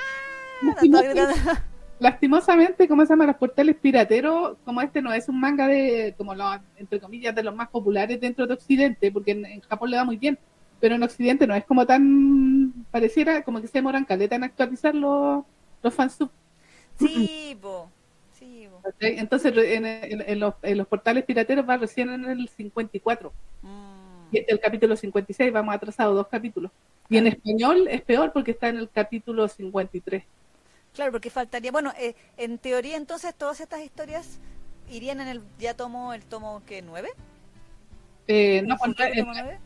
Gritando. 0.81 1.33
Lastimosamente, 1.99 2.89
como 2.89 3.03
se 3.07 3.11
llama? 3.11 3.27
Los 3.27 3.37
portales 3.37 3.77
pirateros, 3.77 4.57
como 4.65 4.81
este 4.83 5.01
no 5.03 5.13
es 5.13 5.29
un 5.29 5.39
manga 5.41 5.69
de, 5.69 6.15
como 6.19 6.35
los, 6.35 6.59
entre 6.77 6.99
comillas, 7.01 7.35
de 7.35 7.43
los 7.45 7.55
más 7.55 7.69
populares 7.69 8.21
dentro 8.21 8.47
de 8.47 8.55
Occidente, 8.55 9.13
porque 9.13 9.33
en, 9.33 9.47
en 9.47 9.61
Japón 9.61 9.91
le 9.91 9.97
va 9.99 10.05
muy 10.05 10.17
bien, 10.17 10.37
pero 10.81 10.97
en 10.97 11.03
Occidente 11.05 11.47
no 11.47 11.55
es 11.55 11.65
como 11.65 11.87
tan, 11.87 12.73
pareciera 12.91 13.43
como 13.43 13.61
que 13.61 13.69
se 13.69 13.75
demoran 13.79 14.05
caleta 14.05 14.35
en 14.35 14.43
actualizar 14.45 14.95
los, 14.95 15.45
los 15.83 15.95
fansub. 15.95 16.31
Sí, 16.99 17.57
po. 17.61 17.89
Sí. 18.33 18.69
¿cachai? 18.83 19.19
Entonces, 19.21 19.55
re- 19.55 19.75
en, 19.77 19.87
en- 19.87 20.25
en 20.27 20.41
los, 20.41 20.55
en 20.63 20.79
los 20.79 20.89
portales 20.89 21.25
pirateros 21.25 21.69
va 21.69 21.77
recién 21.77 22.11
en 22.11 22.25
el 22.25 22.49
54. 22.49 23.33
Mm. 23.63 23.92
El 24.33 24.61
capítulo 24.61 24.97
56, 24.97 25.53
vamos 25.53 25.75
atrasados 25.75 26.15
dos 26.15 26.29
capítulos. 26.29 26.71
Y 27.09 27.19
en 27.19 27.27
español 27.27 27.89
es 27.89 28.03
peor 28.03 28.33
porque 28.33 28.53
está 28.53 28.69
en 28.69 28.79
el 28.79 28.89
capítulo 28.91 29.47
53. 29.49 30.25
Claro, 30.95 31.13
porque 31.13 31.31
faltaría. 31.31 31.73
Bueno, 31.73 31.93
eh, 31.99 32.15
en 32.37 32.59
teoría, 32.59 32.97
entonces, 32.97 33.35
todas 33.35 33.61
estas 33.61 33.81
historias 33.81 34.39
irían 34.91 35.21
en 35.21 35.29
el. 35.29 35.43
Ya 35.59 35.75
tomo 35.75 36.13
el 36.13 36.25
tomo 36.25 36.63
que 36.67 36.83
nueve. 36.83 37.11
Eh, 38.27 38.63
no, 38.63 38.77
¿El 38.85 38.95
el, 38.99 39.19
tomo 39.19 39.33
nueve? 39.33 39.59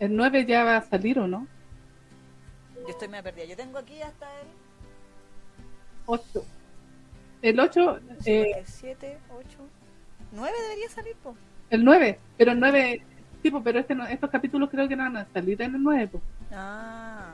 el 0.00 0.16
9 0.16 0.46
ya 0.46 0.64
va 0.64 0.76
a 0.78 0.82
salir, 0.82 1.18
¿o 1.18 1.28
no? 1.28 1.46
Yo 2.74 2.88
estoy 2.88 3.08
medio 3.08 3.22
perdida. 3.22 3.44
Yo 3.44 3.56
tengo 3.56 3.78
aquí 3.78 4.00
hasta 4.00 4.26
el 4.40 4.48
8. 6.06 6.44
El 7.42 7.60
8, 7.60 8.00
eh, 8.26 8.62
7, 8.66 9.18
8, 9.34 9.46
9 10.32 10.56
debería 10.62 10.90
salir, 10.90 11.16
po. 11.16 11.34
el 11.70 11.84
9, 11.84 12.18
pero 12.36 12.52
el 12.52 12.60
9, 12.60 13.02
tipo, 13.40 13.62
pero 13.62 13.80
este 13.80 13.94
no- 13.94 14.06
estos 14.06 14.30
capítulos 14.30 14.70
creo 14.70 14.88
que 14.88 14.96
no 14.96 15.02
van 15.04 15.16
a 15.16 15.26
salir 15.32 15.60
en 15.62 15.74
el 15.74 15.82
9. 15.82 16.08
pues. 16.12 16.22
Ah. 16.52 17.32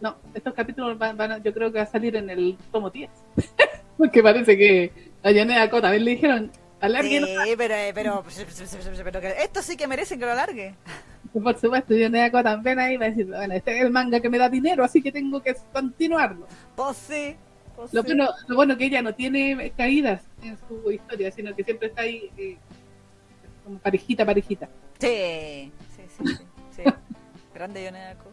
No, 0.00 0.16
estos 0.34 0.54
capítulos 0.54 0.98
van, 0.98 1.16
van 1.16 1.32
a- 1.32 1.38
yo 1.38 1.52
creo 1.52 1.70
que 1.70 1.78
va 1.78 1.84
a 1.84 1.86
salir 1.86 2.16
en 2.16 2.30
el 2.30 2.56
tomo 2.72 2.90
10. 2.90 3.10
Porque 3.98 4.22
parece 4.22 4.56
que 4.56 4.92
a 5.22 5.30
Yanea 5.30 5.68
Cota 5.68 5.82
también 5.82 6.04
le 6.06 6.10
dijeron, 6.12 6.50
alarguen. 6.80 7.24
Sí, 7.26 7.54
pero, 7.56 7.74
eh, 7.74 7.92
pero, 7.94 8.24
pero, 9.04 9.20
que 9.20 9.28
esto 9.42 9.60
sí 9.62 9.76
que 9.76 9.86
merecen 9.86 10.18
que 10.18 10.24
lo 10.24 10.32
alargue. 10.32 10.74
Por 11.32 11.58
supuesto, 11.58 11.94
Yanea 11.94 12.30
Cota 12.30 12.44
también 12.54 12.78
ahí 12.78 12.96
va 12.96 13.06
a 13.06 13.08
decir, 13.10 13.26
bueno, 13.26 13.54
este 13.54 13.76
es 13.76 13.84
el 13.84 13.90
manga 13.90 14.20
que 14.20 14.30
me 14.30 14.38
da 14.38 14.48
dinero, 14.48 14.82
así 14.82 15.02
que 15.02 15.12
tengo 15.12 15.42
que 15.42 15.54
continuarlo. 15.72 16.46
Pues 16.74 16.96
sí. 16.96 17.36
pues 17.76 17.92
Lo 17.92 18.00
sí. 18.02 18.06
bueno, 18.08 18.30
lo 18.48 18.56
bueno 18.56 18.76
que 18.78 18.86
ella 18.86 19.02
no 19.02 19.14
tiene 19.14 19.70
caídas 19.76 20.22
en 20.42 20.56
su 20.66 20.90
historia, 20.90 21.30
sino 21.30 21.54
que 21.54 21.62
siempre 21.62 21.88
está 21.88 22.02
ahí 22.02 22.30
eh, 22.38 22.56
como 23.70 23.78
parejita, 23.80 24.26
parejita. 24.26 24.68
Sí, 24.98 25.72
sí, 25.96 26.02
sí, 26.08 26.24
sí. 26.26 26.44
sí. 26.76 26.82
Grande 27.54 27.84
Yoneako. 27.84 28.30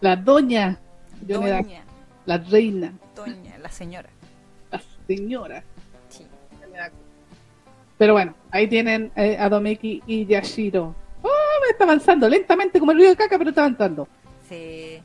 La 0.00 0.16
doña, 0.16 0.78
Yoneda, 1.26 1.62
Doña, 1.62 1.84
la 2.26 2.38
reina, 2.38 2.92
doña, 3.16 3.56
la 3.58 3.70
señora. 3.70 4.10
la 4.70 4.82
señora. 5.06 5.64
Sí. 6.10 6.26
Pero 7.96 8.12
bueno, 8.12 8.34
ahí 8.50 8.68
tienen 8.68 9.10
eh, 9.16 9.38
a 9.38 9.48
Domeki 9.48 10.02
y 10.06 10.26
Yashiro. 10.26 10.94
¡Oh! 11.22 11.60
Me 11.62 11.70
está 11.70 11.84
avanzando 11.84 12.28
lentamente 12.28 12.78
como 12.78 12.92
el 12.92 12.98
río 12.98 13.08
de 13.08 13.16
caca, 13.16 13.38
pero 13.38 13.48
está 13.50 13.62
avanzando. 13.62 14.06
Sí. 14.46 15.00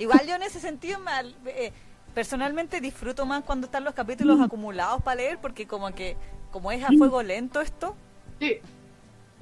Igual 0.00 0.26
yo 0.26 0.34
en 0.34 0.42
ese 0.42 0.58
sentido, 0.58 0.98
mal, 0.98 1.36
eh, 1.46 1.70
personalmente 2.12 2.80
disfruto 2.80 3.24
más 3.26 3.44
cuando 3.44 3.66
están 3.66 3.84
los 3.84 3.94
capítulos 3.94 4.40
acumulados 4.40 5.00
para 5.02 5.16
leer, 5.16 5.38
porque 5.40 5.68
como 5.68 5.94
que, 5.94 6.16
como 6.54 6.70
es 6.70 6.84
a 6.84 6.88
fuego 6.96 7.20
lento 7.20 7.60
esto, 7.60 7.96
Sí, 8.38 8.58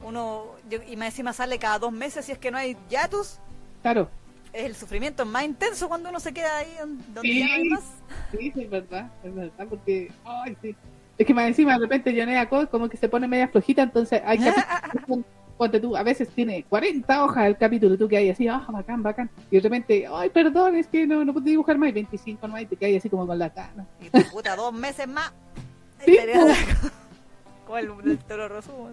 uno, 0.02 0.46
yo- 0.70 0.78
y 0.88 0.96
más 0.96 1.08
encima 1.08 1.34
sale 1.34 1.58
cada 1.58 1.78
dos 1.78 1.92
meses, 1.92 2.24
si 2.24 2.32
es 2.32 2.38
que 2.38 2.50
no 2.50 2.56
hay 2.56 2.74
yatus, 2.88 3.38
claro. 3.82 4.08
es 4.50 4.64
el 4.64 4.74
sufrimiento 4.74 5.26
más 5.26 5.44
intenso 5.44 5.88
cuando 5.88 6.08
uno 6.08 6.18
se 6.20 6.32
queda 6.32 6.56
ahí 6.56 6.74
don- 6.80 6.96
donde 7.12 7.20
Sí. 7.28 7.38
ya 7.40 7.46
no 7.48 7.52
hay 7.52 7.68
más. 7.68 7.82
Sí, 8.30 8.50
sí, 8.54 8.62
es 8.62 8.70
verdad, 8.70 9.10
es 9.22 9.34
verdad, 9.34 9.66
porque, 9.68 10.10
ay, 10.24 10.56
sí. 10.62 10.74
Es 11.18 11.26
que 11.26 11.34
más 11.34 11.46
encima 11.46 11.74
de 11.74 11.80
repente 11.80 12.14
Yonea 12.14 12.48
Code 12.48 12.68
como 12.68 12.88
que 12.88 12.96
se 12.96 13.10
pone 13.10 13.28
media 13.28 13.46
flojita, 13.48 13.82
entonces 13.82 14.22
hay 14.24 14.38
que 14.38 14.44
ponte 15.58 15.78
tú, 15.80 15.94
a 15.94 16.02
veces 16.02 16.28
tiene 16.30 16.64
40 16.64 17.24
hojas 17.24 17.44
el 17.44 17.58
capítulo, 17.58 17.98
tú 17.98 18.08
que 18.08 18.16
hay 18.16 18.30
así, 18.30 18.48
ah, 18.48 18.64
bacán, 18.70 19.02
bacán, 19.02 19.28
y 19.50 19.56
de 19.56 19.60
repente, 19.60 20.06
ay, 20.10 20.30
perdón, 20.30 20.76
es 20.76 20.86
que 20.86 21.06
no, 21.06 21.22
no 21.26 21.34
pude 21.34 21.50
dibujar 21.50 21.76
más, 21.76 21.90
y 21.90 21.92
25 21.92 22.48
no 22.48 22.56
hay, 22.56 22.64
te 22.64 22.74
quedas 22.76 22.96
así 23.00 23.10
como 23.10 23.26
con 23.26 23.38
la 23.38 23.50
cara. 23.50 23.84
Y 24.00 24.08
puta, 24.24 24.56
dos 24.56 24.72
meses 24.72 25.06
más. 25.06 25.30
Sí. 26.04 26.18
Como 27.72 28.00
el, 28.00 28.10
el 28.10 28.18
toro 28.18 28.48
rosumo. 28.48 28.90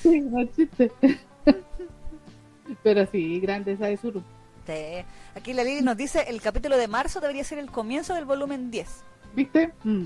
Sí, 0.00 0.20
no 0.22 0.46
chiste. 0.46 0.90
Pero 2.82 3.06
sí, 3.12 3.38
grande 3.40 3.76
Saezuru. 3.76 4.22
Sí. 4.66 5.04
Aquí 5.34 5.52
la 5.52 5.62
Lili 5.62 5.82
nos 5.82 5.94
dice, 5.94 6.24
el 6.28 6.40
capítulo 6.40 6.78
de 6.78 6.88
marzo 6.88 7.20
debería 7.20 7.44
ser 7.44 7.58
el 7.58 7.70
comienzo 7.70 8.14
del 8.14 8.24
volumen 8.24 8.70
10. 8.70 8.88
¿Viste? 9.34 9.74
Mm. 9.84 10.04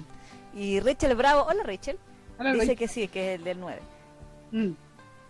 Y 0.55 0.81
Rachel 0.81 1.15
Bravo, 1.15 1.47
hola 1.49 1.63
Rachel, 1.63 1.97
dice 2.55 2.75
que 2.75 2.89
sí, 2.89 3.07
que 3.07 3.35
es 3.35 3.39
el 3.39 3.45
del 3.45 3.61
9. 3.61 3.81
Mm. 4.51 4.71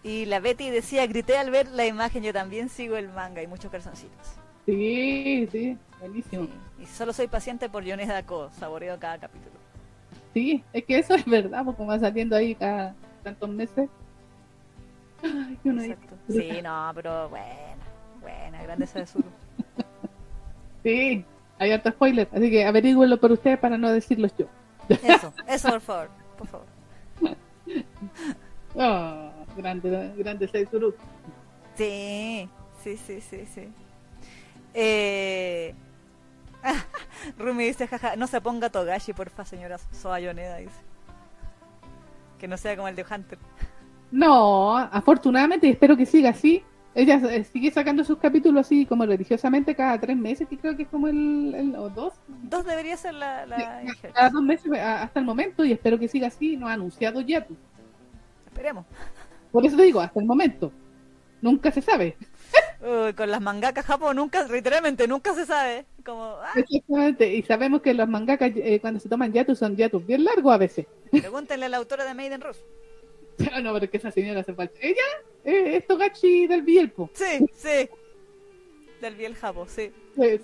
Y 0.05 0.24
la 0.24 0.40
Betty 0.40 0.70
decía, 0.70 1.06
grité 1.06 1.36
al 1.36 1.51
ver 1.51 1.69
la 1.69 1.85
imagen, 1.85 2.23
yo 2.23 2.32
también 2.32 2.70
sigo 2.70 2.97
el 2.97 3.10
manga 3.10 3.43
y 3.43 3.47
muchos 3.47 3.70
calzoncitos. 3.70 4.28
Sí, 4.65 5.47
sí, 5.52 5.77
buenísimo. 6.01 6.44
Sí. 6.44 6.85
Y 6.85 6.86
solo 6.86 7.12
soy 7.12 7.27
paciente 7.27 7.69
por 7.69 7.85
Yones 7.85 8.09
Dako, 8.09 8.48
saboreo 8.59 8.98
cada 8.98 9.19
capítulo. 9.19 9.57
Sí, 10.34 10.64
es 10.72 10.84
que 10.84 10.98
eso 10.98 11.14
es 11.16 11.24
verdad, 11.24 11.64
porque 11.64 11.84
va 11.84 11.98
saliendo 11.98 12.36
ahí 12.36 12.55
cada 12.55 12.94
tantos 13.22 13.48
meses. 13.48 13.88
Ay, 15.22 15.59
uno. 15.64 15.82
Sí, 16.28 16.50
no, 16.62 16.92
pero 16.94 17.28
buena, 17.28 17.84
buena, 18.20 18.62
grande 18.62 18.84
esa 18.84 19.00
de 19.00 19.06
Zuru. 19.06 19.28
Sí, 20.84 21.24
hay 21.59 21.72
harto 21.72 21.90
spoiler, 21.90 22.28
así 22.32 22.50
que 22.50 22.64
averigüenlo 22.64 23.18
por 23.18 23.32
ustedes 23.32 23.59
para 23.59 23.76
no 23.76 23.90
decirlos 23.90 24.32
yo. 24.38 24.46
Eso, 24.88 25.34
eso 25.48 25.68
por 25.70 25.80
favor, 25.80 26.09
por 26.38 26.46
favor. 26.46 26.66
Oh, 28.74 29.30
grande, 29.56 30.12
grande 30.16 30.46
Saizuru. 30.46 30.94
Sí, 31.74 32.48
sí, 32.82 32.96
sí, 32.96 33.20
sí, 33.20 33.44
sí. 33.46 33.68
Eh... 34.72 35.74
Rumi 37.39 37.64
dice, 37.64 37.86
jaja, 37.86 38.16
no 38.16 38.26
se 38.26 38.40
ponga 38.40 38.70
Togashi, 38.70 39.12
porfa, 39.12 39.44
señora 39.44 39.78
Soa 39.93 40.20
Yoneda, 40.20 40.56
dice. 40.59 40.80
Que 42.39 42.48
no 42.48 42.56
sea 42.56 42.76
como 42.76 42.89
el 42.89 42.97
de 42.97 43.05
Hunter. 43.09 43.39
No, 44.10 44.76
afortunadamente, 44.76 45.68
espero 45.68 45.97
que 45.97 46.06
siga 46.06 46.30
así. 46.30 46.62
Ella 46.94 47.16
eh, 47.30 47.44
sigue 47.44 47.70
sacando 47.70 48.02
sus 48.02 48.18
capítulos 48.18 48.66
así 48.66 48.85
como 48.86 49.05
religiosamente 49.06 49.74
cada 49.74 50.01
tres 50.01 50.16
meses, 50.16 50.48
que 50.48 50.56
creo 50.59 50.76
que 50.76 50.82
es 50.85 50.89
como 50.89 51.06
el, 51.09 51.55
el- 51.55 51.76
o 51.76 51.90
dos, 51.90 52.14
Dos 52.26 52.64
debería 52.64 52.97
ser 52.97 53.14
la... 53.14 53.47
la 53.47 53.82
Sí, 53.82 54.09
cada 54.12 54.30
dos 54.30 54.43
meses 54.43 54.72
a- 54.72 55.02
hasta 55.02 55.20
el 55.20 55.26
momento, 55.26 55.64
y 55.64 55.72
espero 55.72 55.98
que 55.98 56.09
siga 56.09 56.28
así. 56.28 56.56
No 56.56 56.66
ha 56.68 56.72
anunciado 56.72 57.20
ya. 57.20 57.47
Esperemos. 58.47 58.85
Por 59.52 59.64
eso 59.66 59.76
te 59.76 59.82
digo, 59.85 60.01
hasta 60.01 60.18
el 60.18 60.26
momento. 60.26 60.72
Nunca 61.40 61.70
se 61.70 61.82
sabe. 61.82 62.16
Uy, 62.80 63.12
con 63.14 63.30
las 63.30 63.40
mangakas 63.40 63.84
Japón 63.84 64.16
nunca, 64.16 64.44
literalmente 64.44 65.09
nunca 65.09 65.34
se 65.34 65.46
sabe. 65.46 65.84
Como, 66.05 66.36
ah, 66.40 66.52
Exactamente. 66.55 67.34
Y 67.34 67.42
sabemos 67.42 67.82
que 67.82 67.92
los 67.92 68.09
mangakas 68.09 68.52
eh, 68.55 68.78
cuando 68.80 69.00
se 69.00 69.09
toman 69.09 69.32
yatus 69.32 69.59
son 69.59 69.76
yatus 69.76 70.06
bien 70.06 70.24
largos 70.24 70.52
a 70.52 70.59
veces. 70.59 70.86
pregúntenle 71.10 71.66
a 71.66 71.68
la 71.68 71.76
autora 71.78 72.05
de 72.05 72.14
Maiden 72.14 72.40
Rose. 72.40 72.60
Ah, 73.52 73.60
no, 73.60 73.72
pero 73.72 73.84
es 73.84 73.90
que 73.90 73.96
esa 73.96 74.10
señora 74.10 74.40
hace 74.40 74.55
falta. 74.55 74.78
Ella 74.80 75.02
eh, 75.44 75.76
es 75.76 75.86
Togachi 75.86 76.46
del 76.46 76.62
Bielpo. 76.62 77.10
Sí, 77.14 77.46
sí. 77.52 77.88
Del 79.00 79.14
Biel 79.14 79.34
Japo, 79.34 79.66
sí. 79.68 79.92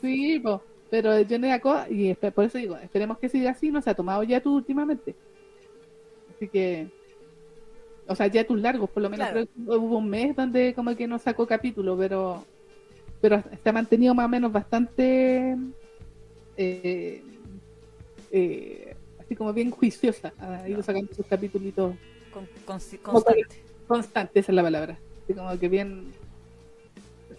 Sí, 0.01 0.39
po. 0.39 0.63
pero 0.91 1.21
yo 1.23 1.39
no 1.39 1.53
Ako, 1.53 1.77
y 1.91 2.15
por 2.15 2.45
eso 2.45 2.59
digo, 2.59 2.77
esperemos 2.77 3.19
que 3.19 3.29
siga 3.29 3.51
así, 3.51 3.71
no 3.71 3.83
se 3.83 3.91
ha 3.91 3.95
tomado 3.95 4.23
yatus 4.23 4.55
últimamente. 4.55 5.15
Así 6.35 6.49
que, 6.49 6.89
o 8.07 8.15
sea, 8.15 8.27
yatus 8.27 8.61
largos, 8.61 8.91
por 8.91 9.03
lo 9.03 9.11
menos 9.11 9.29
Claro. 9.29 9.47
creo 9.47 9.71
que 9.73 9.79
hubo 9.79 9.99
un 9.99 10.09
mes 10.11 10.37
donde 10.37 10.75
como 10.75 10.95
que 10.97 11.07
no 11.07 11.19
sacó 11.19 11.47
capítulo, 11.47 11.97
pero 11.97 12.45
pero 13.21 13.43
se 13.63 13.69
ha 13.69 13.73
mantenido 13.73 14.15
más 14.15 14.27
o 14.27 14.29
menos 14.29 14.53
bastante 14.53 15.57
eh, 16.57 17.23
eh, 18.31 18.97
así 19.19 19.35
como 19.35 19.53
bien 19.53 19.71
juiciosa, 19.71 20.33
ha 20.39 20.69
ido 20.69 20.83
sacando 20.83 21.13
sus 21.15 21.27
capítulos 21.27 21.95
Con, 22.31 22.47
consi- 22.67 22.99
constante. 23.01 23.47
constante, 23.89 24.41
esa 24.41 24.53
es 24.53 24.57
la 24.57 24.63
palabra, 24.63 24.99
así 25.25 25.33
como 25.35 25.59
que 25.59 25.69
bien 25.69 26.13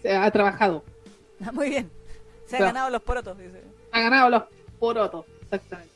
se 0.02 0.14
ha 0.16 0.30
trabajado, 0.30 0.82
Muy 1.52 1.68
bien. 1.70 1.90
Se 2.46 2.56
ha 2.56 2.60
ganado 2.60 2.90
los 2.90 3.02
porotos, 3.02 3.36
dice. 3.38 3.60
ha 3.92 4.00
ganado 4.00 4.30
los 4.30 4.42
porotos, 4.78 5.24
exactamente. 5.42 5.92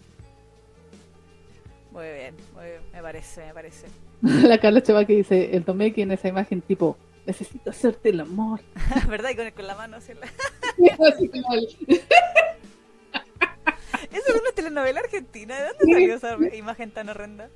Muy 1.93 2.05
bien, 2.05 2.35
muy 2.55 2.65
bien. 2.67 2.81
Me 2.93 3.03
parece, 3.03 3.47
me 3.47 3.55
parece. 3.55 3.87
La 4.49 4.59
Carla 4.59 4.83
Cheva 4.83 5.05
que 5.05 5.17
dice, 5.17 5.57
el 5.57 5.65
Tomeki 5.65 6.03
en 6.03 6.13
esa 6.13 6.29
imagen 6.29 6.61
tipo, 6.61 6.97
necesito 7.27 7.71
hacerte 7.71 8.11
el 8.11 8.21
amor. 8.21 8.61
¿Verdad? 9.09 9.31
Y 9.31 9.37
con, 9.37 9.51
con 9.53 9.67
la 9.67 9.75
mano 9.75 9.97
así. 9.99 10.13
en 10.13 10.21
la- 10.21 11.55
el- 11.55 11.69
Eso 14.13 14.35
es 14.35 14.41
una 14.41 14.51
telenovela 14.55 15.01
argentina. 15.01 15.55
¿De 15.57 15.69
dónde 15.69 16.19
salió 16.19 16.47
esa 16.49 16.57
imagen 16.57 16.91
tan 16.91 17.09
horrenda? 17.09 17.49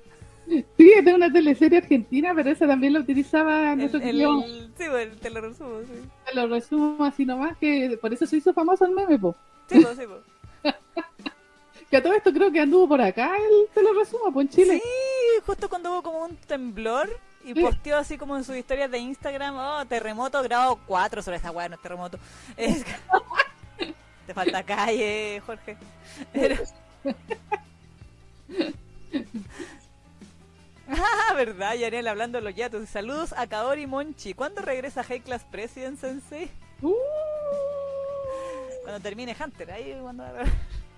Sí, 0.47 0.93
es 0.95 1.05
de 1.05 1.15
una 1.15 1.32
teleserie 1.32 1.78
argentina, 1.78 2.32
pero 2.35 2.51
esa 2.51 2.66
también 2.66 2.93
la 2.93 3.01
utilizaba 3.01 3.74
nuestro 3.74 3.99
el, 4.01 4.07
querido- 4.07 4.45
el- 4.45 4.70
sí, 4.77 4.85
pues, 4.91 5.16
te 5.19 5.31
lo 5.31 5.41
resumo, 5.41 5.81
sí. 5.81 6.09
Te 6.27 6.35
lo 6.35 6.47
resumo 6.49 7.05
así 7.05 7.24
nomás, 7.24 7.57
que 7.57 7.99
por 8.01 8.12
eso 8.12 8.27
se 8.27 8.36
hizo 8.36 8.53
famoso 8.53 8.85
el 8.85 8.93
meme, 8.93 9.19
po. 9.19 9.35
Sí, 9.70 9.81
pues, 9.81 9.97
sí, 9.97 10.05
pues. 10.07 10.74
Que 11.94 11.98
a 11.98 12.02
todo 12.02 12.14
esto 12.14 12.32
creo 12.32 12.50
que 12.50 12.58
anduvo 12.58 12.88
por 12.88 13.00
acá, 13.00 13.36
el 13.36 13.68
te 13.72 13.80
lo 13.80 13.92
resumo, 13.92 14.32
po, 14.32 14.40
en 14.40 14.48
Chile. 14.48 14.80
Sí, 14.82 15.42
justo 15.46 15.68
cuando 15.68 15.92
hubo 15.92 16.02
como 16.02 16.24
un 16.24 16.34
temblor 16.34 17.08
y 17.44 17.54
Sí. 17.54 17.60
posteó 17.60 17.96
así 17.98 18.18
como 18.18 18.36
en 18.36 18.42
sus 18.42 18.56
historias 18.56 18.90
de 18.90 18.98
Instagram, 18.98 19.54
oh, 19.56 19.86
terremoto 19.86 20.42
grado 20.42 20.80
4 20.88 21.22
sobre 21.22 21.36
esa 21.36 21.52
weá, 21.52 21.68
no 21.68 21.76
es 21.76 21.80
terremoto. 21.82 22.18
Es- 22.56 22.84
Te 24.26 24.34
falta 24.34 24.64
calle, 24.64 25.40
Jorge. 25.46 25.76
Pero- 26.32 26.56
Ah, 30.88 31.32
verdad, 31.36 31.74
Yanel 31.74 32.08
hablando 32.08 32.38
de 32.38 32.44
los 32.44 32.56
yatos. 32.56 32.88
Saludos 32.88 33.32
a 33.36 33.46
Kaori 33.46 33.86
Monchi. 33.86 34.34
¿Cuándo 34.34 34.62
regresa 34.62 35.04
High 35.04 35.20
Class 35.20 35.44
President 35.48 36.00
Sensei? 36.00 36.50
Uh, 36.82 36.92
Cuando 38.82 38.98
termine 39.00 39.36
Hunter, 39.40 39.70
ahí 39.70 39.96
cuando... 40.02 40.24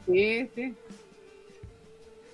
sí, 0.07 0.49
sí. 0.55 0.75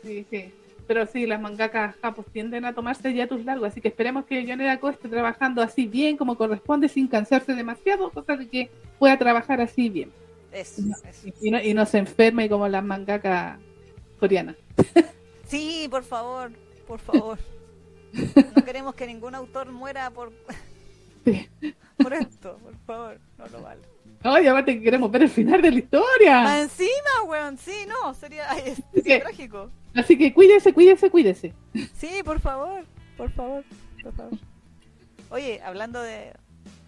Sí, 0.03 0.27
sí. 0.31 0.53
Pero 0.87 1.07
sí, 1.07 1.27
las 1.27 1.41
mangakas 1.41 1.95
japos 2.03 2.27
tienden 2.33 2.65
a 2.65 2.75
tomarse 2.75 3.15
yatus 3.15 3.45
largos, 3.45 3.69
así 3.69 3.81
que 3.81 3.89
esperemos 3.89 4.25
que 4.27 4.45
Yoneda 4.45 4.79
Ko 4.81 4.91
esté 4.91 5.09
trabajando 5.09 5.63
así 5.63 5.87
bien 5.87 6.17
como 6.17 6.37
corresponde, 6.37 6.89
sin 6.89 7.07
cansarse 7.09 7.55
demasiado, 7.55 8.11
cosa 8.11 8.37
de 8.37 8.49
que 8.49 8.71
pueda 8.99 9.17
trabajar 9.17 9.61
así 9.61 9.89
bien. 9.89 10.11
Eso, 10.53 10.83
eso. 11.09 11.29
Y 11.41 11.51
no, 11.51 11.63
y 11.63 11.73
no 11.73 11.87
se 11.87 11.99
enferme 11.99 12.49
como 12.49 12.69
las 12.69 12.85
mangakas 12.85 13.59
coreanas. 14.19 14.57
Sí, 15.47 15.87
por 15.89 16.03
favor, 16.03 16.51
por 16.87 16.99
favor. 16.99 17.39
No 18.57 18.65
queremos 18.65 18.95
que 18.95 19.07
ningún 19.07 19.35
autor 19.35 19.71
muera 19.71 20.11
por, 20.11 20.33
Sí. 21.25 21.49
por 21.97 22.13
esto, 22.13 22.59
por 22.63 22.75
favor, 22.87 23.19
no 23.39 23.47
lo 23.47 23.63
vale. 23.63 23.81
Ay, 24.25 24.47
aparte 24.47 24.75
que 24.79 24.83
queremos 24.83 25.11
ver 25.11 25.23
el 25.23 25.29
final 25.29 25.61
de 25.63 25.71
la 25.71 25.79
historia. 25.79 26.43
Más 26.43 26.63
encima, 26.63 27.23
weón, 27.27 27.59
sí, 27.59 27.87
no, 27.89 28.15
sería, 28.15 28.51
ay, 28.51 28.75
sería 28.95 29.21
trágico. 29.21 29.71
Así 29.95 30.17
que 30.17 30.33
cuídese, 30.33 30.73
cuídese, 30.73 31.11
cuídese. 31.11 31.53
Sí, 31.95 32.23
por 32.25 32.41
favor, 32.41 32.85
por 33.17 33.31
favor, 33.33 33.65
por 34.03 34.13
favor. 34.15 34.39
Oye, 35.31 35.61
hablando 35.63 36.01
de, 36.03 36.33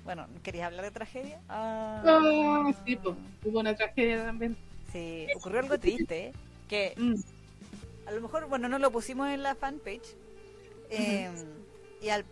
bueno, 0.05 0.27
¿querías 0.43 0.67
hablar 0.67 0.85
de 0.85 0.91
tragedia? 0.91 1.41
Ah, 1.49 2.03
Ah, 2.07 2.73
sí, 2.87 2.97
pues, 2.97 3.17
hubo 3.45 3.61
una 3.61 3.75
tragedia 3.75 4.25
también. 4.25 4.57
sí, 4.93 5.27
ocurrió 5.37 5.61
algo 5.61 5.79
triste, 5.79 6.27
¿eh? 6.29 6.33
que 6.69 6.95
Mm, 6.97 7.15
a 8.07 8.13
lo 8.13 8.21
mejor, 8.21 8.47
bueno, 8.49 8.69
no 8.69 8.79
lo 8.79 8.91
pusimos 8.91 9.29
en 9.31 9.43
la 9.43 9.55
fanpage. 9.55 10.15
eh, 10.91 11.31
Y 12.03 12.11
al, 12.11 12.25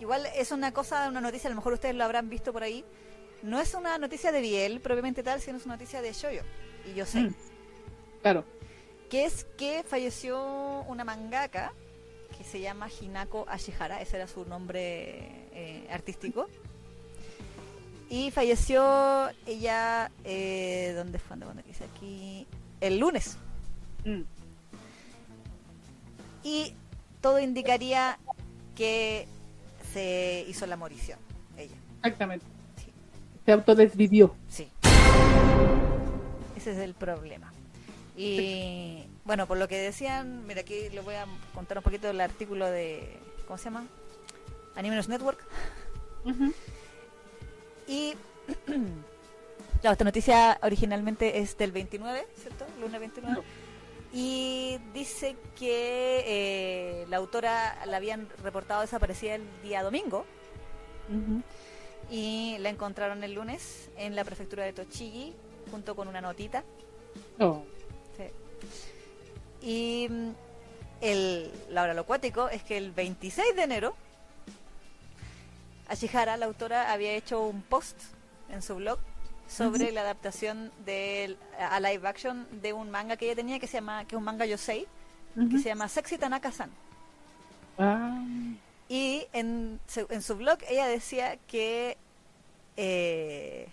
igual 0.00 0.26
es 0.36 0.50
una 0.52 0.72
cosa, 0.72 1.08
una 1.08 1.20
noticia, 1.20 1.48
a 1.48 1.50
lo 1.50 1.56
mejor 1.56 1.72
ustedes 1.74 1.94
lo 1.94 2.04
habrán 2.04 2.30
visto 2.30 2.52
por 2.52 2.62
ahí. 2.62 2.84
No 3.44 3.60
es 3.60 3.74
una 3.74 3.98
noticia 3.98 4.32
de 4.32 4.40
Biel 4.40 4.80
propiamente 4.80 5.22
tal, 5.22 5.38
sino 5.38 5.58
es 5.58 5.66
una 5.66 5.74
noticia 5.74 6.00
de 6.00 6.12
Shoyo. 6.14 6.42
Y 6.90 6.94
yo 6.94 7.04
sé. 7.04 7.20
Mm. 7.20 7.34
claro. 8.22 8.44
Que 9.10 9.26
es 9.26 9.44
que 9.58 9.84
falleció 9.86 10.80
una 10.88 11.04
mangaka 11.04 11.72
que 12.38 12.42
se 12.42 12.60
llama 12.60 12.88
Hinako 12.88 13.44
Ashihara, 13.48 14.00
ese 14.00 14.16
era 14.16 14.26
su 14.26 14.44
nombre 14.46 15.46
eh, 15.52 15.86
artístico. 15.90 16.48
Y 18.08 18.30
falleció 18.30 19.28
ella, 19.46 20.10
eh, 20.24 20.94
¿dónde 20.96 21.18
fue? 21.18 21.36
¿Dónde 21.36 21.62
dice 21.64 21.84
aquí? 21.84 22.46
El 22.80 22.98
lunes. 22.98 23.36
Mm, 24.04 24.22
Y 26.42 26.74
todo 27.20 27.38
indicaría 27.40 28.18
que 28.74 29.26
se 29.92 30.44
hizo 30.48 30.66
la 30.66 30.76
morición, 30.76 31.18
ella. 31.56 31.76
exactamente. 31.98 32.44
Se 33.44 33.52
autodesvivió. 33.52 34.34
Sí. 34.48 34.70
Ese 36.56 36.72
es 36.72 36.78
el 36.78 36.94
problema. 36.94 37.52
Y 38.16 39.04
bueno, 39.24 39.46
por 39.46 39.58
lo 39.58 39.68
que 39.68 39.76
decían, 39.76 40.46
mira, 40.46 40.60
aquí 40.60 40.88
les 40.90 41.04
voy 41.04 41.16
a 41.16 41.26
contar 41.54 41.78
un 41.78 41.84
poquito 41.84 42.06
del 42.06 42.20
artículo 42.20 42.70
de, 42.70 43.18
¿cómo 43.46 43.58
se 43.58 43.64
llama? 43.64 43.86
Anime 44.76 44.94
News 44.94 45.08
Network. 45.08 45.44
Y, 47.86 48.14
claro, 49.80 49.92
esta 49.92 50.04
noticia 50.04 50.58
originalmente 50.62 51.38
es 51.38 51.58
del 51.58 51.72
29, 51.72 52.26
¿cierto? 52.36 52.66
Lunes 52.80 53.00
29. 53.00 53.42
Y 54.12 54.78
dice 54.94 55.36
que 55.58 56.22
eh, 56.24 57.06
la 57.08 57.16
autora 57.16 57.84
la 57.86 57.96
habían 57.96 58.28
reportado 58.42 58.82
desaparecida 58.82 59.34
el 59.34 59.42
día 59.64 59.82
domingo 59.82 60.24
Ujú. 61.08 61.42
Y 62.10 62.56
la 62.60 62.68
encontraron 62.70 63.22
el 63.24 63.34
lunes 63.34 63.88
en 63.96 64.14
la 64.16 64.24
prefectura 64.24 64.64
de 64.64 64.72
Tochigi 64.72 65.34
junto 65.70 65.94
con 65.96 66.08
una 66.08 66.20
notita. 66.20 66.62
Oh, 67.38 67.62
Sí. 68.16 68.24
Y 69.66 70.08
mm, 70.08 70.30
el, 71.00 71.50
la 71.70 71.82
hora 71.82 71.94
lo 71.94 72.04
cuático 72.04 72.48
es 72.48 72.62
que 72.62 72.76
el 72.76 72.92
26 72.92 73.56
de 73.56 73.62
enero, 73.62 73.96
Ashihara, 75.88 76.36
la 76.36 76.46
autora, 76.46 76.92
había 76.92 77.12
hecho 77.12 77.42
un 77.42 77.62
post 77.62 77.96
en 78.50 78.62
su 78.62 78.76
blog 78.76 78.98
sobre 79.48 79.92
la 79.92 80.00
adaptación 80.02 80.70
del, 80.84 81.36
a 81.58 81.78
live 81.80 82.06
action 82.08 82.46
de 82.62 82.72
un 82.72 82.90
manga 82.90 83.16
que 83.16 83.26
ella 83.26 83.36
tenía 83.36 83.58
que 83.58 83.66
se 83.66 83.74
llama 83.74 84.04
que 84.06 84.14
es 84.16 84.18
un 84.18 84.24
manga 84.24 84.46
yosei 84.46 84.86
que 85.34 85.40
ujú. 85.40 85.58
se 85.58 85.64
llama 85.64 85.88
Sexy 85.88 86.16
Tanaka-san. 86.16 86.70
Ah, 87.78 88.22
Y 88.88 89.26
en 89.32 89.80
su, 89.86 90.06
en 90.10 90.22
su 90.22 90.36
blog 90.36 90.58
ella 90.68 90.86
decía 90.86 91.38
que 91.48 91.96
eh, 92.76 93.68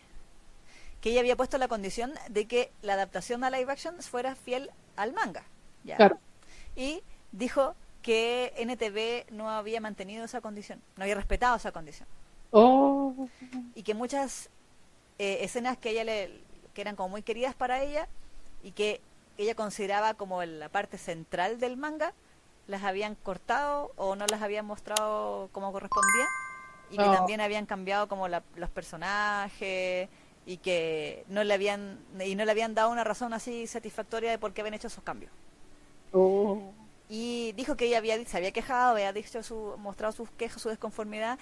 que 1.02 1.10
ella 1.10 1.20
había 1.20 1.36
puesto 1.36 1.58
la 1.58 1.68
condición 1.68 2.14
de 2.30 2.46
que 2.46 2.72
la 2.82 2.94
adaptación 2.94 3.44
a 3.44 3.50
live 3.50 3.72
action 3.72 4.02
fuera 4.02 4.36
fiel 4.36 4.70
al 4.96 5.14
manga. 5.14 5.44
¿ya? 5.84 5.98
claro. 5.98 6.20
Y 6.76 7.02
dijo 7.32 7.76
que 8.02 8.54
NTV 8.58 9.34
no 9.36 9.50
había 9.50 9.82
mantenido 9.82 10.24
esa 10.24 10.42
condición, 10.42 10.82
no 10.96 11.04
había 11.04 11.16
respetado 11.16 11.56
esa 11.56 11.72
condición. 11.72 12.08
Oh, 12.52 13.28
Y 13.76 13.84
que 13.84 13.94
muchas 13.94 14.50
eh, 15.18 15.40
escenas 15.42 15.78
que 15.78 15.92
ella 15.92 16.04
le, 16.04 16.42
que 16.74 16.82
eran 16.82 16.96
como 16.96 17.10
muy 17.10 17.24
queridas 17.24 17.56
para 17.56 17.82
ella 17.82 18.08
y 18.64 18.72
que 18.72 19.02
ella 19.38 19.56
consideraba 19.56 20.14
como 20.14 20.44
la 20.44 20.70
parte 20.70 20.98
central 20.98 21.60
del 21.60 21.78
manga, 21.78 22.14
las 22.68 22.84
habían 22.84 23.16
cortado 23.16 23.92
o 23.98 24.16
no 24.16 24.26
las 24.28 24.42
habían 24.42 24.66
mostrado 24.66 25.50
como 25.52 25.72
correspondía 25.72 26.26
y 26.90 26.98
que 26.98 27.04
Oh. 27.04 27.12
también 27.12 27.42
habían 27.42 27.66
cambiado 27.66 28.08
como 28.08 28.28
la- 28.28 28.44
los 28.56 28.70
personajes 28.70 30.10
y 30.46 30.58
que 30.58 31.24
no 31.28 31.44
le 31.44 31.54
habían 31.54 32.00
y 32.26 32.36
no 32.36 32.46
le 32.46 32.52
habían 32.52 32.74
dado 32.74 32.90
una 32.90 33.04
razón 33.04 33.34
así 33.34 33.68
satisfactoria 33.68 34.32
de 34.32 34.38
por 34.40 34.54
qué 34.54 34.62
habían 34.62 34.74
hecho 34.74 34.88
esos 34.88 35.04
cambios. 35.04 35.32
oh. 36.14 36.72
Y 37.14 37.52
dijo 37.58 37.76
que 37.76 37.88
ella 37.88 37.98
había, 37.98 38.24
se 38.26 38.38
había 38.38 38.52
quejado, 38.54 38.92
había 38.92 39.12
dicho 39.12 39.44
su, 39.44 39.76
mostrado 39.80 40.14
sus 40.14 40.30
quejas, 40.32 40.62
su 40.62 40.70
desconformidad. 40.70 41.38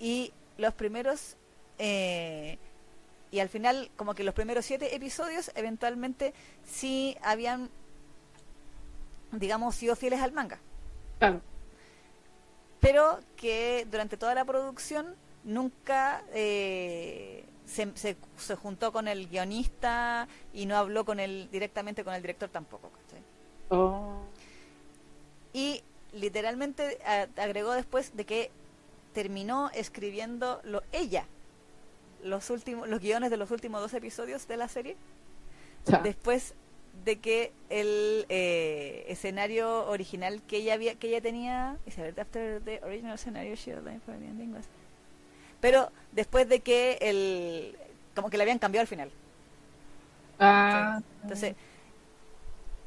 Y 0.00 0.32
los 0.58 0.74
primeros, 0.74 1.36
eh, 1.78 2.58
y 3.30 3.38
al 3.38 3.48
final, 3.48 3.92
como 3.96 4.14
que 4.14 4.24
los 4.24 4.34
primeros 4.34 4.64
siete 4.66 4.92
episodios, 4.96 5.52
eventualmente 5.54 6.34
sí 6.66 7.16
habían, 7.22 7.70
digamos, 9.38 9.74
sido 9.74 9.96
fieles 9.96 10.20
al 10.20 10.32
manga. 10.32 10.58
Claro. 11.18 11.40
Pero 12.80 13.18
que 13.36 13.86
durante 13.90 14.16
toda 14.16 14.34
la 14.34 14.44
producción 14.44 15.14
nunca 15.42 16.22
eh, 16.32 17.44
se, 17.66 17.90
se, 17.96 18.16
se 18.36 18.54
juntó 18.56 18.92
con 18.92 19.08
el 19.08 19.28
guionista 19.28 20.28
y 20.52 20.66
no 20.66 20.76
habló 20.76 21.04
con 21.04 21.18
el, 21.20 21.50
directamente 21.50 22.04
con 22.04 22.14
el 22.14 22.20
director 22.22 22.48
tampoco. 22.50 22.90
Oh. 23.70 24.20
Y 25.52 25.82
literalmente 26.12 26.98
a- 27.06 27.28
agregó 27.42 27.72
después 27.72 28.14
de 28.16 28.26
que 28.26 28.50
terminó 29.14 29.70
escribiendo 29.70 30.60
lo, 30.64 30.82
ella 30.92 31.26
los 32.22 32.50
últimos 32.50 32.88
los 32.88 33.00
guiones 33.00 33.30
de 33.30 33.36
los 33.36 33.50
últimos 33.50 33.80
dos 33.80 33.94
episodios 33.94 34.46
de 34.48 34.56
la 34.56 34.68
serie 34.68 34.96
después 36.02 36.54
de 37.04 37.16
que 37.18 37.52
el 37.70 38.24
eh, 38.28 39.04
escenario 39.08 39.86
original 39.88 40.40
que 40.48 40.56
ella 40.58 40.74
había 40.74 40.94
que 40.94 41.08
ella 41.08 41.20
tenía 41.20 41.76
is 41.86 41.98
it 41.98 42.18
after 42.18 42.60
the 42.64 42.80
original 42.84 43.18
scenario 43.18 43.54
she 43.56 43.72
for 43.72 44.16
the 44.18 44.24
ending 44.26 44.52
was- 44.54 44.66
pero 45.60 45.90
después 46.12 46.48
de 46.48 46.60
que 46.60 46.98
el 47.00 47.76
como 48.14 48.30
que 48.30 48.36
le 48.36 48.42
habían 48.44 48.58
cambiado 48.58 48.82
al 48.82 48.86
final. 48.88 49.10
Ah, 50.38 51.00
entonces, 51.22 51.54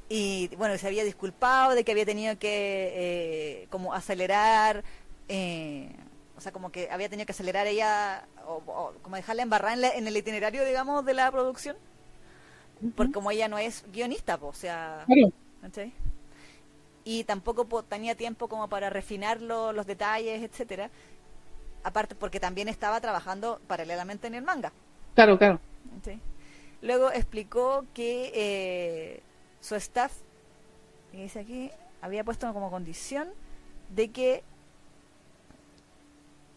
y 0.09 0.47
bueno, 0.55 0.77
se 0.77 0.87
había 0.87 1.03
disculpado 1.03 1.75
de 1.75 1.83
que 1.83 1.91
había 1.91 2.05
tenido 2.05 2.37
que 2.39 2.93
eh, 2.95 3.67
como 3.69 3.93
acelerar, 3.93 4.83
eh, 5.27 5.89
o 6.37 6.41
sea, 6.41 6.51
como 6.51 6.71
que 6.71 6.89
había 6.89 7.09
tenido 7.09 7.25
que 7.25 7.33
acelerar 7.33 7.67
ella, 7.67 8.25
o, 8.47 8.61
o 8.65 8.93
como 9.01 9.15
dejarla 9.17 9.43
embarrada 9.43 9.73
en, 9.73 9.81
la- 9.81 9.91
en 9.95 10.07
el 10.07 10.15
itinerario, 10.15 10.63
digamos, 10.65 11.03
de 11.05 11.13
la 11.13 11.29
producción, 11.31 11.75
porque 12.95 13.13
como 13.13 13.31
ella 13.31 13.47
no 13.47 13.57
es 13.57 13.83
guionista, 13.91 14.37
po, 14.37 14.47
o 14.47 14.53
sea, 14.53 15.05
y 17.03 17.23
tampoco 17.23 17.65
po- 17.65 17.83
tenía 17.83 18.15
tiempo 18.15 18.47
como 18.47 18.67
para 18.67 18.89
refinar 18.89 19.41
lo- 19.41 19.71
los 19.71 19.85
detalles, 19.85 20.43
etcétera. 20.43 20.89
Aparte 21.83 22.15
porque 22.15 22.39
también 22.39 22.67
estaba 22.67 22.99
trabajando 22.99 23.61
paralelamente 23.67 24.27
en 24.27 24.35
el 24.35 24.43
manga. 24.43 24.71
Claro, 25.15 25.37
claro. 25.37 25.59
¿sí? 26.03 26.19
Luego 26.81 27.11
explicó 27.11 27.85
que 27.93 28.31
eh, 28.35 29.21
su 29.61 29.75
staff, 29.75 30.11
dice 31.13 31.39
aquí, 31.39 31.71
había 32.01 32.23
puesto 32.23 32.51
como 32.53 32.69
condición 32.69 33.29
de 33.95 34.09
que 34.11 34.43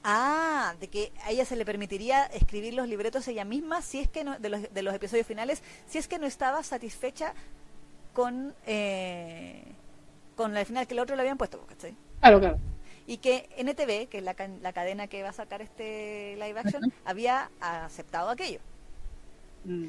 ah, 0.05 0.75
de 0.81 0.89
que 0.89 1.13
a 1.25 1.31
ella 1.31 1.45
se 1.45 1.57
le 1.57 1.65
permitiría 1.65 2.25
escribir 2.27 2.75
los 2.75 2.89
libretos 2.89 3.27
ella 3.29 3.45
misma 3.45 3.83
si 3.83 4.01
es 4.01 4.09
que 4.09 4.25
no, 4.25 4.39
de, 4.39 4.49
los, 4.49 4.73
de 4.73 4.83
los 4.83 4.95
episodios 4.95 5.27
finales, 5.27 5.63
si 5.89 5.99
es 5.99 6.09
que 6.09 6.19
no 6.19 6.27
estaba 6.27 6.63
satisfecha 6.63 7.35
con 8.13 8.55
eh, 8.67 9.63
con 10.37 10.57
el 10.57 10.65
final 10.67 10.87
que 10.87 10.95
el 10.95 11.01
otro 11.01 11.17
le 11.17 11.23
habían 11.23 11.37
puesto, 11.39 11.61
¿cachai? 11.67 11.95
Claro, 12.21 12.41
claro. 12.41 12.59
y 13.07 13.19
que 13.19 13.49
NTV, 13.59 14.09
que 14.09 14.19
es 14.19 14.25
la, 14.25 14.35
la 14.63 14.73
cadena 14.73 15.07
que 15.07 15.23
va 15.23 15.31
a 15.31 15.33
sacar 15.35 15.61
este 15.63 16.35
live 16.37 16.59
action, 16.59 16.83
había 17.05 17.51
aceptado 17.61 18.31
aquello. 18.31 18.61
Mm. 19.65 19.89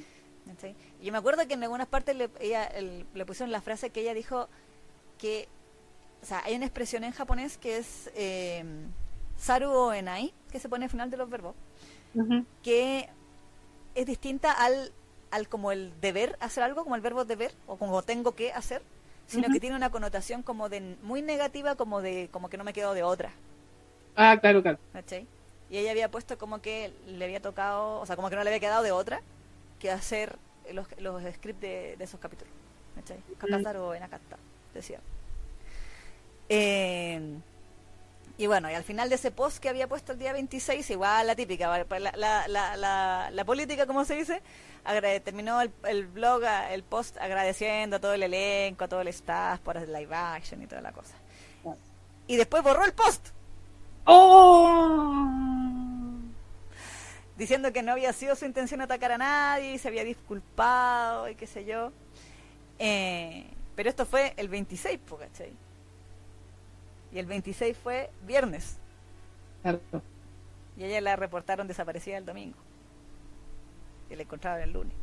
Yo 1.01 1.11
me 1.11 1.17
acuerdo 1.17 1.47
que 1.47 1.53
en 1.53 1.63
algunas 1.63 1.87
partes 1.87 2.15
le, 2.15 2.29
ella, 2.39 2.65
el- 2.65 3.05
le 3.13 3.25
pusieron 3.25 3.51
la 3.51 3.61
frase 3.61 3.89
que 3.91 4.01
ella 4.01 4.13
dijo 4.13 4.49
que, 5.17 5.47
o 6.21 6.25
sea, 6.25 6.41
hay 6.43 6.55
una 6.55 6.65
expresión 6.65 7.03
en 7.03 7.11
japonés 7.13 7.57
que 7.57 7.77
es 7.77 8.09
eh, 8.15 8.63
saru 9.41 9.71
o 9.71 9.93
enai, 9.93 10.33
que 10.51 10.59
se 10.59 10.69
pone 10.69 10.85
al 10.85 10.91
final 10.91 11.09
de 11.09 11.17
los 11.17 11.29
verbos, 11.29 11.55
que 12.61 13.09
es 13.95 14.05
distinta 14.05 14.51
al, 14.51 14.91
al 15.31 15.49
como 15.49 15.71
el 15.71 15.91
deber 15.99 16.37
hacer 16.39 16.63
algo, 16.63 16.83
como 16.83 16.95
el 16.95 17.01
verbo 17.01 17.25
deber, 17.25 17.51
o 17.65 17.77
como 17.77 18.03
tengo 18.03 18.33
que 18.33 18.53
hacer, 18.53 18.83
sino 19.25 19.49
que 19.49 19.59
tiene 19.59 19.75
una 19.75 19.89
connotación 19.89 20.43
como 20.43 20.69
de 20.69 20.95
muy 21.01 21.21
negativa, 21.21 21.75
como 21.75 22.01
de 22.01 22.29
como 22.31 22.49
que 22.49 22.57
no 22.57 22.63
me 22.63 22.73
quedo 22.73 22.93
de 22.93 23.03
otra. 23.03 23.31
Ah, 24.15 24.37
claro, 24.39 24.61
claro. 24.61 24.77
¿cachai? 24.93 25.25
Y 25.69 25.77
ella 25.77 25.91
había 25.91 26.11
puesto 26.11 26.37
como 26.37 26.61
que 26.61 26.93
le 27.07 27.25
había 27.25 27.41
tocado, 27.41 27.99
o 28.01 28.05
sea, 28.05 28.15
como 28.15 28.29
que 28.29 28.35
no 28.35 28.43
le 28.43 28.49
había 28.49 28.59
quedado 28.59 28.83
de 28.83 28.91
otra 28.91 29.21
que 29.79 29.89
hacer 29.89 30.37
los, 30.71 30.85
los 30.99 31.23
scripts 31.33 31.61
de, 31.61 31.95
de 31.97 32.03
esos 32.03 32.19
capítulos. 32.19 32.53
¿cachai? 32.95 33.17
Kakataro 33.39 33.95
en 33.95 34.03
Akata, 34.03 34.37
decía. 34.73 34.99
Eh, 36.49 37.39
y 38.41 38.47
bueno, 38.47 38.71
y 38.71 38.73
al 38.73 38.83
final 38.83 39.07
de 39.07 39.15
ese 39.15 39.29
post 39.29 39.59
que 39.59 39.69
había 39.69 39.87
puesto 39.87 40.13
el 40.13 40.17
día 40.17 40.33
26, 40.33 40.89
igual 40.89 41.27
la 41.27 41.35
típica. 41.35 41.85
Pues 41.87 42.01
la, 42.01 42.47
la, 42.47 43.29
la, 43.29 43.45
política, 43.45 43.85
como 43.85 44.03
se 44.03 44.15
dice, 44.15 44.41
terminó 45.23 45.61
el, 45.61 45.71
el 45.83 46.07
blog, 46.07 46.41
el 46.71 46.81
post 46.81 47.17
agradeciendo 47.17 47.97
a 47.97 47.99
todo 47.99 48.13
el 48.13 48.23
elenco, 48.23 48.85
a 48.85 48.87
todo 48.87 49.01
el 49.01 49.09
staff 49.09 49.59
por 49.59 49.77
el 49.77 49.93
live 49.93 50.15
action 50.15 50.59
y 50.63 50.65
toda 50.65 50.81
la 50.81 50.91
cosa. 50.91 51.13
Y 52.25 52.35
después 52.35 52.63
borró 52.63 52.83
el 52.83 52.93
post. 52.93 53.27
¡Oh! 54.05 55.37
diciendo 57.37 57.71
que 57.71 57.83
no 57.83 57.91
había 57.91 58.11
sido 58.11 58.35
su 58.35 58.45
intención 58.45 58.81
atacar 58.81 59.11
a 59.11 59.19
nadie 59.19 59.73
y 59.73 59.77
se 59.77 59.87
había 59.87 60.03
disculpado 60.03 61.29
y 61.29 61.35
qué 61.35 61.45
sé 61.45 61.63
yo. 61.63 61.91
Eh, 62.79 63.45
pero 63.75 63.87
esto 63.87 64.07
fue 64.07 64.33
el 64.35 64.47
26, 64.47 64.99
po, 65.07 65.17
¿cachai? 65.17 65.53
Y 67.13 67.19
el 67.19 67.25
26 67.25 67.77
fue 67.77 68.09
viernes. 68.25 68.77
Claro. 69.61 69.79
Y 70.77 70.83
ella 70.85 71.01
la 71.01 71.15
reportaron 71.15 71.67
desaparecida 71.67 72.17
el 72.17 72.25
domingo. 72.25 72.57
Y 74.09 74.15
la 74.15 74.23
encontraron 74.23 74.61
el 74.61 74.71
lunes. 74.73 74.93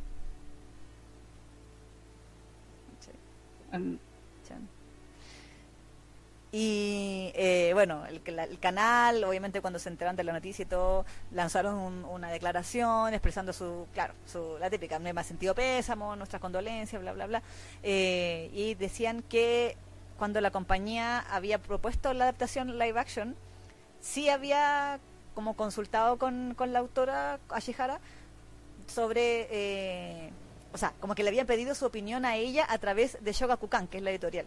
Y 6.51 7.30
eh, 7.35 7.72
bueno, 7.74 8.06
el, 8.06 8.22
la- 8.35 8.44
el 8.44 8.59
canal, 8.59 9.22
obviamente 9.24 9.60
cuando 9.60 9.78
se 9.78 9.90
enteraron 9.90 10.16
de 10.16 10.24
la 10.24 10.32
noticia 10.32 10.62
y 10.62 10.66
todo, 10.66 11.05
lanzaron 11.32 11.74
un- 11.74 12.05
una 12.06 12.30
declaración 12.30 13.12
expresando 13.12 13.52
su, 13.52 13.86
claro, 13.93 14.14
su, 14.26 14.56
la 14.59 14.70
típica, 14.70 14.98
no 14.98 15.06
hay 15.09 15.12
más 15.12 15.26
sentido 15.26 15.55
pésamo, 15.55 16.16
nuestras 16.16 16.40
condolencias, 16.40 17.02
bla, 17.02 17.12
bla, 17.12 17.26
bla. 17.26 17.43
Eh, 17.82 18.51
y 18.55 18.74
decían 18.76 19.22
que 19.28 19.76
cuando 20.19 20.40
la 20.40 20.51
compañía 20.51 21.20
había 21.20 21.59
propuesto 21.59 22.12
la 22.12 22.24
adaptación 22.24 22.78
live 22.78 22.99
action, 22.99 23.35
sí 24.01 24.28
había 24.28 24.99
como 25.35 25.55
consultado 25.55 26.19
con, 26.19 26.55
con 26.57 26.73
la 26.73 26.81
autora 26.81 27.39
Ashihara 27.49 28.01
sobre, 28.86 29.47
eh, 29.51 30.31
o 30.73 30.78
sea, 30.78 30.93
como 31.01 31.15
que 31.15 31.23
le 31.23 31.28
habían 31.28 31.47
pedido 31.47 31.74
su 31.74 31.86
opinión 31.86 32.24
a 32.24 32.36
ella 32.36 32.66
a 32.69 32.78
través 32.78 33.19
de 33.23 33.32
Shogakukan, 33.32 33.86
que 33.86 33.99
es 33.99 34.03
la 34.03 34.11
editorial 34.11 34.47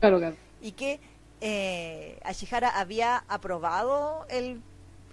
Claro, 0.00 0.18
claro. 0.18 0.36
y 0.60 0.72
que 0.72 1.00
eh, 1.40 2.18
Ashihara 2.24 2.68
había 2.80 3.24
aprobado 3.28 4.26
el, 4.28 4.60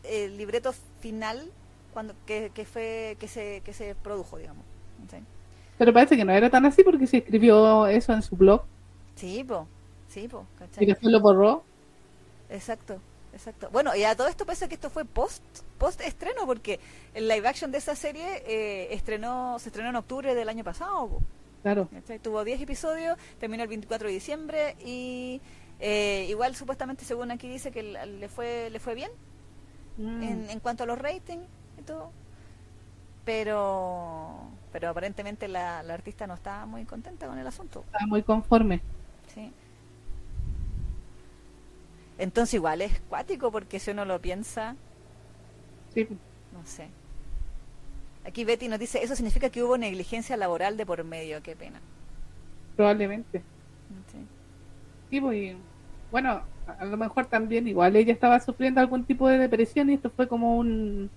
el 0.04 0.38
libreto 0.38 0.74
final 1.02 1.52
cuando 1.94 2.16
que, 2.26 2.52
que 2.56 2.66
fue 2.66 3.18
que 3.20 3.28
se 3.28 3.62
que 3.66 3.74
se 3.74 3.96
produjo 3.96 4.38
digamos 4.38 4.64
¿sí? 5.10 5.18
Pero 5.78 5.92
parece 5.94 6.16
que 6.16 6.24
no 6.24 6.32
era 6.32 6.50
tan 6.50 6.66
así 6.66 6.84
porque 6.84 7.06
se 7.06 7.18
escribió 7.18 7.86
eso 7.88 8.14
en 8.14 8.22
su 8.22 8.36
blog 8.38 8.64
sí 9.16 9.44
po 9.44 9.68
sí 10.12 10.28
po 10.28 10.46
y 10.80 10.86
¿cachai? 10.86 10.86
después 10.86 11.12
lo 11.12 11.20
borró. 11.22 11.64
exacto 12.50 13.02
exacto 13.34 13.70
bueno 13.72 13.96
y 13.96 14.04
a 14.04 14.16
todo 14.16 14.28
esto 14.28 14.46
parece 14.46 14.68
que 14.68 14.76
esto 14.76 14.90
fue 14.90 15.06
post 15.06 15.44
post 15.78 16.02
estreno 16.02 16.46
porque 16.46 16.80
el 17.14 17.28
live 17.28 17.48
action 17.48 17.72
de 17.72 17.78
esa 17.80 17.96
serie 17.96 18.44
eh, 18.46 18.94
estrenó 18.94 19.58
se 19.60 19.70
estrenó 19.70 19.90
en 19.90 19.96
octubre 19.96 20.36
del 20.36 20.50
año 20.50 20.64
pasado 20.64 21.08
po. 21.08 21.22
Claro. 21.64 21.88
¿cachai? 21.94 22.20
Tuvo 22.20 22.44
10 22.44 22.60
episodios, 22.62 23.18
terminó 23.40 23.64
el 23.64 23.70
24 23.70 24.08
de 24.08 24.14
diciembre 24.14 24.76
y 24.84 25.42
eh, 25.80 26.26
igual 26.30 26.56
supuestamente 26.56 27.06
según 27.06 27.32
aquí 27.32 27.48
dice 27.48 27.72
que 27.72 27.84
le 27.84 28.30
fue 28.30 28.70
le 28.72 28.80
fue 28.80 28.96
bien 28.96 29.12
Mm. 29.98 30.24
en, 30.24 30.50
en 30.50 30.60
cuanto 30.62 30.84
a 30.84 30.88
los 30.88 30.98
ratings 30.98 31.46
y 31.78 31.82
todo. 31.84 32.14
Pero 33.26 34.50
pero 34.72 34.90
aparentemente 34.90 35.48
la, 35.48 35.84
la 35.84 35.94
artista 35.94 36.26
no 36.28 36.34
está 36.34 36.66
muy 36.66 36.86
contenta 36.86 37.28
con 37.28 37.38
el 37.38 37.46
asunto. 37.46 37.84
Estaba 37.88 38.08
muy 38.08 38.24
conforme. 38.24 38.82
Sí. 39.28 39.52
Entonces 42.18 42.54
igual 42.56 42.82
es 42.82 43.00
cuático 43.10 43.52
porque 43.52 43.80
si 43.80 43.92
uno 43.92 44.06
lo 44.06 44.22
piensa, 44.22 44.76
Sí. 45.94 46.08
no 46.54 46.66
sé. 46.66 46.88
Aquí 48.26 48.46
Betty 48.46 48.68
nos 48.68 48.80
dice, 48.80 49.04
eso 49.04 49.16
significa 49.16 49.50
que 49.50 49.64
hubo 49.64 49.78
negligencia 49.78 50.38
laboral 50.38 50.78
de 50.78 50.86
por 50.86 51.04
medio, 51.04 51.42
qué 51.42 51.56
pena. 51.56 51.80
Probablemente. 52.76 53.40
Sí. 54.12 54.18
Sí, 55.10 55.22
pues, 55.22 55.56
bueno, 56.12 56.30
a 56.68 56.72
a 56.80 56.86
lo 56.86 56.96
mejor 56.98 57.26
también 57.26 57.68
igual 57.68 57.96
ella 57.96 58.14
estaba 58.14 58.40
sufriendo 58.40 58.80
algún 58.80 59.04
tipo 59.06 59.28
de 59.28 59.38
depresión 59.40 59.90
y 59.90 59.96
esto 59.96 60.10
fue 60.12 60.28
como 60.28 60.58
una 60.58 61.10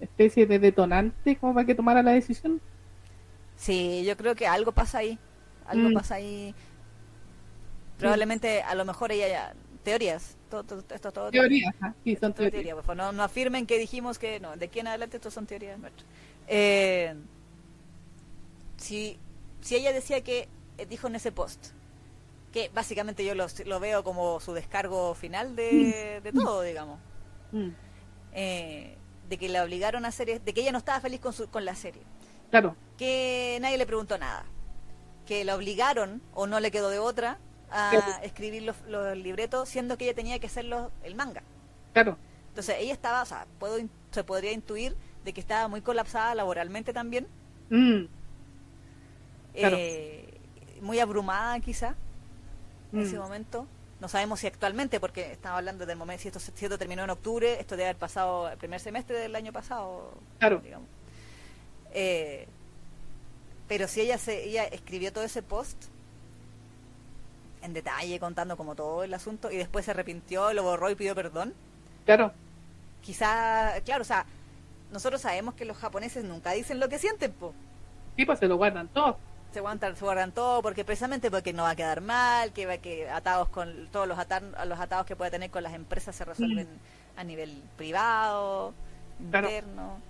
especie 0.00 0.46
de 0.46 0.58
detonante 0.58 1.36
como 1.36 1.52
para 1.54 1.66
que 1.66 1.74
tomara 1.74 2.02
la 2.02 2.12
decisión. 2.12 2.60
Sí, 3.56 4.04
yo 4.06 4.16
creo 4.16 4.34
que 4.36 4.46
algo 4.46 4.72
pasa 4.72 4.98
ahí. 4.98 5.18
Algo 5.66 5.90
Mm. 5.90 5.94
pasa 5.94 6.14
ahí. 6.16 6.54
Probablemente, 7.98 8.62
a 8.62 8.74
lo 8.74 8.84
mejor 8.84 9.12
ella 9.12 9.28
ya. 9.28 9.54
Teorías. 9.86 10.36
Todo, 10.50 10.64
todo- 10.64 10.84
esto 10.92 11.12
todo. 11.12 11.30
Teoría, 11.30 11.68
ajá, 11.78 11.94
sí, 12.02 12.16
son 12.16 12.32
teorías. 12.34 12.52
teoría, 12.52 12.74
por 12.74 12.82
favor. 12.84 12.96
No, 12.96 13.12
no 13.12 13.22
afirmen 13.22 13.66
que 13.66 13.78
dijimos 13.78 14.18
que. 14.18 14.40
No, 14.40 14.56
de 14.56 14.66
aquí 14.66 14.80
en 14.80 14.88
adelante 14.88 15.16
esto 15.18 15.30
son 15.30 15.46
teorías 15.46 15.78
nuestras. 15.78 16.04
Eh, 16.48 17.14
si, 18.76 19.18
si 19.60 19.76
ella 19.76 19.92
decía 19.92 20.22
que. 20.22 20.48
eh, 20.78 20.86
dijo 20.86 21.06
en 21.06 21.14
ese 21.14 21.30
post. 21.32 21.66
Que 22.52 22.68
básicamente 22.74 23.24
yo 23.24 23.34
lo, 23.36 23.46
lo 23.66 23.80
veo 23.80 24.02
como 24.02 24.40
su 24.40 24.54
descargo 24.54 25.14
final 25.14 25.54
de, 25.56 26.20
de 26.22 26.32
todo, 26.32 26.62
digamos. 26.62 26.98
Mm, 27.52 27.68
Eh, 28.32 28.96
de 29.28 29.38
que 29.38 29.48
la 29.48 29.62
obligaron 29.64 30.04
a 30.04 30.08
hacer. 30.08 30.40
De 30.40 30.52
que 30.52 30.62
ella 30.62 30.72
no 30.72 30.78
estaba 30.78 31.00
feliz 31.00 31.20
con, 31.20 31.32
su, 31.32 31.48
con 31.48 31.64
la 31.64 31.74
serie. 31.76 32.02
claro, 32.50 32.74
que 32.98 33.58
nadie 33.60 33.78
le 33.78 33.86
preguntó 33.86 34.18
nada, 34.18 34.46
que 35.26 35.44
la 35.44 35.54
obligaron 35.54 36.22
o 36.34 36.46
no 36.46 36.58
le 36.60 36.70
quedó 36.70 36.88
de 36.90 36.98
otra 36.98 37.38
a 37.70 38.20
escribir 38.22 38.62
los, 38.62 38.76
los 38.88 39.16
libretos, 39.16 39.68
siendo 39.68 39.96
que 39.98 40.04
ella 40.04 40.14
tenía 40.14 40.38
que 40.38 40.46
hacer 40.46 40.64
los- 40.66 40.90
el 41.02 41.14
manga. 41.14 41.42
claro. 41.92 42.16
Entonces 42.48 42.76
ella 42.78 42.92
estaba, 42.94 43.22
o 43.22 43.26
sea, 43.26 43.46
puedo, 43.58 43.78
se 44.12 44.24
podría 44.24 44.52
intuir 44.52 44.96
de 45.24 45.32
que 45.34 45.40
estaba 45.40 45.68
muy 45.68 45.82
colapsada 45.82 46.34
laboralmente 46.34 46.92
también, 46.94 47.26
Mm, 47.68 48.04
Claro. 49.54 49.76
eh, 49.78 50.32
muy 50.80 50.98
abrumada 51.00 51.58
quizá 51.60 51.94
en 52.92 53.00
Mm. 53.00 53.02
ese 53.02 53.18
momento. 53.18 53.66
No 54.00 54.08
sabemos 54.08 54.40
si 54.40 54.46
actualmente, 54.46 55.00
porque 55.00 55.32
estamos 55.32 55.58
hablando 55.58 55.84
del 55.86 55.96
momento, 55.98 56.22
si 56.22 56.28
esto, 56.28 56.38
si 56.40 56.64
esto 56.64 56.78
terminó 56.78 57.02
en 57.04 57.10
octubre, 57.10 57.58
esto 57.60 57.76
debe 57.76 57.88
haber 57.90 57.98
pasado 57.98 58.48
el 58.50 58.56
primer 58.58 58.78
semestre 58.80 59.18
del 59.18 59.34
año 59.34 59.52
pasado, 59.52 60.12
Claro. 60.38 60.58
digamos. 60.60 60.88
Eh, 61.92 62.46
pero 63.68 63.88
si 63.88 64.00
ella 64.02 64.16
se 64.18 64.44
ella 64.44 64.64
escribió 64.64 65.12
todo 65.12 65.24
ese 65.24 65.42
post 65.42 65.76
en 67.66 67.74
detalle 67.74 68.20
contando 68.20 68.56
como 68.56 68.74
todo 68.76 69.04
el 69.04 69.14
asunto 69.14 69.50
y 69.50 69.56
después 69.58 69.84
se 69.86 69.92
arrepintió, 69.92 70.52
lo 70.54 70.62
borró 70.64 70.90
y 70.90 70.96
pidió 70.96 71.14
perdón, 71.14 71.54
claro, 72.04 72.32
quizá, 73.00 73.80
claro, 73.84 74.02
o 74.02 74.04
sea, 74.04 74.26
nosotros 74.90 75.20
sabemos 75.22 75.54
que 75.54 75.64
los 75.64 75.76
japoneses 75.78 76.24
nunca 76.24 76.52
dicen 76.52 76.80
lo 76.80 76.88
que 76.88 76.98
sienten, 76.98 77.32
po. 77.34 77.56
sí, 78.16 78.24
pues 78.26 78.38
se 78.38 78.48
lo 78.48 78.56
guardan 78.56 78.88
todo. 78.92 79.20
se 79.50 79.58
aguantan, 79.60 79.96
se 79.96 80.04
guardan 80.04 80.32
todo, 80.32 80.62
porque 80.62 80.84
precisamente 80.84 81.30
porque 81.30 81.52
no 81.52 81.62
va 81.64 81.70
a 81.70 81.76
quedar 81.76 82.00
mal, 82.02 82.52
que 82.52 82.66
va 82.66 82.78
que 82.78 83.08
atados 83.08 83.48
con 83.48 83.88
todos 83.90 84.06
los, 84.06 84.18
atar, 84.18 84.42
los 84.66 84.78
atados 84.80 85.06
que 85.06 85.16
pueda 85.16 85.30
tener 85.30 85.50
con 85.50 85.62
las 85.62 85.74
empresas 85.74 86.14
se 86.16 86.24
resuelven 86.24 86.82
a 87.16 87.24
nivel 87.24 87.70
privado, 87.76 88.76
Claro. 89.30 89.56
interno. 89.56 90.04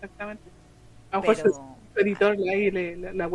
Exactamente. 0.00 0.52
A 1.10 1.16
lo 1.16 1.22
mejor 1.22 1.36
editor 1.96 2.36
le, 2.38 2.70
le, 2.72 2.96
la, 2.96 3.12
la. 3.14 3.28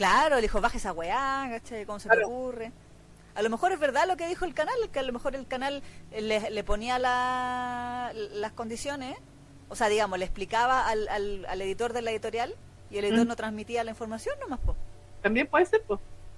Claro, 0.00 0.36
le 0.36 0.40
dijo, 0.42 0.62
baja 0.62 0.78
esa 0.78 0.92
weá, 0.94 1.46
¿cachai? 1.50 1.84
¿Cómo 1.84 1.98
se 1.98 2.08
te 2.08 2.24
ocurre? 2.24 2.72
A 3.34 3.42
lo 3.42 3.50
mejor 3.50 3.70
es 3.72 3.78
verdad 3.78 4.06
lo 4.08 4.16
que 4.16 4.26
dijo 4.28 4.46
el 4.46 4.54
canal, 4.54 4.74
que 4.90 4.98
a 4.98 5.02
lo 5.02 5.12
mejor 5.12 5.36
el 5.36 5.46
canal 5.46 5.82
le, 6.10 6.48
le 6.50 6.64
ponía 6.64 6.98
la- 6.98 8.10
las 8.14 8.52
condiciones, 8.52 9.18
o 9.68 9.76
sea, 9.76 9.88
digamos, 9.88 10.18
le 10.18 10.24
explicaba 10.24 10.88
al, 10.88 11.06
al, 11.08 11.44
al 11.44 11.60
editor 11.60 11.92
de 11.92 12.00
la 12.00 12.12
editorial 12.12 12.54
y 12.90 12.96
el 12.96 13.04
editor 13.04 13.26
Mm. 13.26 13.28
no 13.28 13.36
transmitía 13.36 13.84
la 13.84 13.90
información 13.90 14.34
nomás, 14.40 14.60
po. 14.60 14.74
También 15.20 15.46
puede 15.46 15.66
ser. 15.66 15.82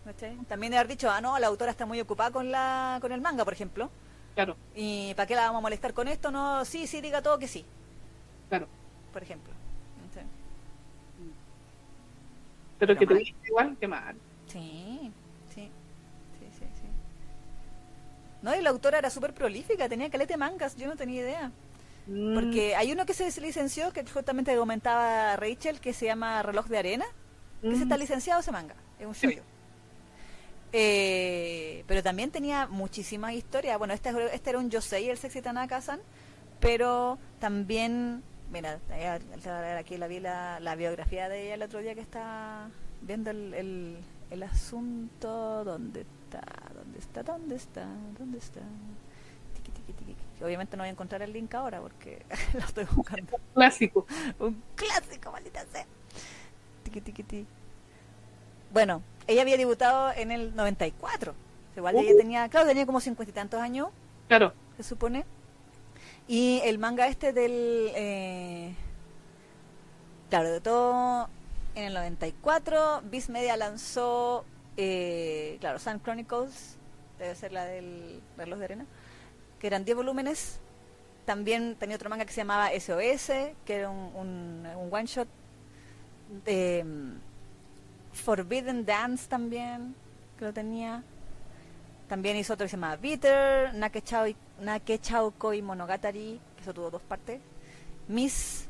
¿cachai? 0.04 0.34
También 0.48 0.72
de 0.72 0.78
haber 0.78 0.88
dicho, 0.88 1.08
ah, 1.08 1.20
no, 1.20 1.38
la 1.38 1.46
autora 1.46 1.70
está 1.70 1.86
muy 1.86 2.00
ocupada 2.00 2.32
con, 2.32 2.50
la, 2.50 2.98
con 3.00 3.12
el 3.12 3.20
manga, 3.20 3.44
por 3.44 3.52
ejemplo, 3.52 3.90
Claro, 4.34 4.56
y 4.74 5.14
¿para 5.14 5.28
qué 5.28 5.36
la 5.36 5.42
vamos 5.42 5.60
a 5.60 5.62
molestar 5.62 5.94
con 5.94 6.08
esto? 6.08 6.32
No, 6.32 6.64
sí, 6.64 6.88
sí, 6.88 7.00
diga 7.00 7.22
todo 7.22 7.38
que 7.38 7.46
sí, 7.46 7.64
claro. 8.48 8.66
por 9.12 9.22
ejemplo. 9.22 9.52
Pero, 12.82 12.98
que 12.98 13.06
te 13.06 13.34
igual, 13.46 13.76
que 13.78 13.86
mal. 13.86 14.16
Sí, 14.48 15.12
sí, 15.54 15.70
sí, 16.40 16.46
sí, 16.58 16.64
sí. 16.74 16.86
No, 18.42 18.56
y 18.56 18.60
la 18.60 18.70
autora 18.70 18.98
era 18.98 19.08
súper 19.08 19.32
prolífica, 19.32 19.88
tenía 19.88 20.10
calete 20.10 20.36
mangas, 20.36 20.74
yo 20.74 20.88
no 20.88 20.96
tenía 20.96 21.20
idea. 21.20 21.52
Mm, 22.08 22.34
Porque 22.34 22.74
hay 22.74 22.90
uno 22.90 23.06
que 23.06 23.14
se 23.14 23.40
licenció, 23.40 23.92
que 23.92 24.04
justamente 24.04 24.56
comentaba 24.56 25.36
Rachel, 25.36 25.78
que 25.78 25.92
se 25.92 26.06
llama 26.06 26.42
Reloj 26.42 26.66
de 26.66 26.78
Arena, 26.78 27.04
que 27.60 27.68
mm, 27.68 27.76
se 27.76 27.82
está 27.84 27.96
licenciado 27.96 28.40
ese 28.40 28.50
manga, 28.50 28.74
es 28.98 29.06
un 29.06 29.12
shoyo. 29.12 29.44
Eh, 30.72 31.84
pero 31.86 32.02
también 32.02 32.32
tenía 32.32 32.66
muchísimas 32.66 33.34
historias. 33.34 33.78
Bueno, 33.78 33.94
este, 33.94 34.10
este 34.34 34.50
era 34.50 34.58
un 34.58 34.70
Yosei, 34.70 35.08
el 35.08 35.18
Sexy 35.18 35.40
Tanaka-san, 35.40 36.00
pero 36.58 37.16
también, 37.38 38.24
mira, 38.52 38.78
eh, 38.90 39.76
aquí 39.78 39.96
la 39.96 40.06
vi 40.06 40.20
la, 40.20 40.60
la 40.60 40.74
biografía 40.76 41.28
de 41.28 41.44
ella 41.46 41.54
el 41.54 41.62
otro 41.62 41.80
día 41.80 41.94
que 41.94 42.00
está 42.00 42.68
viendo 43.00 43.30
el, 43.30 43.54
el, 43.54 43.98
el 44.30 44.42
asunto. 44.42 45.64
¿Dónde 45.64 46.02
está? 46.02 46.42
¿Dónde 46.74 46.98
está? 46.98 47.22
¿Dónde 47.22 47.56
está? 47.56 47.86
¿Dónde 48.18 48.38
está? 48.38 48.60
Obviamente 50.40 50.76
no 50.76 50.82
voy 50.82 50.88
a 50.88 50.92
encontrar 50.92 51.22
el 51.22 51.32
link 51.32 51.54
ahora 51.54 51.80
porque 51.80 52.24
lo 52.54 52.60
estoy 52.60 52.84
buscando. 52.96 53.38
Clásico. 53.54 54.06
Un 54.40 54.60
clásico, 54.74 55.30
maldita 55.30 55.64
sea. 55.66 55.86
Tiqui, 56.82 57.00
tiqui, 57.00 57.22
ti. 57.22 57.46
Bueno, 58.72 59.02
ella 59.26 59.42
había 59.42 59.56
debutado 59.56 60.12
en 60.16 60.32
el 60.32 60.54
94. 60.56 61.34
Igual 61.76 61.94
Uh. 61.94 62.00
ella 62.00 62.16
tenía, 62.16 62.48
claro, 62.48 62.66
tenía 62.66 62.86
como 62.86 63.00
cincuenta 63.00 63.30
y 63.30 63.34
tantos 63.34 63.60
años, 63.60 63.88
Claro. 64.28 64.52
se 64.76 64.82
supone. 64.82 65.24
Y 66.28 66.60
el 66.64 66.78
manga 66.78 67.08
este 67.08 67.32
del... 67.32 67.90
eh, 67.94 68.74
claro, 70.30 70.50
de 70.50 70.60
todo 70.60 71.28
en 71.74 71.84
el 71.84 71.94
94. 71.94 73.02
Viz 73.04 73.28
Media 73.28 73.56
lanzó, 73.56 74.44
eh, 74.76 75.56
claro, 75.60 75.78
Sun 75.78 76.00
Chronicles, 76.02 76.76
debe 77.18 77.34
ser 77.34 77.52
la 77.52 77.64
del 77.64 78.20
reloj 78.36 78.58
de 78.58 78.64
arena, 78.64 78.86
que 79.58 79.66
eran 79.66 79.84
10 79.84 79.96
volúmenes. 79.96 80.58
También 81.24 81.76
tenía 81.76 81.96
otro 81.96 82.10
manga 82.10 82.24
que 82.24 82.32
se 82.32 82.40
llamaba 82.40 82.70
SOS, 82.70 83.32
que 83.64 83.76
era 83.76 83.90
un, 83.90 84.14
un, 84.14 84.66
un 84.76 84.94
one 84.94 85.06
shot. 85.06 85.28
Eh, 86.46 86.84
Forbidden 88.12 88.84
Dance 88.84 89.28
también, 89.28 89.94
que 90.38 90.44
lo 90.44 90.52
tenía. 90.52 91.02
También 92.08 92.36
hizo 92.36 92.54
otro 92.54 92.64
que 92.64 92.70
se 92.70 92.76
llama 92.76 92.96
Bitter, 92.96 93.72
Nakechao, 93.74 94.26
Nakechao 94.62 95.32
Koi 95.32 95.60
Monogatari, 95.62 96.40
que 96.56 96.62
eso 96.62 96.72
tuvo 96.72 96.90
dos 96.90 97.02
partes. 97.02 97.40
Miss, 98.08 98.68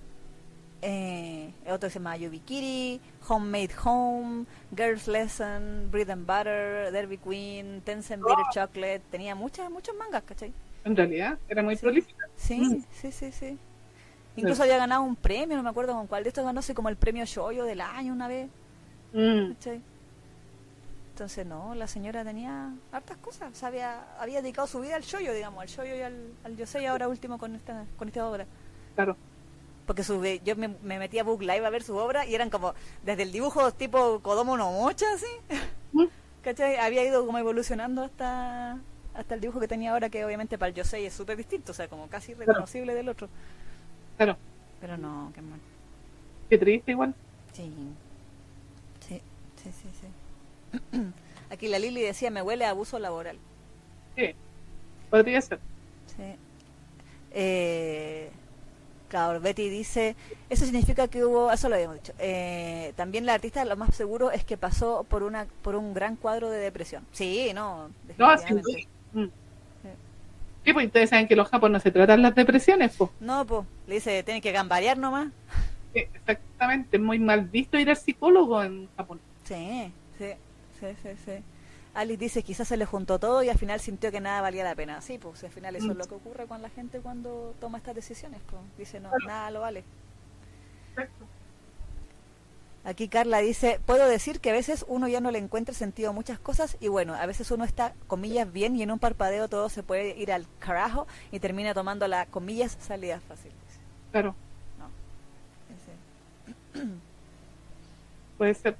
eh, 0.82 1.52
otro 1.66 1.88
que 1.88 1.90
se 1.90 1.98
llama 1.98 2.16
Yubikiri, 2.16 3.00
Homemade 3.28 3.70
Home, 3.84 4.46
Girls 4.76 5.06
Lesson, 5.06 5.88
Bread 5.90 6.10
and 6.10 6.26
Butter, 6.26 6.90
Derby 6.92 7.18
Queen, 7.18 7.80
Tencent 7.82 8.22
Bitter 8.22 8.44
Chocolate. 8.52 9.02
Tenía 9.10 9.34
muchas, 9.34 9.70
muchos 9.70 9.94
mangas, 9.96 10.22
¿cachai? 10.24 10.52
En 10.84 10.96
realidad, 10.96 11.38
era 11.48 11.62
muy 11.62 11.76
Sí. 11.76 11.82
prolífica. 11.82 12.26
Sí, 12.36 12.58
Mm. 12.60 12.84
sí, 12.90 13.12
sí, 13.12 13.32
sí. 13.32 13.58
Incluso 14.36 14.62
había 14.62 14.78
ganado 14.78 15.02
un 15.02 15.14
premio, 15.14 15.56
no 15.56 15.62
me 15.62 15.68
acuerdo 15.70 15.92
con 15.94 16.06
cuál 16.06 16.22
de 16.24 16.30
estos 16.30 16.44
ganó, 16.44 16.60
así 16.60 16.72
como 16.74 16.88
el 16.88 16.96
premio 16.96 17.24
Shoyo 17.26 17.64
del 17.64 17.80
año 17.82 18.12
una 18.12 18.28
vez. 18.28 18.48
Mm, 19.12 19.52
¿cachai? 19.52 19.82
Entonces, 21.12 21.46
no, 21.46 21.74
la 21.74 21.86
señora 21.86 22.24
tenía 22.24 22.74
hartas 22.90 23.18
cosas. 23.18 23.52
O 23.52 23.54
sea, 23.54 23.68
había, 23.68 24.16
había 24.18 24.40
dedicado 24.40 24.66
su 24.66 24.80
vida 24.80 24.96
al 24.96 25.02
shoyo, 25.02 25.34
digamos, 25.34 25.60
al 25.60 25.68
shoyo 25.68 25.94
y 25.94 26.00
al, 26.00 26.38
al 26.42 26.56
yosei 26.56 26.86
ahora 26.86 27.06
último 27.08 27.38
con 27.38 27.54
esta, 27.54 27.86
con 27.96 28.08
esta 28.08 28.26
obra. 28.28 28.46
claro. 28.94 29.16
Porque 29.86 30.04
su, 30.04 30.24
yo 30.24 30.56
me, 30.56 30.68
me 30.68 30.98
metí 30.98 31.18
a 31.18 31.24
Book 31.24 31.42
Live 31.42 31.66
a 31.66 31.70
ver 31.70 31.82
su 31.82 31.96
obra 31.96 32.24
y 32.24 32.34
eran 32.34 32.50
como, 32.50 32.74
desde 33.02 33.24
el 33.24 33.32
dibujo 33.32 33.72
tipo 33.72 34.20
Kodomo 34.22 34.56
no 34.56 34.70
Mocha, 34.72 35.06
así. 35.14 35.26
Mm, 35.92 36.06
¿Cachai? 36.42 36.76
Había 36.76 37.04
ido 37.04 37.26
como 37.26 37.38
evolucionando 37.38 38.02
hasta 38.04 38.84
hasta 39.14 39.34
el 39.34 39.40
dibujo 39.42 39.60
que 39.60 39.68
tenía 39.68 39.92
ahora, 39.92 40.08
que 40.10 40.24
obviamente 40.24 40.58
para 40.58 40.70
el 40.70 40.74
yosei 40.76 41.04
es 41.06 41.14
súper 41.14 41.36
distinto, 41.36 41.72
o 41.72 41.74
sea, 41.74 41.88
como 41.88 42.08
casi 42.08 42.34
reconocible 42.34 42.94
del 42.94 43.08
otro. 43.10 43.28
Claro. 44.16 44.38
Pero 44.80 44.96
no, 44.98 45.32
qué 45.34 45.42
mal. 45.42 45.60
Qué 46.48 46.58
triste 46.58 46.92
igual. 46.92 47.14
Sí. 47.52 47.96
Sí, 49.00 49.22
sí, 49.56 49.72
sí, 49.72 49.88
sí. 50.00 50.06
Aquí 51.50 51.68
la 51.68 51.78
Lili 51.78 52.00
decía, 52.02 52.30
me 52.30 52.42
huele 52.42 52.64
a 52.64 52.70
abuso 52.70 52.98
laboral. 52.98 53.38
Sí. 54.16 54.34
Podría 55.10 55.40
ser. 55.40 55.58
Sí. 56.06 56.22
Eh, 57.32 58.30
claro, 59.08 59.40
Betty 59.40 59.68
dice, 59.68 60.16
eso 60.50 60.64
significa 60.64 61.08
que 61.08 61.24
hubo, 61.24 61.50
eso 61.52 61.68
lo 61.68 61.74
habíamos 61.74 61.96
dicho, 61.96 62.12
eh, 62.18 62.92
también 62.96 63.26
la 63.26 63.34
artista 63.34 63.64
lo 63.64 63.76
más 63.76 63.94
seguro 63.94 64.30
es 64.30 64.44
que 64.44 64.56
pasó 64.56 65.04
por 65.04 65.22
una 65.22 65.46
por 65.62 65.76
un 65.76 65.94
gran 65.94 66.16
cuadro 66.16 66.50
de 66.50 66.58
depresión. 66.58 67.06
Sí, 67.12 67.52
no, 67.54 67.90
No, 68.18 68.30
definitivamente. 68.30 68.88
duda. 69.12 69.24
Mm. 69.26 69.30
Sí, 70.64 70.72
pues 70.72 70.86
ustedes 70.86 71.10
saben 71.10 71.26
que 71.26 71.34
los 71.36 71.48
japoneses 71.48 71.84
no 71.86 71.88
se 71.88 71.90
tratan 71.90 72.22
las 72.22 72.34
depresiones, 72.34 72.94
pues. 72.96 73.10
No, 73.18 73.44
pues, 73.44 73.66
le 73.88 73.94
dice, 73.96 74.22
tiene 74.22 74.40
que 74.40 74.52
gambalear 74.52 74.96
nomás. 74.96 75.28
Sí, 75.92 76.00
Exactamente, 76.14 76.96
es 76.96 77.02
muy 77.02 77.18
mal 77.18 77.42
visto 77.42 77.76
ir 77.78 77.90
al 77.90 77.96
psicólogo 77.96 78.62
en 78.62 78.88
Japón. 78.96 79.20
Sí, 79.44 79.92
sí, 80.18 80.26
sí, 80.82 80.96
sí, 81.02 81.08
sí. 81.24 81.32
Alice 81.94 82.18
dice, 82.18 82.42
quizás 82.42 82.68
se 82.68 82.76
le 82.76 82.86
juntó 82.86 83.18
todo 83.18 83.42
y 83.42 83.50
al 83.50 83.58
final 83.58 83.78
sintió 83.78 84.10
que 84.10 84.20
nada 84.20 84.40
valía 84.40 84.64
la 84.64 84.74
pena. 84.74 85.00
Sí, 85.02 85.18
pues 85.18 85.44
al 85.44 85.50
final 85.50 85.76
eso 85.76 85.90
es 85.90 85.96
lo 85.96 86.06
que 86.06 86.14
ocurre 86.14 86.46
con 86.46 86.62
la 86.62 86.70
gente 86.70 87.00
cuando 87.00 87.54
toma 87.60 87.78
estas 87.78 87.94
decisiones. 87.94 88.40
Pues. 88.48 88.62
Dice, 88.78 88.98
no, 88.98 89.10
nada 89.26 89.50
lo 89.50 89.60
vale. 89.60 89.84
Aquí 92.84 93.08
Carla 93.08 93.38
dice, 93.38 93.78
puedo 93.86 94.08
decir 94.08 94.40
que 94.40 94.50
a 94.50 94.54
veces 94.54 94.84
uno 94.88 95.06
ya 95.06 95.20
no 95.20 95.30
le 95.30 95.38
encuentra 95.38 95.72
sentido 95.72 96.10
a 96.10 96.12
muchas 96.12 96.40
cosas 96.40 96.76
y 96.80 96.88
bueno, 96.88 97.14
a 97.14 97.26
veces 97.26 97.50
uno 97.52 97.64
está, 97.64 97.94
comillas, 98.08 98.52
bien 98.52 98.74
y 98.74 98.82
en 98.82 98.90
un 98.90 98.98
parpadeo 98.98 99.48
todo 99.48 99.68
se 99.68 99.84
puede 99.84 100.18
ir 100.18 100.32
al 100.32 100.46
carajo 100.58 101.06
y 101.30 101.38
termina 101.38 101.74
tomando 101.74 102.08
la, 102.08 102.26
comillas, 102.26 102.76
salida 102.80 103.20
fácil. 103.20 103.52
Claro, 104.10 104.34
No. 104.78 104.90
Puede 108.36 108.54
ser. 108.54 108.76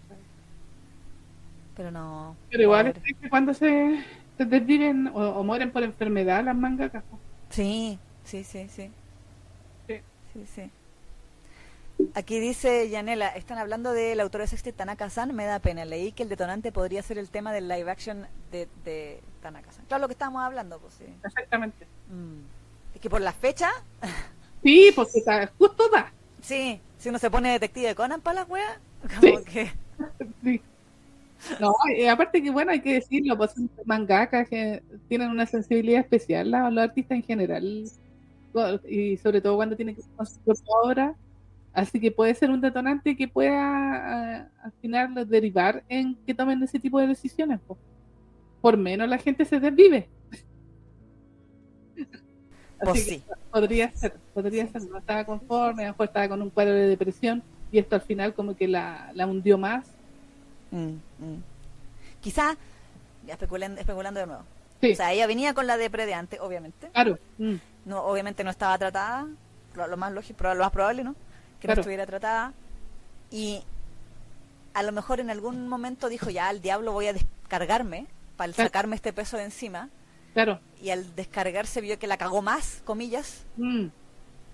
Pero 1.82 1.90
no. 1.90 2.36
Pero 2.48 2.62
igual 2.62 2.86
pobre. 2.86 2.98
es 2.98 3.02
triste 3.02 3.28
cuando 3.28 3.52
se, 3.54 4.04
se 4.38 4.44
desviven 4.44 5.08
o, 5.08 5.18
o 5.20 5.42
mueren 5.42 5.72
por 5.72 5.82
enfermedad 5.82 6.44
las 6.44 6.54
mangakas. 6.54 7.02
Sí, 7.50 7.98
sí, 8.24 8.44
sí, 8.44 8.68
sí. 8.68 8.90
Sí. 9.88 10.00
Sí, 10.32 10.46
sí. 10.46 10.70
Aquí 12.14 12.38
dice 12.40 12.88
Yanela, 12.88 13.28
están 13.28 13.58
hablando 13.58 13.92
del 13.92 14.20
autor 14.20 14.42
de 14.42 14.46
Sexty 14.46 14.72
Tanaka-san, 14.72 15.34
me 15.34 15.44
da 15.44 15.58
pena. 15.58 15.84
Leí 15.84 16.12
que 16.12 16.22
el 16.22 16.28
detonante 16.28 16.70
podría 16.72 17.02
ser 17.02 17.18
el 17.18 17.30
tema 17.30 17.52
del 17.52 17.68
live 17.68 17.90
action 17.90 18.26
de, 18.52 18.68
de 18.84 19.20
Tanaka-san. 19.42 19.84
Claro, 19.86 20.02
lo 20.02 20.08
que 20.08 20.12
estábamos 20.14 20.42
hablando, 20.42 20.78
pues 20.78 20.94
sí. 20.94 21.04
Exactamente. 21.24 21.86
Mm. 22.08 22.40
Es 22.94 23.00
que 23.00 23.10
por 23.10 23.20
la 23.20 23.32
fecha, 23.32 23.70
Sí, 24.62 24.92
porque 24.94 25.18
está 25.18 25.50
justo 25.58 25.88
da. 25.88 26.12
sí, 26.40 26.80
si 26.98 27.08
uno 27.08 27.18
se 27.18 27.30
pone 27.30 27.50
detective 27.50 27.96
Conan 27.96 28.20
para 28.20 28.40
las 28.40 28.48
weas, 28.48 28.78
como 29.20 29.38
Sí. 29.40 29.44
que... 29.44 29.72
Sí. 30.44 30.62
No, 31.60 31.72
y 31.96 32.06
aparte 32.06 32.42
que 32.42 32.50
bueno, 32.50 32.70
hay 32.72 32.80
que 32.80 32.94
decirlo, 32.94 33.36
pues 33.36 33.54
mangakas 33.84 34.48
que 34.48 34.82
tienen 35.08 35.30
una 35.30 35.46
sensibilidad 35.46 36.00
especial, 36.00 36.50
la- 36.50 36.70
los 36.70 36.84
artistas 36.84 37.16
en 37.16 37.22
general, 37.24 37.84
y 38.88 39.16
sobre 39.16 39.40
todo 39.40 39.56
cuando 39.56 39.76
tienen 39.76 39.96
que 39.96 40.02
propia 40.44 40.64
obra, 40.84 41.14
así 41.72 41.98
que 41.98 42.10
puede 42.12 42.34
ser 42.34 42.50
un 42.50 42.60
detonante 42.60 43.16
que 43.16 43.26
pueda 43.28 43.56
ah, 44.42 44.48
al 44.62 44.72
final 44.80 45.14
derivar 45.28 45.82
en 45.88 46.16
que 46.26 46.34
tomen 46.34 46.62
ese 46.62 46.78
tipo 46.78 47.00
de 47.00 47.06
decisiones. 47.08 47.60
po. 47.66 47.76
Por 48.60 48.76
menos 48.76 49.08
la 49.08 49.18
gente 49.18 49.44
se 49.44 49.58
desvive. 49.58 50.08
Pues 52.78 52.90
Así 53.00 53.00
sí. 53.10 53.22
podría 53.50 53.92
ser, 53.92 54.14
podría 54.34 54.66
ser, 54.66 54.82
no 54.82 54.98
estaba 54.98 55.24
conforme, 55.24 55.84
a 55.84 55.86
lo 55.88 55.92
mejor 55.92 56.06
estaba 56.06 56.28
con 56.28 56.42
un 56.42 56.50
cuadro 56.50 56.74
de 56.74 56.88
depresión 56.88 57.42
y 57.70 57.78
esto 57.78 57.94
al 57.94 58.02
final 58.02 58.34
como 58.34 58.56
que 58.56 58.66
la, 58.66 59.12
la 59.14 59.26
hundió 59.26 59.56
más 59.56 59.88
Mm, 60.72 60.94
mm. 61.20 61.42
Especulando, 63.28 63.80
especulando 63.80 64.20
de 64.20 64.26
nuevo. 64.26 64.42
Sí. 64.80 64.92
O 64.92 64.96
sea, 64.96 65.12
ella 65.12 65.26
venía 65.26 65.54
con 65.54 65.66
la 65.66 65.76
depre 65.76 66.06
de 66.06 66.14
antes, 66.14 66.40
obviamente. 66.40 66.88
Claro. 66.92 67.18
Mm. 67.38 67.54
No, 67.84 68.02
obviamente 68.02 68.42
no 68.42 68.50
estaba 68.50 68.76
tratada, 68.78 69.26
lo, 69.74 69.86
lo 69.86 69.96
más 69.96 70.12
lógico, 70.12 70.42
lo 70.42 70.56
más 70.62 70.72
probable, 70.72 71.04
¿no? 71.04 71.14
Que 71.60 71.66
Claro. 71.68 71.76
no 71.76 71.80
estuviera 71.82 72.06
tratada. 72.06 72.52
Y 73.30 73.62
a 74.74 74.82
lo 74.82 74.90
mejor 74.92 75.20
en 75.20 75.30
algún 75.30 75.68
momento 75.68 76.08
dijo, 76.08 76.30
ya, 76.30 76.48
al 76.48 76.60
diablo 76.60 76.92
voy 76.92 77.06
a 77.06 77.12
descargarme 77.12 78.06
para 78.36 78.52
Claro. 78.52 78.68
sacarme 78.68 78.96
este 78.96 79.12
peso 79.12 79.36
de 79.36 79.44
encima. 79.44 79.88
Claro. 80.34 80.58
Y 80.80 80.90
al 80.90 81.14
descargarse 81.14 81.80
vio 81.80 81.98
que 81.98 82.06
la 82.08 82.16
cagó 82.16 82.42
más, 82.42 82.82
comillas. 82.84 83.44
Mm. 83.56 83.86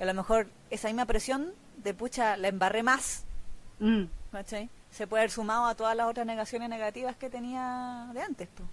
A 0.00 0.04
lo 0.04 0.14
mejor 0.14 0.48
esa 0.70 0.88
misma 0.88 1.06
presión 1.06 1.52
de 1.78 1.94
pucha, 1.94 2.36
la 2.36 2.48
embarré 2.48 2.82
más, 2.82 3.24
Mm. 3.80 4.04
¿cachai? 4.32 4.68
Se 4.90 5.06
puede 5.06 5.22
haber 5.22 5.30
sumado 5.30 5.66
a 5.66 5.74
todas 5.74 5.96
las 5.96 6.08
otras 6.08 6.26
negaciones 6.26 6.68
negativas 6.68 7.16
que 7.16 7.30
tenía 7.30 8.10
de 8.14 8.22
antes, 8.22 8.48
pues. 8.54 8.68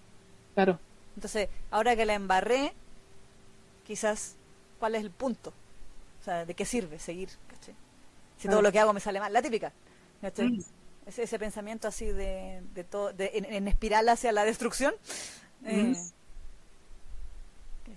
Claro. 0.56 0.80
Entonces, 1.16 1.50
ahora 1.72 1.96
que 1.96 2.06
la 2.06 2.14
embarré, 2.14 2.74
quizás, 3.86 4.36
¿cuál 4.80 4.96
es 4.96 5.02
el 5.02 5.12
punto? 5.12 5.54
O 6.22 6.24
sea, 6.24 6.46
¿de 6.46 6.54
qué 6.54 6.66
sirve 6.66 7.00
seguir? 7.00 7.30
¿cachai? 7.48 7.76
Si 8.38 8.48
todo 8.48 8.62
lo 8.62 8.72
que 8.72 8.80
hago 8.80 8.94
me 8.94 9.00
sale 9.00 9.20
mal, 9.20 9.32
la 9.32 9.42
típica. 9.42 9.72
¿cachai? 10.22 10.48
Mm. 10.50 10.64
Ese, 11.06 11.24
ese 11.24 11.38
pensamiento 11.38 11.88
así 11.88 12.06
de, 12.08 12.64
de 12.74 12.84
todo, 12.84 13.14
de, 13.14 13.32
en, 13.36 13.46
en 13.46 13.68
espiral 13.68 14.10
hacia 14.10 14.32
la 14.32 14.44
destrucción. 14.46 14.94
eh, 15.66 15.94
Mm. 15.94 15.96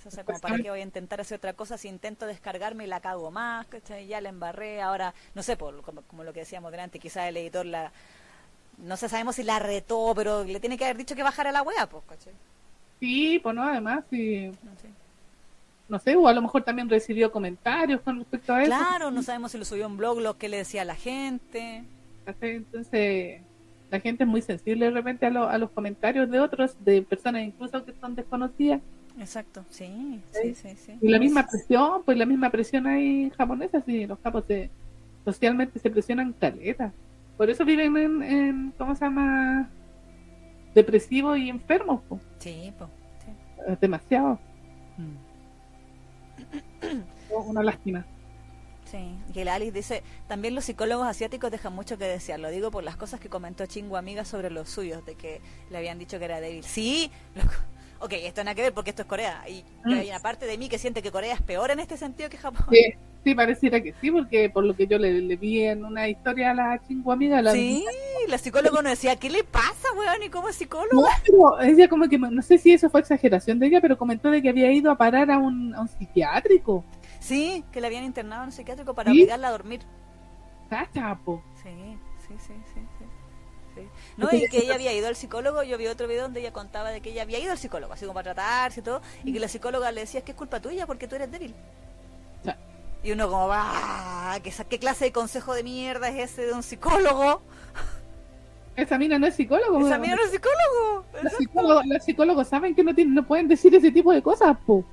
O 0.08 0.10
sea, 0.10 0.24
como 0.24 0.38
para 0.40 0.56
qué 0.56 0.70
voy 0.70 0.80
a 0.80 0.82
intentar 0.84 1.20
hacer 1.20 1.36
otra 1.38 1.52
cosa 1.52 1.78
si 1.78 1.88
intento 1.88 2.26
descargarme 2.26 2.84
y 2.84 2.86
la 2.88 3.00
cago 3.00 3.30
más, 3.30 3.66
¿cachai? 3.68 4.06
Ya 4.06 4.20
la 4.20 4.28
embarré, 4.30 4.82
ahora, 4.82 5.14
no 5.34 5.42
sé, 5.42 5.56
por, 5.56 5.80
como, 5.82 6.02
como 6.02 6.24
lo 6.24 6.32
que 6.32 6.40
decíamos 6.40 6.70
delante, 6.72 6.98
quizás 6.98 7.28
el 7.28 7.36
editor 7.36 7.64
la... 7.66 7.92
No 8.78 8.96
sé, 8.96 9.08
sabemos 9.08 9.36
si 9.36 9.42
la 9.42 9.58
retó, 9.58 10.12
pero 10.14 10.44
le 10.44 10.60
tiene 10.60 10.76
que 10.78 10.84
haber 10.84 10.96
dicho 10.96 11.14
que 11.16 11.22
bajara 11.22 11.50
la 11.52 11.62
wea, 11.62 11.86
pues, 11.88 12.04
¿cachai? 12.08 12.32
Sí, 13.00 13.38
pues 13.42 13.54
no, 13.54 13.62
además, 13.62 14.04
sí. 14.10 14.46
No 14.62 14.70
sé. 14.80 14.88
no 15.88 15.98
sé, 15.98 16.16
o 16.16 16.28
a 16.28 16.32
lo 16.32 16.42
mejor 16.42 16.62
también 16.62 16.88
recibió 16.88 17.30
comentarios 17.32 18.00
con 18.02 18.18
respecto 18.18 18.52
a 18.54 18.62
eso. 18.62 18.70
Claro, 18.70 19.10
no 19.10 19.22
sabemos 19.22 19.52
si 19.52 19.58
lo 19.58 19.64
subió 19.64 19.86
en 19.86 19.96
blog, 19.96 20.20
lo 20.20 20.36
que 20.38 20.48
le 20.48 20.58
decía 20.58 20.82
a 20.82 20.84
la 20.84 20.94
gente. 20.94 21.82
Entonces, 22.40 23.40
la 23.90 24.00
gente 24.00 24.24
es 24.24 24.28
muy 24.28 24.42
sensible 24.42 24.84
de 24.86 24.90
repente 24.90 25.26
a, 25.26 25.30
lo- 25.30 25.48
a 25.48 25.56
los 25.58 25.70
comentarios 25.70 26.30
de 26.30 26.40
otros, 26.40 26.76
de 26.84 27.02
personas 27.02 27.42
incluso 27.42 27.84
que 27.84 27.94
son 28.00 28.14
desconocidas. 28.14 28.80
Exacto, 29.18 29.64
sí, 29.68 30.22
sí, 30.32 30.54
sí, 30.54 30.76
sí. 30.76 30.98
Y 31.00 31.08
la 31.08 31.18
misma 31.18 31.46
presión, 31.46 32.02
pues 32.04 32.16
la 32.16 32.26
misma 32.26 32.50
presión 32.50 32.86
hay 32.86 33.30
japonesa, 33.30 33.82
sí, 33.84 34.06
los 34.06 34.18
japos 34.20 34.44
se, 34.46 34.70
socialmente 35.24 35.78
se 35.78 35.90
presionan 35.90 36.32
caleta. 36.34 36.92
Por 37.36 37.50
eso 37.50 37.64
viven 37.64 37.96
en, 37.96 38.22
en 38.22 38.74
¿cómo 38.78 38.94
se 38.94 39.04
llama? 39.04 39.68
Depresivos 40.74 41.38
y 41.38 41.48
enfermos, 41.48 42.02
pues. 42.08 42.20
Sí, 42.38 42.72
po, 42.78 42.88
sí. 43.24 43.32
Es 43.66 43.80
demasiado. 43.80 44.38
Mm. 44.96 45.16
Una 47.48 47.62
lástima. 47.62 48.06
Sí, 48.84 49.18
y 49.34 49.40
el 49.40 49.48
Alice 49.48 49.72
dice, 49.72 50.02
también 50.28 50.54
los 50.54 50.64
psicólogos 50.64 51.06
asiáticos 51.06 51.50
dejan 51.50 51.74
mucho 51.74 51.98
que 51.98 52.06
desear, 52.06 52.40
lo 52.40 52.48
digo 52.50 52.70
por 52.70 52.82
las 52.82 52.96
cosas 52.96 53.20
que 53.20 53.28
comentó 53.28 53.66
Chingo 53.66 53.98
Amiga 53.98 54.24
sobre 54.24 54.50
los 54.50 54.70
suyos, 54.70 55.04
de 55.04 55.14
que 55.14 55.42
le 55.70 55.76
habían 55.76 55.98
dicho 55.98 56.18
que 56.18 56.24
era 56.24 56.40
débil. 56.40 56.64
Sí, 56.64 57.10
loco. 57.34 57.52
Ok, 58.00 58.12
esto 58.14 58.42
nada 58.44 58.54
que 58.54 58.62
ver 58.62 58.74
porque 58.74 58.90
esto 58.90 59.02
es 59.02 59.08
Corea, 59.08 59.48
y 59.48 59.64
Mm. 59.84 59.92
hay 59.92 60.08
una 60.08 60.20
parte 60.20 60.46
de 60.46 60.58
mí 60.58 60.68
que 60.68 60.78
siente 60.78 61.02
que 61.02 61.10
Corea 61.10 61.34
es 61.34 61.42
peor 61.42 61.70
en 61.70 61.80
este 61.80 61.96
sentido 61.96 62.28
que 62.28 62.36
Japón. 62.38 62.66
Sí, 62.70 62.80
sí, 63.24 63.34
pareciera 63.34 63.80
que 63.82 63.94
sí, 64.00 64.10
porque 64.10 64.50
por 64.50 64.64
lo 64.64 64.74
que 64.76 64.86
yo 64.86 64.98
le, 64.98 65.12
le 65.20 65.36
vi 65.36 65.62
en 65.64 65.84
una 65.84 66.08
historia 66.08 66.50
a 66.50 66.54
la 66.54 66.82
chingua 66.86 67.14
amiga, 67.14 67.40
la 67.42 67.52
Sí, 67.52 67.84
la 68.28 68.38
psicóloga 68.38 68.82
nos 68.82 68.92
decía, 68.92 69.16
¿qué 69.16 69.30
le 69.30 69.44
pasa, 69.44 69.88
weón? 69.96 70.22
¿Y 70.22 70.28
cómo 70.30 70.48
es 70.48 70.54
No, 70.56 70.58
psicóloga? 70.58 71.08
pero 71.24 71.60
ella 71.62 71.88
como 71.88 72.08
que, 72.08 72.18
no 72.18 72.42
sé 72.42 72.58
si 72.58 72.72
eso 72.72 72.90
fue 72.90 73.00
exageración 73.00 73.58
de 73.58 73.66
ella, 73.66 73.80
pero 73.80 73.96
comentó 73.98 74.30
de 74.30 74.42
que 74.42 74.48
había 74.50 74.70
ido 74.72 74.90
a 74.90 74.96
parar 74.98 75.30
a 75.30 75.38
un, 75.38 75.74
a 75.74 75.80
un 75.82 75.88
psiquiátrico. 75.88 76.84
Sí, 77.20 77.64
que 77.72 77.80
la 77.80 77.88
habían 77.88 78.04
internado 78.04 78.42
en 78.42 78.48
un 78.48 78.52
psiquiátrico 78.52 78.94
para 78.94 79.10
¿Sí? 79.10 79.18
obligarla 79.18 79.48
a 79.48 79.52
dormir. 79.52 79.80
Cachapo. 80.70 81.42
Sí, 81.62 81.70
sí, 82.26 82.34
sí, 82.38 82.52
sí, 82.74 82.80
sí. 82.97 82.97
No, 84.18 84.28
y 84.32 84.48
que 84.48 84.58
ella 84.58 84.74
había 84.74 84.92
ido 84.92 85.06
al 85.06 85.16
psicólogo, 85.16 85.62
yo 85.62 85.78
vi 85.78 85.86
otro 85.86 86.08
video 86.08 86.24
donde 86.24 86.40
ella 86.40 86.52
contaba 86.52 86.90
de 86.90 87.00
que 87.00 87.10
ella 87.10 87.22
había 87.22 87.38
ido 87.38 87.52
al 87.52 87.58
psicólogo, 87.58 87.92
así 87.92 88.04
como 88.04 88.14
para 88.14 88.34
tratarse 88.34 88.80
y 88.80 88.82
todo, 88.82 89.00
y 89.24 89.32
que 89.32 89.40
la 89.40 89.48
psicóloga 89.48 89.92
le 89.92 90.02
decía, 90.02 90.18
es 90.18 90.24
que 90.24 90.32
es 90.32 90.36
culpa 90.36 90.60
tuya 90.60 90.86
porque 90.86 91.06
tú 91.06 91.14
eres 91.14 91.30
débil. 91.30 91.54
Y 93.00 93.12
uno 93.12 93.30
como, 93.30 93.46
va, 93.46 94.36
¿qué, 94.42 94.52
¿qué 94.68 94.78
clase 94.80 95.04
de 95.06 95.12
consejo 95.12 95.54
de 95.54 95.62
mierda 95.62 96.08
es 96.08 96.32
ese 96.32 96.46
de 96.46 96.52
un 96.52 96.64
psicólogo? 96.64 97.42
Esa 98.78 98.98
mina 98.98 99.18
no 99.18 99.26
es 99.26 99.34
psicólogo. 99.34 99.84
Esa 99.86 99.98
mía 99.98 100.14
no 100.14 100.22
es 100.22 100.30
psicólogo. 100.30 101.04
Los 101.22 101.32
psicólogos, 101.32 101.86
los 101.86 102.04
psicólogos 102.04 102.48
saben 102.48 102.76
que 102.76 102.84
no, 102.84 102.94
tienen, 102.94 103.12
no 103.14 103.26
pueden 103.26 103.48
decir 103.48 103.74
ese 103.74 103.90
tipo 103.90 104.12
de 104.12 104.22
cosas, 104.22 104.56
po. 104.66 104.84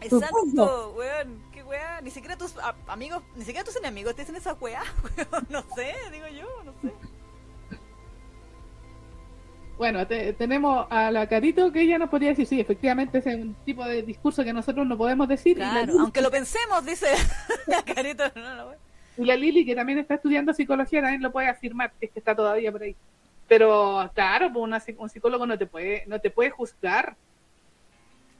Exacto, 0.00 0.94
weón, 0.96 1.42
qué 1.52 1.62
weá, 1.62 2.00
ni 2.00 2.10
siquiera 2.10 2.36
tus 2.36 2.54
amigos, 2.86 3.22
ni 3.36 3.44
siquiera 3.44 3.64
tus 3.64 3.76
enemigos 3.76 4.14
te 4.14 4.22
dicen 4.22 4.36
esa 4.36 4.54
weá, 4.54 4.82
weón, 5.16 5.46
no 5.50 5.62
sé, 5.74 5.94
digo 6.12 6.26
yo, 6.28 6.46
no 6.64 6.72
sé. 6.82 6.94
Bueno, 9.76 10.06
te- 10.06 10.32
tenemos 10.34 10.86
a 10.90 11.10
la 11.10 11.28
Carito 11.28 11.72
que 11.72 11.80
ella 11.82 11.98
nos 11.98 12.08
podría 12.08 12.30
decir, 12.30 12.46
sí, 12.46 12.60
efectivamente 12.60 13.18
ese 13.18 13.30
es 13.32 13.36
un 13.42 13.54
tipo 13.64 13.84
de 13.84 14.02
discurso 14.02 14.44
que 14.44 14.52
nosotros 14.52 14.86
no 14.86 14.96
podemos 14.96 15.26
decir. 15.28 15.56
Claro, 15.56 15.92
Lili- 15.92 16.00
aunque 16.00 16.22
lo 16.22 16.30
pensemos, 16.30 16.84
dice 16.86 17.06
la 17.66 17.82
carita, 17.82 18.32
no, 18.36 18.66
weón. 18.68 18.76
Y 19.16 19.24
la 19.24 19.36
Lili, 19.36 19.64
que 19.64 19.74
también 19.74 19.98
está 19.98 20.14
estudiando 20.14 20.52
psicología, 20.54 21.00
también 21.00 21.22
lo 21.22 21.30
puede 21.32 21.48
afirmar, 21.48 21.92
que 21.98 22.06
es 22.06 22.12
que 22.12 22.18
está 22.18 22.34
todavía 22.34 22.70
por 22.72 22.82
ahí. 22.82 22.94
Pero 23.48 24.10
claro, 24.14 24.52
pues 24.52 24.62
una 24.62 24.82
un 24.98 25.08
psicólogo 25.10 25.46
no 25.46 25.56
te 25.58 25.66
puede, 25.66 26.04
no 26.06 26.18
te 26.20 26.30
puede 26.30 26.50
juzgar. 26.50 27.14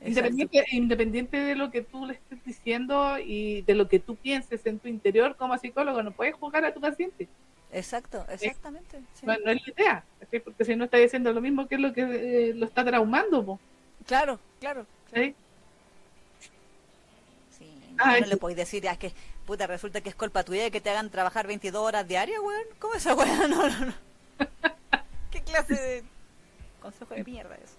Independiente, 0.05 0.65
independiente 0.73 1.36
de 1.39 1.55
lo 1.55 1.70
que 1.70 1.81
tú 1.82 2.05
le 2.06 2.15
estés 2.15 2.44
diciendo 2.44 3.19
y 3.19 3.62
de 3.62 3.74
lo 3.74 3.89
que 3.89 3.98
tú 4.01 4.16
pienses 4.16 4.65
en 4.66 4.78
tu 4.78 4.89
interior 4.89 5.35
como 5.36 5.56
psicólogo, 5.56 6.02
no 6.02 6.11
puedes 6.11 6.35
juzgar 6.35 6.65
a 6.65 6.74
tu 6.74 6.81
paciente. 6.81 7.27
Exacto, 7.75 8.25
exactamente. 8.31 9.01
sí. 9.15 9.27
No, 9.27 9.37
no 9.45 9.51
es 9.51 9.61
la 9.67 9.73
idea, 9.73 10.05
porque 10.45 10.65
si 10.65 10.77
no 10.77 10.85
está 10.85 10.97
diciendo 10.99 11.33
lo 11.33 11.41
mismo 11.41 11.67
que 11.67 11.75
es 11.75 11.81
lo 11.81 11.93
que 11.93 12.03
eh, 12.51 12.55
lo 12.55 12.67
está 12.67 12.85
traumando. 12.85 13.45
po, 13.45 13.59
Claro, 14.07 14.39
claro. 14.61 14.87
Sí, 15.13 15.35
Ah, 17.99 18.11
no 18.13 18.17
es- 18.17 18.29
le 18.29 18.37
podéis 18.37 18.57
decir, 18.57 18.89
ah, 18.89 18.93
es 18.93 18.99
que, 18.99 19.13
puta, 19.47 19.67
resulta 19.67 20.01
que 20.01 20.09
es 20.09 20.15
culpa 20.17 20.43
tuya 20.43 20.71
que 20.71 20.81
te 20.81 20.91
hagan 20.91 21.11
trabajar 21.11 21.47
22 21.47 21.81
horas 21.83 22.07
diarias, 22.09 22.41
weón. 22.41 22.65
¿Cómo 22.81 22.95
esa 22.95 23.15
weón? 23.15 23.29
No, 23.51 23.69
no, 23.69 23.87
no. 23.87 23.95
¿Qué 25.31 25.41
clase 25.43 25.75
de 25.75 26.05
consejo 26.83 27.15
de 27.15 27.25
mierda 27.25 27.55
es? 27.57 27.77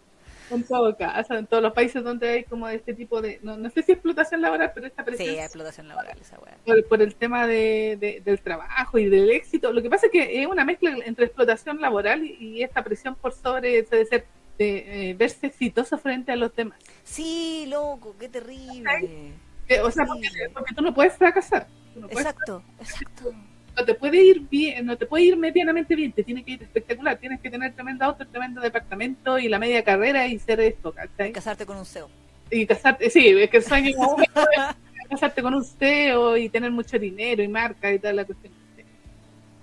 En 0.51 0.63
todo 0.63 0.95
caso, 0.95 1.33
en 1.33 1.47
todos 1.47 1.63
los 1.63 1.73
países 1.73 2.03
donde 2.03 2.29
hay 2.29 2.43
como 2.43 2.67
este 2.69 2.93
tipo 2.93 3.21
de, 3.21 3.39
no, 3.41 3.57
no 3.57 3.69
sé 3.69 3.81
si 3.81 3.93
explotación 3.93 4.41
laboral, 4.41 4.71
pero 4.75 4.85
esta 4.87 5.03
Sí, 5.03 5.07
presión 5.07 5.35
explotación 5.39 5.87
laboral 5.87 6.17
esa 6.19 6.37
por, 6.65 6.85
por 6.87 7.01
el 7.01 7.15
tema 7.15 7.47
de, 7.47 7.97
de- 7.99 8.21
del 8.23 8.39
trabajo 8.41 8.99
y 8.99 9.09
del 9.09 9.29
éxito. 9.31 9.71
Lo 9.73 9.81
que 9.81 9.89
pasa 9.89 10.05
es 10.05 10.11
que 10.11 10.41
es 10.41 10.47
una 10.47 10.63
mezcla 10.63 10.95
entre 11.05 11.25
explotación 11.25 11.81
laboral 11.81 12.23
y, 12.23 12.33
y 12.59 12.63
esta 12.63 12.83
presión 12.83 13.15
por 13.15 13.33
sobre 13.33 13.81
de 13.83 14.05
ser 14.05 14.25
de 14.57 15.09
eh, 15.09 15.13
verse 15.15 15.47
exitoso 15.47 15.97
frente 15.97 16.31
a 16.31 16.35
los 16.35 16.55
demás. 16.55 16.79
Sí, 17.03 17.65
loco, 17.67 18.15
qué 18.19 18.29
terrible. 18.29 19.33
Eh, 19.67 19.81
o 19.81 19.89
sea, 19.91 20.05
porque, 20.05 20.29
porque 20.53 20.75
tú 20.75 20.81
no 20.83 20.93
puedes 20.93 21.13
fracasar. 21.13 21.67
Tú 21.93 22.01
no, 22.01 22.07
puedes- 22.07 22.25
Exacto, 22.27 22.61
exacto. 22.79 23.33
No 23.75 23.85
te 23.85 23.93
puede 23.93 24.23
ir 24.23 24.41
bien, 24.49 24.85
no 24.85 24.97
te 24.97 25.05
puede 25.05 25.25
ir 25.25 25.37
medianamente 25.37 25.95
bien, 25.95 26.11
te 26.11 26.23
tiene 26.23 26.43
que 26.43 26.51
ir 26.51 26.63
espectacular, 26.63 27.17
tienes 27.17 27.41
que 27.41 27.49
tener 27.49 27.73
tremendo 27.73 28.05
auto, 28.05 28.25
tremendo 28.25 28.61
departamento 28.61 29.37
y 29.37 29.49
la 29.49 29.59
media 29.59 29.83
carrera 29.83 30.27
y 30.27 30.39
ser 30.39 30.59
esto, 30.61 30.93
¿cachai? 30.93 31.31
Casarte 31.33 31.65
con 31.65 31.77
un 31.77 31.85
CEO. 31.85 32.09
Y 32.51 32.65
casarte, 32.65 33.09
sí, 33.09 33.27
es 33.27 33.49
que 33.49 33.57
el 33.57 33.63
sueño 33.63 33.89
es 33.89 33.95
casarte 35.09 35.41
con 35.41 35.53
un 35.53 35.63
CEO 35.65 36.37
y 36.37 36.49
tener 36.49 36.71
mucho 36.71 36.97
dinero 36.97 37.43
y 37.43 37.47
marca 37.47 37.91
y 37.91 37.99
toda 37.99 38.13
la 38.13 38.25
cuestión. 38.25 38.53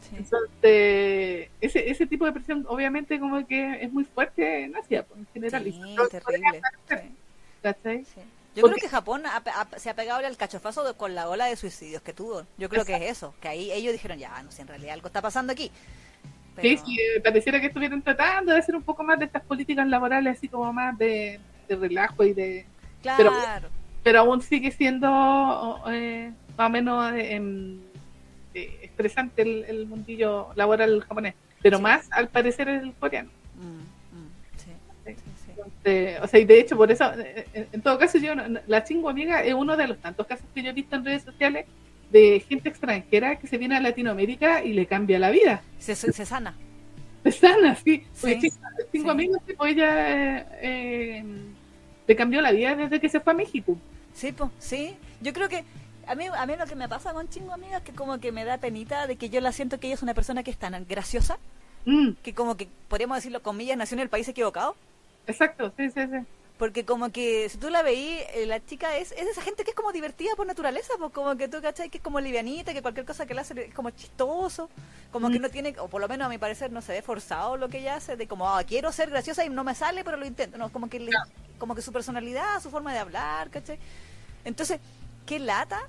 Sí. 0.02 0.16
Entonces, 0.16 1.48
ese, 1.60 1.90
ese 1.90 2.06
tipo 2.06 2.26
de 2.26 2.32
presión 2.32 2.66
obviamente 2.68 3.18
como 3.18 3.46
que 3.46 3.82
es 3.82 3.92
muy 3.92 4.04
fuerte 4.04 4.64
en 4.64 4.76
Asia, 4.76 5.04
pues, 5.04 5.20
en 5.20 5.26
general. 5.32 5.66
y 5.66 5.72
Sí, 5.72 5.80
en 5.80 6.08
terrible. 6.08 6.60
Sí, 6.88 6.96
¿cachai? 7.62 8.04
sí. 8.04 8.20
Yo 8.54 8.60
Porque- 8.62 8.80
creo 8.80 8.88
que 8.90 8.94
Japón 8.94 9.22
ha- 9.26 9.36
ha- 9.44 9.78
se 9.78 9.88
ha 9.88 9.94
pegado 9.94 10.24
al 10.26 10.36
cachofazo 10.36 10.84
de- 10.84 10.94
con 10.94 11.14
la 11.14 11.28
ola 11.28 11.46
de 11.46 11.56
suicidios 11.56 12.02
que 12.02 12.12
tuvo. 12.12 12.46
Yo 12.58 12.68
creo 12.68 12.84
que 12.84 12.94
es 12.96 13.02
eso, 13.16 13.34
que 13.40 13.48
ahí 13.48 13.72
ellos 13.72 13.92
dijeron, 13.92 14.18
ya, 14.18 14.42
no 14.42 14.50
sé, 14.52 14.62
en 14.62 14.68
realidad 14.68 14.92
algo 14.94 15.06
está 15.06 15.22
pasando 15.22 15.52
aquí. 15.52 15.70
Pero- 16.54 16.68
Sí, 16.68 16.84
sí, 16.84 16.98
eh, 17.00 17.20
pareciera 17.22 17.60
que 17.60 17.68
estuvieran 17.68 18.02
tratando 18.02 18.52
de 18.52 18.58
hacer 18.58 18.76
un 18.76 18.82
poco 18.82 19.02
más 19.04 19.18
de 19.18 19.24
estas 19.24 19.42
políticas 19.42 19.86
laborales, 19.88 20.36
así 20.36 20.48
como 20.48 20.70
más 20.72 20.98
de, 20.98 21.40
de 21.66 21.76
relajo 21.76 22.24
y 22.24 22.34
de... 22.34 22.66
Claro, 23.00 23.32
Pero 24.02 24.18
aún 24.20 24.42
sigue 24.42 24.70
siendo 24.70 25.80
eh, 25.88 26.30
más 26.58 26.66
o 26.66 26.70
menos 26.70 27.12
eh, 27.14 27.34
em, 27.34 27.80
eh, 28.54 28.80
estresante 28.82 29.42
el, 29.42 29.64
el 29.64 29.86
mundillo 29.86 30.48
laboral 30.56 31.00
japonés, 31.02 31.34
pero 31.62 31.78
Sí. 31.78 31.82
más 31.82 32.06
al 32.12 32.28
parecer 32.28 32.68
el 32.68 32.92
coreano. 32.94 33.30
Mm, 33.56 34.18
mm, 34.18 34.28
sí, 34.58 34.70
Sí. 35.41 35.41
Entonces, 35.84 36.20
o 36.22 36.26
sea, 36.28 36.40
y 36.40 36.44
de 36.44 36.60
hecho, 36.60 36.76
por 36.76 36.90
eso, 36.92 37.04
eh, 37.18 37.46
en, 37.54 37.68
en 37.72 37.82
todo 37.82 37.98
caso, 37.98 38.18
yo, 38.18 38.32
la 38.66 38.84
chingua 38.84 39.10
amiga 39.10 39.42
es 39.42 39.52
uno 39.54 39.76
de 39.76 39.88
los 39.88 39.98
tantos 39.98 40.26
casos 40.26 40.46
que 40.54 40.62
yo 40.62 40.70
he 40.70 40.72
visto 40.72 40.94
en 40.96 41.04
redes 41.04 41.22
sociales 41.24 41.66
de 42.10 42.44
gente 42.48 42.68
extranjera 42.68 43.36
que 43.38 43.46
se 43.46 43.58
viene 43.58 43.76
a 43.76 43.80
Latinoamérica 43.80 44.62
y 44.62 44.74
le 44.74 44.86
cambia 44.86 45.18
la 45.18 45.30
vida. 45.30 45.62
Se, 45.78 45.94
se- 45.96 46.12
se 46.12 46.24
sana. 46.26 46.54
Te 47.22 47.32
sana, 47.32 47.74
sí. 47.76 48.04
Porque 48.20 48.40
Sí, 48.40 48.52
cinco, 48.92 49.08
sí. 49.08 49.10
amigos, 49.10 49.38
pues 49.56 49.72
ella 49.72 50.38
eh, 50.38 50.46
eh, 50.62 51.24
te 52.06 52.14
cambió 52.16 52.40
la 52.42 52.52
vida 52.52 52.74
desde 52.76 53.00
que 53.00 53.08
se 53.08 53.20
fue 53.20 53.32
a 53.32 53.36
México. 53.36 53.76
Sí, 54.14 54.32
pues, 54.32 54.50
sí. 54.58 54.94
Yo 55.20 55.32
creo 55.32 55.48
que 55.48 55.64
a 56.06 56.14
mí, 56.14 56.26
a 56.32 56.46
mí 56.46 56.54
lo 56.58 56.66
que 56.66 56.74
me 56.74 56.88
pasa 56.88 57.12
con 57.12 57.28
Chingo 57.28 57.52
Amiga 57.54 57.78
es 57.78 57.82
que 57.82 57.92
como 57.92 58.18
que 58.18 58.30
me 58.32 58.44
da 58.44 58.58
penita 58.58 59.06
de 59.06 59.16
que 59.16 59.30
yo 59.30 59.40
la 59.40 59.52
siento 59.52 59.80
que 59.80 59.86
ella 59.86 59.94
es 59.94 60.02
una 60.02 60.14
persona 60.14 60.42
que 60.42 60.50
es 60.52 60.56
tan 60.58 60.86
graciosa, 60.86 61.38
Mm, 61.84 62.10
que 62.22 62.32
como 62.32 62.56
que, 62.56 62.68
podríamos 62.88 63.16
decirlo, 63.16 63.42
comillas, 63.42 63.76
nació 63.76 63.96
en 63.96 64.00
el 64.02 64.08
país 64.08 64.28
equivocado. 64.28 64.76
Exacto, 65.26 65.72
sí, 65.76 65.90
sí, 65.90 66.00
sí. 66.10 66.18
Porque 66.58 66.84
como 66.84 67.10
que 67.10 67.48
si 67.48 67.58
tú 67.58 67.70
la 67.70 67.82
veí, 67.82 68.20
eh, 68.34 68.46
la 68.46 68.64
chica 68.64 68.96
es, 68.96 69.10
es 69.12 69.26
esa 69.26 69.42
gente 69.42 69.64
que 69.64 69.70
es 69.70 69.76
como 69.76 69.90
divertida 69.90 70.36
por 70.36 70.46
naturaleza, 70.46 70.92
pues 70.98 71.10
como 71.12 71.34
que 71.36 71.48
tú, 71.48 71.60
¿cachai? 71.60 71.88
Que 71.90 71.98
es 71.98 72.04
como 72.04 72.20
livianita, 72.20 72.72
que 72.72 72.82
cualquier 72.82 73.04
cosa 73.04 73.26
que 73.26 73.34
le 73.34 73.40
hace 73.40 73.64
es 73.68 73.74
como 73.74 73.90
chistoso, 73.90 74.70
como 75.10 75.28
que 75.30 75.38
Mm. 75.40 75.42
no 75.42 75.48
tiene, 75.50 75.74
o 75.80 75.88
por 75.88 76.00
lo 76.00 76.06
menos 76.08 76.26
a 76.26 76.28
mi 76.28 76.38
parecer 76.38 76.70
no 76.70 76.80
se 76.80 76.92
ve 76.92 77.02
forzado 77.02 77.56
lo 77.56 77.68
que 77.68 77.78
ella 77.78 77.96
hace, 77.96 78.14
de 78.16 78.28
como, 78.28 78.48
ah, 78.48 78.62
quiero 78.62 78.92
ser 78.92 79.10
graciosa 79.10 79.44
y 79.44 79.48
no 79.48 79.64
me 79.64 79.74
sale, 79.74 80.04
pero 80.04 80.16
lo 80.16 80.24
intento, 80.26 80.56
no, 80.56 80.70
como 80.70 80.88
que, 80.88 81.00
le- 81.00 81.10
como 81.58 81.74
que 81.74 81.82
su 81.82 81.92
personalidad, 81.92 82.60
su 82.60 82.70
forma 82.70 82.92
de 82.92 83.00
hablar, 83.00 83.50
¿cachai? 83.50 83.78
Entonces, 84.44 84.78
qué 85.26 85.40
lata 85.40 85.80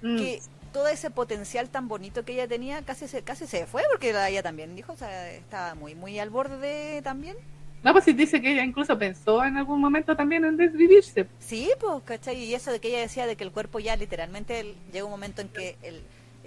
Mm. 0.00 0.16
que 0.16 0.42
todo 0.72 0.88
ese 0.88 1.10
potencial 1.10 1.68
tan 1.68 1.86
bonito 1.86 2.24
que 2.24 2.32
ella 2.32 2.48
tenía 2.48 2.82
casi 2.82 3.06
se, 3.06 3.22
casi 3.22 3.46
se 3.46 3.66
fue, 3.66 3.84
porque 3.90 4.12
la- 4.12 4.28
ella 4.30 4.42
también 4.42 4.74
dijo, 4.74 4.94
o 4.94 4.96
sea, 4.96 5.30
estaba 5.32 5.76
muy, 5.76 5.94
muy 5.94 6.18
al 6.18 6.30
borde 6.30 6.56
de, 6.58 7.02
también. 7.02 7.36
No, 7.82 7.92
pues 7.92 8.04
sí 8.04 8.12
dice 8.12 8.40
que 8.40 8.52
ella 8.52 8.62
incluso 8.64 8.96
pensó 8.96 9.44
en 9.44 9.56
algún 9.56 9.80
momento 9.80 10.14
también 10.16 10.44
en 10.44 10.56
desvivirse. 10.56 11.26
Sí, 11.40 11.70
pues, 11.80 12.02
¿cachai? 12.04 12.36
Y 12.44 12.54
eso 12.54 12.70
de 12.70 12.80
que 12.80 12.88
ella 12.88 13.00
decía 13.00 13.26
de 13.26 13.34
que 13.36 13.42
el 13.44 13.50
cuerpo 13.50 13.80
ya 13.80 13.96
literalmente 13.96 14.60
el- 14.60 14.76
llega 14.92 15.04
un 15.04 15.10
momento 15.10 15.42
en 15.42 15.48
que 15.48 15.76
él 15.82 16.00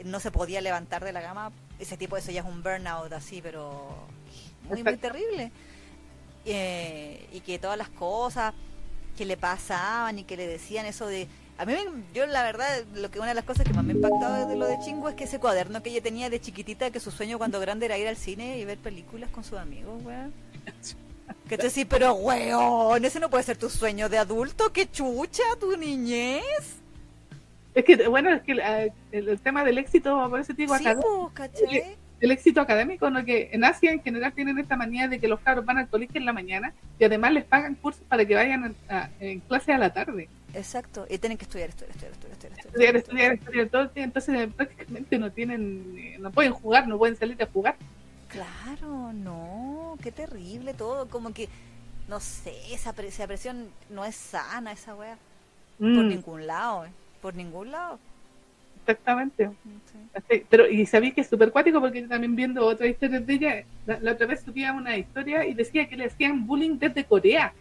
no 0.05 0.19
se 0.21 0.31
podía 0.31 0.61
levantar 0.61 1.03
de 1.03 1.11
la 1.11 1.21
cama. 1.21 1.51
Ese 1.79 1.97
tipo, 1.97 2.15
eso 2.15 2.31
ya 2.31 2.39
es 2.41 2.47
un 2.47 2.63
burnout 2.63 3.11
así, 3.11 3.41
pero 3.41 3.95
muy, 4.69 4.81
muy 4.81 4.95
terrible. 4.97 5.51
Eh, 6.45 7.27
y 7.33 7.39
que 7.41 7.59
todas 7.59 7.77
las 7.77 7.89
cosas 7.89 8.53
que 9.17 9.25
le 9.25 9.35
pasaban 9.35 10.19
y 10.19 10.23
que 10.23 10.37
le 10.37 10.47
decían 10.47 10.85
eso 10.85 11.07
de... 11.07 11.27
A 11.57 11.65
mí, 11.65 11.73
me- 11.73 12.03
yo 12.13 12.25
la 12.27 12.43
verdad, 12.43 12.65
lo 12.93 13.09
que 13.11 13.19
una 13.19 13.29
de 13.29 13.33
las 13.35 13.45
cosas 13.45 13.65
que 13.65 13.73
más 13.73 13.83
me 13.83 13.93
ha 13.93 13.95
impactado 13.95 14.47
de 14.47 14.55
lo 14.55 14.67
de 14.67 14.77
Chingo 14.79 15.09
es 15.09 15.15
que 15.15 15.23
ese 15.23 15.39
cuaderno 15.39 15.81
que 15.81 15.89
ella 15.89 16.01
tenía 16.01 16.29
de 16.29 16.39
chiquitita, 16.39 16.91
que 16.91 16.99
su 16.99 17.11
sueño 17.11 17.37
cuando 17.37 17.59
grande 17.59 17.85
era 17.87 17.97
ir 17.97 18.07
al 18.07 18.17
cine 18.17 18.57
y 18.57 18.65
ver 18.65 18.77
películas 18.77 19.29
con 19.31 19.43
sus 19.43 19.57
amigos, 19.57 20.01
weón. 20.03 20.33
Que 21.49 21.57
te 21.57 21.67
decís, 21.67 21.85
pero 21.89 22.13
weón, 22.13 23.03
ese 23.05 23.19
no 23.19 23.29
puede 23.29 23.43
ser 23.43 23.57
tu 23.57 23.69
sueño 23.69 24.09
de 24.09 24.17
adulto, 24.17 24.71
qué 24.73 24.89
chucha, 24.89 25.43
tu 25.59 25.75
niñez. 25.77 26.43
Es 27.73 27.83
que, 27.83 28.07
bueno, 28.07 28.31
es 28.33 28.41
que 28.43 28.53
eh, 28.53 28.91
el, 29.11 29.29
el 29.29 29.39
tema 29.39 29.63
del 29.63 29.77
éxito, 29.77 30.27
por 30.29 30.39
eso 30.39 30.53
te 30.53 30.61
digo, 30.63 30.77
Sí, 30.77 30.85
académico, 30.87 31.31
pues, 31.35 31.83
el 32.21 32.31
éxito 32.31 32.61
académico, 32.61 33.09
¿no? 33.09 33.25
que 33.25 33.49
en 33.51 33.63
Asia 33.65 33.91
en 33.91 34.01
general 34.01 34.31
tienen 34.33 34.57
esta 34.57 34.77
manía 34.77 35.07
de 35.07 35.19
que 35.19 35.27
los 35.27 35.39
cabros 35.41 35.65
van 35.65 35.77
al 35.79 35.89
colegio 35.89 36.17
en 36.17 36.25
la 36.25 36.31
mañana 36.33 36.73
y 36.97 37.03
además 37.03 37.33
les 37.33 37.43
pagan 37.43 37.75
cursos 37.75 38.01
para 38.07 38.23
que 38.25 38.33
vayan 38.33 38.75
a- 38.87 38.97
a- 39.01 39.09
en 39.19 39.41
clase 39.41 39.73
a 39.73 39.77
la 39.77 39.91
tarde. 39.93 40.29
Exacto, 40.53 41.05
y 41.09 41.17
tienen 41.17 41.37
que 41.37 41.43
estudiar, 41.43 41.69
estudiar, 41.69 41.91
estudiar, 41.91 42.13
estudiar, 42.13 42.33
estudiar. 42.33 42.65
Estudiar, 42.65 42.95
estudiar, 42.95 43.33
estudiar 43.33 43.67
todo 43.67 43.81
el 43.81 43.93
día, 43.93 44.03
entonces 44.05 44.49
prácticamente 44.55 45.19
no 45.19 45.31
tienen, 45.31 45.95
eh, 45.97 46.17
no 46.17 46.31
pueden 46.31 46.53
jugar, 46.53 46.87
no 46.87 46.97
pueden 46.97 47.17
salir 47.17 47.43
a 47.43 47.45
jugar. 47.47 47.75
Claro, 48.35 49.13
no, 49.13 49.97
qué 50.01 50.11
terrible 50.11 50.73
todo, 50.73 51.07
como 51.09 51.33
que, 51.33 51.47
no 52.07 52.19
sé, 52.19 52.53
esa, 52.73 52.93
pre- 52.93 53.07
esa 53.07 53.27
presión 53.27 53.73
no 53.89 54.03
es 54.05 54.15
sana, 54.15 54.71
esa 54.73 54.95
wea, 54.95 55.17
por 55.93 56.05
Mm, 56.05 56.07
ningún 56.07 56.47
lado, 56.47 56.85
eh, 56.85 56.93
por 57.21 57.35
ningún 57.35 57.71
lado. 57.71 57.99
exactamente. 58.75 59.51
Sí. 59.91 60.09
Así, 60.13 60.45
Pero, 60.49 60.69
y 60.69 60.85
sabí 60.85 61.13
que 61.13 61.21
es 61.21 61.29
súper 61.29 61.51
cuático 61.51 61.81
porque 61.81 62.01
yo 62.03 62.09
también 62.09 62.35
viendo 62.35 62.65
otras 62.65 62.89
historias 62.89 63.25
de 63.27 63.33
ella, 63.35 63.65
la, 63.85 63.99
la 63.99 64.13
otra 64.13 64.27
vez 64.27 64.43
subía 64.43 64.73
una 64.73 64.97
historia 64.97 65.45
y 65.47 65.53
decía 65.55 65.87
que 65.89 65.97
le 65.97 66.05
hacían 66.07 66.47
bullying 66.47 66.79
desde 66.79 67.05
Corea 67.05 67.55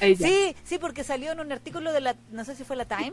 a 0.00 0.06
ella. 0.06 0.34
Sí, 0.34 0.54
sí, 0.64 0.78
porque 0.78 1.04
salió 1.04 1.32
en 1.32 1.40
un 1.40 1.52
artículo 1.52 1.92
de 1.92 2.00
la, 2.00 2.16
no 2.30 2.44
sé 2.44 2.54
si 2.56 2.64
fue 2.64 2.76
la 2.76 2.86
Time, 2.86 3.12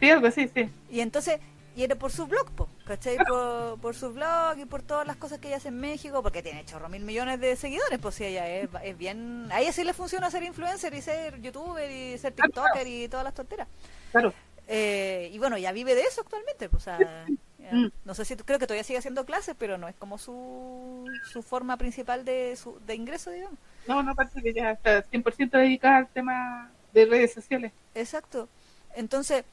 Sí, 0.00 0.10
algo 0.10 0.26
así, 0.28 0.48
sí. 0.48 0.70
y 0.88 1.00
entonces, 1.00 1.40
y 1.76 1.82
era 1.82 1.96
por 1.96 2.12
su 2.12 2.26
blog, 2.26 2.50
po, 2.52 2.68
¿cachai? 2.86 3.16
Por, 3.28 3.78
por 3.80 3.94
su 3.94 4.12
blog 4.12 4.58
y 4.58 4.64
por 4.64 4.82
todas 4.82 5.06
las 5.06 5.16
cosas 5.16 5.38
que 5.38 5.48
ella 5.48 5.56
hace 5.56 5.68
en 5.68 5.80
México, 5.80 6.22
porque 6.22 6.42
tiene 6.42 6.64
chorro 6.64 6.88
mil 6.88 7.02
millones 7.02 7.40
de 7.40 7.56
seguidores, 7.56 7.98
pues 7.98 8.14
sí, 8.14 8.24
ella 8.24 8.48
es, 8.48 8.68
es 8.82 8.96
bien, 8.98 9.48
a 9.50 9.60
ella 9.60 9.72
sí 9.72 9.84
le 9.84 9.92
funciona 9.92 10.30
ser 10.30 10.42
influencer 10.42 10.94
y 10.94 11.02
ser 11.02 11.40
youtuber 11.40 11.90
y 11.90 12.18
ser 12.18 12.32
tiktoker 12.32 12.86
y 12.86 13.08
todas 13.08 13.24
las 13.24 13.34
tonteras. 13.34 13.68
Claro. 14.12 14.32
Eh, 14.66 15.30
y 15.32 15.38
bueno, 15.38 15.58
ya 15.58 15.72
vive 15.72 15.94
de 15.94 16.02
eso 16.02 16.22
actualmente, 16.22 16.68
pues, 16.68 16.82
o 16.82 16.84
sea, 16.84 17.26
Mm. 17.70 17.88
no 18.04 18.14
sé 18.14 18.24
si 18.24 18.36
creo 18.36 18.58
que 18.58 18.66
todavía 18.66 18.84
sigue 18.84 18.98
haciendo 18.98 19.24
clases, 19.24 19.54
pero 19.58 19.78
no 19.78 19.88
es 19.88 19.94
como 19.96 20.18
su, 20.18 21.06
su 21.32 21.42
forma 21.42 21.76
principal 21.76 22.24
de, 22.24 22.56
su, 22.56 22.78
de 22.86 22.94
ingreso, 22.94 23.30
digamos. 23.30 23.58
No, 23.86 24.02
no, 24.02 24.14
parece 24.14 24.42
que 24.42 24.52
ya 24.52 24.72
está 24.72 25.02
100% 25.04 25.50
dedicada 25.50 25.98
al 25.98 26.08
tema 26.08 26.70
de 26.92 27.06
redes 27.06 27.32
sociales. 27.32 27.72
Exacto. 27.94 28.48
Entonces, 28.94 29.44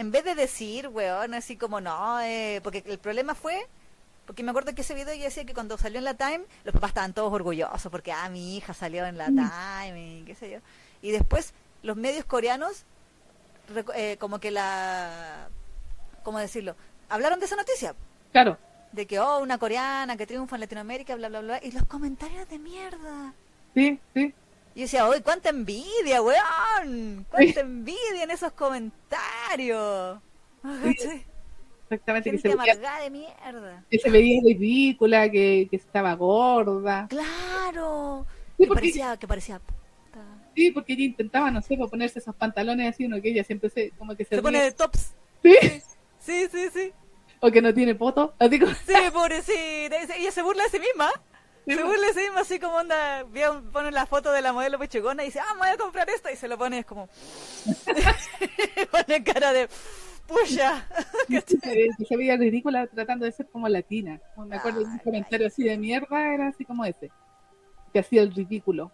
en 0.00 0.10
vez 0.10 0.24
de 0.24 0.34
decir, 0.34 0.88
weón, 0.88 1.34
así 1.34 1.56
como 1.56 1.80
no, 1.80 2.20
eh, 2.22 2.60
porque 2.64 2.82
el 2.86 2.98
problema 2.98 3.34
fue, 3.34 3.66
porque 4.26 4.42
me 4.42 4.50
acuerdo 4.50 4.74
que 4.74 4.80
ese 4.80 4.94
video 4.94 5.12
ella 5.12 5.24
decía 5.24 5.44
que 5.44 5.52
cuando 5.52 5.76
salió 5.76 5.98
en 5.98 6.04
la 6.04 6.14
Time, 6.14 6.40
los 6.64 6.72
papás 6.72 6.90
estaban 6.90 7.12
todos 7.12 7.30
orgullosos 7.32 7.90
porque, 7.90 8.10
ah, 8.12 8.28
mi 8.30 8.56
hija 8.56 8.72
salió 8.72 9.04
en 9.04 9.18
la 9.18 9.28
Mm. 9.28 9.36
Time 9.36 10.00
y 10.20 10.22
qué 10.24 10.34
sé 10.34 10.50
yo. 10.50 10.58
Y 11.02 11.10
después, 11.10 11.52
los 11.82 11.96
medios 11.96 12.24
coreanos, 12.24 12.84
eh, 13.94 14.16
como 14.18 14.38
que 14.40 14.50
la, 14.50 15.48
¿cómo 16.22 16.38
decirlo? 16.38 16.76
Hablaron 17.10 17.38
de 17.38 17.46
esa 17.46 17.56
noticia, 17.56 17.94
Claro. 18.32 18.56
de 18.92 19.06
que, 19.06 19.20
oh, 19.20 19.40
una 19.40 19.58
coreana 19.58 20.16
que 20.16 20.26
triunfa 20.26 20.56
en 20.56 20.60
Latinoamérica, 20.60 21.14
bla, 21.16 21.28
bla, 21.28 21.40
bla, 21.40 21.60
y 21.62 21.72
los 21.72 21.84
comentarios 21.84 22.48
de 22.48 22.58
mierda. 22.58 23.34
Sí, 23.74 24.00
sí. 24.14 24.32
Y 24.80 24.84
yo 24.84 24.84
decía, 24.86 25.06
uy, 25.10 25.20
cuánta 25.20 25.50
envidia, 25.50 26.22
weón. 26.22 27.26
Cuánta 27.30 27.60
envidia 27.60 28.22
en 28.22 28.30
esos 28.30 28.50
comentarios. 28.52 30.18
¿Cachai? 30.62 31.26
Exactamente. 31.90 32.30
Que 32.30 32.38
se, 32.38 32.56
veía, 32.56 32.76
de 33.02 33.10
mierda. 33.10 33.84
que 33.90 33.98
se 33.98 34.08
veía 34.08 34.40
ridícula, 34.42 35.30
que, 35.30 35.66
que 35.70 35.76
estaba 35.76 36.14
gorda. 36.14 37.08
Claro. 37.10 38.24
Sí, 38.56 38.62
Que 38.62 38.68
porque, 38.68 38.80
parecía, 38.80 39.16
que 39.18 39.28
parecía 39.28 39.58
puta. 39.58 40.24
sí, 40.54 40.70
porque 40.70 40.94
ella 40.94 41.02
intentaba, 41.04 41.50
no 41.50 41.60
sé, 41.60 41.76
pues, 41.76 41.90
ponerse 41.90 42.18
esos 42.20 42.34
pantalones 42.34 42.94
así, 42.94 43.04
uno 43.04 43.20
que 43.20 43.28
ella 43.32 43.44
siempre 43.44 43.68
se, 43.68 43.90
como 43.98 44.16
que 44.16 44.24
se, 44.24 44.36
Se 44.36 44.40
pone 44.42 44.62
de 44.62 44.72
tops. 44.72 45.12
Sí, 45.42 45.56
Sí, 46.20 46.46
sí, 46.50 46.68
sí. 46.72 46.92
o 47.40 47.50
que 47.50 47.60
no 47.60 47.74
tiene 47.74 47.94
poto. 47.94 48.32
Así 48.38 48.58
como, 48.58 48.72
Sí, 48.72 48.94
pobrecita. 49.12 50.14
Ella 50.16 50.30
se 50.32 50.40
burla 50.40 50.64
de 50.64 50.70
sí 50.70 50.78
misma. 50.78 51.10
Sí, 51.70 51.76
Se 51.76 51.82
po. 51.82 51.88
burla 51.88 52.06
de 52.08 52.14
sí 52.14 52.20
misma 52.20 52.40
así 52.40 52.58
como 52.58 52.76
onda. 52.76 53.24
Pone 53.72 53.92
la 53.92 54.06
foto 54.06 54.32
de 54.32 54.42
la 54.42 54.52
modelo 54.52 54.78
pechugona 54.78 55.22
y 55.22 55.26
dice, 55.26 55.38
ah, 55.38 55.54
me 55.54 55.60
voy 55.60 55.68
a 55.68 55.76
comprar 55.76 56.10
esto. 56.10 56.28
Y 56.30 56.36
se 56.36 56.48
lo 56.48 56.58
pone 56.58 56.80
es 56.80 56.86
como. 56.86 57.08
pone 58.90 59.22
cara 59.22 59.52
de. 59.52 59.68
Puya. 60.26 60.86
se 62.08 62.16
veía 62.16 62.36
ridícula 62.36 62.86
tratando 62.88 63.24
de 63.24 63.32
ser 63.32 63.46
como 63.48 63.68
latina. 63.68 64.20
Me 64.36 64.56
acuerdo 64.56 64.80
de 64.80 64.86
un 64.86 64.98
comentario 64.98 65.46
así 65.46 65.62
de 65.64 65.76
mierda, 65.76 66.34
era 66.34 66.48
así 66.48 66.64
como 66.64 66.84
ese. 66.84 67.10
Que 67.92 68.00
hacía 68.00 68.22
el 68.22 68.34
ridículo. 68.34 68.90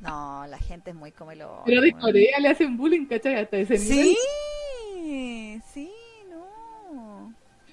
No, 0.00 0.46
la 0.46 0.58
gente 0.58 0.90
es 0.90 0.96
muy 0.96 1.12
como 1.12 1.30
otro, 1.32 1.62
Pero 1.66 1.82
de. 1.82 1.92
Corea 1.92 2.40
le 2.40 2.48
hacen 2.48 2.76
bullying, 2.76 3.06
¿cachai? 3.06 3.34
Hasta 3.36 3.58
ese 3.58 3.78
nivel. 3.78 4.16
Sí, 5.02 5.62
sí. 5.74 5.92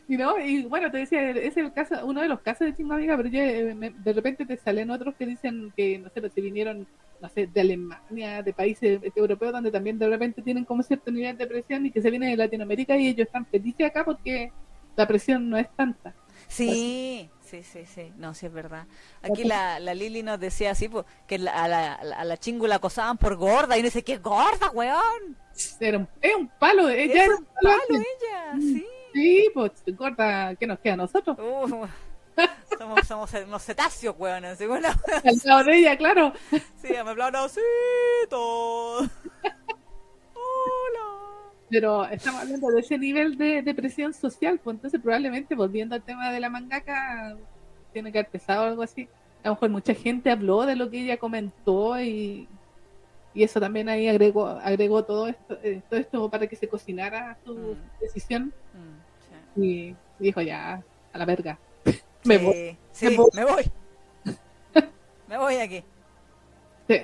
Y, 0.09 0.15
no, 0.15 0.39
y 0.39 0.63
bueno, 0.63 0.89
te 0.89 0.99
decía, 0.99 1.31
es 1.31 1.57
el 1.57 1.73
caso, 1.73 2.05
uno 2.05 2.21
de 2.21 2.29
los 2.29 2.39
casos 2.39 2.65
de 2.67 2.73
chingo 2.73 2.93
amiga, 2.93 3.17
pero 3.17 3.27
ya 3.27 3.43
eh, 3.45 3.75
me- 3.75 3.89
de 3.89 4.13
repente 4.13 4.45
te 4.45 4.55
salen 4.57 4.89
otros 4.89 5.15
que 5.15 5.25
dicen 5.25 5.73
que, 5.75 5.99
no 5.99 6.09
sé, 6.09 6.21
pues, 6.21 6.31
se 6.33 6.39
vinieron, 6.39 6.87
no 7.21 7.27
sé, 7.29 7.47
de 7.47 7.59
Alemania, 7.61 8.41
de 8.41 8.53
países 8.53 9.01
europeos, 9.15 9.51
donde 9.51 9.69
también 9.71 9.99
de 9.99 10.07
repente 10.07 10.41
tienen 10.41 10.63
como 10.63 10.81
cierto 10.83 11.11
nivel 11.11 11.37
de 11.37 11.45
presión 11.47 11.85
y 11.85 11.91
que 11.91 12.01
se 12.01 12.09
vienen 12.09 12.31
de 12.31 12.37
Latinoamérica 12.37 12.95
y 12.95 13.07
ellos 13.07 13.27
están 13.27 13.45
felices 13.47 13.85
acá 13.85 14.05
porque 14.05 14.49
la 14.95 15.05
presión 15.07 15.49
no 15.49 15.57
es 15.57 15.67
tanta. 15.75 16.13
Sí, 16.47 17.29
sí, 17.41 17.63
sí, 17.63 17.85
sí. 17.85 18.13
No, 18.15 18.33
sí 18.33 18.45
es 18.45 18.53
verdad. 18.53 18.85
Aquí 19.21 19.43
la, 19.43 19.79
la 19.81 19.93
Lili 19.93 20.23
nos 20.23 20.39
decía 20.39 20.71
así, 20.71 20.87
pues, 20.87 21.05
que 21.27 21.37
la- 21.37 21.51
a, 21.51 21.67
la, 21.67 21.93
a 21.95 22.23
la- 22.23 22.37
chingu 22.37 22.65
la 22.67 22.75
acosaban 22.75 23.17
por 23.17 23.35
gorda. 23.35 23.75
Y 23.75 23.81
uno 23.81 23.87
dice, 23.87 24.03
¿qué 24.03 24.17
gorda, 24.17 24.69
weón? 24.73 25.35
Era 25.81 25.97
un, 25.97 26.07
es 26.21 26.35
un 26.35 26.47
palo, 26.59 26.87
ella 26.89 27.25
era 27.25 27.35
un 27.35 27.45
palo 27.61 27.75
antes. 27.75 28.07
ella, 28.21 28.53
sí. 28.61 28.85
Sí, 29.17 29.49
pues 29.51 29.71
gorda, 29.97 30.53
¿qué 30.55 30.67
nos 30.67 30.77
queda 30.77 30.93
a 30.93 30.97
nosotros? 30.97 31.35
Uh, 31.39 31.87
somos, 32.77 33.07
somos 33.07 33.33
unos 33.33 33.63
cetáceos, 33.63 34.15
weón. 34.19 34.45
Así, 34.45 34.67
bueno, 34.67 34.89
Al 35.23 35.35
lado 35.43 35.63
de 35.63 35.79
ella, 35.79 35.97
claro. 35.97 36.33
sí, 36.51 36.89
me 37.03 37.15
todo. 38.29 38.99
Hola. 40.35 41.49
Pero 41.67 42.05
estamos 42.05 42.41
hablando 42.41 42.67
de 42.69 42.79
ese 42.81 42.99
nivel 42.99 43.39
de, 43.39 43.63
de 43.63 43.73
presión 43.73 44.13
social, 44.13 44.59
pues 44.63 44.75
entonces 44.75 45.01
probablemente 45.01 45.55
volviendo 45.55 45.95
al 45.95 46.03
tema 46.03 46.29
de 46.31 46.39
la 46.39 46.49
mangaka, 46.51 47.35
tiene 47.93 48.11
que 48.11 48.19
haber 48.19 48.29
pesado 48.29 48.65
algo 48.67 48.83
así. 48.83 49.09
A 49.43 49.47
lo 49.47 49.55
mejor 49.55 49.69
mucha 49.71 49.95
gente 49.95 50.29
habló 50.29 50.67
de 50.67 50.75
lo 50.75 50.91
que 50.91 51.01
ella 51.01 51.17
comentó 51.17 51.99
y, 51.99 52.47
y 53.33 53.43
eso 53.43 53.59
también 53.59 53.89
ahí 53.89 54.07
agregó 54.07 54.45
agregó 54.47 55.03
todo 55.05 55.27
esto, 55.27 55.57
eh, 55.63 55.81
todo 55.89 55.99
esto 55.99 56.29
para 56.29 56.45
que 56.45 56.55
se 56.55 56.67
cocinara 56.67 57.35
su 57.43 57.55
Mm. 57.55 57.99
decisión 57.99 58.53
Mm, 58.73 58.97
sí. 58.99 59.06
Y 59.57 59.95
dijo 60.19 60.41
ya, 60.41 60.85
a 61.13 61.17
la 61.17 61.25
verga. 61.25 61.59
Me 62.23 62.39
Sí, 62.39 62.39
voy. 62.39 62.79
sí, 62.91 63.07
me 63.09 63.15
voy. 63.15 63.31
me 63.33 63.45
voy. 63.45 63.71
me 65.27 65.37
voy 65.37 65.57
aquí. 65.57 65.83
Sí, 66.87 67.01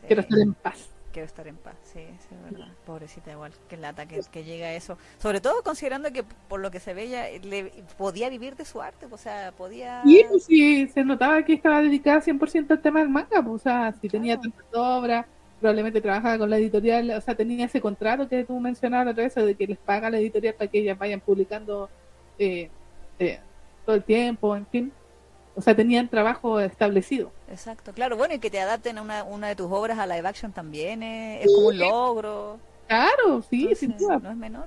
Sí, 0.00 0.06
quiero 0.06 0.22
estar 0.22 0.38
en 0.38 0.54
paz. 0.54 0.94
quiero 1.12 1.26
estar 1.26 1.46
en 1.46 1.56
paz, 1.58 1.76
sí, 1.82 2.00
sí, 2.20 2.34
es 2.34 2.42
verdad. 2.42 2.76
Pobrecita 2.84 3.30
igual, 3.32 3.52
que 3.68 3.76
lata 3.76 4.06
que, 4.06 4.20
que 4.30 4.44
llega 4.44 4.66
a 4.68 4.74
eso. 4.74 4.98
Sobre 5.18 5.40
todo 5.40 5.62
considerando 5.62 6.12
que 6.12 6.24
por 6.24 6.60
lo 6.60 6.70
que 6.70 6.80
se 6.80 6.94
veía, 6.94 7.28
le, 7.40 7.84
podía 7.96 8.28
vivir 8.30 8.56
de 8.56 8.64
su 8.64 8.80
arte, 8.82 9.06
o 9.10 9.18
sea, 9.18 9.52
podía... 9.52 10.02
Y 10.02 10.24
pues, 10.24 10.44
sí, 10.46 10.88
se 10.88 11.04
notaba 11.04 11.44
que 11.44 11.54
estaba 11.54 11.80
dedicada 11.82 12.20
100% 12.20 12.70
al 12.72 12.82
tema 12.82 13.00
del 13.00 13.08
manga, 13.10 13.42
pues, 13.42 13.54
o 13.54 13.58
sea, 13.58 13.92
si 14.00 14.08
tenía 14.08 14.38
tantas 14.40 14.66
obras, 14.72 15.26
probablemente 15.62 16.00
trabajaba 16.02 16.36
con 16.38 16.50
la 16.50 16.58
editorial, 16.58 17.10
o 17.12 17.20
sea, 17.22 17.34
tenía 17.34 17.64
ese 17.64 17.80
contrato 17.80 18.28
que 18.28 18.44
tú 18.44 18.58
mencionabas 18.60 19.06
la 19.06 19.12
otra 19.12 19.24
vez, 19.24 19.34
de 19.34 19.54
que 19.54 19.66
les 19.66 19.78
paga 19.78 20.10
la 20.10 20.18
editorial 20.18 20.54
para 20.54 20.70
que 20.70 20.80
ellas 20.80 20.98
vayan 20.98 21.20
publicando 21.20 21.88
eh, 22.38 22.68
eh, 23.18 23.40
todo 23.86 23.96
el 23.96 24.02
tiempo, 24.04 24.54
en 24.56 24.66
fin. 24.66 24.92
O 25.54 25.60
sea, 25.62 25.74
tenían 25.74 26.08
trabajo 26.08 26.60
establecido. 26.60 27.30
Exacto, 27.50 27.92
claro, 27.92 28.16
bueno, 28.16 28.34
y 28.34 28.38
que 28.38 28.50
te 28.50 28.60
adapten 28.60 28.98
a 28.98 29.02
una, 29.02 29.24
una 29.24 29.48
de 29.48 29.56
tus 29.56 29.70
obras 29.70 29.98
a 29.98 30.06
live 30.06 30.26
action 30.28 30.52
también 30.52 31.02
es, 31.02 31.46
es 31.46 31.52
como 31.54 31.68
un 31.68 31.78
logro. 31.78 32.58
Claro, 32.88 33.42
sí, 33.48 33.74
sin 33.74 33.96
duda. 33.96 34.18
no 34.18 34.30
es 34.30 34.36
menor. 34.36 34.66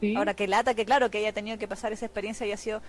sí. 0.00 0.14
Ahora 0.16 0.34
que 0.34 0.48
lata, 0.48 0.74
que 0.74 0.84
claro, 0.84 1.10
que 1.10 1.18
haya 1.18 1.32
tenido 1.32 1.56
que 1.58 1.68
pasar 1.68 1.92
esa 1.92 2.06
experiencia 2.06 2.46
y 2.46 2.52
ha 2.52 2.56
sido. 2.56 2.82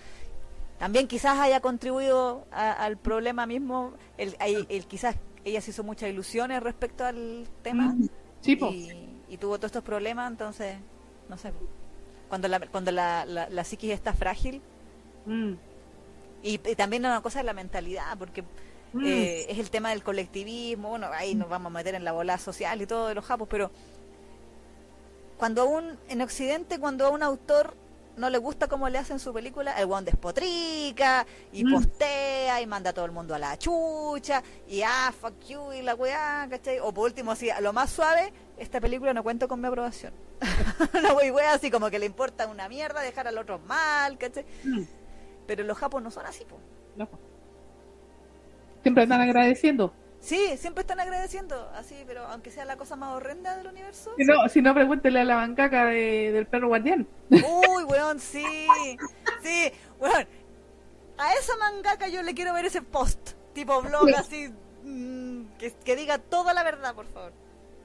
También 0.78 1.06
quizás 1.08 1.38
haya 1.38 1.60
contribuido 1.60 2.44
a- 2.52 2.72
al 2.72 2.96
problema 2.98 3.46
mismo. 3.46 3.92
El, 4.18 4.36
el- 4.44 4.66
el- 4.68 4.86
quizás 4.86 5.16
ella 5.50 5.60
se 5.60 5.70
hizo 5.70 5.84
muchas 5.84 6.10
ilusiones 6.10 6.62
respecto 6.62 7.04
al 7.04 7.48
tema 7.62 7.96
Sí, 8.40 8.58
y, 8.60 9.24
y 9.28 9.38
tuvo 9.38 9.58
todos 9.58 9.70
estos 9.70 9.82
problemas, 9.84 10.30
entonces, 10.30 10.76
no 11.28 11.36
sé. 11.38 11.52
Cuando 12.28 12.48
la, 12.48 12.60
cuando 12.68 12.92
la, 12.92 13.24
la, 13.26 13.48
la 13.48 13.64
psiquis 13.64 13.92
está 13.92 14.12
frágil. 14.14 14.62
Mm, 15.26 15.54
Y, 16.42 16.54
y 16.54 16.76
también 16.76 17.04
una 17.04 17.22
cosa 17.22 17.40
es 17.40 17.46
la 17.46 17.54
mentalidad, 17.54 18.16
porque 18.18 18.42
mm. 18.92 19.04
eh, 19.06 19.46
es 19.50 19.58
el 19.58 19.70
tema 19.70 19.90
del 19.90 20.02
colectivismo, 20.02 20.90
bueno, 20.90 21.08
ahí 21.12 21.34
nos 21.34 21.48
vamos 21.48 21.70
a 21.70 21.74
meter 21.74 21.94
en 21.94 22.04
la 22.04 22.12
bola 22.12 22.38
social 22.38 22.82
y 22.82 22.86
todo 22.86 23.08
de 23.08 23.14
los 23.14 23.24
japos, 23.24 23.48
pero 23.50 23.72
cuando 25.36 25.62
a 25.62 25.64
un, 25.66 25.98
en 26.08 26.22
Occidente, 26.22 26.78
cuando 26.78 27.06
a 27.06 27.10
un 27.10 27.22
autor 27.22 27.76
no 28.16 28.30
le 28.30 28.38
gusta 28.38 28.66
cómo 28.68 28.88
le 28.88 28.98
hacen 28.98 29.18
su 29.18 29.32
película, 29.32 29.72
el 29.78 29.86
guan 29.86 30.04
despotrica 30.04 31.26
y 31.52 31.64
Mm. 31.64 31.72
postea 31.74 32.60
y 32.60 32.66
manda 32.66 32.90
a 32.90 32.92
todo 32.92 33.04
el 33.04 33.12
mundo 33.12 33.34
a 33.34 33.38
la 33.38 33.56
chucha 33.58 34.42
y 34.66 34.82
ah, 34.82 35.12
fuck 35.18 35.34
you 35.46 35.72
y 35.72 35.82
la 35.82 35.94
weá, 35.94 36.46
¿cachai? 36.50 36.78
O 36.80 36.92
por 36.92 37.04
último, 37.04 37.32
así, 37.32 37.50
a 37.50 37.60
lo 37.60 37.72
más 37.72 37.90
suave, 37.90 38.32
esta 38.56 38.80
película 38.80 39.12
no 39.14 39.22
cuenta 39.22 39.46
con 39.46 39.60
mi 39.60 39.68
aprobación. 39.68 40.12
la 41.02 41.12
wey 41.14 41.30
wea 41.30 41.54
así 41.54 41.70
como 41.70 41.88
que 41.90 41.98
le 41.98 42.06
importa 42.06 42.46
una 42.46 42.68
mierda 42.68 43.00
dejar 43.00 43.26
al 43.28 43.38
otro 43.38 43.58
mal, 43.60 44.18
¿cachai? 44.18 44.44
Mm, 44.64 44.82
Pero 45.46 45.64
los 45.64 45.76
japos 45.78 46.02
no 46.02 46.10
son 46.10 46.26
así, 46.26 46.44
po. 46.44 46.58
no. 46.96 47.08
Siempre 48.82 49.02
están 49.02 49.20
agradeciendo. 49.20 49.92
Sí, 50.26 50.56
siempre 50.56 50.80
están 50.80 50.98
agradeciendo, 50.98 51.70
así, 51.76 51.94
pero 52.04 52.26
aunque 52.26 52.50
sea 52.50 52.64
la 52.64 52.76
cosa 52.76 52.96
más 52.96 53.14
horrenda 53.14 53.56
del 53.56 53.68
universo. 53.68 54.10
Si 54.16 54.24
no, 54.24 54.48
si 54.48 54.60
no 54.60 54.74
pregúntele 54.74 55.20
a 55.20 55.24
la 55.24 55.36
bancaca 55.36 55.84
de- 55.84 56.32
del 56.32 56.46
perro 56.46 56.66
guardián. 56.66 57.06
Uy, 57.30 57.84
weón, 57.84 58.18
sí. 58.18 58.44
Sí, 59.42 59.70
weón. 60.00 60.26
A 61.16 61.32
esa 61.34 61.56
mangaka 61.58 62.08
yo 62.08 62.22
le 62.22 62.34
quiero 62.34 62.52
ver 62.52 62.64
ese 62.64 62.82
post, 62.82 63.30
tipo 63.54 63.80
blog 63.82 64.08
así, 64.18 64.52
mm, 64.82 65.42
que, 65.58 65.72
que 65.84 65.94
diga 65.94 66.18
toda 66.18 66.52
la 66.54 66.64
verdad, 66.64 66.92
por 66.96 67.06
favor. 67.06 67.32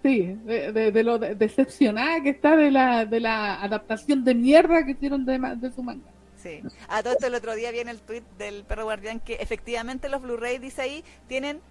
Sí, 0.02 0.36
de, 0.44 0.72
de- 0.72 0.92
de 0.92 1.04
lo 1.04 1.20
de- 1.20 1.36
decepcionada 1.36 2.24
que 2.24 2.30
está 2.32 2.56
de 2.56 2.72
la, 2.72 3.06
de 3.06 3.20
la 3.20 3.62
adaptación 3.62 4.24
de 4.24 4.34
mierda 4.34 4.84
que 4.84 4.94
hicieron 4.94 5.26
de, 5.26 5.38
de 5.58 5.72
su 5.72 5.84
manga. 5.84 6.10
Sí. 6.42 6.60
A 6.90 7.04
todo 7.04 7.14
esto 7.14 7.28
el 7.28 7.36
otro 7.36 7.54
día 7.54 7.70
vi 7.70 7.82
en 7.82 7.90
el 7.90 8.00
tweet 8.00 8.24
del 8.40 8.64
perro 8.64 8.86
guardián 8.86 9.20
que 9.20 9.36
efectivamente 9.36 10.10
los 10.10 10.24
Blu-ray, 10.24 10.58
dice 10.58 10.82
ahí, 10.82 11.04
tienen, 11.28 11.62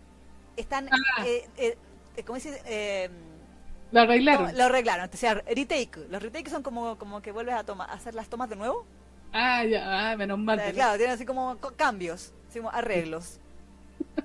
están, 0.57 0.89
Ah. 0.93 1.25
eh, 1.27 1.49
eh, 1.57 1.79
eh, 2.17 2.25
¿cómo 2.25 2.39
se 2.41 2.51
dice? 2.51 2.63
Eh, 2.67 3.11
Lo 3.93 4.01
arreglaron. 4.03 4.53
no, 4.53 4.59
lo 4.59 4.65
arreglaron, 4.65 5.11
o 5.13 5.17
sea, 5.17 5.35
retake. 5.35 5.97
Los 6.11 6.23
retakes 6.23 6.51
son 6.51 6.63
como, 6.63 6.97
como 6.99 7.21
que 7.23 7.33
vuelves 7.33 7.55
a 7.55 7.65
tomar, 7.65 7.91
a 7.91 7.95
hacer 7.95 8.15
las 8.15 8.29
tomas 8.29 8.49
de 8.51 8.57
nuevo. 8.57 8.85
Ah, 9.33 9.65
ya, 9.65 10.11
ah, 10.11 10.17
menos 10.17 10.35
O 10.35 10.39
mal. 10.39 10.57
sea, 10.59 10.67
que 10.67 10.73
no. 10.73 10.77
claro, 10.77 10.97
tienen 10.99 11.15
así 11.15 11.25
como 11.25 11.57
co- 11.59 11.73
cambios, 11.77 12.33
así 12.49 12.59
como 12.59 12.71
arreglos. 12.71 13.39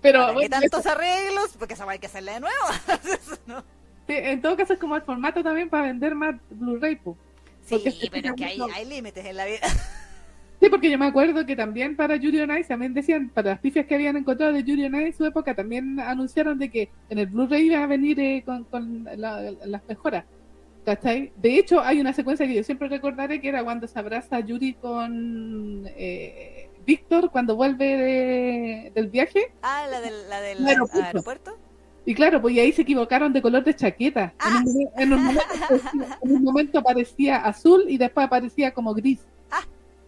Pero 0.00 0.26
¿Para 0.28 0.40
qué 0.40 0.48
tantos 0.48 0.86
arreglos? 0.86 1.50
Porque 1.58 1.74
esa 1.74 1.84
va 1.84 1.92
hay 1.92 1.98
que 1.98 2.06
hacerla 2.06 2.34
de 2.34 2.40
nuevo. 2.40 2.56
Eso 3.04 3.36
no. 3.46 3.60
sí, 4.06 4.14
en 4.14 4.40
todo 4.42 4.56
caso 4.56 4.74
es 4.74 4.78
como 4.78 4.96
el 4.96 5.02
formato 5.02 5.42
también 5.42 5.68
para 5.68 5.84
vender 5.84 6.14
más 6.14 6.36
Blu-ray. 6.50 7.00
Sí, 7.64 7.82
pero 8.10 8.28
es 8.28 8.34
que 8.34 8.44
hay, 8.44 8.60
hay 8.74 8.84
límites 8.84 9.24
en 9.24 9.36
la 9.36 9.46
vida. 9.46 9.60
Sí, 10.64 10.70
porque 10.70 10.90
yo 10.90 10.96
me 10.98 11.04
acuerdo 11.04 11.44
que 11.44 11.54
también 11.54 11.94
para 11.94 12.16
Yuri 12.16 12.40
on 12.40 12.56
Ice, 12.56 12.68
también 12.68 12.94
decían, 12.94 13.28
para 13.28 13.50
las 13.50 13.58
pifias 13.58 13.84
que 13.84 13.96
habían 13.96 14.16
encontrado 14.16 14.50
de 14.54 14.64
Yuri 14.64 14.86
on 14.86 14.94
Ice 14.94 15.06
en 15.08 15.12
su 15.12 15.26
época, 15.26 15.54
también 15.54 16.00
anunciaron 16.00 16.58
de 16.58 16.70
que 16.70 16.88
en 17.10 17.18
el 17.18 17.26
Blu-ray 17.26 17.66
iba 17.66 17.82
a 17.82 17.86
venir 17.86 18.18
eh, 18.18 18.42
con, 18.46 18.64
con 18.64 19.04
la- 19.16 19.42
las 19.66 19.82
mejoras. 19.86 20.24
¿Cachai? 20.86 21.32
De 21.36 21.58
hecho, 21.58 21.80
hay 21.82 22.00
una 22.00 22.14
secuencia 22.14 22.46
que 22.46 22.54
yo 22.54 22.64
siempre 22.64 22.88
recordaré 22.88 23.42
que 23.42 23.48
era 23.50 23.62
cuando 23.62 23.86
se 23.86 23.98
abraza 23.98 24.40
Yuri 24.40 24.72
con 24.72 25.84
eh, 25.96 26.70
Víctor 26.86 27.30
cuando 27.30 27.56
vuelve 27.56 27.84
de- 27.98 28.92
del 28.94 29.08
viaje. 29.08 29.52
Ah, 29.60 29.86
la 29.90 30.00
del, 30.00 30.14
la 30.30 30.40
del 30.40 30.66
Aeropuerto. 30.66 31.06
aeropuerto. 31.06 31.58
Y 32.06 32.14
claro, 32.14 32.40
pues 32.40 32.56
ahí 32.56 32.72
se 32.72 32.80
equivocaron 32.82 33.34
de 33.34 33.42
color 33.42 33.64
de 33.64 33.74
chaqueta. 33.76 34.32
En, 34.46 34.56
un, 34.56 34.64
momen- 34.64 34.90
en 34.96 35.12
un 35.12 35.24
momento, 35.24 35.42
en 36.22 36.32
un 36.36 36.42
momento 36.42 36.78
aparecía 36.78 37.36
azul 37.36 37.84
y 37.86 37.98
después 37.98 38.24
aparecía 38.26 38.72
como 38.72 38.94
gris. 38.94 39.20
Ah. 39.50 39.60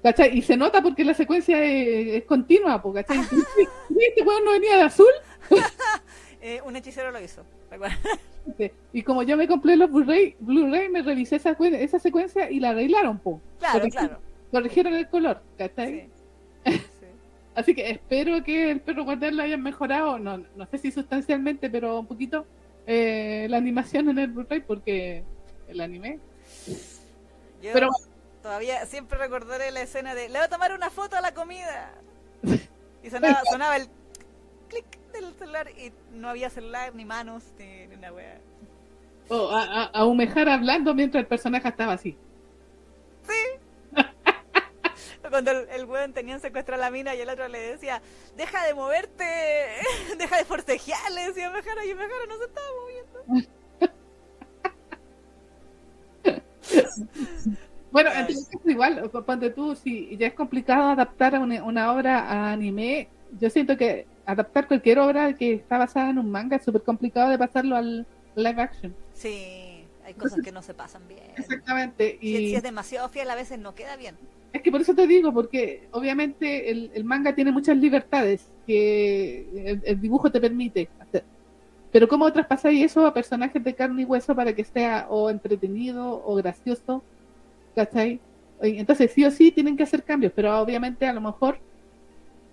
¿Cachai? 0.06 0.38
Y 0.38 0.42
se 0.42 0.56
nota 0.56 0.80
porque 0.82 1.04
la 1.04 1.14
secuencia 1.14 1.60
es, 1.64 2.14
es 2.18 2.24
continua, 2.26 2.80
po, 2.80 2.92
¿cachai? 2.92 3.18
Este 3.90 4.22
weón 4.22 4.44
no 4.44 4.52
venía 4.52 4.76
de 4.76 4.82
azul. 4.82 5.10
Eh, 6.40 6.60
un 6.64 6.76
hechicero 6.76 7.10
lo 7.10 7.20
hizo. 7.20 7.42
Y 8.92 9.02
como 9.02 9.24
yo 9.24 9.36
me 9.36 9.48
compré 9.48 9.74
los 9.74 9.90
Blu-ray, 9.90 10.36
Blu-ray 10.38 10.88
me 10.90 11.02
revisé 11.02 11.36
esa, 11.36 11.56
esa 11.58 11.98
secuencia 11.98 12.48
y 12.48 12.60
la 12.60 12.70
arreglaron, 12.70 13.18
po. 13.18 13.40
Claro, 13.58 13.80
Corregieron- 13.80 13.90
claro. 14.08 14.20
Corrigieron 14.52 14.94
el 14.94 15.08
color, 15.08 15.42
¿cachai? 15.58 16.08
Sí. 16.64 16.72
Sí. 17.00 17.06
Así 17.56 17.74
que 17.74 17.90
espero 17.90 18.44
que 18.44 18.70
el 18.70 18.80
perro 18.80 19.02
guardián 19.02 19.36
lo 19.36 19.42
hayan 19.42 19.60
mejorado, 19.62 20.20
no, 20.20 20.38
no 20.54 20.66
sé 20.66 20.78
si 20.78 20.92
sustancialmente, 20.92 21.68
pero 21.68 21.98
un 21.98 22.06
poquito, 22.06 22.46
eh, 22.86 23.48
la 23.50 23.56
animación 23.56 24.08
en 24.10 24.18
el 24.18 24.28
Blu-ray, 24.28 24.60
porque 24.60 25.24
el 25.66 25.80
anime. 25.80 26.20
Yo 27.60 27.70
Pero- 27.72 27.88
todavía 28.46 28.86
siempre 28.86 29.18
recordaré 29.18 29.72
la 29.72 29.82
escena 29.82 30.14
de 30.14 30.28
le 30.28 30.38
voy 30.38 30.44
a 30.44 30.48
tomar 30.48 30.72
una 30.72 30.88
foto 30.88 31.16
a 31.16 31.20
la 31.20 31.34
comida. 31.34 31.92
Y 33.02 33.10
sonaba, 33.10 33.42
sonaba 33.48 33.76
el 33.76 33.88
clic 34.68 34.84
del 35.12 35.32
celular 35.34 35.70
y 35.70 35.92
no 36.12 36.28
había 36.28 36.50
celular, 36.50 36.92
ni 36.92 37.04
manos, 37.04 37.44
ni, 37.56 37.86
ni 37.86 37.94
una 37.94 38.12
wea. 38.12 38.40
O 39.28 39.48
a, 39.50 39.62
a, 39.62 39.84
a 39.84 40.04
humejar 40.06 40.48
hablando 40.48 40.92
mientras 40.92 41.22
el 41.22 41.28
personaje 41.28 41.68
estaba 41.68 41.92
así. 41.92 42.16
Cuando 45.30 45.52
el, 45.52 45.68
el 45.68 45.84
weón 45.84 46.12
tenían 46.12 46.40
secuestrado 46.40 46.82
a 46.82 46.86
la 46.86 46.90
mina 46.90 47.14
y 47.14 47.20
el 47.20 47.28
otro 47.28 47.46
le 47.46 47.60
decía, 47.60 48.02
deja 48.36 48.66
de 48.66 48.74
moverte, 48.74 49.24
deja 50.18 50.38
de 50.38 50.44
forcejear, 50.44 51.12
le 51.12 51.28
decía 51.28 51.48
Mejara 51.50 51.84
y 51.84 51.94
Mejara 51.94 52.26
no 52.28 52.38
se 52.38 52.44
estaba 52.44 52.66
moviendo. 52.80 53.46
Bueno, 57.96 58.10
entonces 58.14 58.50
igual, 58.66 59.10
ponte 59.24 59.48
tú, 59.48 59.74
si 59.74 60.14
ya 60.18 60.26
es 60.26 60.34
complicado 60.34 60.90
adaptar 60.90 61.38
una, 61.38 61.64
una 61.64 61.90
obra 61.94 62.18
a 62.28 62.52
anime, 62.52 63.08
yo 63.40 63.48
siento 63.48 63.74
que 63.74 64.06
adaptar 64.26 64.68
cualquier 64.68 64.98
obra 64.98 65.32
que 65.32 65.54
está 65.54 65.78
basada 65.78 66.10
en 66.10 66.18
un 66.18 66.30
manga 66.30 66.56
es 66.56 66.64
súper 66.64 66.82
complicado 66.82 67.30
de 67.30 67.38
pasarlo 67.38 67.74
al 67.74 68.06
live 68.34 68.60
action. 68.60 68.94
Sí, 69.14 69.82
hay 70.04 70.12
cosas 70.12 70.40
que 70.44 70.52
no 70.52 70.60
se 70.60 70.74
pasan 70.74 71.08
bien. 71.08 71.22
Exactamente. 71.38 72.18
Si, 72.20 72.26
Y 72.26 72.36
si 72.48 72.54
es 72.54 72.62
demasiado 72.62 73.08
fiel 73.08 73.30
a 73.30 73.34
veces 73.34 73.58
no 73.58 73.74
queda 73.74 73.96
bien. 73.96 74.14
es 74.52 74.60
que 74.60 74.70
por 74.70 74.82
eso 74.82 74.94
te 74.94 75.06
digo, 75.06 75.32
porque 75.32 75.88
obviamente 75.92 76.70
el, 76.70 76.90
el 76.92 77.04
manga 77.04 77.34
tiene 77.34 77.50
muchas 77.50 77.78
libertades 77.78 78.46
que 78.66 79.48
el, 79.70 79.80
el 79.82 79.98
dibujo 80.02 80.30
te 80.30 80.38
permite 80.38 80.90
hacer. 81.00 81.24
Pero 81.92 82.08
¿cómo 82.08 82.30
traspasáis 82.30 82.84
eso 82.84 83.06
a 83.06 83.14
personajes 83.14 83.64
de 83.64 83.74
carne 83.74 84.02
y 84.02 84.04
hueso 84.04 84.34
para 84.36 84.54
que 84.54 84.64
sea 84.64 85.06
o 85.08 85.30
entretenido 85.30 86.22
o 86.26 86.34
gracioso? 86.34 87.02
¿Cachai? 87.76 88.18
Entonces 88.62 89.12
sí 89.12 89.24
o 89.24 89.30
sí 89.30 89.52
tienen 89.52 89.76
que 89.76 89.82
hacer 89.82 90.02
cambios, 90.02 90.32
pero 90.34 90.58
obviamente 90.58 91.06
a 91.06 91.12
lo 91.12 91.20
mejor 91.20 91.58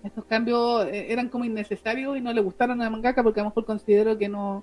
estos 0.04 0.24
cambios 0.26 0.84
eh, 0.86 1.06
eran 1.10 1.30
como 1.30 1.46
innecesarios 1.46 2.18
y 2.18 2.20
no 2.20 2.30
le 2.34 2.42
gustaron 2.42 2.80
a 2.82 2.84
la 2.84 2.90
mangaka 2.90 3.22
porque 3.22 3.40
a 3.40 3.42
lo 3.42 3.48
mejor 3.48 3.64
considero 3.64 4.18
que 4.18 4.28
no, 4.28 4.62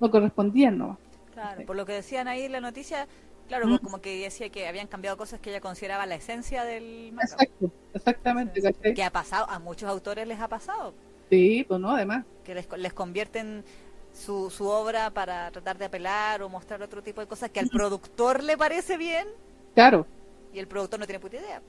no 0.00 0.10
correspondían, 0.10 0.76
¿no? 0.76 0.98
Claro, 1.32 1.60
Sí. 1.60 1.64
por 1.64 1.76
lo 1.76 1.86
que 1.86 1.94
decían 1.94 2.28
ahí 2.28 2.42
en 2.42 2.52
la 2.52 2.60
noticia, 2.60 3.08
claro, 3.48 3.66
Mm. 3.68 3.78
como 3.78 4.02
que 4.02 4.22
decía 4.22 4.50
que 4.50 4.68
habían 4.68 4.86
cambiado 4.86 5.16
cosas 5.16 5.40
que 5.40 5.48
ella 5.48 5.62
consideraba 5.62 6.04
la 6.04 6.16
esencia 6.16 6.64
del 6.64 7.10
manga. 7.12 7.22
Exacto, 7.32 7.70
exactamente, 7.94 8.60
Sí, 8.60 8.66
sí. 8.66 8.72
¿cachai? 8.74 8.94
Que 8.94 9.02
ha 9.04 9.10
pasado, 9.10 9.48
a 9.48 9.58
muchos 9.58 9.88
autores 9.88 10.28
les 10.28 10.40
ha 10.40 10.48
pasado, 10.48 10.92
Sí, 11.30 11.64
pues 11.66 11.80
no, 11.80 11.92
además. 11.92 12.26
que 12.44 12.54
les, 12.54 12.68
les 12.76 12.92
convierten 12.92 13.64
su, 14.12 14.50
su 14.50 14.66
obra 14.68 15.08
para 15.08 15.50
tratar 15.52 15.78
de 15.78 15.86
apelar 15.86 16.42
o 16.42 16.50
mostrar 16.50 16.82
otro 16.82 17.02
tipo 17.02 17.22
de 17.22 17.26
cosas 17.26 17.48
que 17.48 17.60
al 17.60 17.70
productor 17.70 18.42
le 18.42 18.58
parece 18.58 18.98
bien 18.98 19.26
Claro, 19.74 20.06
y 20.52 20.58
el 20.58 20.66
productor 20.68 21.00
no 21.00 21.06
tiene 21.06 21.20
puta 21.20 21.36
idea. 21.36 21.62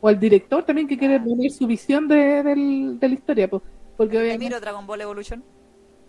o 0.00 0.08
al 0.08 0.18
director 0.20 0.64
también 0.64 0.86
que 0.88 0.96
quiere 0.98 1.18
poner 1.20 1.50
su 1.50 1.66
visión 1.66 2.06
de, 2.08 2.42
del- 2.42 2.98
de 2.98 3.08
la 3.08 3.14
historia, 3.14 3.48
pues. 3.48 3.62
Porque 3.96 4.12
¿Te 4.16 4.18
obviamente, 4.18 4.44
miro 4.46 4.60
Dragon 4.60 4.86
Ball 4.86 5.00
Evolution? 5.02 5.42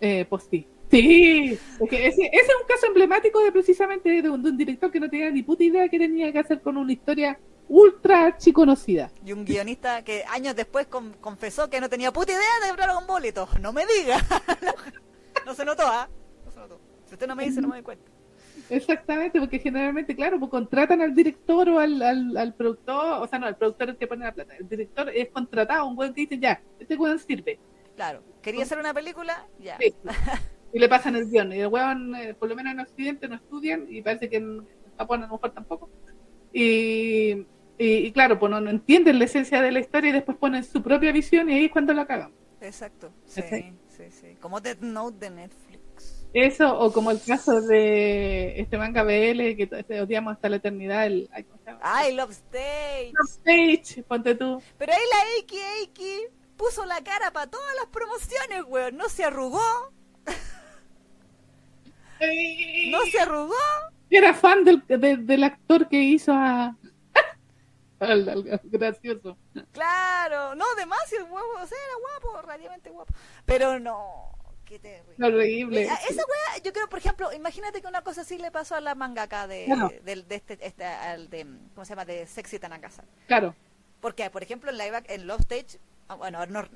eh, 0.00 0.26
pues 0.28 0.44
sí. 0.50 0.66
Sí, 0.90 1.58
porque 1.78 2.06
ese, 2.06 2.22
ese 2.26 2.36
es 2.36 2.54
un 2.60 2.66
caso 2.68 2.86
emblemático 2.86 3.42
de 3.42 3.50
precisamente 3.50 4.20
de 4.20 4.28
un, 4.28 4.42
de 4.42 4.50
un 4.50 4.56
director 4.58 4.90
que 4.90 5.00
no 5.00 5.08
tenía 5.08 5.30
ni 5.30 5.42
puta 5.42 5.64
idea 5.64 5.88
que 5.88 5.98
tenía 5.98 6.30
que 6.32 6.38
hacer 6.38 6.60
con 6.60 6.76
una 6.76 6.92
historia 6.92 7.38
ultra 7.68 8.26
archiconocida. 8.26 9.10
Y 9.24 9.32
un 9.32 9.46
guionista 9.46 10.02
que 10.04 10.22
años 10.28 10.54
después 10.54 10.86
con- 10.88 11.14
confesó 11.14 11.70
que 11.70 11.80
no 11.80 11.88
tenía 11.88 12.12
puta 12.12 12.32
idea 12.32 12.66
de 12.70 12.76
Dragon 12.76 13.06
Ball 13.06 13.24
y 13.24 13.32
todo. 13.32 13.48
No 13.60 13.72
me 13.72 13.84
diga. 13.86 14.18
no 15.46 15.54
se 15.54 15.64
notó, 15.64 15.82
¿ah? 15.86 16.08
No 16.44 16.50
se 16.52 16.60
notó. 16.60 16.78
Si 17.06 17.14
usted 17.14 17.26
no 17.26 17.36
me 17.36 17.44
dice, 17.44 17.60
no 17.62 17.68
me 17.68 17.76
doy 17.76 17.82
cuenta. 17.82 18.10
Exactamente, 18.72 19.38
porque 19.38 19.58
generalmente, 19.58 20.16
claro, 20.16 20.38
pues 20.38 20.50
contratan 20.50 21.02
al 21.02 21.14
director 21.14 21.68
o 21.68 21.78
al, 21.78 22.00
al, 22.00 22.36
al 22.36 22.54
productor, 22.54 23.22
o 23.22 23.26
sea, 23.26 23.38
no, 23.38 23.46
al 23.46 23.56
productor 23.56 23.88
es 23.88 23.92
el 23.94 23.98
que 23.98 24.06
pone 24.06 24.24
la 24.24 24.32
plata. 24.32 24.56
El 24.56 24.66
director 24.68 25.10
es 25.10 25.28
contratado, 25.28 25.86
un 25.86 25.94
buen 25.94 26.14
que 26.14 26.22
dice, 26.22 26.38
ya, 26.38 26.60
este 26.80 26.96
weón 26.96 27.18
sirve. 27.18 27.58
Claro. 27.96 28.22
¿Quería 28.40 28.62
hacer 28.62 28.78
una 28.78 28.94
película? 28.94 29.46
Ya. 29.60 29.76
Sí. 29.78 29.94
Y 30.74 30.78
le 30.78 30.88
pasan 30.88 31.14
el 31.16 31.28
guion. 31.30 31.52
Y 31.52 31.60
el 31.60 31.66
weón, 31.66 32.14
eh, 32.16 32.32
por 32.32 32.48
lo 32.48 32.56
menos 32.56 32.72
en 32.72 32.80
Occidente, 32.80 33.28
no 33.28 33.34
estudian, 33.34 33.84
y 33.90 34.00
parece 34.00 34.30
que 34.30 34.36
en 34.38 34.66
Japón 34.96 35.22
a 35.22 35.26
lo 35.26 35.34
mejor 35.34 35.50
tampoco. 35.50 35.90
Y, 36.50 37.32
y, 37.76 37.86
y 38.06 38.12
claro, 38.12 38.38
pues 38.38 38.50
no, 38.50 38.58
no 38.58 38.70
entienden 38.70 39.18
la 39.18 39.26
esencia 39.26 39.60
de 39.60 39.70
la 39.70 39.80
historia 39.80 40.08
y 40.08 40.12
después 40.14 40.38
ponen 40.38 40.64
su 40.64 40.82
propia 40.82 41.12
visión 41.12 41.50
y 41.50 41.54
ahí 41.54 41.64
es 41.66 41.70
cuando 41.70 41.92
la 41.92 42.06
cagan. 42.06 42.32
Exacto. 42.62 43.12
Sí, 43.26 43.42
Sí. 43.42 43.72
sí, 43.88 44.04
sí. 44.10 44.36
Como 44.40 44.60
Death 44.62 44.80
Note 44.80 45.18
de 45.18 45.30
Netflix. 45.30 45.71
Eso, 46.34 46.78
o 46.78 46.92
como 46.92 47.10
el 47.10 47.20
caso 47.22 47.60
de 47.60 48.58
este 48.60 48.78
manga 48.78 49.02
BL, 49.02 49.54
que 49.56 49.66
t- 49.66 50.00
odiamos 50.00 50.32
hasta 50.34 50.48
la 50.48 50.56
eternidad, 50.56 51.04
el... 51.06 51.28
ay, 51.32 51.44
¿cómo 51.44 51.58
se 51.62 51.70
llama? 51.70 52.08
I 52.08 52.12
Love 52.14 52.30
Stage. 52.30 53.12
Stage, 53.28 54.02
ponte 54.04 54.34
tú. 54.34 54.62
Pero 54.78 54.92
ahí 54.92 55.00
la 55.12 55.30
Eiki 55.36 55.58
Eiki 55.58 56.20
puso 56.56 56.86
la 56.86 57.02
cara 57.04 57.32
para 57.32 57.50
todas 57.50 57.74
las 57.76 57.86
promociones, 57.86 58.64
weón. 58.66 58.96
No 58.96 59.08
se 59.10 59.24
arrugó. 59.24 59.60
No 62.90 63.00
se 63.10 63.20
arrugó. 63.20 63.54
Era 64.08 64.32
fan 64.34 64.64
del, 64.64 64.82
de- 64.86 65.16
del 65.16 65.44
actor 65.44 65.88
que 65.88 65.96
hizo 66.02 66.32
a... 66.32 66.76
gracioso. 68.64 69.36
Claro. 69.72 70.54
No, 70.54 70.64
demasiado 70.76 71.26
guapo. 71.26 71.48
O 71.60 71.66
sea, 71.66 71.78
era 71.78 71.96
guapo, 72.20 72.42
relativamente 72.42 72.90
guapo. 72.90 73.12
Pero 73.44 73.78
no. 73.80 74.31
Qué 74.72 74.78
terrible. 74.78 75.26
Horrible. 75.26 75.82
Eh, 75.82 75.88
Esa 76.08 76.22
weá, 76.22 76.62
yo 76.64 76.72
creo, 76.72 76.88
por 76.88 76.98
ejemplo, 76.98 77.30
imagínate 77.34 77.82
que 77.82 77.88
una 77.88 78.00
cosa 78.00 78.22
así 78.22 78.38
le 78.38 78.50
pasó 78.50 78.74
a 78.74 78.80
la 78.80 78.94
mangaka 78.94 79.46
de, 79.46 79.66
Claro. 79.66 79.90
de, 80.02 80.24
este, 80.30 80.58
este, 80.66 80.84
al 80.84 81.28
de, 81.28 81.44
¿cómo 81.74 81.84
se 81.84 81.90
llama? 81.90 82.06
De 82.06 82.26
Sexy 82.26 82.58
Tanakasa. 82.58 83.04
Claro. 83.26 83.54
Porque, 84.00 84.30
por 84.30 84.42
ejemplo, 84.42 84.70
en 84.70 84.78
live, 84.78 85.02
en 85.08 85.26
Love 85.26 85.40
Stage, 85.42 85.78
ah, 86.08 86.14
bueno, 86.14 86.44
nos, 86.46 86.68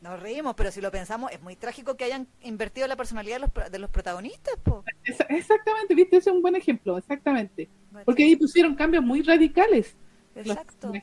nos 0.00 0.18
reímos, 0.18 0.54
pero 0.56 0.72
si 0.72 0.80
lo 0.80 0.90
pensamos, 0.90 1.30
es 1.30 1.42
muy 1.42 1.54
trágico 1.54 1.94
que 1.94 2.04
hayan 2.04 2.26
invertido 2.40 2.86
la 2.88 2.96
personalidad 2.96 3.36
de 3.38 3.40
los, 3.60 3.70
de 3.70 3.78
los 3.78 3.90
protagonistas, 3.90 4.54
po. 4.62 4.82
Exactamente, 5.28 5.94
viste, 5.94 6.16
ese 6.16 6.30
es 6.30 6.34
un 6.34 6.40
buen 6.40 6.56
ejemplo, 6.56 6.96
exactamente. 6.96 7.68
Porque 8.06 8.24
ahí 8.24 8.34
pusieron 8.36 8.74
cambios 8.76 9.04
muy 9.04 9.20
radicales. 9.22 9.94
Exacto. 10.34 10.88
Los- 10.88 11.02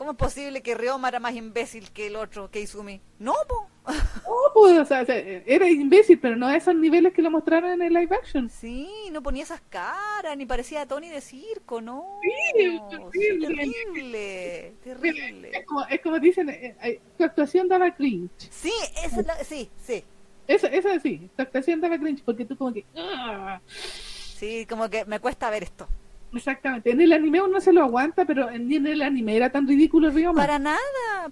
¿Cómo 0.00 0.12
es 0.12 0.16
posible 0.16 0.62
que 0.62 0.74
Ryoma 0.74 1.08
era 1.08 1.20
más 1.20 1.34
imbécil 1.34 1.90
que 1.90 2.06
el 2.06 2.16
otro, 2.16 2.50
que 2.50 2.62
Izumi? 2.62 3.02
No, 3.18 3.34
po. 3.46 3.68
No, 4.24 4.54
pues, 4.54 4.78
o 4.78 4.84
sea, 4.86 5.02
era 5.02 5.68
imbécil, 5.68 6.18
pero 6.18 6.36
no 6.36 6.46
a 6.46 6.56
esos 6.56 6.74
niveles 6.74 7.12
que 7.12 7.20
lo 7.20 7.30
mostraron 7.30 7.72
en 7.72 7.82
el 7.82 7.92
live 7.92 8.16
action. 8.16 8.48
Sí, 8.48 8.88
no 9.12 9.22
ponía 9.22 9.42
esas 9.42 9.60
caras, 9.68 10.38
ni 10.38 10.46
parecía 10.46 10.86
Tony 10.86 11.10
de 11.10 11.20
circo, 11.20 11.82
no. 11.82 12.18
Sí, 12.22 12.80
terrible. 12.88 13.74
terrible, 13.92 14.74
terrible. 14.82 15.50
Es 15.52 15.66
como, 15.66 15.84
es 15.84 16.00
como 16.00 16.18
dicen, 16.18 16.48
eh, 16.48 16.74
eh, 16.82 17.00
su 17.18 17.24
actuación 17.24 17.68
daba 17.68 17.94
cringe. 17.94 18.48
Sí, 18.50 18.72
esa 19.04 19.20
es 19.20 19.26
la, 19.26 19.44
sí, 19.44 19.70
sí. 19.84 20.02
Eso, 20.46 20.66
eso 20.68 20.88
sí, 21.02 21.28
su 21.36 21.42
actuación 21.42 21.78
daba 21.78 21.98
cringe, 21.98 22.22
porque 22.24 22.46
tú 22.46 22.56
como 22.56 22.72
que... 22.72 22.86
ah, 22.96 23.60
Sí, 23.66 24.64
como 24.66 24.88
que 24.88 25.04
me 25.04 25.20
cuesta 25.20 25.50
ver 25.50 25.64
esto. 25.64 25.86
Exactamente, 26.34 26.90
en 26.90 27.00
el 27.00 27.12
anime 27.12 27.40
uno 27.42 27.60
se 27.60 27.72
lo 27.72 27.82
aguanta, 27.82 28.24
pero 28.24 28.50
en- 28.50 28.68
ni 28.68 28.76
en 28.76 28.86
el 28.86 29.02
anime 29.02 29.36
era 29.36 29.50
tan 29.50 29.66
ridículo 29.66 30.10
Ryoma. 30.10 30.40
Para 30.40 30.58
nada, 30.58 30.78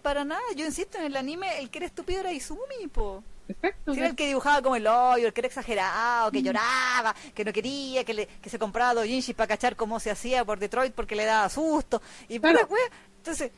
para 0.02 0.24
nada. 0.24 0.40
Yo 0.56 0.64
insisto, 0.66 0.98
en 0.98 1.04
el 1.06 1.16
anime 1.16 1.60
el 1.60 1.70
que 1.70 1.78
era 1.78 1.86
estúpido 1.86 2.20
era 2.20 2.32
Izumi, 2.32 2.86
po. 2.92 3.22
Exacto. 3.48 3.94
Sí, 3.94 3.98
era 4.00 4.08
el 4.10 4.14
que 4.16 4.26
dibujaba 4.26 4.60
como 4.60 4.76
el 4.76 4.86
hoyo, 4.86 5.26
el 5.28 5.32
que 5.32 5.40
era 5.40 5.48
exagerado, 5.48 6.30
que 6.30 6.42
lloraba, 6.42 7.14
que 7.34 7.44
no 7.46 7.52
quería, 7.52 8.04
que, 8.04 8.12
le, 8.12 8.26
que 8.26 8.50
se 8.50 8.58
compraba 8.58 8.92
doujinshi 8.94 9.32
para 9.32 9.46
cachar 9.48 9.74
cómo 9.74 9.98
se 10.00 10.10
hacía 10.10 10.44
por 10.44 10.58
Detroit 10.58 10.92
porque 10.92 11.16
le 11.16 11.24
daba 11.24 11.48
susto. 11.48 12.02
Y 12.28 12.38
Claro. 12.40 12.66
pura 12.66 12.70
wea. 12.80 12.90
Entonces, 13.18 13.50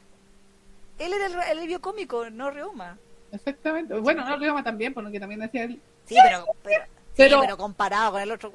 él 0.99 1.13
era 1.13 1.27
el, 1.27 1.33
el 1.33 1.59
alivio 1.59 1.81
cómico, 1.81 2.31
no 2.31 2.51
Reuma. 2.53 2.99
Exactamente. 3.33 3.95
Bueno, 3.99 4.25
no 4.25 4.37
Ryoma 4.37 4.63
también, 4.63 4.95
porque 4.95 5.19
también 5.19 5.43
hacía 5.43 5.65
el... 5.65 5.81
Sí, 6.05 6.17
pero, 6.23 6.45
pero, 6.63 6.85
sí, 6.85 6.91
Pero- 7.17 7.57
comparado 7.57 8.13
con 8.13 8.21
el 8.23 8.31
otro. 8.31 8.53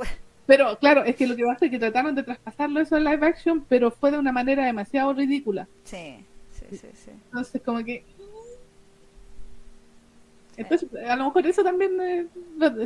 Pero 0.47 0.77
claro, 0.77 1.03
es 1.03 1.15
que 1.15 1.25
lo 1.27 1.35
que 1.35 1.43
pasa 1.43 1.65
es 1.65 1.71
que 1.71 1.79
trataron 1.79 2.13
de 2.15 2.23
traspasarlo 2.23 2.79
eso 2.79 2.95
en 2.97 3.03
live 3.03 3.25
action, 3.25 3.65
pero 3.67 3.89
fue 3.91 4.11
de 4.11 4.19
una 4.19 4.31
manera 4.31 4.65
demasiado 4.65 5.11
ridícula. 5.13 5.67
Sí, 5.85 6.23
sí, 6.51 6.77
sí, 6.77 6.87
sí. 6.93 7.11
Entonces, 7.11 7.61
como 7.63 7.83
que. 7.83 8.03
Entonces, 10.57 10.87
a 11.07 11.15
lo 11.15 11.25
mejor 11.25 11.45
eso 11.47 11.63
también 11.63 11.91
eh, 12.01 12.27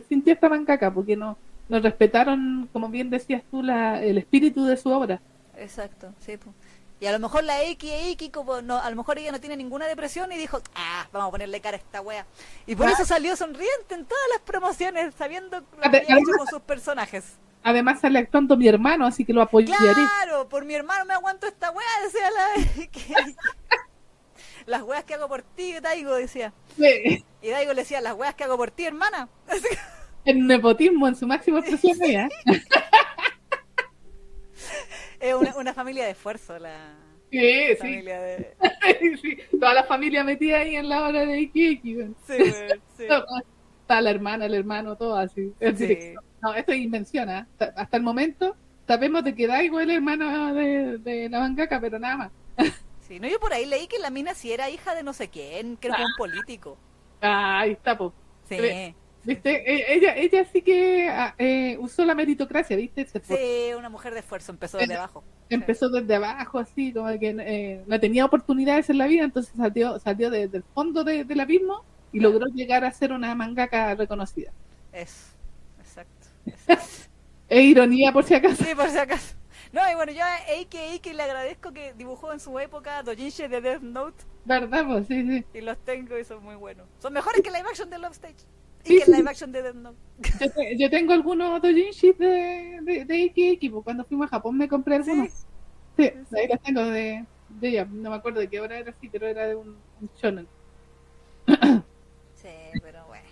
sintió 0.07 0.33
esta 0.33 0.49
mancaca, 0.49 0.91
porque 0.91 1.15
no, 1.15 1.37
no 1.67 1.79
respetaron, 1.79 2.67
como 2.73 2.89
bien 2.89 3.09
decías 3.09 3.43
tú, 3.51 3.61
la, 3.61 4.01
el 4.03 4.17
espíritu 4.17 4.65
de 4.65 4.75
su 4.77 4.89
obra. 4.89 5.21
Exacto, 5.57 6.13
sí. 6.25 6.37
po. 6.37 6.51
Y 7.01 7.05
a 7.05 7.11
lo 7.13 7.19
mejor 7.19 7.43
la 7.43 7.63
X, 7.63 7.89
X, 8.13 8.29
como 8.31 8.61
no, 8.61 8.77
a 8.77 8.89
lo 8.89 8.95
mejor 8.95 9.19
ella 9.19 9.31
no 9.31 9.39
tiene 9.39 9.55
ninguna 9.55 9.85
depresión 9.87 10.31
y 10.31 10.37
dijo, 10.37 10.59
ah, 10.75 11.07
vamos 11.13 11.29
a 11.29 11.31
ponerle 11.31 11.61
cara 11.61 11.77
a 11.77 11.79
esta 11.79 12.01
wea. 12.01 12.25
Y 12.65 12.75
por 12.75 12.87
Ah. 12.87 12.91
eso 12.91 13.05
salió 13.05 13.35
sonriente 13.35 13.93
en 13.93 14.03
todas 14.05 14.23
las 14.33 14.41
promociones, 14.41 15.13
sabiendo 15.15 15.59
lo 15.59 15.91
que 15.91 15.97
además- 16.07 16.23
con 16.37 16.47
sus 16.47 16.61
personajes. 16.61 17.23
Además, 17.63 17.99
sale 17.99 18.19
actuando 18.19 18.55
mi 18.57 18.67
hermano, 18.67 19.05
así 19.05 19.25
que 19.25 19.33
lo 19.33 19.41
apoyaré. 19.41 19.77
Claro, 19.93 20.47
por 20.47 20.65
mi 20.65 20.73
hermano 20.75 21.05
me 21.05 21.13
aguanto 21.13 21.45
esta 21.47 21.71
wea, 21.71 21.85
decía 22.03 22.29
la 22.31 22.87
que- 22.91 23.35
Las 24.65 24.83
weas 24.83 25.03
que 25.03 25.15
hago 25.15 25.27
por 25.27 25.41
ti, 25.41 25.73
Daigo, 25.81 26.15
decía. 26.15 26.53
Sí, 26.77 27.23
Y 27.41 27.49
Daigo 27.49 27.73
le 27.73 27.81
decía, 27.81 28.01
las 28.01 28.13
weas 28.13 28.35
que 28.35 28.43
hago 28.45 28.55
por 28.57 28.71
ti, 28.71 28.85
hermana. 28.85 29.27
El 30.25 30.45
nepotismo 30.47 31.07
en 31.07 31.15
su 31.15 31.25
máxima 31.27 31.59
expresión, 31.59 31.97
¿eh? 32.03 32.29
Es 35.19 35.33
una, 35.33 35.55
una 35.57 35.73
familia 35.73 36.05
de 36.05 36.11
esfuerzo, 36.11 36.57
la 36.59 36.95
Sí, 37.31 37.39
sí. 37.71 37.75
familia 37.77 38.19
de... 38.21 38.55
sí. 39.21 39.37
Toda 39.59 39.73
la 39.73 39.83
familia 39.83 40.23
metida 40.23 40.59
ahí 40.59 40.75
en 40.75 40.87
la 40.89 41.03
hora 41.03 41.25
de 41.25 41.51
weón. 41.53 42.15
Sí, 42.25 42.37
sí. 42.97 43.03
Está 43.81 44.01
la 44.01 44.09
hermana, 44.11 44.45
el 44.45 44.53
hermano, 44.53 44.95
todo 44.95 45.15
así. 45.17 45.53
El 45.59 45.77
Sí. 45.77 46.15
No, 46.41 46.53
esto 46.53 46.71
es 46.71 46.79
invención, 46.79 47.29
¿ah? 47.29 47.47
Hasta- 47.75 47.97
el 47.97 48.03
momento 48.03 48.55
sabemos 48.87 49.23
de 49.23 49.35
que 49.35 49.47
Daigo 49.47 49.79
es 49.79 49.83
el 49.85 49.91
hermano 49.95 50.53
de, 50.53 50.97
de 50.99 51.29
la 51.29 51.39
mangaka, 51.39 51.79
pero 51.81 51.99
nada 51.99 52.17
más. 52.17 52.31
Sí, 52.99 53.19
no, 53.19 53.27
yo 53.27 53.39
por 53.39 53.53
ahí 53.53 53.65
leí 53.65 53.87
que 53.87 53.97
la 53.97 54.11
mina 54.11 54.35
sí 54.35 54.51
era 54.51 54.69
hija 54.69 54.93
de 54.93 55.01
no 55.01 55.13
sé 55.13 55.29
quién, 55.29 55.77
creo 55.77 55.95
que 55.95 56.03
un 56.03 56.15
político. 56.15 56.77
Ah, 57.21 57.61
ahí 57.61 57.71
está, 57.71 57.97
po. 57.97 58.13
Sí, 58.47 58.57
¿Viste? 59.23 59.49
E- 59.51 59.95
Ella, 59.95 60.15
ella 60.15 60.45
sí 60.45 60.61
que 60.61 61.09
ah, 61.09 61.35
eh, 61.37 61.77
usó 61.79 62.05
la 62.05 62.15
meritocracia, 62.15 62.77
¿viste? 62.77 63.05
Sí, 63.05 63.73
una 63.77 63.89
mujer 63.89 64.13
de 64.13 64.19
esfuerzo, 64.19 64.51
empezó 64.51 64.77
desde 64.77 64.95
abajo. 64.95 65.23
Empezó 65.49 65.89
desde 65.89 66.15
abajo, 66.15 66.59
así, 66.59 66.93
como 66.93 67.07
que 67.19 67.35
eh, 67.39 67.83
no 67.87 67.99
tenía 67.99 68.25
oportunidades 68.25 68.89
en 68.89 68.97
la 68.99 69.07
vida, 69.07 69.23
entonces 69.23 69.53
salió, 69.57 69.99
salió 69.99 70.29
desde 70.29 70.57
el 70.57 70.63
fondo 70.63 71.03
de- 71.03 71.25
del 71.25 71.39
abismo 71.39 71.83
y 72.11 72.19
logró 72.19 72.45
llegar 72.47 72.85
a 72.85 72.91
ser 72.91 73.11
una 73.11 73.35
mangaka 73.35 73.95
reconocida. 73.95 74.53
Eso. 74.91 75.38
Es 77.49 77.63
ironía, 77.63 78.11
por 78.13 78.23
si 78.23 78.33
acaso. 78.35 78.65
Sí, 78.65 78.75
por 78.75 78.89
si 78.89 78.97
acaso. 78.97 79.35
No, 79.71 79.81
y 79.91 79.95
bueno, 79.95 80.11
yo 80.11 80.23
a 80.23 80.37
Eike 80.49 80.91
Eike 80.91 81.13
le 81.13 81.23
agradezco 81.23 81.71
que 81.73 81.93
dibujó 81.93 82.33
en 82.33 82.39
su 82.39 82.57
época 82.59 83.03
Dojinshi 83.03 83.47
de 83.47 83.61
Death 83.61 83.81
Note 83.81 84.25
¿Verdad? 84.45 84.85
Pues 84.85 85.07
sí, 85.07 85.25
sí. 85.27 85.45
y 85.53 85.61
los 85.61 85.77
tengo 85.83 86.17
y 86.17 86.25
son 86.25 86.43
muy 86.43 86.55
buenos. 86.55 86.89
Son 86.99 87.13
mejores 87.13 87.41
que 87.41 87.49
el 87.49 87.55
live 87.55 87.69
action 87.69 87.89
de 87.89 87.99
Love 87.99 88.13
Stage 88.13 88.47
y 88.83 88.93
Sí, 88.93 88.95
que 88.95 89.05
sí. 89.05 89.11
live 89.11 89.29
action 89.29 89.51
de 89.51 89.61
Death 89.61 89.75
Note. 89.75 89.99
Yo, 90.39 90.51
te- 90.51 90.77
yo 90.77 90.89
tengo 90.89 91.13
algunos 91.13 91.61
dojinshis 91.61 92.17
de, 92.17 92.79
de, 92.81 93.05
de 93.05 93.17
Iki, 93.17 93.69
pues 93.69 93.83
cuando 93.83 94.05
fuimos 94.05 94.27
a 94.27 94.29
Japón 94.29 94.57
me 94.57 94.67
compré 94.69 94.95
algunos. 94.95 95.47
Sí, 95.97 96.03
ahí 96.35 96.47
los 96.47 96.61
tengo 96.61 96.81
de, 96.85 97.25
de 97.49 97.67
ella. 97.69 97.85
No 97.85 98.09
me 98.11 98.15
acuerdo 98.17 98.39
de 98.39 98.49
qué 98.49 98.59
hora 98.59 98.79
era 98.79 98.91
así, 98.91 99.09
pero 99.09 99.27
era 99.27 99.47
de 99.47 99.55
un, 99.55 99.83
un 100.01 100.09
shonen. 100.15 100.47
Sí, 102.33 102.49
pero 102.81 103.05
bueno. 103.07 103.27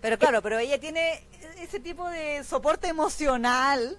Pero 0.00 0.18
claro, 0.18 0.42
pero 0.42 0.58
ella 0.58 0.80
tiene 0.80 1.28
ese 1.62 1.80
tipo 1.80 2.08
de 2.08 2.42
soporte 2.44 2.88
emocional 2.88 3.98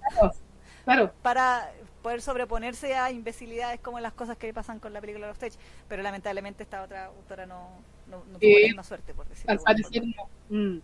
Claro, 0.84 1.14
para 1.22 1.72
poder 2.02 2.22
sobreponerse 2.22 2.96
a 2.96 3.12
imbecilidades 3.12 3.80
como 3.80 4.00
las 4.00 4.14
cosas 4.14 4.38
que 4.38 4.54
pasan 4.54 4.80
con 4.80 4.94
la 4.94 5.02
película 5.02 5.28
Love 5.28 5.44
Stage. 5.44 5.58
Pero 5.88 6.02
lamentablemente 6.02 6.64
esta 6.64 6.84
otra 6.84 7.06
autora 7.06 7.46
no, 7.46 7.70
no, 8.10 8.24
no 8.32 8.40
tuvo 8.40 8.60
la 8.60 8.68
misma 8.68 8.84
suerte, 8.84 9.14
por 9.14 9.28
decirlo 9.28 9.60
no. 10.50 10.58
Mm. 10.58 10.78
Mm. 10.78 10.82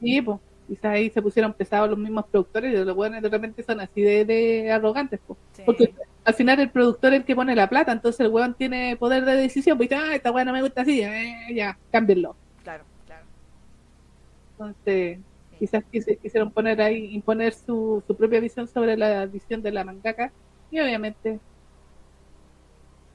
Sí, 0.00 0.22
pues. 0.22 0.38
Quizás 0.66 0.86
ahí 0.86 1.10
se 1.10 1.22
pusieron 1.22 1.52
pesados 1.52 1.88
los 1.88 1.96
mismos 1.96 2.26
productores 2.26 2.74
y 2.74 2.84
los 2.84 2.96
buenos 2.96 3.22
de 3.22 3.28
repente 3.28 3.62
son 3.62 3.80
así 3.80 4.02
de, 4.02 4.24
de 4.24 4.72
arrogantes, 4.72 5.20
pues. 5.24 5.38
Sí. 5.52 5.62
Porque 5.64 5.94
al 6.24 6.34
final 6.34 6.58
el 6.58 6.70
productor 6.70 7.12
es 7.12 7.20
el 7.20 7.24
que 7.24 7.36
pone 7.36 7.54
la 7.54 7.68
plata, 7.68 7.92
entonces 7.92 8.18
el 8.18 8.32
weón 8.32 8.54
tiene 8.54 8.96
poder 8.96 9.24
de 9.24 9.36
decisión, 9.36 9.78
pues 9.78 9.92
ah, 9.92 10.16
esta 10.16 10.32
weá 10.32 10.44
no 10.44 10.52
me 10.52 10.62
gusta 10.62 10.80
así, 10.80 11.02
eh, 11.02 11.54
ya, 11.54 11.78
cámbienlo. 11.92 12.34
Claro, 12.64 12.82
claro. 13.06 13.24
Entonces, 14.58 15.20
quizás 15.58 15.84
quisieron 15.90 16.52
poner 16.52 16.80
ahí, 16.80 17.14
imponer 17.14 17.54
su, 17.54 18.02
su 18.06 18.16
propia 18.16 18.40
visión 18.40 18.68
sobre 18.68 18.96
la 18.96 19.26
visión 19.26 19.62
de 19.62 19.72
la 19.72 19.84
mangaka, 19.84 20.32
y 20.70 20.80
obviamente 20.80 21.40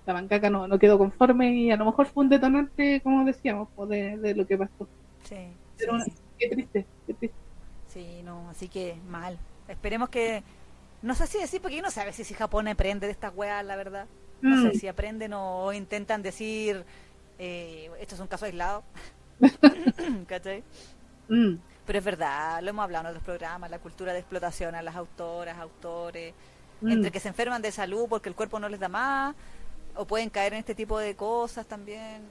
la 0.06 0.14
mangaka 0.14 0.50
no, 0.50 0.68
no 0.68 0.78
quedó 0.80 0.98
conforme 0.98 1.54
y 1.56 1.72
a 1.72 1.78
lo 1.78 1.86
mejor 1.86 2.08
fue 2.08 2.24
un 2.24 2.30
detonante, 2.30 3.02
como 3.04 3.26
decíamos, 3.26 3.70
de, 3.90 4.18
de 4.18 4.36
lo 4.36 4.46
que 4.46 4.58
pasó. 4.58 4.90
Sí, 5.24 5.36
sí, 5.78 5.86
Pero 5.86 6.00
sí. 6.00 6.12
qué 6.38 6.50
triste, 6.50 6.88
qué 7.08 7.14
triste. 7.16 7.38
Sí, 7.88 8.22
no, 8.24 8.50
así 8.50 8.68
que 8.70 8.96
mal. 9.08 9.38
Esperemos 9.68 10.10
que. 10.10 10.44
No 11.02 11.16
sé 11.16 11.28
si 11.28 11.40
decir, 11.40 11.62
porque 11.62 11.78
yo 11.78 11.82
no 11.82 11.92
sabe 11.92 12.14
si, 12.14 12.24
si 12.24 12.34
Japón 12.34 12.68
aprende 12.68 13.08
de 13.08 13.12
estas 13.14 13.34
weas, 13.36 13.66
la 13.66 13.76
verdad. 13.76 14.08
No 14.48 14.56
Mm. 14.56 14.62
sé 14.72 14.74
si 14.74 14.88
aprenden 14.88 15.34
o 15.34 15.74
intentan 15.74 16.22
decir, 16.22 16.86
eh, 17.40 17.90
esto 18.00 18.16
es 18.16 18.22
un 18.22 18.28
caso 18.28 18.46
aislado. 18.46 18.84
¿Cachai? 20.28 20.64
Mm. 21.30 21.62
Pero 21.92 22.00
es 22.00 22.06
verdad, 22.06 22.62
lo 22.64 22.70
hemos 22.70 22.84
hablado 22.84 23.04
en 23.04 23.10
otros 23.10 23.26
programas, 23.26 23.70
la 23.70 23.78
cultura 23.78 24.14
de 24.14 24.20
explotación 24.20 24.76
a 24.76 24.82
las 24.82 24.96
autoras, 24.96 25.58
autores, 25.60 26.34
Mm. 26.80 26.90
entre 26.90 27.12
que 27.12 27.20
se 27.20 27.28
enferman 27.28 27.62
de 27.62 27.70
salud 27.70 28.06
porque 28.08 28.30
el 28.30 28.36
cuerpo 28.36 28.62
no 28.62 28.70
les 28.70 28.80
da 28.80 28.88
más, 28.88 29.36
o 29.98 30.06
pueden 30.06 30.30
caer 30.30 30.54
en 30.54 30.60
este 30.60 30.74
tipo 30.74 30.98
de 30.98 31.18
cosas 31.18 31.66
también. 31.66 32.22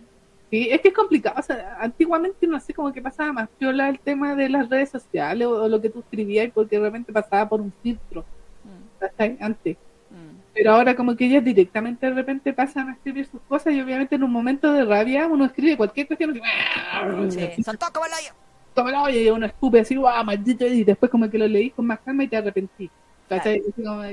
Sí, 0.49 0.71
es 0.71 0.81
que 0.81 0.89
es 0.89 0.95
complicado. 0.95 1.37
O 1.39 1.43
sea, 1.43 1.77
antiguamente 1.79 2.47
no 2.47 2.59
sé 2.59 2.73
cómo 2.73 2.91
que 2.91 3.03
pasaba 3.03 3.35
más 3.35 3.49
piola 3.59 3.91
el 3.91 4.01
tema 4.01 4.35
de 4.35 4.49
las 4.49 4.67
redes 4.71 4.89
sociales 4.89 5.47
o, 5.47 5.65
o 5.65 5.69
lo 5.69 5.79
que 5.79 5.91
tú 5.91 5.99
escribías, 6.01 6.51
porque 6.55 6.79
realmente 6.79 7.13
pasaba 7.13 7.47
por 7.47 7.61
un 7.61 7.71
filtro, 7.83 8.25
Mm. 8.65 9.43
Antes. 9.45 9.77
mm. 10.11 10.37
Pero 10.55 10.73
ahora 10.73 10.97
como 10.97 11.15
que 11.15 11.27
ellas 11.27 11.45
directamente 11.45 12.07
de 12.07 12.15
repente 12.15 12.55
pasan 12.55 12.89
a 12.89 12.93
escribir 12.93 13.27
sus 13.27 13.43
cosas 13.43 13.75
y 13.75 13.81
obviamente 13.83 14.15
en 14.15 14.23
un 14.25 14.33
momento 14.33 14.73
de 14.73 14.87
rabia 14.87 15.27
uno 15.27 15.45
escribe 15.45 15.77
cualquier 15.77 16.07
cuestión 16.07 16.31
así, 16.31 17.55
Sí, 17.57 17.63
son 17.63 17.77
todos 17.77 17.93
como 17.93 18.07
el 18.07 18.13
hoyo. 18.13 18.40
Tómalo, 18.75 19.09
y 19.11 19.29
uno 19.31 19.47
escupe 19.47 19.81
así, 19.81 19.97
guau, 19.97 20.25
maldito, 20.25 20.67
y 20.67 20.85
después 20.85 21.11
como 21.11 21.29
que 21.31 21.39
lo 21.39 21.47
leís 21.49 21.73
con 21.75 21.87
más 21.87 22.01
calma 22.01 22.25
y 22.25 22.29
te 22.29 22.37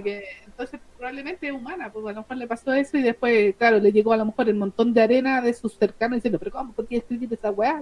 que- 0.03 0.23
entonces 0.45 0.79
probablemente 0.95 1.47
es 1.47 1.53
humana, 1.53 1.91
pues 1.91 2.05
a 2.05 2.11
lo 2.11 2.21
mejor 2.21 2.38
le 2.38 2.47
pasó 2.47 2.71
eso 2.73 2.97
y 2.97 3.01
después, 3.01 3.55
claro, 3.55 3.79
le 3.79 3.91
llegó 3.91 4.13
a 4.13 4.17
lo 4.17 4.25
mejor 4.25 4.47
el 4.47 4.55
montón 4.55 4.93
de 4.93 5.01
arena 5.01 5.41
de 5.41 5.53
sus 5.53 5.73
cercanos 5.75 6.17
diciendo, 6.17 6.38
pero 6.39 6.51
¿cómo? 6.51 6.73
¿Por 6.73 6.85
qué 6.88 6.97
escribir 6.97 7.34
esa 7.34 7.49
weá? 7.51 7.79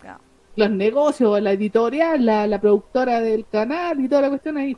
Claro. 0.00 0.20
Los 0.54 0.70
negocios, 0.70 1.40
la 1.40 1.52
editorial, 1.52 2.26
la, 2.26 2.46
la 2.46 2.60
productora 2.60 3.20
del 3.20 3.46
canal 3.46 3.98
y 4.00 4.08
toda 4.08 4.20
la 4.22 4.28
cuestión 4.28 4.58
ahí. 4.58 4.74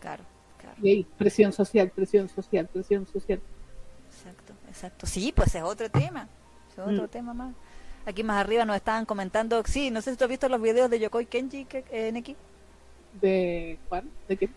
Claro, 0.00 0.24
claro. 0.58 0.76
Y 0.82 0.90
ahí, 0.90 1.06
presión 1.16 1.52
social, 1.52 1.90
presión 1.94 2.28
social, 2.28 2.66
presión 2.72 3.06
social. 3.06 3.40
Exacto, 4.08 4.54
exacto. 4.68 5.06
Sí, 5.06 5.32
pues 5.34 5.54
es 5.54 5.62
otro 5.62 5.88
tema. 5.88 6.28
Es 6.72 6.78
otro 6.80 7.04
Mm. 7.04 7.08
tema 7.08 7.32
más. 7.34 7.54
Aquí 8.06 8.22
más 8.22 8.38
arriba 8.38 8.64
nos 8.64 8.76
estaban 8.76 9.04
comentando, 9.04 9.62
sí, 9.66 9.90
no 9.90 10.00
sé 10.00 10.12
si 10.12 10.16
tú 10.16 10.24
has 10.24 10.30
visto 10.30 10.48
los 10.48 10.62
videos 10.62 10.88
de 10.88 11.00
Yokoi 11.00 11.26
Kenji, 11.26 11.64
que, 11.64 11.84
eh, 11.90 12.12
Neki. 12.12 12.36
¿De 13.20 13.78
Juan? 13.88 14.08
¿De 14.28 14.36
qué? 14.36 14.48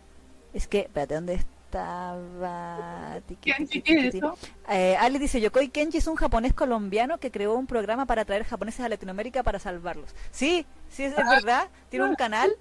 Es 0.54 0.68
que, 0.68 0.82
espérate, 0.82 1.16
¿dónde 1.16 1.34
estaba? 1.34 3.20
¿Qué, 3.42 3.52
es 3.58 4.16
eso? 4.16 4.38
Eh, 4.70 4.96
Ali 4.98 5.18
dice, 5.18 5.42
Yokoi 5.42 5.70
Kenji 5.70 5.98
es 5.98 6.08
un 6.08 6.16
japonés 6.16 6.54
colombiano 6.54 7.18
que 7.18 7.32
creó 7.32 7.56
un 7.56 7.66
programa 7.66 8.06
para 8.06 8.24
traer 8.24 8.44
japoneses 8.44 8.82
a 8.82 8.90
Latinoamérica 8.90 9.42
para 9.42 9.58
salvarlos. 9.58 10.14
Sí, 10.32 10.66
sí, 10.90 11.04
es, 11.04 11.18
es 11.18 11.30
verdad. 11.30 11.70
Tiene 11.90 12.06
un 12.06 12.16
canal, 12.16 12.56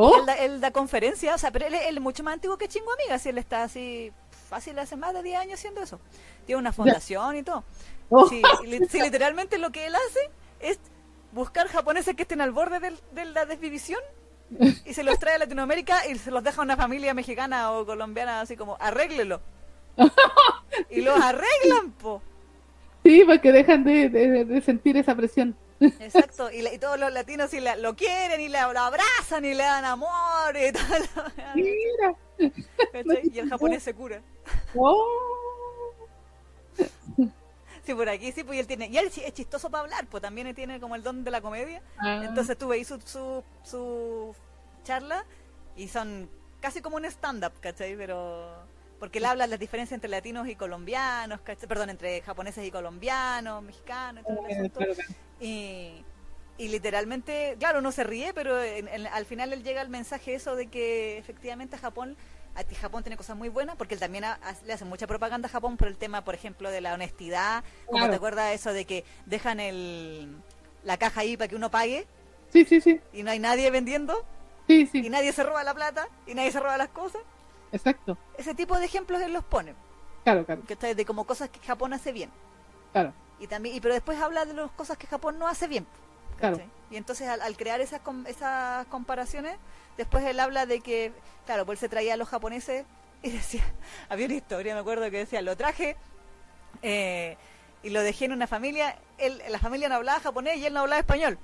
Oh, 0.00 0.16
él, 0.20 0.26
da, 0.26 0.34
él 0.34 0.60
da 0.60 0.70
conferencias, 0.70 1.34
o 1.34 1.38
sea, 1.38 1.50
pero 1.50 1.66
él, 1.66 1.74
él 1.74 1.96
es 1.96 2.02
mucho 2.02 2.22
más 2.22 2.34
antiguo 2.34 2.56
que 2.56 2.68
Chingo 2.68 2.92
Amiga, 2.92 3.18
si 3.18 3.30
él 3.30 3.38
está 3.38 3.64
así, 3.64 4.12
fácil, 4.48 4.78
hace 4.78 4.96
más 4.96 5.12
de 5.12 5.24
10 5.24 5.40
años 5.40 5.54
haciendo 5.54 5.82
eso. 5.82 5.98
Tiene 6.46 6.60
una 6.60 6.72
fundación 6.72 7.36
y 7.36 7.42
todo. 7.42 7.64
Oh. 8.10 8.26
Sí, 8.28 8.42
li- 8.64 8.86
sí, 8.88 9.00
literalmente 9.00 9.58
lo 9.58 9.70
que 9.70 9.86
él 9.86 9.94
hace 9.94 10.30
es 10.60 10.78
buscar 11.32 11.68
japoneses 11.68 12.14
que 12.16 12.22
estén 12.22 12.40
al 12.40 12.52
borde 12.52 12.80
del- 12.80 12.98
de 13.12 13.24
la 13.26 13.44
desvivisión 13.46 14.00
y 14.86 14.94
se 14.94 15.02
los 15.02 15.18
trae 15.18 15.34
a 15.34 15.38
Latinoamérica 15.38 16.06
y 16.06 16.16
se 16.16 16.30
los 16.30 16.42
deja 16.42 16.60
a 16.60 16.64
una 16.64 16.76
familia 16.76 17.12
mexicana 17.14 17.72
o 17.72 17.84
colombiana 17.84 18.40
así 18.40 18.56
como, 18.56 18.76
arréglelo. 18.80 19.40
y 20.90 21.00
los 21.02 21.18
arreglan, 21.20 21.92
po. 22.00 22.22
Sí, 23.04 23.24
porque 23.26 23.52
dejan 23.52 23.84
de, 23.84 24.08
de- 24.08 24.44
de 24.44 24.60
sentir 24.62 24.96
esa 24.96 25.14
presión. 25.14 25.56
Exacto, 25.80 26.50
y, 26.50 26.62
la- 26.62 26.72
y 26.72 26.78
todos 26.78 26.98
los 26.98 27.12
latinos 27.12 27.52
y 27.54 27.60
la- 27.60 27.76
lo 27.76 27.94
quieren 27.94 28.40
y 28.40 28.48
la- 28.48 28.72
lo 28.72 28.80
abrazan 28.80 29.44
y 29.44 29.54
le 29.54 29.62
dan 29.64 29.84
amor 29.84 30.56
y 30.56 30.72
tal. 30.72 31.08
Mira. 31.54 32.14
¿Cachai? 32.92 33.30
Y 33.32 33.38
el 33.38 33.48
japonés 33.48 33.82
se 33.82 33.94
cura. 33.94 34.20
Oh. 34.74 35.06
Sí, 37.88 37.94
por 37.98 38.08
aquí 38.08 38.32
sí, 38.32 38.44
pues 38.44 38.56
y 38.56 38.60
él 38.60 38.66
tiene. 38.66 38.86
Y 38.88 38.98
él 38.98 39.06
es 39.06 39.32
chistoso 39.34 39.70
para 39.70 39.84
hablar, 39.84 40.06
pues 40.06 40.22
también 40.22 40.54
tiene 40.54 40.78
como 40.80 40.94
el 40.94 41.02
don 41.02 41.24
de 41.24 41.30
la 41.30 41.40
comedia. 41.40 41.82
Ah, 41.98 42.22
Entonces 42.24 42.56
tú 42.58 42.68
veis 42.68 42.86
su, 42.88 43.00
su, 43.00 43.42
su 43.64 44.34
charla 44.84 45.24
y 45.76 45.88
son 45.88 46.28
casi 46.60 46.80
como 46.80 46.96
un 46.96 47.04
stand-up, 47.04 47.52
¿cachai? 47.60 47.96
Pero. 47.96 48.66
Porque 48.98 49.18
él 49.18 49.26
habla 49.26 49.46
las 49.46 49.60
diferencias 49.60 49.94
entre 49.96 50.10
latinos 50.10 50.48
y 50.48 50.56
colombianos, 50.56 51.40
¿cachai? 51.42 51.68
Perdón, 51.68 51.90
entre 51.90 52.20
japoneses 52.22 52.66
y 52.66 52.70
colombianos, 52.72 53.62
mexicanos 53.62 54.24
y 54.24 54.26
todo 54.34 54.46
eh, 54.48 54.70
claro, 54.70 54.94
claro. 54.94 55.14
Y, 55.40 56.04
y 56.58 56.68
literalmente, 56.68 57.54
claro, 57.60 57.78
uno 57.78 57.92
se 57.92 58.02
ríe, 58.02 58.34
pero 58.34 58.60
en- 58.60 58.88
en- 58.88 59.06
al 59.06 59.24
final 59.24 59.52
él 59.52 59.62
llega 59.62 59.80
al 59.82 59.88
mensaje 59.88 60.34
eso 60.34 60.56
de 60.56 60.66
que 60.66 61.16
efectivamente 61.16 61.76
a 61.76 61.78
Japón, 61.78 62.16
Japón 62.80 63.02
tiene 63.02 63.16
cosas 63.16 63.36
muy 63.36 63.48
buenas, 63.48 63.76
porque 63.76 63.94
él 63.94 64.00
también 64.00 64.24
ha- 64.24 64.38
ha- 64.42 64.54
le 64.64 64.72
hace 64.72 64.84
mucha 64.84 65.06
propaganda 65.06 65.48
a 65.48 65.50
Japón 65.50 65.76
por 65.76 65.88
el 65.88 65.96
tema, 65.96 66.24
por 66.24 66.34
ejemplo, 66.34 66.70
de 66.70 66.80
la 66.80 66.94
honestidad, 66.94 67.64
como 67.86 67.98
Claro. 67.98 68.10
te 68.10 68.16
acuerdas 68.16 68.52
eso 68.54 68.72
de 68.72 68.84
que 68.84 69.04
dejan 69.26 69.60
el, 69.60 70.36
la 70.84 70.96
caja 70.96 71.20
ahí 71.22 71.36
para 71.36 71.48
que 71.48 71.56
uno 71.56 71.70
pague 71.70 72.06
Sí, 72.52 72.64
sí, 72.64 72.80
sí. 72.80 73.00
y 73.12 73.22
no 73.22 73.30
hay 73.30 73.38
nadie 73.38 73.70
vendiendo 73.70 74.24
Sí, 74.66 74.82
y 74.82 74.86
sí. 75.02 75.10
nadie 75.10 75.32
se 75.32 75.42
roba 75.42 75.62
la 75.64 75.74
plata 75.74 76.08
y 76.26 76.34
nadie 76.34 76.52
se 76.52 76.60
roba 76.60 76.76
las 76.76 76.88
cosas. 76.88 77.22
Exacto. 77.72 78.16
Ese 78.38 78.54
tipo 78.54 78.78
de 78.78 78.86
ejemplos 78.86 79.20
él 79.20 79.32
los 79.32 79.44
pone, 79.44 79.74
Claro, 80.24 80.44
claro, 80.44 80.62
que 80.66 80.72
está 80.74 80.92
de 80.94 81.04
como 81.04 81.24
cosas 81.26 81.48
que 81.50 81.60
Japón 81.60 81.92
hace 81.92 82.12
bien. 82.12 82.30
claro. 82.92 83.12
Y 83.40 83.46
también 83.46 83.76
y 83.76 83.80
pero 83.80 83.94
después 83.94 84.20
habla 84.20 84.44
de 84.44 84.52
las 84.54 84.70
cosas 84.72 84.96
que 84.98 85.06
Japón 85.06 85.38
no 85.38 85.46
hace 85.46 85.68
bien. 85.68 85.86
Claro. 86.38 86.58
Y 86.90 86.96
entonces 86.96 87.28
al, 87.28 87.40
al 87.42 87.56
crear 87.56 87.80
esas 87.80 88.00
com- 88.00 88.26
esas 88.26 88.86
comparaciones, 88.86 89.56
después 89.96 90.24
él 90.24 90.40
habla 90.40 90.64
de 90.66 90.80
que, 90.80 91.12
claro, 91.46 91.66
pues 91.66 91.78
él 91.78 91.80
se 91.80 91.88
traía 91.88 92.14
a 92.14 92.16
los 92.16 92.28
japoneses 92.28 92.84
y 93.22 93.30
decía, 93.30 93.62
había 94.08 94.26
una 94.26 94.34
historia, 94.36 94.74
me 94.74 94.80
acuerdo 94.80 95.10
que 95.10 95.18
decía, 95.18 95.42
lo 95.42 95.56
traje 95.56 95.96
eh, 96.82 97.36
y 97.82 97.90
lo 97.90 98.00
dejé 98.02 98.24
en 98.26 98.32
una 98.32 98.46
familia, 98.46 98.96
él, 99.18 99.42
la 99.48 99.58
familia 99.58 99.88
no 99.88 99.96
hablaba 99.96 100.20
japonés 100.20 100.56
y 100.58 100.66
él 100.66 100.74
no 100.74 100.80
hablaba 100.80 101.00
español. 101.00 101.38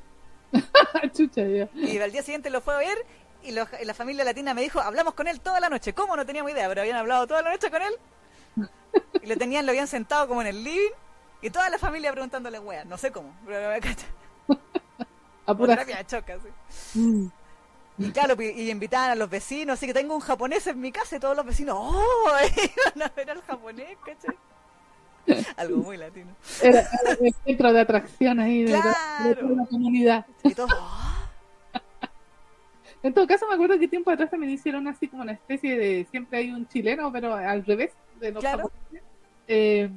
Chucha, 1.12 1.42
ya. 1.42 1.68
Y 1.74 1.98
al 1.98 2.12
día 2.12 2.22
siguiente 2.22 2.48
lo 2.50 2.60
fue 2.60 2.74
a 2.74 2.78
ver 2.78 2.98
y, 3.42 3.50
lo- 3.52 3.66
y 3.80 3.84
la 3.84 3.94
familia 3.94 4.24
latina 4.24 4.54
me 4.54 4.62
dijo, 4.62 4.80
hablamos 4.80 5.14
con 5.14 5.26
él 5.28 5.40
toda 5.40 5.60
la 5.60 5.68
noche. 5.68 5.92
¿Cómo? 5.92 6.16
No 6.16 6.24
teníamos 6.24 6.52
idea, 6.52 6.68
pero 6.68 6.80
habían 6.80 6.96
hablado 6.96 7.26
toda 7.26 7.42
la 7.42 7.50
noche 7.50 7.70
con 7.70 7.82
él. 7.82 7.94
Y 9.22 9.26
lo 9.26 9.36
tenían, 9.36 9.66
lo 9.66 9.70
habían 9.72 9.88
sentado 9.88 10.28
como 10.28 10.40
en 10.42 10.46
el 10.48 10.62
living 10.62 10.90
y 11.42 11.50
toda 11.50 11.68
la 11.68 11.78
familia 11.78 12.12
preguntándole, 12.12 12.58
wea, 12.60 12.84
no 12.84 12.96
sé 12.98 13.10
cómo. 13.10 13.34
Pero 13.46 13.70
me 13.70 13.80
cacha. 13.80 14.06
A 15.46 15.54
pura- 15.54 16.04
choque, 16.06 16.32
así. 16.32 16.98
Mm. 16.98 17.26
Y 17.96 18.10
claro, 18.10 18.34
y, 18.42 18.70
invitaban 18.70 19.10
a 19.10 19.14
los 19.14 19.30
vecinos, 19.30 19.74
así 19.74 19.86
que 19.86 19.94
tengo 19.94 20.14
un 20.14 20.20
japonés 20.20 20.66
en 20.66 20.80
mi 20.80 20.90
casa 20.90 21.16
y 21.16 21.20
todos 21.20 21.36
los 21.36 21.46
vecinos, 21.46 21.76
¡oh! 21.78 22.36
Iban 22.96 23.08
a 23.08 23.12
ver 23.14 23.30
al 23.30 23.42
japonés, 23.42 23.96
¿cachai? 24.04 24.36
Algo 25.56 25.78
muy 25.78 25.96
latino. 25.96 26.34
Era, 26.60 26.86
el 27.20 27.34
centro 27.44 27.72
de 27.72 27.80
atracción 27.80 28.40
ahí 28.40 28.64
de, 28.64 28.72
toda 28.72 29.34
la 29.54 29.66
comunidad. 29.66 30.26
Y 30.42 30.54
todos, 30.54 30.72
¡oh! 30.72 31.14
En 33.02 33.12
todo 33.12 33.26
caso, 33.26 33.46
me 33.46 33.54
acuerdo 33.54 33.78
que 33.78 33.86
tiempo 33.86 34.10
atrás 34.10 34.30
también 34.30 34.52
hicieron 34.52 34.88
así 34.88 35.08
como 35.08 35.22
una 35.22 35.32
especie 35.32 35.76
de. 35.76 36.06
Siempre 36.10 36.38
hay 36.38 36.50
un 36.50 36.66
chileno, 36.66 37.12
pero 37.12 37.34
al 37.34 37.64
revés 37.64 37.92
de 38.18 38.32
los 38.32 38.40
Claro. 38.40 38.64
japoneses. 38.64 39.08
Eh, 39.46 39.90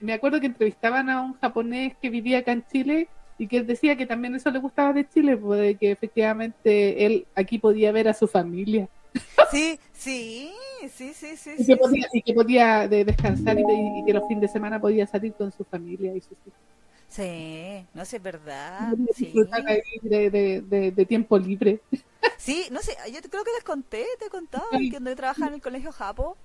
me 0.00 0.12
acuerdo 0.12 0.40
que 0.40 0.46
entrevistaban 0.46 1.08
a 1.10 1.22
un 1.22 1.38
japonés 1.38 1.94
que 2.02 2.10
vivía 2.10 2.40
acá 2.40 2.50
en 2.50 2.66
Chile 2.66 3.08
y 3.38 3.46
que 3.48 3.58
él 3.58 3.66
decía 3.66 3.96
que 3.96 4.06
también 4.06 4.34
eso 4.34 4.50
le 4.50 4.58
gustaba 4.60 4.92
de 4.92 5.08
Chile, 5.08 5.36
pues, 5.36 5.60
de 5.60 5.74
que 5.76 5.90
efectivamente 5.90 7.04
él 7.06 7.26
aquí 7.34 7.58
podía 7.58 7.92
ver 7.92 8.08
a 8.08 8.14
su 8.14 8.26
familia 8.28 8.88
Sí, 9.50 9.78
sí, 9.92 10.52
sí, 10.92 11.12
sí, 11.14 11.36
sí. 11.36 11.50
y 11.58 11.64
que 11.66 11.76
podía, 11.76 12.08
y 12.12 12.22
que 12.22 12.34
podía 12.34 12.88
de- 12.88 13.04
descansar 13.04 13.58
y, 13.58 13.62
de- 13.64 14.00
y 14.00 14.04
que 14.04 14.12
los 14.12 14.26
fines 14.26 14.42
de 14.42 14.48
semana 14.48 14.80
podía 14.80 15.06
salir 15.06 15.32
con 15.34 15.52
su 15.52 15.64
familia 15.64 16.14
y 16.14 16.20
sus 16.20 16.32
hijos. 16.46 16.60
Sí, 17.08 17.86
no 17.94 18.04
sé, 18.04 18.16
es 18.16 18.22
verdad. 18.22 18.92
Sí. 19.14 19.32
de, 20.02 20.30
de- 20.92 21.06
tiempo 21.06 21.38
libre. 21.38 21.80
sí, 22.38 22.66
no 22.72 22.80
sé, 22.80 22.96
yo 23.12 23.20
creo 23.30 23.44
que 23.44 23.52
les 23.54 23.62
conté, 23.64 24.04
te 24.18 24.26
he 24.26 24.30
contado, 24.30 24.64
Sí. 24.72 24.90
que 24.90 24.96
donde 24.96 25.14
trabajaba 25.16 25.48
en 25.48 25.54
el 25.54 25.62
colegio 25.62 25.92
Japo, 25.92 26.36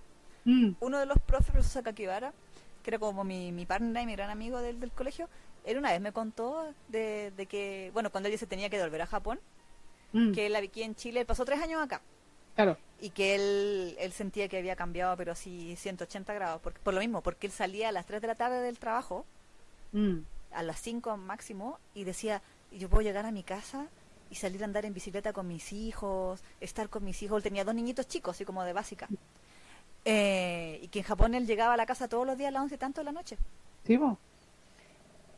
Mm, 0.46 0.72
uno 0.80 0.98
de 1.00 1.06
los 1.06 1.20
profes, 1.20 1.52
profesor 1.52 1.84
Sakakibara, 1.84 2.34
que 2.82 2.92
era 2.92 2.98
como 2.98 3.26
mi, 3.26 3.52
mi 3.52 3.66
partner 3.66 4.04
y 4.04 4.06
mi 4.06 4.14
gran 4.14 4.30
amigo 4.30 4.62
del, 4.62 4.80
del 4.80 4.90
colegio, 4.92 5.28
él 5.66 5.78
una 5.78 5.92
vez 5.92 6.02
me 6.02 6.12
contó 6.12 6.74
de, 6.88 7.32
de 7.36 7.46
que, 7.46 7.90
bueno, 7.94 8.12
cuando 8.12 8.30
él 8.30 8.38
se 8.38 8.48
tenía 8.48 8.70
que 8.70 8.80
volver 8.82 9.02
a 9.02 9.08
Japón, 9.08 9.40
mm, 10.14 10.32
que 10.34 10.46
él 10.48 10.56
aquí 10.56 10.84
en 10.84 10.96
Chile, 10.96 11.20
él 11.22 11.26
pasó 11.26 11.46
tres 11.46 11.62
años 11.62 11.82
acá. 11.82 12.02
claro. 12.56 12.78
y 13.02 13.12
que 13.12 13.36
él, 13.36 13.96
él 14.00 14.12
sentía 14.12 14.50
que 14.50 14.58
había 14.58 14.76
cambiado, 14.76 15.16
pero 15.16 15.32
así 15.32 15.76
180 15.78 16.34
grados, 16.34 16.62
por, 16.62 16.74
por 16.74 16.94
lo 16.94 17.00
mismo, 17.00 17.22
porque 17.22 17.48
él 17.48 17.54
salía 17.54 17.88
a 17.88 17.92
las 17.94 18.06
3 18.06 18.20
de 18.22 18.28
la 18.28 18.36
tarde 18.36 18.62
del 18.62 18.78
trabajo, 18.80 19.26
Mm. 19.94 20.20
a 20.52 20.64
las 20.64 20.80
5 20.82 21.16
máximo, 21.18 21.80
y 21.96 22.04
decía, 22.04 22.42
yo 22.72 22.90
puedo 22.90 23.02
llegar 23.02 23.26
a 23.26 23.32
mi 23.32 23.42
casa 23.44 23.88
y 24.30 24.36
salir 24.36 24.62
a 24.62 24.66
andar 24.66 24.86
en 24.86 24.94
bicicleta 24.94 25.32
con 25.34 25.48
mis 25.48 25.72
hijos, 25.74 26.44
estar 26.60 26.90
con 26.90 27.04
mis 27.06 27.24
hijos. 27.24 27.38
Él 27.38 27.44
tenía 27.44 27.64
dos 27.64 27.74
niñitos 27.74 28.08
chicos, 28.08 28.36
así 28.36 28.44
como 28.46 28.64
de 28.64 28.74
básica. 28.74 29.08
Eh, 30.06 30.80
y 30.84 30.88
que 30.90 31.00
en 31.00 31.06
Japón 31.06 31.34
él 31.36 31.46
llegaba 31.48 31.74
a 31.74 31.78
la 31.78 31.86
casa 31.86 32.08
todos 32.08 32.26
los 32.28 32.38
días 32.38 32.50
a 32.50 32.52
las 32.52 32.62
11 32.64 32.76
y 32.76 32.78
tanto 32.78 33.02
de 33.02 33.06
la 33.06 33.12
noche. 33.12 33.38
Sí, 33.86 33.98
po. 33.98 34.18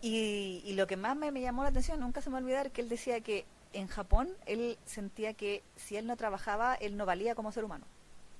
Y, 0.01 0.61
y 0.65 0.73
lo 0.73 0.87
que 0.87 0.97
más 0.97 1.15
me, 1.15 1.31
me 1.31 1.41
llamó 1.41 1.63
la 1.63 1.69
atención, 1.69 1.99
nunca 1.99 2.21
se 2.21 2.29
me 2.29 2.33
va 2.33 2.39
a 2.39 2.41
olvidar, 2.41 2.71
que 2.71 2.81
él 2.81 2.89
decía 2.89 3.21
que 3.21 3.45
en 3.73 3.87
Japón 3.87 4.29
él 4.45 4.77
sentía 4.85 5.33
que 5.33 5.63
si 5.75 5.95
él 5.95 6.07
no 6.07 6.17
trabajaba, 6.17 6.75
él 6.75 6.97
no 6.97 7.05
valía 7.05 7.35
como 7.35 7.51
ser 7.51 7.63
humano. 7.63 7.85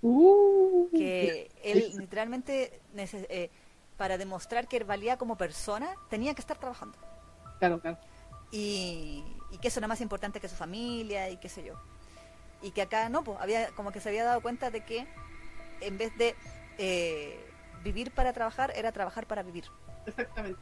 Uh, 0.01 0.89
Que 0.91 1.51
él 1.63 1.93
literalmente, 1.97 2.81
eh, 2.97 3.49
para 3.95 4.17
demostrar 4.17 4.67
que 4.67 4.77
él 4.77 4.83
valía 4.83 5.17
como 5.17 5.37
persona, 5.37 5.95
tenía 6.09 6.33
que 6.33 6.41
estar 6.41 6.57
trabajando. 6.57 6.97
Claro, 7.59 7.79
claro. 7.79 7.97
Y, 8.51 9.23
y 9.51 9.57
que 9.59 9.67
eso 9.67 9.79
era 9.79 9.87
más 9.87 10.01
importante 10.01 10.39
que 10.39 10.49
su 10.49 10.55
familia 10.55 11.29
y 11.29 11.37
qué 11.37 11.47
sé 11.47 11.63
yo. 11.63 11.75
Y 12.63 12.71
que 12.71 12.81
acá 12.81 13.09
no, 13.09 13.23
pues 13.23 13.39
había 13.39 13.69
como 13.75 13.91
que 13.91 14.01
se 14.01 14.09
había 14.09 14.23
dado 14.23 14.41
cuenta 14.41 14.71
de 14.71 14.83
que 14.83 15.07
en 15.81 15.97
vez 15.97 16.15
de 16.17 16.35
eh, 16.77 17.39
vivir 17.83 18.11
para 18.11 18.33
trabajar, 18.33 18.73
era 18.75 18.91
trabajar 18.91 19.27
para 19.27 19.43
vivir. 19.43 19.65
Exactamente. 20.05 20.59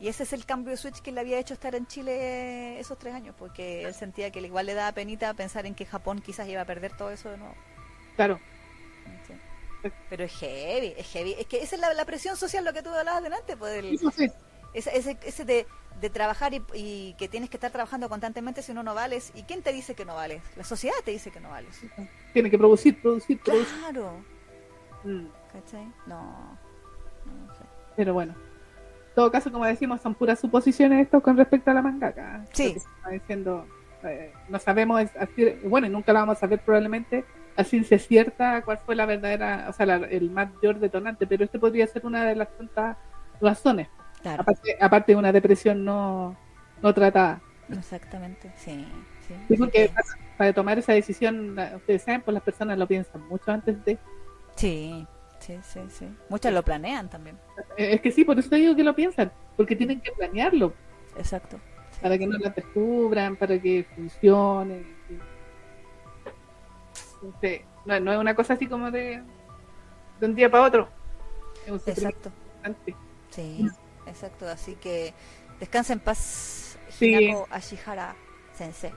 Y 0.00 0.08
ese 0.08 0.22
es 0.22 0.32
el 0.32 0.46
cambio 0.46 0.70
de 0.70 0.78
switch 0.78 1.00
que 1.02 1.12
le 1.12 1.20
había 1.20 1.38
hecho 1.38 1.52
estar 1.52 1.74
en 1.74 1.86
Chile 1.86 2.80
esos 2.80 2.98
tres 2.98 3.14
años, 3.14 3.34
porque 3.38 3.84
él 3.84 3.94
sentía 3.94 4.30
que 4.30 4.40
igual 4.40 4.64
le 4.66 4.72
daba 4.74 4.90
penita 4.92 5.34
pensar 5.34 5.66
en 5.66 5.74
que 5.74 5.84
Japón 5.84 6.22
quizás 6.24 6.48
iba 6.48 6.62
a 6.62 6.64
perder 6.64 6.96
todo 6.96 7.10
eso 7.10 7.30
de 7.30 7.36
nuevo. 7.36 7.54
Claro. 8.16 8.40
Sí. 9.26 9.34
Pero 10.08 10.24
es 10.24 10.32
heavy, 10.32 10.94
es 10.96 11.06
heavy. 11.08 11.34
Es 11.38 11.46
que 11.46 11.62
esa 11.62 11.74
es 11.76 11.80
la, 11.82 11.92
la 11.92 12.04
presión 12.06 12.36
social, 12.36 12.64
lo 12.64 12.72
que 12.72 12.82
tú 12.82 12.88
hablabas 12.88 13.22
delante, 13.22 13.56
pues, 13.58 13.84
Eso 13.84 14.10
sí. 14.10 14.30
ese, 14.72 14.96
ese, 14.96 15.18
ese 15.22 15.44
de, 15.44 15.66
de 16.00 16.10
trabajar 16.10 16.54
y, 16.54 16.62
y 16.72 17.14
que 17.18 17.28
tienes 17.28 17.50
que 17.50 17.58
estar 17.58 17.70
trabajando 17.70 18.08
constantemente 18.08 18.62
si 18.62 18.72
uno 18.72 18.82
no 18.82 18.94
vales. 18.94 19.32
¿Y 19.34 19.42
quién 19.42 19.62
te 19.62 19.70
dice 19.72 19.94
que 19.94 20.06
no 20.06 20.14
vales? 20.14 20.42
La 20.56 20.64
sociedad 20.64 20.96
te 21.04 21.10
dice 21.10 21.30
que 21.30 21.40
no 21.40 21.50
vales. 21.50 21.78
Tiene 22.32 22.50
que 22.50 22.56
producir, 22.56 23.00
producir, 23.02 23.38
producir. 23.40 23.78
Claro, 23.80 24.24
Mm. 25.04 25.26
¿cachai? 25.52 25.86
No, 26.06 26.58
no 27.24 27.54
sé. 27.54 27.64
Pero 27.96 28.12
bueno. 28.14 28.34
Todo 29.20 29.30
caso, 29.30 29.52
como 29.52 29.66
decimos, 29.66 30.00
son 30.00 30.14
puras 30.14 30.40
suposiciones 30.40 31.02
esto 31.02 31.20
con 31.20 31.36
respecto 31.36 31.70
a 31.70 31.74
la 31.74 31.82
mangaka. 31.82 32.42
Sí. 32.54 32.74
Diciendo, 33.10 33.66
eh, 34.02 34.32
no 34.48 34.58
sabemos, 34.58 35.02
bueno, 35.62 35.86
y 35.86 35.90
nunca 35.90 36.10
la 36.14 36.20
vamos 36.20 36.38
a 36.38 36.40
saber 36.40 36.60
probablemente 36.60 37.26
a 37.54 37.62
ciencia 37.64 37.98
cierta 37.98 38.62
cuál 38.62 38.78
fue 38.78 38.96
la 38.96 39.04
verdadera, 39.04 39.66
o 39.68 39.74
sea, 39.74 39.84
la- 39.84 39.96
el 39.96 40.30
mayor 40.30 40.78
detonante, 40.78 41.26
pero 41.26 41.44
este 41.44 41.58
podría 41.58 41.86
ser 41.86 42.06
una 42.06 42.24
de 42.24 42.34
las 42.34 42.48
tantas 42.56 42.96
razones. 43.42 43.88
Claro, 44.22 44.40
Aparte, 44.40 44.78
aparte 44.80 45.12
de 45.12 45.16
una 45.18 45.32
depresión 45.32 45.84
no, 45.84 46.34
no 46.80 46.94
tratada. 46.94 47.42
exactamente, 47.70 48.50
sí. 48.56 48.86
sí. 49.28 49.34
Sí, 49.48 49.56
porque 49.58 49.90
para, 49.94 50.06
para 50.38 50.52
tomar 50.54 50.78
esa 50.78 50.94
decisión, 50.94 51.58
ustedes 51.76 52.00
saben, 52.04 52.22
pues 52.22 52.32
las 52.32 52.42
personas 52.42 52.78
lo 52.78 52.86
piensan 52.86 53.20
mucho 53.28 53.52
antes 53.52 53.84
de... 53.84 53.98
Sí, 54.56 55.06
sí, 55.50 55.60
sí, 55.62 55.80
sí. 55.90 56.18
Muchas 56.28 56.52
lo 56.52 56.62
planean 56.64 57.08
también. 57.08 57.38
eh, 57.76 57.94
Es 57.94 58.00
que 58.00 58.12
sí, 58.12 58.24
por 58.24 58.38
eso 58.38 58.48
te 58.50 58.56
digo 58.56 58.76
que 58.76 58.84
lo 58.84 58.94
piensan, 58.94 59.32
porque 59.56 59.76
tienen 59.76 60.00
que 60.00 60.12
planearlo. 60.12 60.74
Exacto. 61.16 61.60
Sí, 61.90 62.00
para 62.00 62.18
que 62.18 62.24
sí. 62.24 62.26
no 62.26 62.38
las 62.38 62.54
descubran, 62.54 63.36
para 63.36 63.60
que 63.60 63.84
funcione. 63.94 64.84
sí. 65.08 65.18
Entonces, 67.22 67.62
no, 67.84 68.00
no 68.00 68.12
es 68.12 68.18
una 68.18 68.34
cosa 68.34 68.54
así 68.54 68.68
como 68.68 68.90
de, 68.90 69.22
de 70.20 70.26
un 70.26 70.34
día 70.34 70.50
para 70.50 70.64
otro. 70.64 70.88
Es 71.66 71.86
Exacto. 71.86 72.32
Sí, 73.30 73.66
exacto. 74.06 74.48
Así 74.48 74.76
que 74.76 75.14
descansa 75.58 75.92
en 75.92 76.00
paz, 76.00 76.78
Sí. 76.88 77.14
Hinako 77.14 77.46
Ashihara 77.50 78.16
Sensei. 78.52 78.92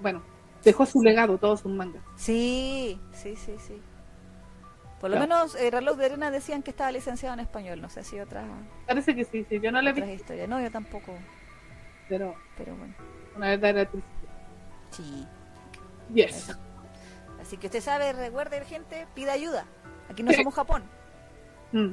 Bueno, 0.00 0.22
dejó 0.64 0.86
su 0.86 1.02
legado, 1.02 1.38
todos 1.38 1.60
sus 1.60 1.72
mangas. 1.72 2.02
Sí, 2.14 3.00
sí, 3.12 3.36
sí, 3.36 3.56
sí. 3.58 3.82
Por 5.00 5.10
lo 5.10 5.16
Claro. 5.16 5.28
menos 5.28 5.54
eh, 5.56 5.70
Reloj 5.70 5.96
de 5.98 6.06
Arena 6.06 6.30
decían 6.30 6.62
que 6.62 6.70
estaba 6.70 6.90
licenciado 6.90 7.34
en 7.34 7.40
español. 7.40 7.80
No 7.82 7.88
sé 7.90 8.02
si 8.02 8.18
otras, 8.18 8.44
Parece 8.86 9.14
que 9.14 9.24
sí, 9.24 9.44
sí, 9.48 9.60
yo 9.60 9.70
no 9.70 9.82
la 9.82 9.92
vi, 9.92 10.02
historias. 10.02 10.48
No, 10.48 10.60
yo 10.60 10.70
tampoco. 10.70 11.14
pero 12.08 12.34
Pero 12.56 12.74
bueno, 12.76 12.94
una 13.36 13.48
verdadera 13.48 13.84
tristeza. 13.90 14.16
sí. 14.90 15.26
Yes. 16.14 16.56
Así 17.40 17.56
que 17.58 17.66
usted 17.66 17.80
sabe, 17.80 18.12
recuerde, 18.12 18.64
gente, 18.64 19.06
pida 19.14 19.32
ayuda. 19.32 19.66
Aquí 20.08 20.22
no 20.22 20.30
Sí. 20.30 20.38
somos 20.38 20.54
Japón. 20.54 20.84
Mm. 21.72 21.90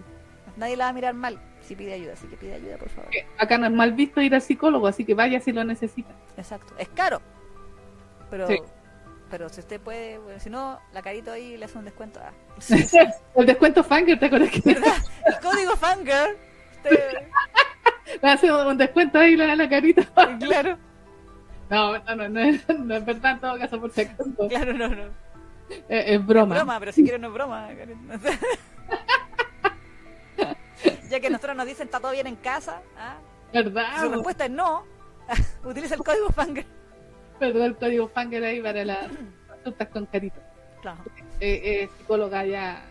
Nadie 0.55 0.77
la 0.77 0.85
va 0.85 0.89
a 0.91 0.93
mirar 0.93 1.13
mal 1.15 1.39
si 1.61 1.75
pide 1.75 1.93
ayuda. 1.93 2.13
Así 2.13 2.27
que 2.27 2.37
pide 2.37 2.53
ayuda, 2.53 2.77
por 2.77 2.89
favor. 2.89 3.09
Acá 3.39 3.57
no 3.57 3.65
es 3.65 3.71
mal 3.71 3.91
visto 3.93 4.21
ir 4.21 4.33
al 4.35 4.41
psicólogo, 4.41 4.87
así 4.87 5.03
que 5.03 5.13
vaya 5.15 5.39
si 5.41 5.51
lo 5.51 5.63
necesita. 5.63 6.13
Exacto. 6.37 6.73
Es 6.77 6.87
caro. 6.89 7.21
Pero, 8.29 8.47
Sí. 8.47 8.57
Pero 9.33 9.49
si 9.49 9.61
usted 9.61 9.81
puede, 9.81 10.19
bueno, 10.19 10.39
si 10.39 10.47
no, 10.51 10.79
la 10.91 11.01
carito 11.01 11.31
ahí 11.31 11.57
le 11.57 11.65
hace 11.65 11.75
un 11.79 11.85
descuento. 11.85 12.19
Ah. 12.23 12.31
El 13.35 13.45
descuento 13.47 13.83
Fanger, 13.83 14.19
¿te 14.19 14.27
acuerdas 14.27 14.51
que 14.51 14.61
¿Verdad? 14.75 14.93
El 15.25 15.39
código 15.39 15.75
Fangirl. 15.75 16.37
Usted- 16.75 17.27
le 18.21 18.29
hace 18.29 18.51
un 18.53 18.77
descuento 18.77 19.17
ahí 19.17 19.35
la, 19.35 19.55
la 19.55 19.67
carita? 19.67 20.03
claro, 20.37 20.77
No, 21.67 21.97
no, 21.97 22.15
no, 22.15 22.29
no, 22.29 22.39
es, 22.41 22.69
no 22.77 22.95
es 22.95 23.03
verdad 23.03 23.31
en 23.31 23.39
todo 23.39 23.57
caso, 23.57 23.81
por 23.81 23.91
si 23.91 24.01
acaso. 24.01 24.47
claro, 24.49 24.71
no, 24.71 24.87
no. 24.89 25.03
Es, 25.89 26.09
es 26.11 26.23
broma. 26.23 26.53
Broma, 26.53 26.79
pero 26.79 26.91
si 26.91 27.01
quiere 27.01 27.17
no 27.17 27.29
es 27.29 27.33
broma. 27.33 27.69
Ya 31.09 31.19
que 31.19 31.29
nosotros 31.31 31.55
nos 31.55 31.65
dicen 31.65 31.87
está 31.87 31.99
todo 31.99 32.11
bien 32.11 32.27
en 32.27 32.35
casa, 32.35 32.83
¿ah? 32.99 33.15
¿Verdad? 33.51 33.99
su 33.99 34.09
respuesta 34.09 34.45
es 34.45 34.51
no. 34.51 34.85
Utiliza 35.63 35.95
el 35.95 36.03
código 36.03 36.29
Fangirl. 36.29 36.67
Perdón, 37.39 37.63
el 37.63 37.75
código 37.75 38.07
Fanger 38.07 38.43
ahí 38.43 38.61
para 38.61 38.85
las 38.85 39.07
consultas 39.47 39.87
con 39.89 40.05
carita. 40.05 40.39
Claro. 40.81 40.99
Eh, 41.39 41.61
eh, 41.63 41.89
psicóloga 41.97 42.45
ya. 42.45 42.85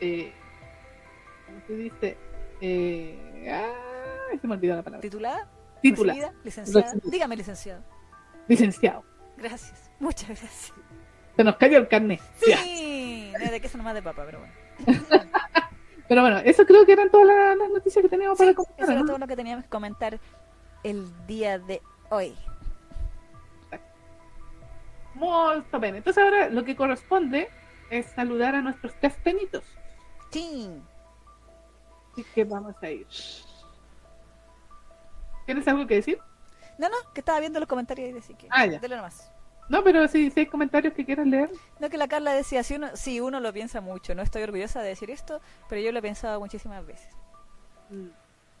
Eh, 0.00 0.32
¿Cómo 1.46 1.58
se 1.66 1.76
dice? 1.76 2.16
Eh, 2.60 3.50
ay, 3.50 4.38
se 4.38 4.46
me 4.46 4.54
olvidó 4.54 4.76
la 4.76 4.82
palabra. 4.82 5.02
¿Titulada? 5.02 5.48
Titular. 5.80 6.16
¿Recibida? 6.16 6.40
¿Licenciada? 6.44 6.86
Recibida. 6.86 7.10
Dígame, 7.10 7.36
licenciado. 7.36 7.82
Licenciado. 8.48 9.04
Gracias. 9.36 9.90
Muchas 9.98 10.28
gracias. 10.28 10.72
Se 11.36 11.44
nos 11.44 11.56
cayó 11.56 11.78
el 11.78 11.88
carnet. 11.88 12.20
Sí, 12.36 13.32
no, 13.32 13.50
de 13.50 13.60
queso 13.60 13.78
nomás 13.78 13.94
de 13.94 14.02
papa, 14.02 14.24
pero 14.24 14.40
bueno. 14.40 14.52
Pero 16.08 16.20
bueno, 16.20 16.38
eso 16.44 16.66
creo 16.66 16.84
que 16.84 16.92
eran 16.92 17.10
todas 17.10 17.26
las, 17.26 17.56
las 17.56 17.70
noticias 17.70 18.02
que 18.02 18.08
teníamos 18.08 18.36
para 18.36 18.50
Eso 18.50 18.62
comentar. 18.64 18.90
era 18.90 19.00
¿no? 19.00 19.06
todo 19.06 19.18
lo 19.18 19.26
que 19.26 19.36
teníamos 19.36 19.64
que 19.64 19.70
comentar 19.70 20.20
el 20.84 21.06
día 21.26 21.58
de 21.58 21.80
hoy. 22.10 22.34
Muy 25.14 25.62
bien. 25.80 25.96
Entonces 25.96 26.22
ahora 26.22 26.48
lo 26.48 26.64
que 26.64 26.76
corresponde 26.76 27.48
es 27.90 28.06
saludar 28.06 28.54
a 28.54 28.62
nuestros 28.62 28.92
castañitos. 28.94 29.64
Sí. 30.30 30.70
Así 32.12 32.24
que 32.34 32.44
vamos 32.44 32.74
a 32.82 32.90
ir. 32.90 33.06
¿Tienes 35.46 35.66
algo 35.68 35.86
que 35.86 35.96
decir? 35.96 36.18
No, 36.78 36.88
no, 36.88 36.96
que 37.12 37.20
estaba 37.20 37.40
viendo 37.40 37.60
los 37.60 37.68
comentarios 37.68 38.10
y 38.10 38.12
decía 38.12 38.36
que. 38.36 38.48
Ah, 38.50 38.66
ya. 38.66 38.78
Dele 38.78 38.96
nomás. 38.96 39.30
No, 39.68 39.82
pero 39.84 40.06
si, 40.08 40.30
si 40.30 40.40
hay 40.40 40.46
comentarios 40.46 40.92
que 40.94 41.04
quieras 41.04 41.26
leer. 41.26 41.50
No, 41.78 41.88
que 41.88 41.96
la 41.96 42.08
Carla 42.08 42.34
decía, 42.34 42.62
si 42.62 42.74
uno, 42.74 42.88
sí, 42.94 43.20
uno 43.20 43.40
lo 43.40 43.52
piensa 43.52 43.80
mucho, 43.80 44.14
no 44.14 44.22
estoy 44.22 44.42
orgullosa 44.42 44.82
de 44.82 44.88
decir 44.88 45.10
esto, 45.10 45.40
pero 45.68 45.80
yo 45.80 45.92
lo 45.92 46.00
he 46.00 46.02
pensado 46.02 46.40
muchísimas 46.40 46.84
veces. 46.84 47.08
Mm. 47.88 48.08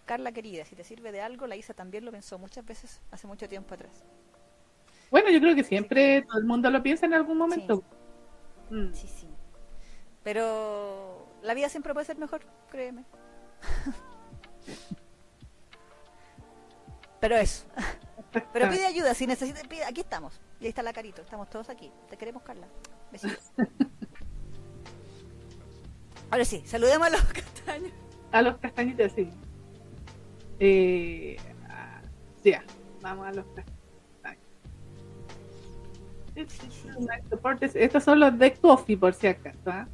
Carla 0.04 0.32
querida, 0.32 0.64
si 0.64 0.74
te 0.74 0.84
sirve 0.84 1.12
de 1.12 1.20
algo, 1.20 1.46
la 1.46 1.56
Isa 1.56 1.74
también 1.74 2.04
lo 2.04 2.12
pensó 2.12 2.38
muchas 2.38 2.64
veces 2.64 3.00
hace 3.10 3.26
mucho 3.26 3.48
tiempo 3.48 3.74
atrás. 3.74 4.04
Bueno, 5.12 5.30
yo 5.30 5.38
creo 5.40 5.54
que 5.54 5.62
siempre 5.62 6.22
todo 6.22 6.38
el 6.38 6.46
mundo 6.46 6.70
lo 6.70 6.82
piensa 6.82 7.04
en 7.04 7.12
algún 7.12 7.36
momento. 7.36 7.84
Mm. 8.70 8.94
Sí, 8.94 9.06
sí. 9.06 9.28
Pero 10.22 11.28
la 11.42 11.52
vida 11.52 11.68
siempre 11.68 11.92
puede 11.92 12.06
ser 12.06 12.16
mejor, 12.16 12.40
créeme. 12.70 13.04
Pero 17.20 17.36
eso. 17.36 17.66
Pero 18.54 18.70
pide 18.70 18.86
ayuda, 18.86 19.12
si 19.12 19.26
necesitas, 19.26 19.66
pide, 19.66 19.84
aquí 19.84 20.00
estamos. 20.00 20.40
Y 20.60 20.64
ahí 20.64 20.70
está 20.70 20.82
la 20.82 20.94
carito, 20.94 21.20
estamos 21.20 21.50
todos 21.50 21.68
aquí. 21.68 21.92
Te 22.08 22.16
queremos, 22.16 22.42
Carla. 22.42 22.66
Besitos. 23.12 23.52
Ahora 26.30 26.46
sí, 26.46 26.62
saludemos 26.64 27.08
a 27.08 27.10
los 27.10 27.22
castaños. 27.24 27.92
A 28.30 28.40
los 28.40 28.56
castañitos, 28.56 29.12
sí. 29.12 29.28
Eh, 30.58 31.36
ah, 31.68 32.00
ya, 32.42 32.64
vamos 33.02 33.26
a 33.26 33.32
los 33.32 33.44
castaños. 33.48 33.71
Estos 36.34 38.04
son 38.04 38.20
los 38.20 38.38
de 38.38 38.54
Coffee, 38.54 38.96
por 38.96 39.14
si 39.14 39.26
acaso. 39.28 39.58
¿ah? 39.66 39.86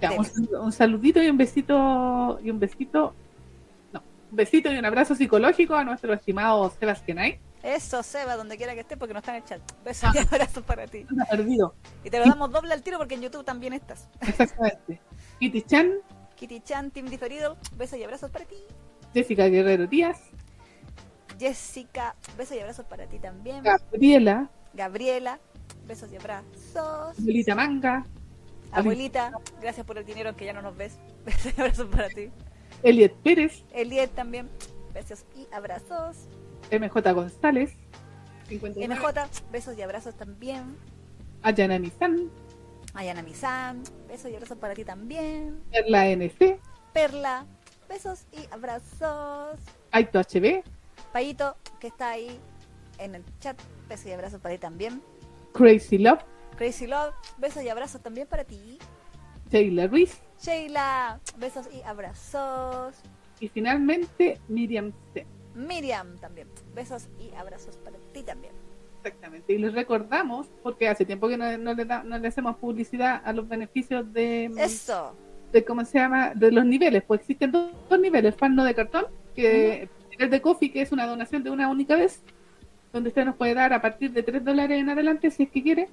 Ya, 0.00 0.12
un, 0.12 0.26
un 0.60 0.72
saludito 0.72 1.22
y 1.22 1.28
un 1.28 1.36
besito 1.36 2.40
y 2.42 2.50
un 2.50 2.58
besito, 2.58 3.14
no, 3.92 4.02
un 4.30 4.36
besito 4.36 4.72
y 4.72 4.76
un 4.76 4.84
abrazo 4.84 5.14
psicológico 5.14 5.76
a 5.76 5.84
nuestro 5.84 6.12
estimado 6.12 6.68
Sebastián 6.70 7.18
Ay, 7.18 7.38
Eso, 7.62 8.02
Seba, 8.02 8.36
donde 8.36 8.56
quiera 8.56 8.74
que 8.74 8.80
estés, 8.80 8.98
porque 8.98 9.12
no 9.12 9.20
está 9.20 9.36
en 9.36 9.42
el 9.42 9.48
chat. 9.48 9.60
Besos 9.84 10.12
y 10.14 10.18
abrazos 10.34 10.64
para 10.64 10.86
ti. 10.86 11.06
Perdido. 11.30 11.74
Y 12.02 12.10
te 12.10 12.18
lo 12.18 12.24
damos 12.24 12.50
doble 12.50 12.72
al 12.74 12.82
tiro 12.82 12.98
porque 12.98 13.14
en 13.14 13.22
YouTube 13.22 13.44
también 13.44 13.74
estás. 13.74 14.08
Exactamente. 14.20 15.00
Kitty 15.38 15.62
Chan, 15.62 15.92
Kitty 16.36 16.60
Chan, 16.60 16.90
Team 16.90 17.06
Diferido, 17.06 17.56
besos 17.76 17.98
y 17.98 18.02
abrazos 18.02 18.30
para 18.30 18.44
ti. 18.44 18.56
Jessica 19.14 19.46
Guerrero 19.46 19.86
Díaz, 19.86 20.18
Jessica, 21.38 22.14
besos 22.36 22.56
y 22.56 22.60
abrazos 22.60 22.86
para 22.86 23.06
ti 23.06 23.18
también. 23.18 23.62
Gabriela, 23.62 24.50
Gabriela, 24.74 25.38
besos 25.92 26.10
y 26.10 26.16
abrazos. 26.16 27.18
Abuelita 27.18 27.54
Manga, 27.54 28.06
Abuelita, 28.70 29.30
gracias 29.60 29.84
por 29.84 29.98
el 29.98 30.06
dinero 30.06 30.30
aunque 30.30 30.46
ya 30.46 30.54
no 30.54 30.62
nos 30.62 30.74
ves. 30.74 30.98
Besos 31.26 31.52
y 31.54 31.60
abrazos 31.60 31.86
para 31.88 32.08
ti. 32.08 32.30
Eliet 32.82 33.12
Pérez, 33.22 33.62
Eliet 33.72 34.10
también, 34.12 34.48
besos 34.94 35.26
y 35.36 35.46
abrazos. 35.52 36.28
MJ 36.70 37.12
González, 37.12 37.76
59, 38.48 38.94
MJ, 38.94 39.28
besos 39.52 39.76
y 39.76 39.82
abrazos 39.82 40.14
también. 40.16 40.78
Ayana 41.42 41.78
Nisan, 41.78 42.30
Ayana 42.94 43.22
Misan, 43.22 43.82
besos 44.08 44.30
y 44.30 44.34
abrazos 44.34 44.56
para 44.56 44.72
ti 44.72 44.84
también. 44.86 45.62
Perla 45.70 46.08
NC, 46.08 46.58
Perla, 46.94 47.44
besos 47.86 48.24
y 48.32 48.48
abrazos. 48.50 49.58
Aito 49.90 50.18
HB, 50.20 50.64
Payito, 51.12 51.54
que 51.78 51.88
está 51.88 52.12
ahí 52.12 52.40
en 52.96 53.14
el 53.14 53.24
chat, 53.40 53.60
besos 53.90 54.06
y 54.06 54.12
abrazos 54.12 54.40
para 54.40 54.54
ti 54.54 54.58
también. 54.58 55.02
Crazy 55.52 55.98
Love, 55.98 56.20
Crazy 56.56 56.86
Love, 56.86 57.14
besos 57.38 57.62
y 57.62 57.68
abrazos 57.68 58.00
también 58.02 58.26
para 58.26 58.44
ti. 58.44 58.78
Sheila 59.50 59.86
Ruiz 59.86 60.20
Sheila, 60.40 61.20
besos 61.38 61.66
y 61.72 61.82
abrazos. 61.82 62.94
y 63.40 63.48
finalmente 63.48 64.40
Miriam 64.48 64.92
C. 65.14 65.26
Miriam 65.54 66.16
también, 66.18 66.48
besos 66.74 67.08
y 67.18 67.34
abrazos 67.34 67.76
para 67.78 67.96
ti 68.12 68.22
también. 68.22 68.52
Exactamente. 69.04 69.52
Y 69.52 69.58
les 69.58 69.74
recordamos, 69.74 70.48
porque 70.62 70.88
hace 70.88 71.04
tiempo 71.04 71.28
que 71.28 71.36
no, 71.36 71.58
no 71.58 71.74
le, 71.74 71.84
da- 71.84 72.02
no 72.04 72.16
le 72.18 72.28
hacemos 72.28 72.56
publicidad 72.56 73.20
a 73.24 73.32
los 73.32 73.46
beneficios 73.48 74.10
de, 74.12 74.46
Eso, 74.56 75.14
de 75.52 75.64
cómo 75.64 75.84
se 75.84 75.98
llama, 75.98 76.32
de 76.34 76.52
los 76.52 76.64
niveles. 76.64 77.02
Pues 77.06 77.20
existen 77.20 77.50
dos, 77.52 77.72
dos 77.90 77.98
niveles, 78.00 78.34
fan 78.36 78.54
no 78.54 78.64
de 78.64 78.74
cartón, 78.74 79.06
que 79.34 79.88
el 80.18 80.30
de 80.30 80.40
Coffee, 80.40 80.70
que 80.70 80.82
es 80.82 80.92
una 80.92 81.06
donación 81.06 81.42
de 81.42 81.50
una 81.50 81.68
única 81.68 81.96
vez, 81.96 82.22
donde 82.92 83.08
usted 83.08 83.24
nos 83.24 83.36
puede 83.36 83.54
dar 83.54 83.72
a 83.72 83.80
partir 83.80 84.12
de 84.12 84.22
3 84.22 84.44
dólares 84.44 84.78
en 84.78 84.90
adelante, 84.90 85.30
si 85.30 85.44
es 85.44 85.50
que 85.50 85.62
quiere, 85.62 85.88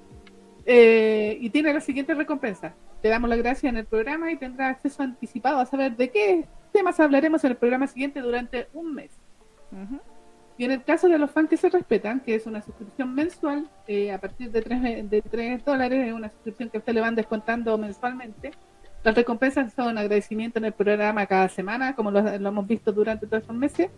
eh, 0.65 1.37
y 1.39 1.49
tiene 1.49 1.73
la 1.73 1.81
siguiente 1.81 2.13
recompensa. 2.13 2.73
Te 3.01 3.07
damos 3.07 3.29
la 3.29 3.37
gracia 3.37 3.69
en 3.69 3.77
el 3.77 3.85
programa 3.85 4.31
y 4.31 4.37
tendrá 4.37 4.69
acceso 4.69 5.01
anticipado 5.01 5.59
a 5.59 5.65
saber 5.65 5.95
de 5.95 6.09
qué 6.09 6.45
temas 6.71 6.99
hablaremos 6.99 7.43
en 7.43 7.51
el 7.51 7.57
programa 7.57 7.87
siguiente 7.87 8.19
durante 8.19 8.67
un 8.73 8.93
mes. 8.93 9.11
Ujú. 9.71 9.99
Y 10.57 10.65
en 10.65 10.71
el 10.71 10.83
caso 10.83 11.07
de 11.07 11.17
los 11.17 11.31
fans 11.31 11.49
que 11.49 11.55
se 11.55 11.69
respetan, 11.69 12.19
que 12.19 12.35
es 12.35 12.45
una 12.45 12.61
suscripción 12.61 13.15
mensual, 13.15 13.69
eh, 13.87 14.11
a 14.11 14.19
partir 14.19 14.51
de 14.51 14.61
3, 14.61 15.09
de 15.09 15.21
3 15.21 15.63
dólares, 15.63 16.07
es 16.07 16.13
una 16.13 16.29
suscripción 16.29 16.69
que 16.69 16.77
a 16.77 16.79
usted 16.79 16.93
le 16.93 16.99
van 16.99 17.15
descontando 17.15 17.77
mensualmente. 17.77 18.51
Las 19.01 19.15
recompensas 19.15 19.71
son 19.73 19.97
agradecimiento 19.97 20.59
en 20.59 20.65
el 20.65 20.73
programa 20.73 21.25
cada 21.27 21.47
semana, 21.47 21.95
como 21.95 22.11
lo, 22.11 22.21
lo 22.21 22.49
hemos 22.49 22.67
visto 22.67 22.91
durante 22.91 23.25
todos 23.25 23.43
estos 23.43 23.55
meses. 23.55 23.89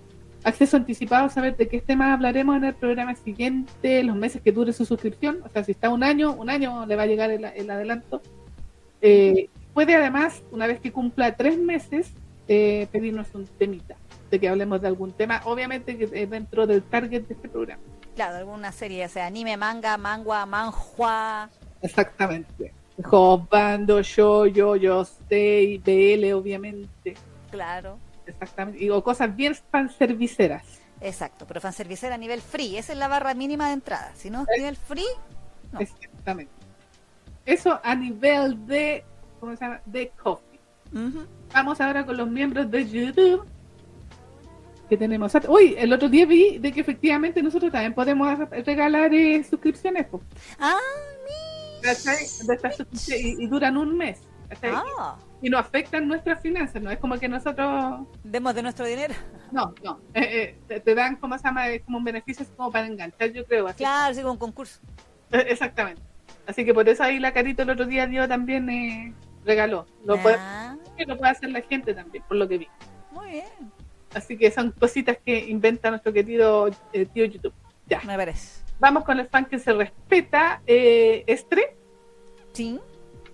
Acceso 0.44 0.78
anticipado 0.78 1.26
a 1.26 1.30
saber 1.30 1.56
de 1.56 1.68
qué 1.68 1.82
temas 1.82 2.14
hablaremos 2.14 2.58
en 2.58 2.64
el 2.64 2.74
programa 2.74 3.16
siguiente, 3.16 4.04
los 4.04 4.16
meses 4.16 4.42
que 4.42 4.52
dure 4.52 4.74
su 4.74 4.86
suscripción. 4.86 5.42
O 5.44 5.50
sea, 5.50 5.64
si 5.64 5.72
está 5.72 5.90
un 5.90 6.04
año, 6.04 6.34
un 6.34 6.50
año 6.50 6.86
le 6.86 6.96
va 6.96 7.04
a 7.04 7.08
llegar 7.08 7.30
el, 7.30 7.46
el 7.46 7.70
adelanto. 7.70 8.22
Eh, 9.02 9.50
puede 9.74 9.96
además, 9.96 10.44
una 10.52 10.68
vez 10.68 10.80
que 10.80 10.92
cumpla 10.92 11.36
tres 11.36 11.60
meses, 11.60 12.12
eh, 12.48 12.88
pedirnos 12.92 13.28
un 13.34 13.46
temita 13.46 13.96
de 14.30 14.40
que 14.40 14.50
hablemos 14.50 14.82
de 14.82 14.88
algún 14.88 15.12
tema, 15.12 15.42
obviamente 15.46 15.98
que 15.98 16.06
es 16.06 16.30
dentro 16.30 16.66
del 16.66 16.82
target 16.84 17.24
de 17.28 17.34
este 17.34 17.50
programa. 17.50 17.82
Claro, 18.16 18.38
alguna 18.38 18.72
serie, 18.72 19.00
ya 19.00 19.10
sea 19.10 19.28
anime, 19.28 19.58
manga, 19.58 19.98
mangua, 19.98 20.46
manhua. 20.46 21.50
Exactamente. 21.82 22.74
Bando, 23.50 24.02
yo, 24.02 24.46
yo, 24.46 24.76
yo, 24.76 25.02
stay, 25.02 25.78
BL, 25.78 26.34
obviamente. 26.34 27.16
Claro, 27.50 27.98
Exactamente. 28.32 28.92
O 28.92 29.04
cosas 29.04 29.36
bien 29.36 29.56
fanserviceras. 29.72 30.64
exacto. 31.00 31.46
Pero 31.48 31.62
fanservicer 31.62 32.12
a 32.12 32.18
nivel 32.18 32.42
free, 32.42 32.78
esa 32.78 32.94
es 32.94 33.00
la 33.00 33.08
barra 33.08 33.34
mínima 33.34 33.68
de 33.68 33.74
entrada. 33.74 34.12
Si 34.16 34.30
no 34.30 34.42
es 34.42 34.48
nivel 34.58 34.76
free, 34.76 35.06
No. 35.72 35.80
Exactamente. 35.80 36.52
Eso 37.46 37.80
a 37.84 37.96
nivel 37.96 38.66
de, 38.68 39.04
¿cómo 39.40 39.56
se 39.56 39.64
llama? 39.66 39.82
De 39.86 40.10
coffee. 40.10 40.60
Vamos 41.54 41.82
ahora 41.82 42.06
con 42.06 42.18
los 42.18 42.30
miembros 42.30 42.70
de 42.70 42.88
YouTube. 42.88 43.46
Que 44.90 44.98
tenemos. 44.98 45.32
Uy, 45.48 45.76
el 45.78 45.94
otro 45.94 46.10
día 46.10 46.26
vi 46.26 46.58
de 46.60 46.72
que 46.74 46.82
efectivamente 46.82 47.42
nosotros 47.42 47.72
también 47.72 47.94
podemos 47.94 48.38
regalar 48.66 49.14
eh, 49.14 49.42
suscripciones. 49.44 50.06
po. 50.08 50.22
ah, 50.60 50.76
suscripciones, 51.82 53.24
y, 53.40 53.44
y 53.44 53.48
duran 53.48 53.78
un 53.78 53.98
mes. 53.98 54.20
Ah, 54.64 55.18
Y 55.42 55.50
no 55.50 55.58
afectan 55.58 56.08
nuestras 56.08 56.42
finanzas. 56.42 56.82
No 56.82 56.92
es 56.92 56.98
como 57.00 57.18
que 57.20 57.28
nosotros. 57.28 58.02
demos 58.24 58.54
de 58.56 58.64
nuestro 58.64 58.86
dinero. 58.86 59.14
No, 59.52 59.74
no. 59.84 60.00
eh, 60.14 60.22
eh, 60.24 60.60
te, 60.68 60.80
te 60.80 60.96
dan, 60.96 61.16
¿cómo 61.18 61.38
se 61.38 61.44
llama? 61.44 61.66
Como 61.86 61.98
un 61.98 62.04
beneficio 62.04 62.44
así 62.44 62.52
como 62.56 62.72
para 62.72 62.88
enganchar, 62.88 63.32
yo 63.32 63.46
creo. 63.46 63.68
Así. 63.68 63.78
Claro, 63.78 64.14
sí, 64.14 64.22
con 64.22 64.32
un 64.32 64.38
concurso. 64.38 64.80
Eh, 65.32 65.46
Exactamente. 65.50 66.02
Así 66.48 66.66
que 66.66 66.74
por 66.74 66.88
eso 66.90 67.04
ahí 67.04 67.20
la 67.20 67.34
carita 67.34 67.64
el 67.64 67.70
otro 67.70 67.86
día 67.86 68.08
dio 68.08 68.28
también 68.28 68.70
eh, 68.70 69.14
regaló. 69.46 69.86
Lo, 70.06 70.18
puede, 70.22 70.38
lo 71.08 71.18
puede 71.18 71.32
hacer 71.32 71.50
la 71.52 71.62
gente 71.62 71.94
también, 71.94 72.24
por 72.28 72.38
lo 72.38 72.48
que 72.48 72.58
vi. 72.58 72.68
muy 73.12 73.30
bien, 73.32 73.46
Así 74.14 74.38
que 74.38 74.52
son 74.52 74.72
cositas 74.72 75.18
que 75.24 75.38
inventa 75.50 75.90
nuestro 75.90 76.12
querido 76.12 76.70
tío 77.14 77.26
YouTube. 77.26 77.54
Ya. 77.88 78.02
me 78.06 78.18
parece. 78.18 78.62
Vamos 78.80 79.04
con 79.04 79.20
el 79.20 79.28
fan 79.28 79.46
que 79.46 79.60
se 79.60 79.72
respeta. 79.74 80.62
Eh, 80.66 81.24
Estre, 81.28 81.78
Sí, 82.54 82.80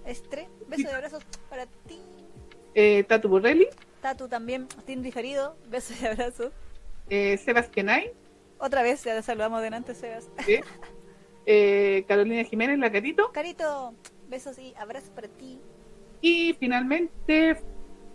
Estre, 0.06 0.48
besos 0.68 0.86
y 0.92 0.94
abrazos 0.96 1.24
para 1.50 1.66
ti. 1.66 2.02
eh, 2.76 3.04
Tatu 3.04 3.30
Burrelli, 3.30 3.68
Tatu 4.02 4.28
también, 4.28 4.68
Team 4.86 5.02
diferido, 5.02 5.58
besos 5.68 6.00
y 6.02 6.06
abrazos. 6.06 6.52
eh, 7.10 7.38
Sebas 7.38 7.70
Kenai, 7.70 8.12
Otra 8.60 8.82
vez, 8.84 9.04
ya 9.04 9.16
te 9.16 9.22
saludamos 9.24 9.62
delante, 9.62 9.94
Sebas. 9.96 10.30
¿sí? 10.46 10.60
eh, 11.46 12.04
Carolina 12.08 12.44
Jiménez, 12.44 12.78
la 12.80 12.92
carito. 12.92 13.32
Carito, 13.32 13.94
besos 14.30 14.58
y 14.60 14.74
abrazos 14.78 15.10
para 15.12 15.28
ti. 15.28 15.60
Y 16.22 16.54
finalmente 16.60 17.58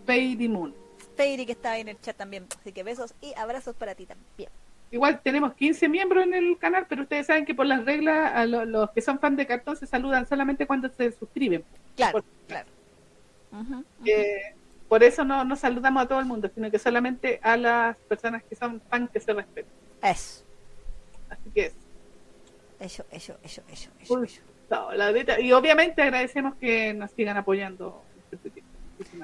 Fady 0.05 0.47
Moon. 0.49 0.75
Feiri, 1.15 1.45
que 1.45 1.51
está 1.53 1.71
ahí 1.73 1.81
en 1.81 1.89
el 1.89 1.99
chat 2.01 2.15
también. 2.17 2.45
Así 2.59 2.71
que 2.71 2.83
besos 2.83 3.13
y 3.21 3.33
abrazos 3.35 3.75
para 3.75 3.95
ti 3.95 4.05
también. 4.05 4.49
Igual 4.93 5.19
tenemos 5.23 5.55
15 5.55 5.89
miembros 5.89 6.23
en 6.23 6.35
el 6.35 6.55
canal, 6.59 6.85
pero 6.87 7.01
ustedes 7.01 7.25
saben 7.25 7.45
que 7.45 7.55
por 7.55 7.65
las 7.65 7.83
reglas 7.83 8.31
a 8.35 8.45
lo- 8.45 8.63
los 8.63 8.91
que 8.91 9.01
son 9.01 9.17
fans 9.17 9.37
de 9.37 9.47
cartón 9.47 9.75
se 9.75 9.87
saludan 9.87 10.27
solamente 10.27 10.67
cuando 10.67 10.87
se 10.95 11.11
suscriben. 11.13 11.63
Claro, 11.95 12.11
Por- 12.11 12.23
claro. 12.47 12.67
Eh, 14.05 14.53
por 14.87 15.03
eso 15.03 15.23
no, 15.25 15.43
no 15.45 15.55
saludamos 15.55 16.03
a 16.03 16.07
todo 16.07 16.19
el 16.19 16.25
mundo, 16.27 16.47
sino 16.53 16.69
que 16.69 16.77
solamente 16.77 17.39
a 17.41 17.57
las 17.57 17.97
personas 17.97 18.43
que 18.43 18.55
son 18.55 18.81
fans 18.87 19.09
que 19.09 19.19
se 19.19 19.33
respetan. 19.33 19.71
Eso, 20.03 20.43
Así 21.27 21.49
que 21.49 21.65
es. 21.65 21.73
eso, 22.79 23.03
eso, 23.09 23.35
eso, 23.43 23.63
eso, 23.71 23.89
eso, 23.99 24.13
Uy. 24.13 24.27
eso. 24.27 24.41
No, 24.69 24.91
la 24.93 25.11
neta, 25.11 25.39
y 25.39 25.51
obviamente 25.53 26.03
agradecemos 26.03 26.53
que 26.55 26.93
nos 26.93 27.09
sigan 27.11 27.37
apoyando. 27.37 28.03
este 28.31 28.61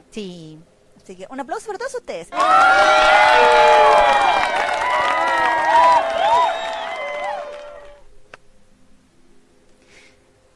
Sí. 0.09 0.57
Así 0.97 1.15
que 1.15 1.27
un 1.29 1.39
aplauso 1.39 1.67
para 1.67 1.77
todos 1.77 1.93
ustedes. 1.93 2.29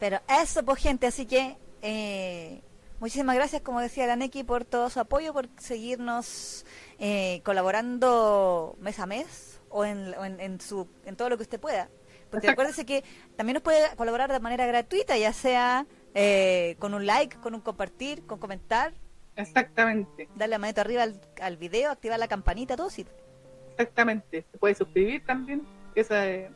Pero 0.03 0.19
eso, 0.27 0.65
pues 0.65 0.81
gente, 0.81 1.07
así 1.07 1.25
que 1.25 1.55
eh, 1.81 2.59
muchísimas 2.99 3.37
gracias, 3.37 3.61
como 3.61 3.79
decía 3.79 4.05
la 4.05 4.17
Neki, 4.17 4.43
por 4.43 4.65
todo 4.65 4.89
su 4.89 4.99
apoyo, 4.99 5.31
por 5.31 5.47
seguirnos 5.57 6.65
eh, 6.99 7.39
colaborando 7.45 8.75
mes 8.81 8.99
a 8.99 9.05
mes 9.05 9.61
o 9.69 9.85
en, 9.85 10.13
o 10.15 10.25
en, 10.25 10.41
en 10.41 10.59
su, 10.59 10.89
en 11.05 11.15
todo 11.15 11.29
lo 11.29 11.37
que 11.37 11.43
usted 11.43 11.57
pueda. 11.57 11.87
Porque 12.29 12.49
acuérdese 12.49 12.85
que 12.85 13.05
también 13.37 13.53
nos 13.53 13.63
puede 13.63 13.95
colaborar 13.95 14.29
de 14.29 14.41
manera 14.41 14.65
gratuita, 14.65 15.17
ya 15.17 15.31
sea 15.31 15.87
eh, 16.13 16.75
con 16.79 16.93
un 16.93 17.05
like, 17.05 17.37
con 17.37 17.55
un 17.55 17.61
compartir, 17.61 18.25
con 18.25 18.39
comentar, 18.39 18.93
Exactamente, 19.37 20.27
darle 20.35 20.55
la 20.55 20.57
manito 20.59 20.81
arriba 20.81 21.03
al, 21.03 21.21
al 21.41 21.55
video, 21.55 21.91
activar 21.91 22.19
la 22.19 22.27
campanita, 22.27 22.75
todo 22.75 22.89
sirve. 22.89 23.13
exactamente. 23.71 24.45
Se 24.51 24.57
puede 24.57 24.75
suscribir 24.75 25.25
también. 25.25 25.65
Esa, 25.95 26.27
eh, 26.27 26.51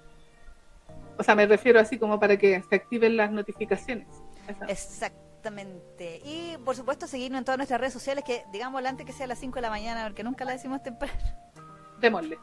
o 1.18 1.24
sea, 1.24 1.36
me 1.36 1.46
refiero 1.46 1.80
así 1.80 1.98
como 1.98 2.20
para 2.20 2.38
que 2.38 2.62
se 2.70 2.76
activen 2.76 3.18
las 3.18 3.32
notificaciones. 3.32 4.08
Exactamente. 4.68 6.22
Y 6.24 6.58
por 6.64 6.76
supuesto 6.76 7.08
seguirnos 7.08 7.40
en 7.40 7.46
todas 7.46 7.58
nuestras 7.58 7.80
redes 7.80 7.94
sociales, 7.94 8.24
que 8.26 8.44
digamos 8.52 8.84
antes 8.86 9.06
que 9.06 9.14
sea 9.14 9.26
a 9.26 9.28
las 9.28 9.40
5 9.40 9.56
de 9.56 9.62
la 9.62 9.70
mañana, 9.70 10.04
porque 10.06 10.24
nunca 10.24 10.46
la 10.46 10.52
decimos 10.54 10.82
temprano. 10.84 11.14
Démosle. 12.00 12.38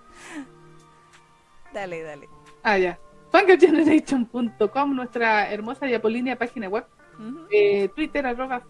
Dale, 1.73 2.03
dale. 2.03 2.29
Ah, 2.63 2.79
ya. 2.79 2.99
Fangirlgeneration.com, 3.31 4.95
nuestra 4.95 5.51
hermosa 5.53 5.89
y 5.89 5.95
apolínea 5.95 6.37
página 6.37 6.69
web. 6.69 6.87
Eh, 7.51 7.89
Twitter, 7.95 8.27
arroba 8.27 8.63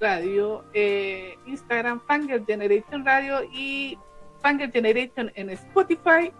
Radio. 0.00 0.64
eh, 0.74 1.38
Instagram, 1.46 2.00
Generation 2.46 3.04
Radio. 3.04 3.42
Y 3.52 3.98
Fangirl 4.40 4.72
Generation 4.72 5.30
en 5.34 5.50
Spotify. 5.50 6.32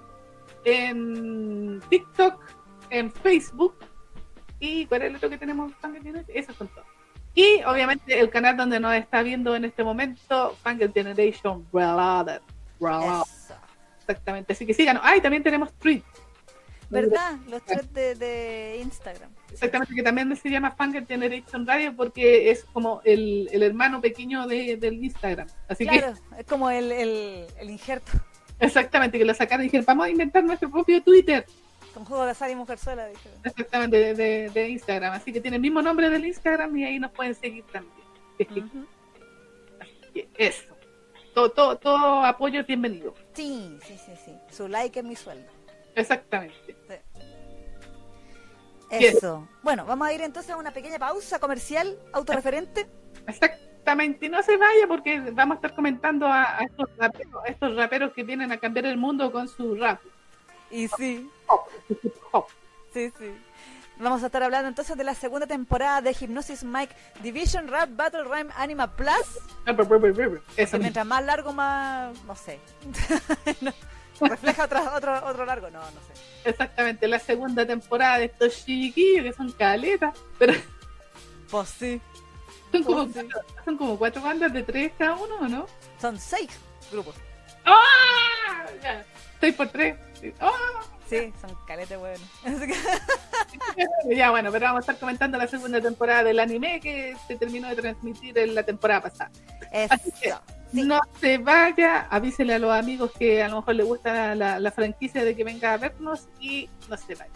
en 0.65 1.81
TikTok, 1.89 2.43
en 2.99 3.13
Facebook. 3.13 3.75
¿Y 4.59 4.87
cuál 4.87 5.03
es 5.03 5.09
el 5.11 5.17
otro 5.17 5.31
que 5.31 5.39
tenemos? 5.39 5.73
Generation? 5.81 6.25
Esos 6.29 6.57
son 6.57 6.69
todos. 6.69 6.87
Y 7.35 7.63
obviamente 7.65 8.19
el 8.19 8.31
canal 8.31 8.57
donde 8.57 8.81
nos 8.81 8.95
está 8.95 9.23
viendo 9.23 9.55
en 9.55 9.67
este 9.67 9.85
momento, 9.85 10.57
Fangirl 10.63 10.93
Generation. 10.93 11.67
Eso. 11.71 13.55
Exactamente. 14.01 14.55
Así 14.55 14.65
que 14.65 14.73
síganos. 14.73 15.03
Ah, 15.05 15.17
y 15.17 15.21
también 15.21 15.43
tenemos 15.43 15.73
tweets. 15.75 16.07
¿Verdad? 16.89 17.37
Los 17.49 17.63
threads 17.65 17.93
de, 17.93 18.15
de 18.15 18.79
Instagram. 18.83 19.31
Exactamente, 19.53 19.95
que 19.95 20.03
también 20.03 20.35
se 20.37 20.49
llama 20.49 20.71
Fangirl 20.71 21.07
Generation 21.07 21.67
Radio 21.67 21.95
porque 21.97 22.51
es 22.51 22.65
como 22.73 23.01
el, 23.05 23.49
el 23.53 23.63
hermano 23.63 24.01
pequeño 24.01 24.47
de, 24.47 24.77
del 24.77 25.05
Instagram. 25.05 25.49
Así 25.69 25.85
Claro, 25.87 26.15
es 26.39 26.47
como 26.47 26.71
el, 26.71 26.93
el, 26.93 27.47
el 27.59 27.71
injerto. 27.71 28.13
que, 28.59 28.67
exactamente, 28.67 29.19
que 29.19 29.25
lo 29.25 29.35
sacaron 29.35 29.65
y 29.65 29.69
dijeron, 29.69 29.85
vamos 29.85 30.07
a 30.07 30.11
inventar 30.11 30.45
nuestro 30.45 30.71
propio 30.71 31.03
Twitter. 31.03 31.45
Con 31.97 32.05
juego 32.05 32.27
de 32.27 32.33
azar 32.33 32.51
y 32.51 32.55
mujerzuela, 32.55 33.07
dijeron. 33.07 33.39
Exactamente, 33.43 33.97
de, 33.97 34.15
de, 34.15 34.51
de 34.51 34.69
Instagram. 34.69 35.15
Así 35.15 35.33
que 35.33 35.41
tiene 35.41 35.57
el 35.57 35.63
mismo 35.63 35.81
nombre 35.81 36.11
del 36.11 36.27
Instagram 36.27 36.77
y 36.77 36.85
ahí 36.85 36.99
nos 36.99 37.11
pueden 37.13 37.35
seguir 37.35 37.65
también. 37.73 37.97
Así 38.39 38.45
que- 38.45 38.61
Ujú. 38.61 38.87
así 39.81 40.11
que 40.13 40.29
eso. 40.37 40.77
Todo, 41.35 41.51
todo, 41.53 41.77
todo 41.79 42.23
apoyo 42.23 42.61
es 42.61 42.67
bienvenido. 42.67 43.15
Sí, 43.33 43.79
sí, 43.83 43.97
sí, 43.97 44.13
sí. 44.23 44.35
Su 44.51 44.69
like 44.69 44.99
es 45.01 45.07
mi 45.07 45.17
sueldo. 45.17 45.51
Exactamente. 45.95 46.77
Eso. 48.91 49.49
Bueno, 49.63 49.87
vamos 49.87 50.07
a 50.07 50.13
ir 50.13 50.21
entonces 50.21 50.53
a 50.53 50.59
una 50.59 50.73
pequeña 50.73 50.99
pausa 50.99 51.39
comercial 51.39 51.99
autorreferente. 52.13 52.87
Exactamente. 53.27 54.27
Y 54.27 54.29
no 54.29 54.43
se 54.43 54.59
vaya 54.59 54.87
porque 54.87 55.19
vamos 55.33 55.55
a 55.55 55.57
estar 55.57 55.75
comentando 55.75 56.27
a, 56.27 56.59
a 56.59 56.65
estos, 56.65 56.95
raperos, 56.99 57.43
a 57.43 57.49
estos 57.49 57.75
raperos 57.75 58.13
que 58.13 58.23
vienen 58.23 58.53
a 58.53 58.59
cambiar 58.59 58.85
el 58.85 58.99
mundo 58.99 59.33
con 59.33 59.49
su 59.49 59.77
rap. 59.77 59.99
Y 60.71 60.89
sí, 60.89 61.31
sí, 62.93 63.13
sí. 63.19 63.35
Vamos 63.99 64.23
a 64.23 64.27
estar 64.27 64.43
hablando 64.43 64.69
entonces 64.69 64.97
de 64.97 65.05
la 65.05 65.15
segunda 65.15 65.47
temporada 65.47 66.03
de 66.03 66.13
Hypnosis 66.13 66.65
Mike 66.65 66.95
Division 67.23 67.69
Rap 67.69 67.89
Battle 67.93 68.25
Rhyme 68.25 68.51
Anima 68.57 68.95
Plus. 68.95 69.39
Mientras 70.79 71.07
más 71.07 71.25
largo, 71.25 71.53
más. 71.53 72.15
No 72.25 72.35
sé. 72.37 72.59
No, 74.19 74.29
Refleja 74.29 74.65
otro, 74.65 74.81
otro, 74.95 75.27
otro 75.27 75.45
largo. 75.45 75.69
No, 75.71 75.79
no 75.81 75.87
sé. 75.91 76.49
Exactamente, 76.51 77.07
la 77.07 77.19
segunda 77.19 77.67
temporada 77.67 78.19
de 78.19 78.25
estos 78.27 78.65
chiquillos 78.65 79.25
que 79.25 79.33
son 79.35 79.53
caletas, 79.53 80.15
pero 80.39 80.55
Pues 81.51 81.69
sí. 81.69 82.01
son 82.73 82.83
como, 82.83 83.05
sí. 83.05 83.13
cuatro, 83.13 83.43
son 83.65 83.77
como 83.77 83.99
cuatro 83.99 84.23
bandas 84.23 84.53
de 84.55 84.63
tres 84.63 84.93
cada 84.99 85.17
uno, 85.17 85.37
¿o 85.37 85.49
¿no? 85.49 85.67
Son 86.01 86.19
seis 86.19 86.49
grupos. 86.91 87.15
¡Ah! 87.67 88.65
Ya, 88.83 89.05
Seis 89.39 89.55
por 89.55 89.69
tres. 89.69 89.97
¡Ah! 90.41 90.51
Sí, 91.09 91.33
son 91.41 91.57
caletes, 91.67 91.99
bueno. 92.01 92.25
Así 92.45 92.67
que- 92.67 94.15
Ya, 94.17 94.31
bueno, 94.31 94.51
pero 94.53 94.67
vamos 94.67 94.79
a 94.79 94.81
estar 94.83 94.99
comentando 94.99 95.39
la 95.39 95.47
segunda 95.47 95.81
temporada 95.81 96.25
del 96.25 96.39
anime 96.41 96.81
que 96.81 97.17
se 97.27 97.37
terminó 97.37 97.69
de 97.69 97.77
transmitir 97.77 98.37
en 98.39 98.55
la 98.55 98.63
temporada 98.65 99.03
pasada. 99.03 99.31
Así 99.91 100.11
que. 100.21 100.35
Sí. 100.73 100.83
No 100.83 101.01
se 101.21 101.39
vaya, 101.39 102.09
avísele 102.11 102.55
a 102.55 102.59
los 102.59 102.73
amigos 102.73 103.13
que 103.19 103.43
a 103.43 103.49
lo 103.49 103.57
mejor 103.57 103.75
le 103.77 103.85
gusta 103.85 104.35
la, 104.35 104.59
la 104.59 104.71
franquicia 104.73 105.23
de 105.25 105.37
que 105.37 105.45
venga 105.45 105.73
a 105.73 105.77
vernos 105.77 106.27
y 106.41 106.69
no 106.89 106.97
se 106.97 107.15
vaya. 107.15 107.31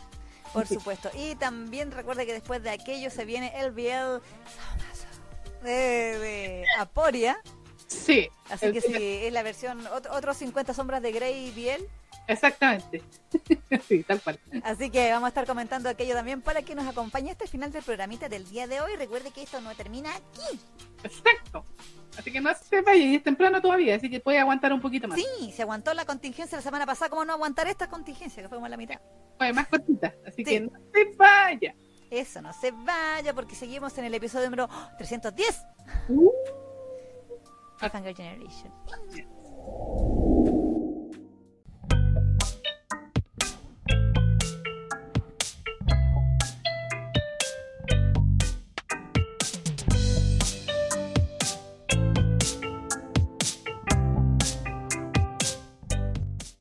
Por 0.53 0.67
Sí. 0.67 0.75
supuesto. 0.75 1.11
Y 1.15 1.37
también 1.37 1.93
recuerde 1.93 2.27
que 2.27 2.33
después 2.33 2.61
de 2.63 2.71
aquello 2.71 3.09
se 3.09 3.25
viene 3.25 3.53
el 3.61 3.71
BL 3.71 4.21
de, 5.63 5.71
de 6.19 6.65
Aporia. 6.79 7.41
Sí, 7.87 8.29
Así 8.51 8.73
que 8.73 8.81
si 8.81 8.95
es 9.27 9.33
la 9.33 9.43
versión, 9.43 9.87
otro, 9.89 10.13
otros 10.13 10.37
50 10.37 10.75
sombras 10.75 11.03
de 11.03 11.13
Grey 11.13 11.51
BL. 11.53 11.85
Exactamente. 12.33 13.03
sí, 13.89 14.03
tal 14.05 14.21
cual. 14.21 14.39
Así 14.65 14.91
que 14.91 15.11
vamos 15.11 15.27
a 15.27 15.29
estar 15.29 15.47
comentando 15.47 15.89
aquello 15.89 16.15
también 16.15 16.41
para 16.43 16.63
que 16.63 16.75
nos 16.75 16.87
acompañe 16.87 17.31
hasta 17.31 17.45
el 17.45 17.51
final 17.51 17.71
del 17.73 17.83
programita 17.83 18.29
del 18.29 18.49
día 18.49 18.67
de 18.67 18.81
hoy. 18.81 18.97
Recuerde 18.97 19.31
que 19.31 19.43
esto 19.43 19.61
no 19.61 19.75
termina 19.75 20.11
aquí. 20.15 20.61
Exacto. 21.05 21.65
Así 22.19 22.33
que 22.33 22.41
no 22.41 22.51
se 22.55 22.81
vaya, 22.83 22.97
y 23.03 23.15
es 23.15 23.23
temprano 23.23 23.61
todavía, 23.63 23.95
así 23.95 24.11
que 24.11 24.19
puede 24.21 24.39
aguantar 24.39 24.73
un 24.73 24.81
poquito 24.81 25.07
más. 25.09 25.19
Sí, 25.19 25.53
se 25.53 25.63
aguantó 25.63 25.95
la 25.95 26.05
contingencia 26.05 26.59
la 26.59 26.63
semana 26.63 26.85
pasada. 26.85 27.09
¿Cómo 27.09 27.25
no 27.25 27.33
aguantar 27.35 27.69
esta 27.69 27.89
contingencia? 27.89 28.43
Que 28.43 28.49
fue 28.49 28.59
como 28.59 28.69
la 28.69 28.77
mitad. 28.77 29.01
Fue 29.39 29.53
más 29.53 29.69
cortita, 29.69 30.15
así 30.27 30.39
Sí. 30.39 30.45
que 30.45 30.61
no 30.61 30.71
se 30.93 31.17
vaya. 31.17 31.75
Eso, 32.11 32.43
no 32.43 32.53
se 32.53 32.73
vaya 32.73 33.33
porque 33.33 33.55
seguimos 33.55 33.97
en 33.99 34.05
el 34.07 34.15
episodio 34.15 34.47
número 34.47 34.69
310 34.99 35.63
Uh. 36.09 36.31
Fangirl 37.79 38.15
Generation. 38.15 38.73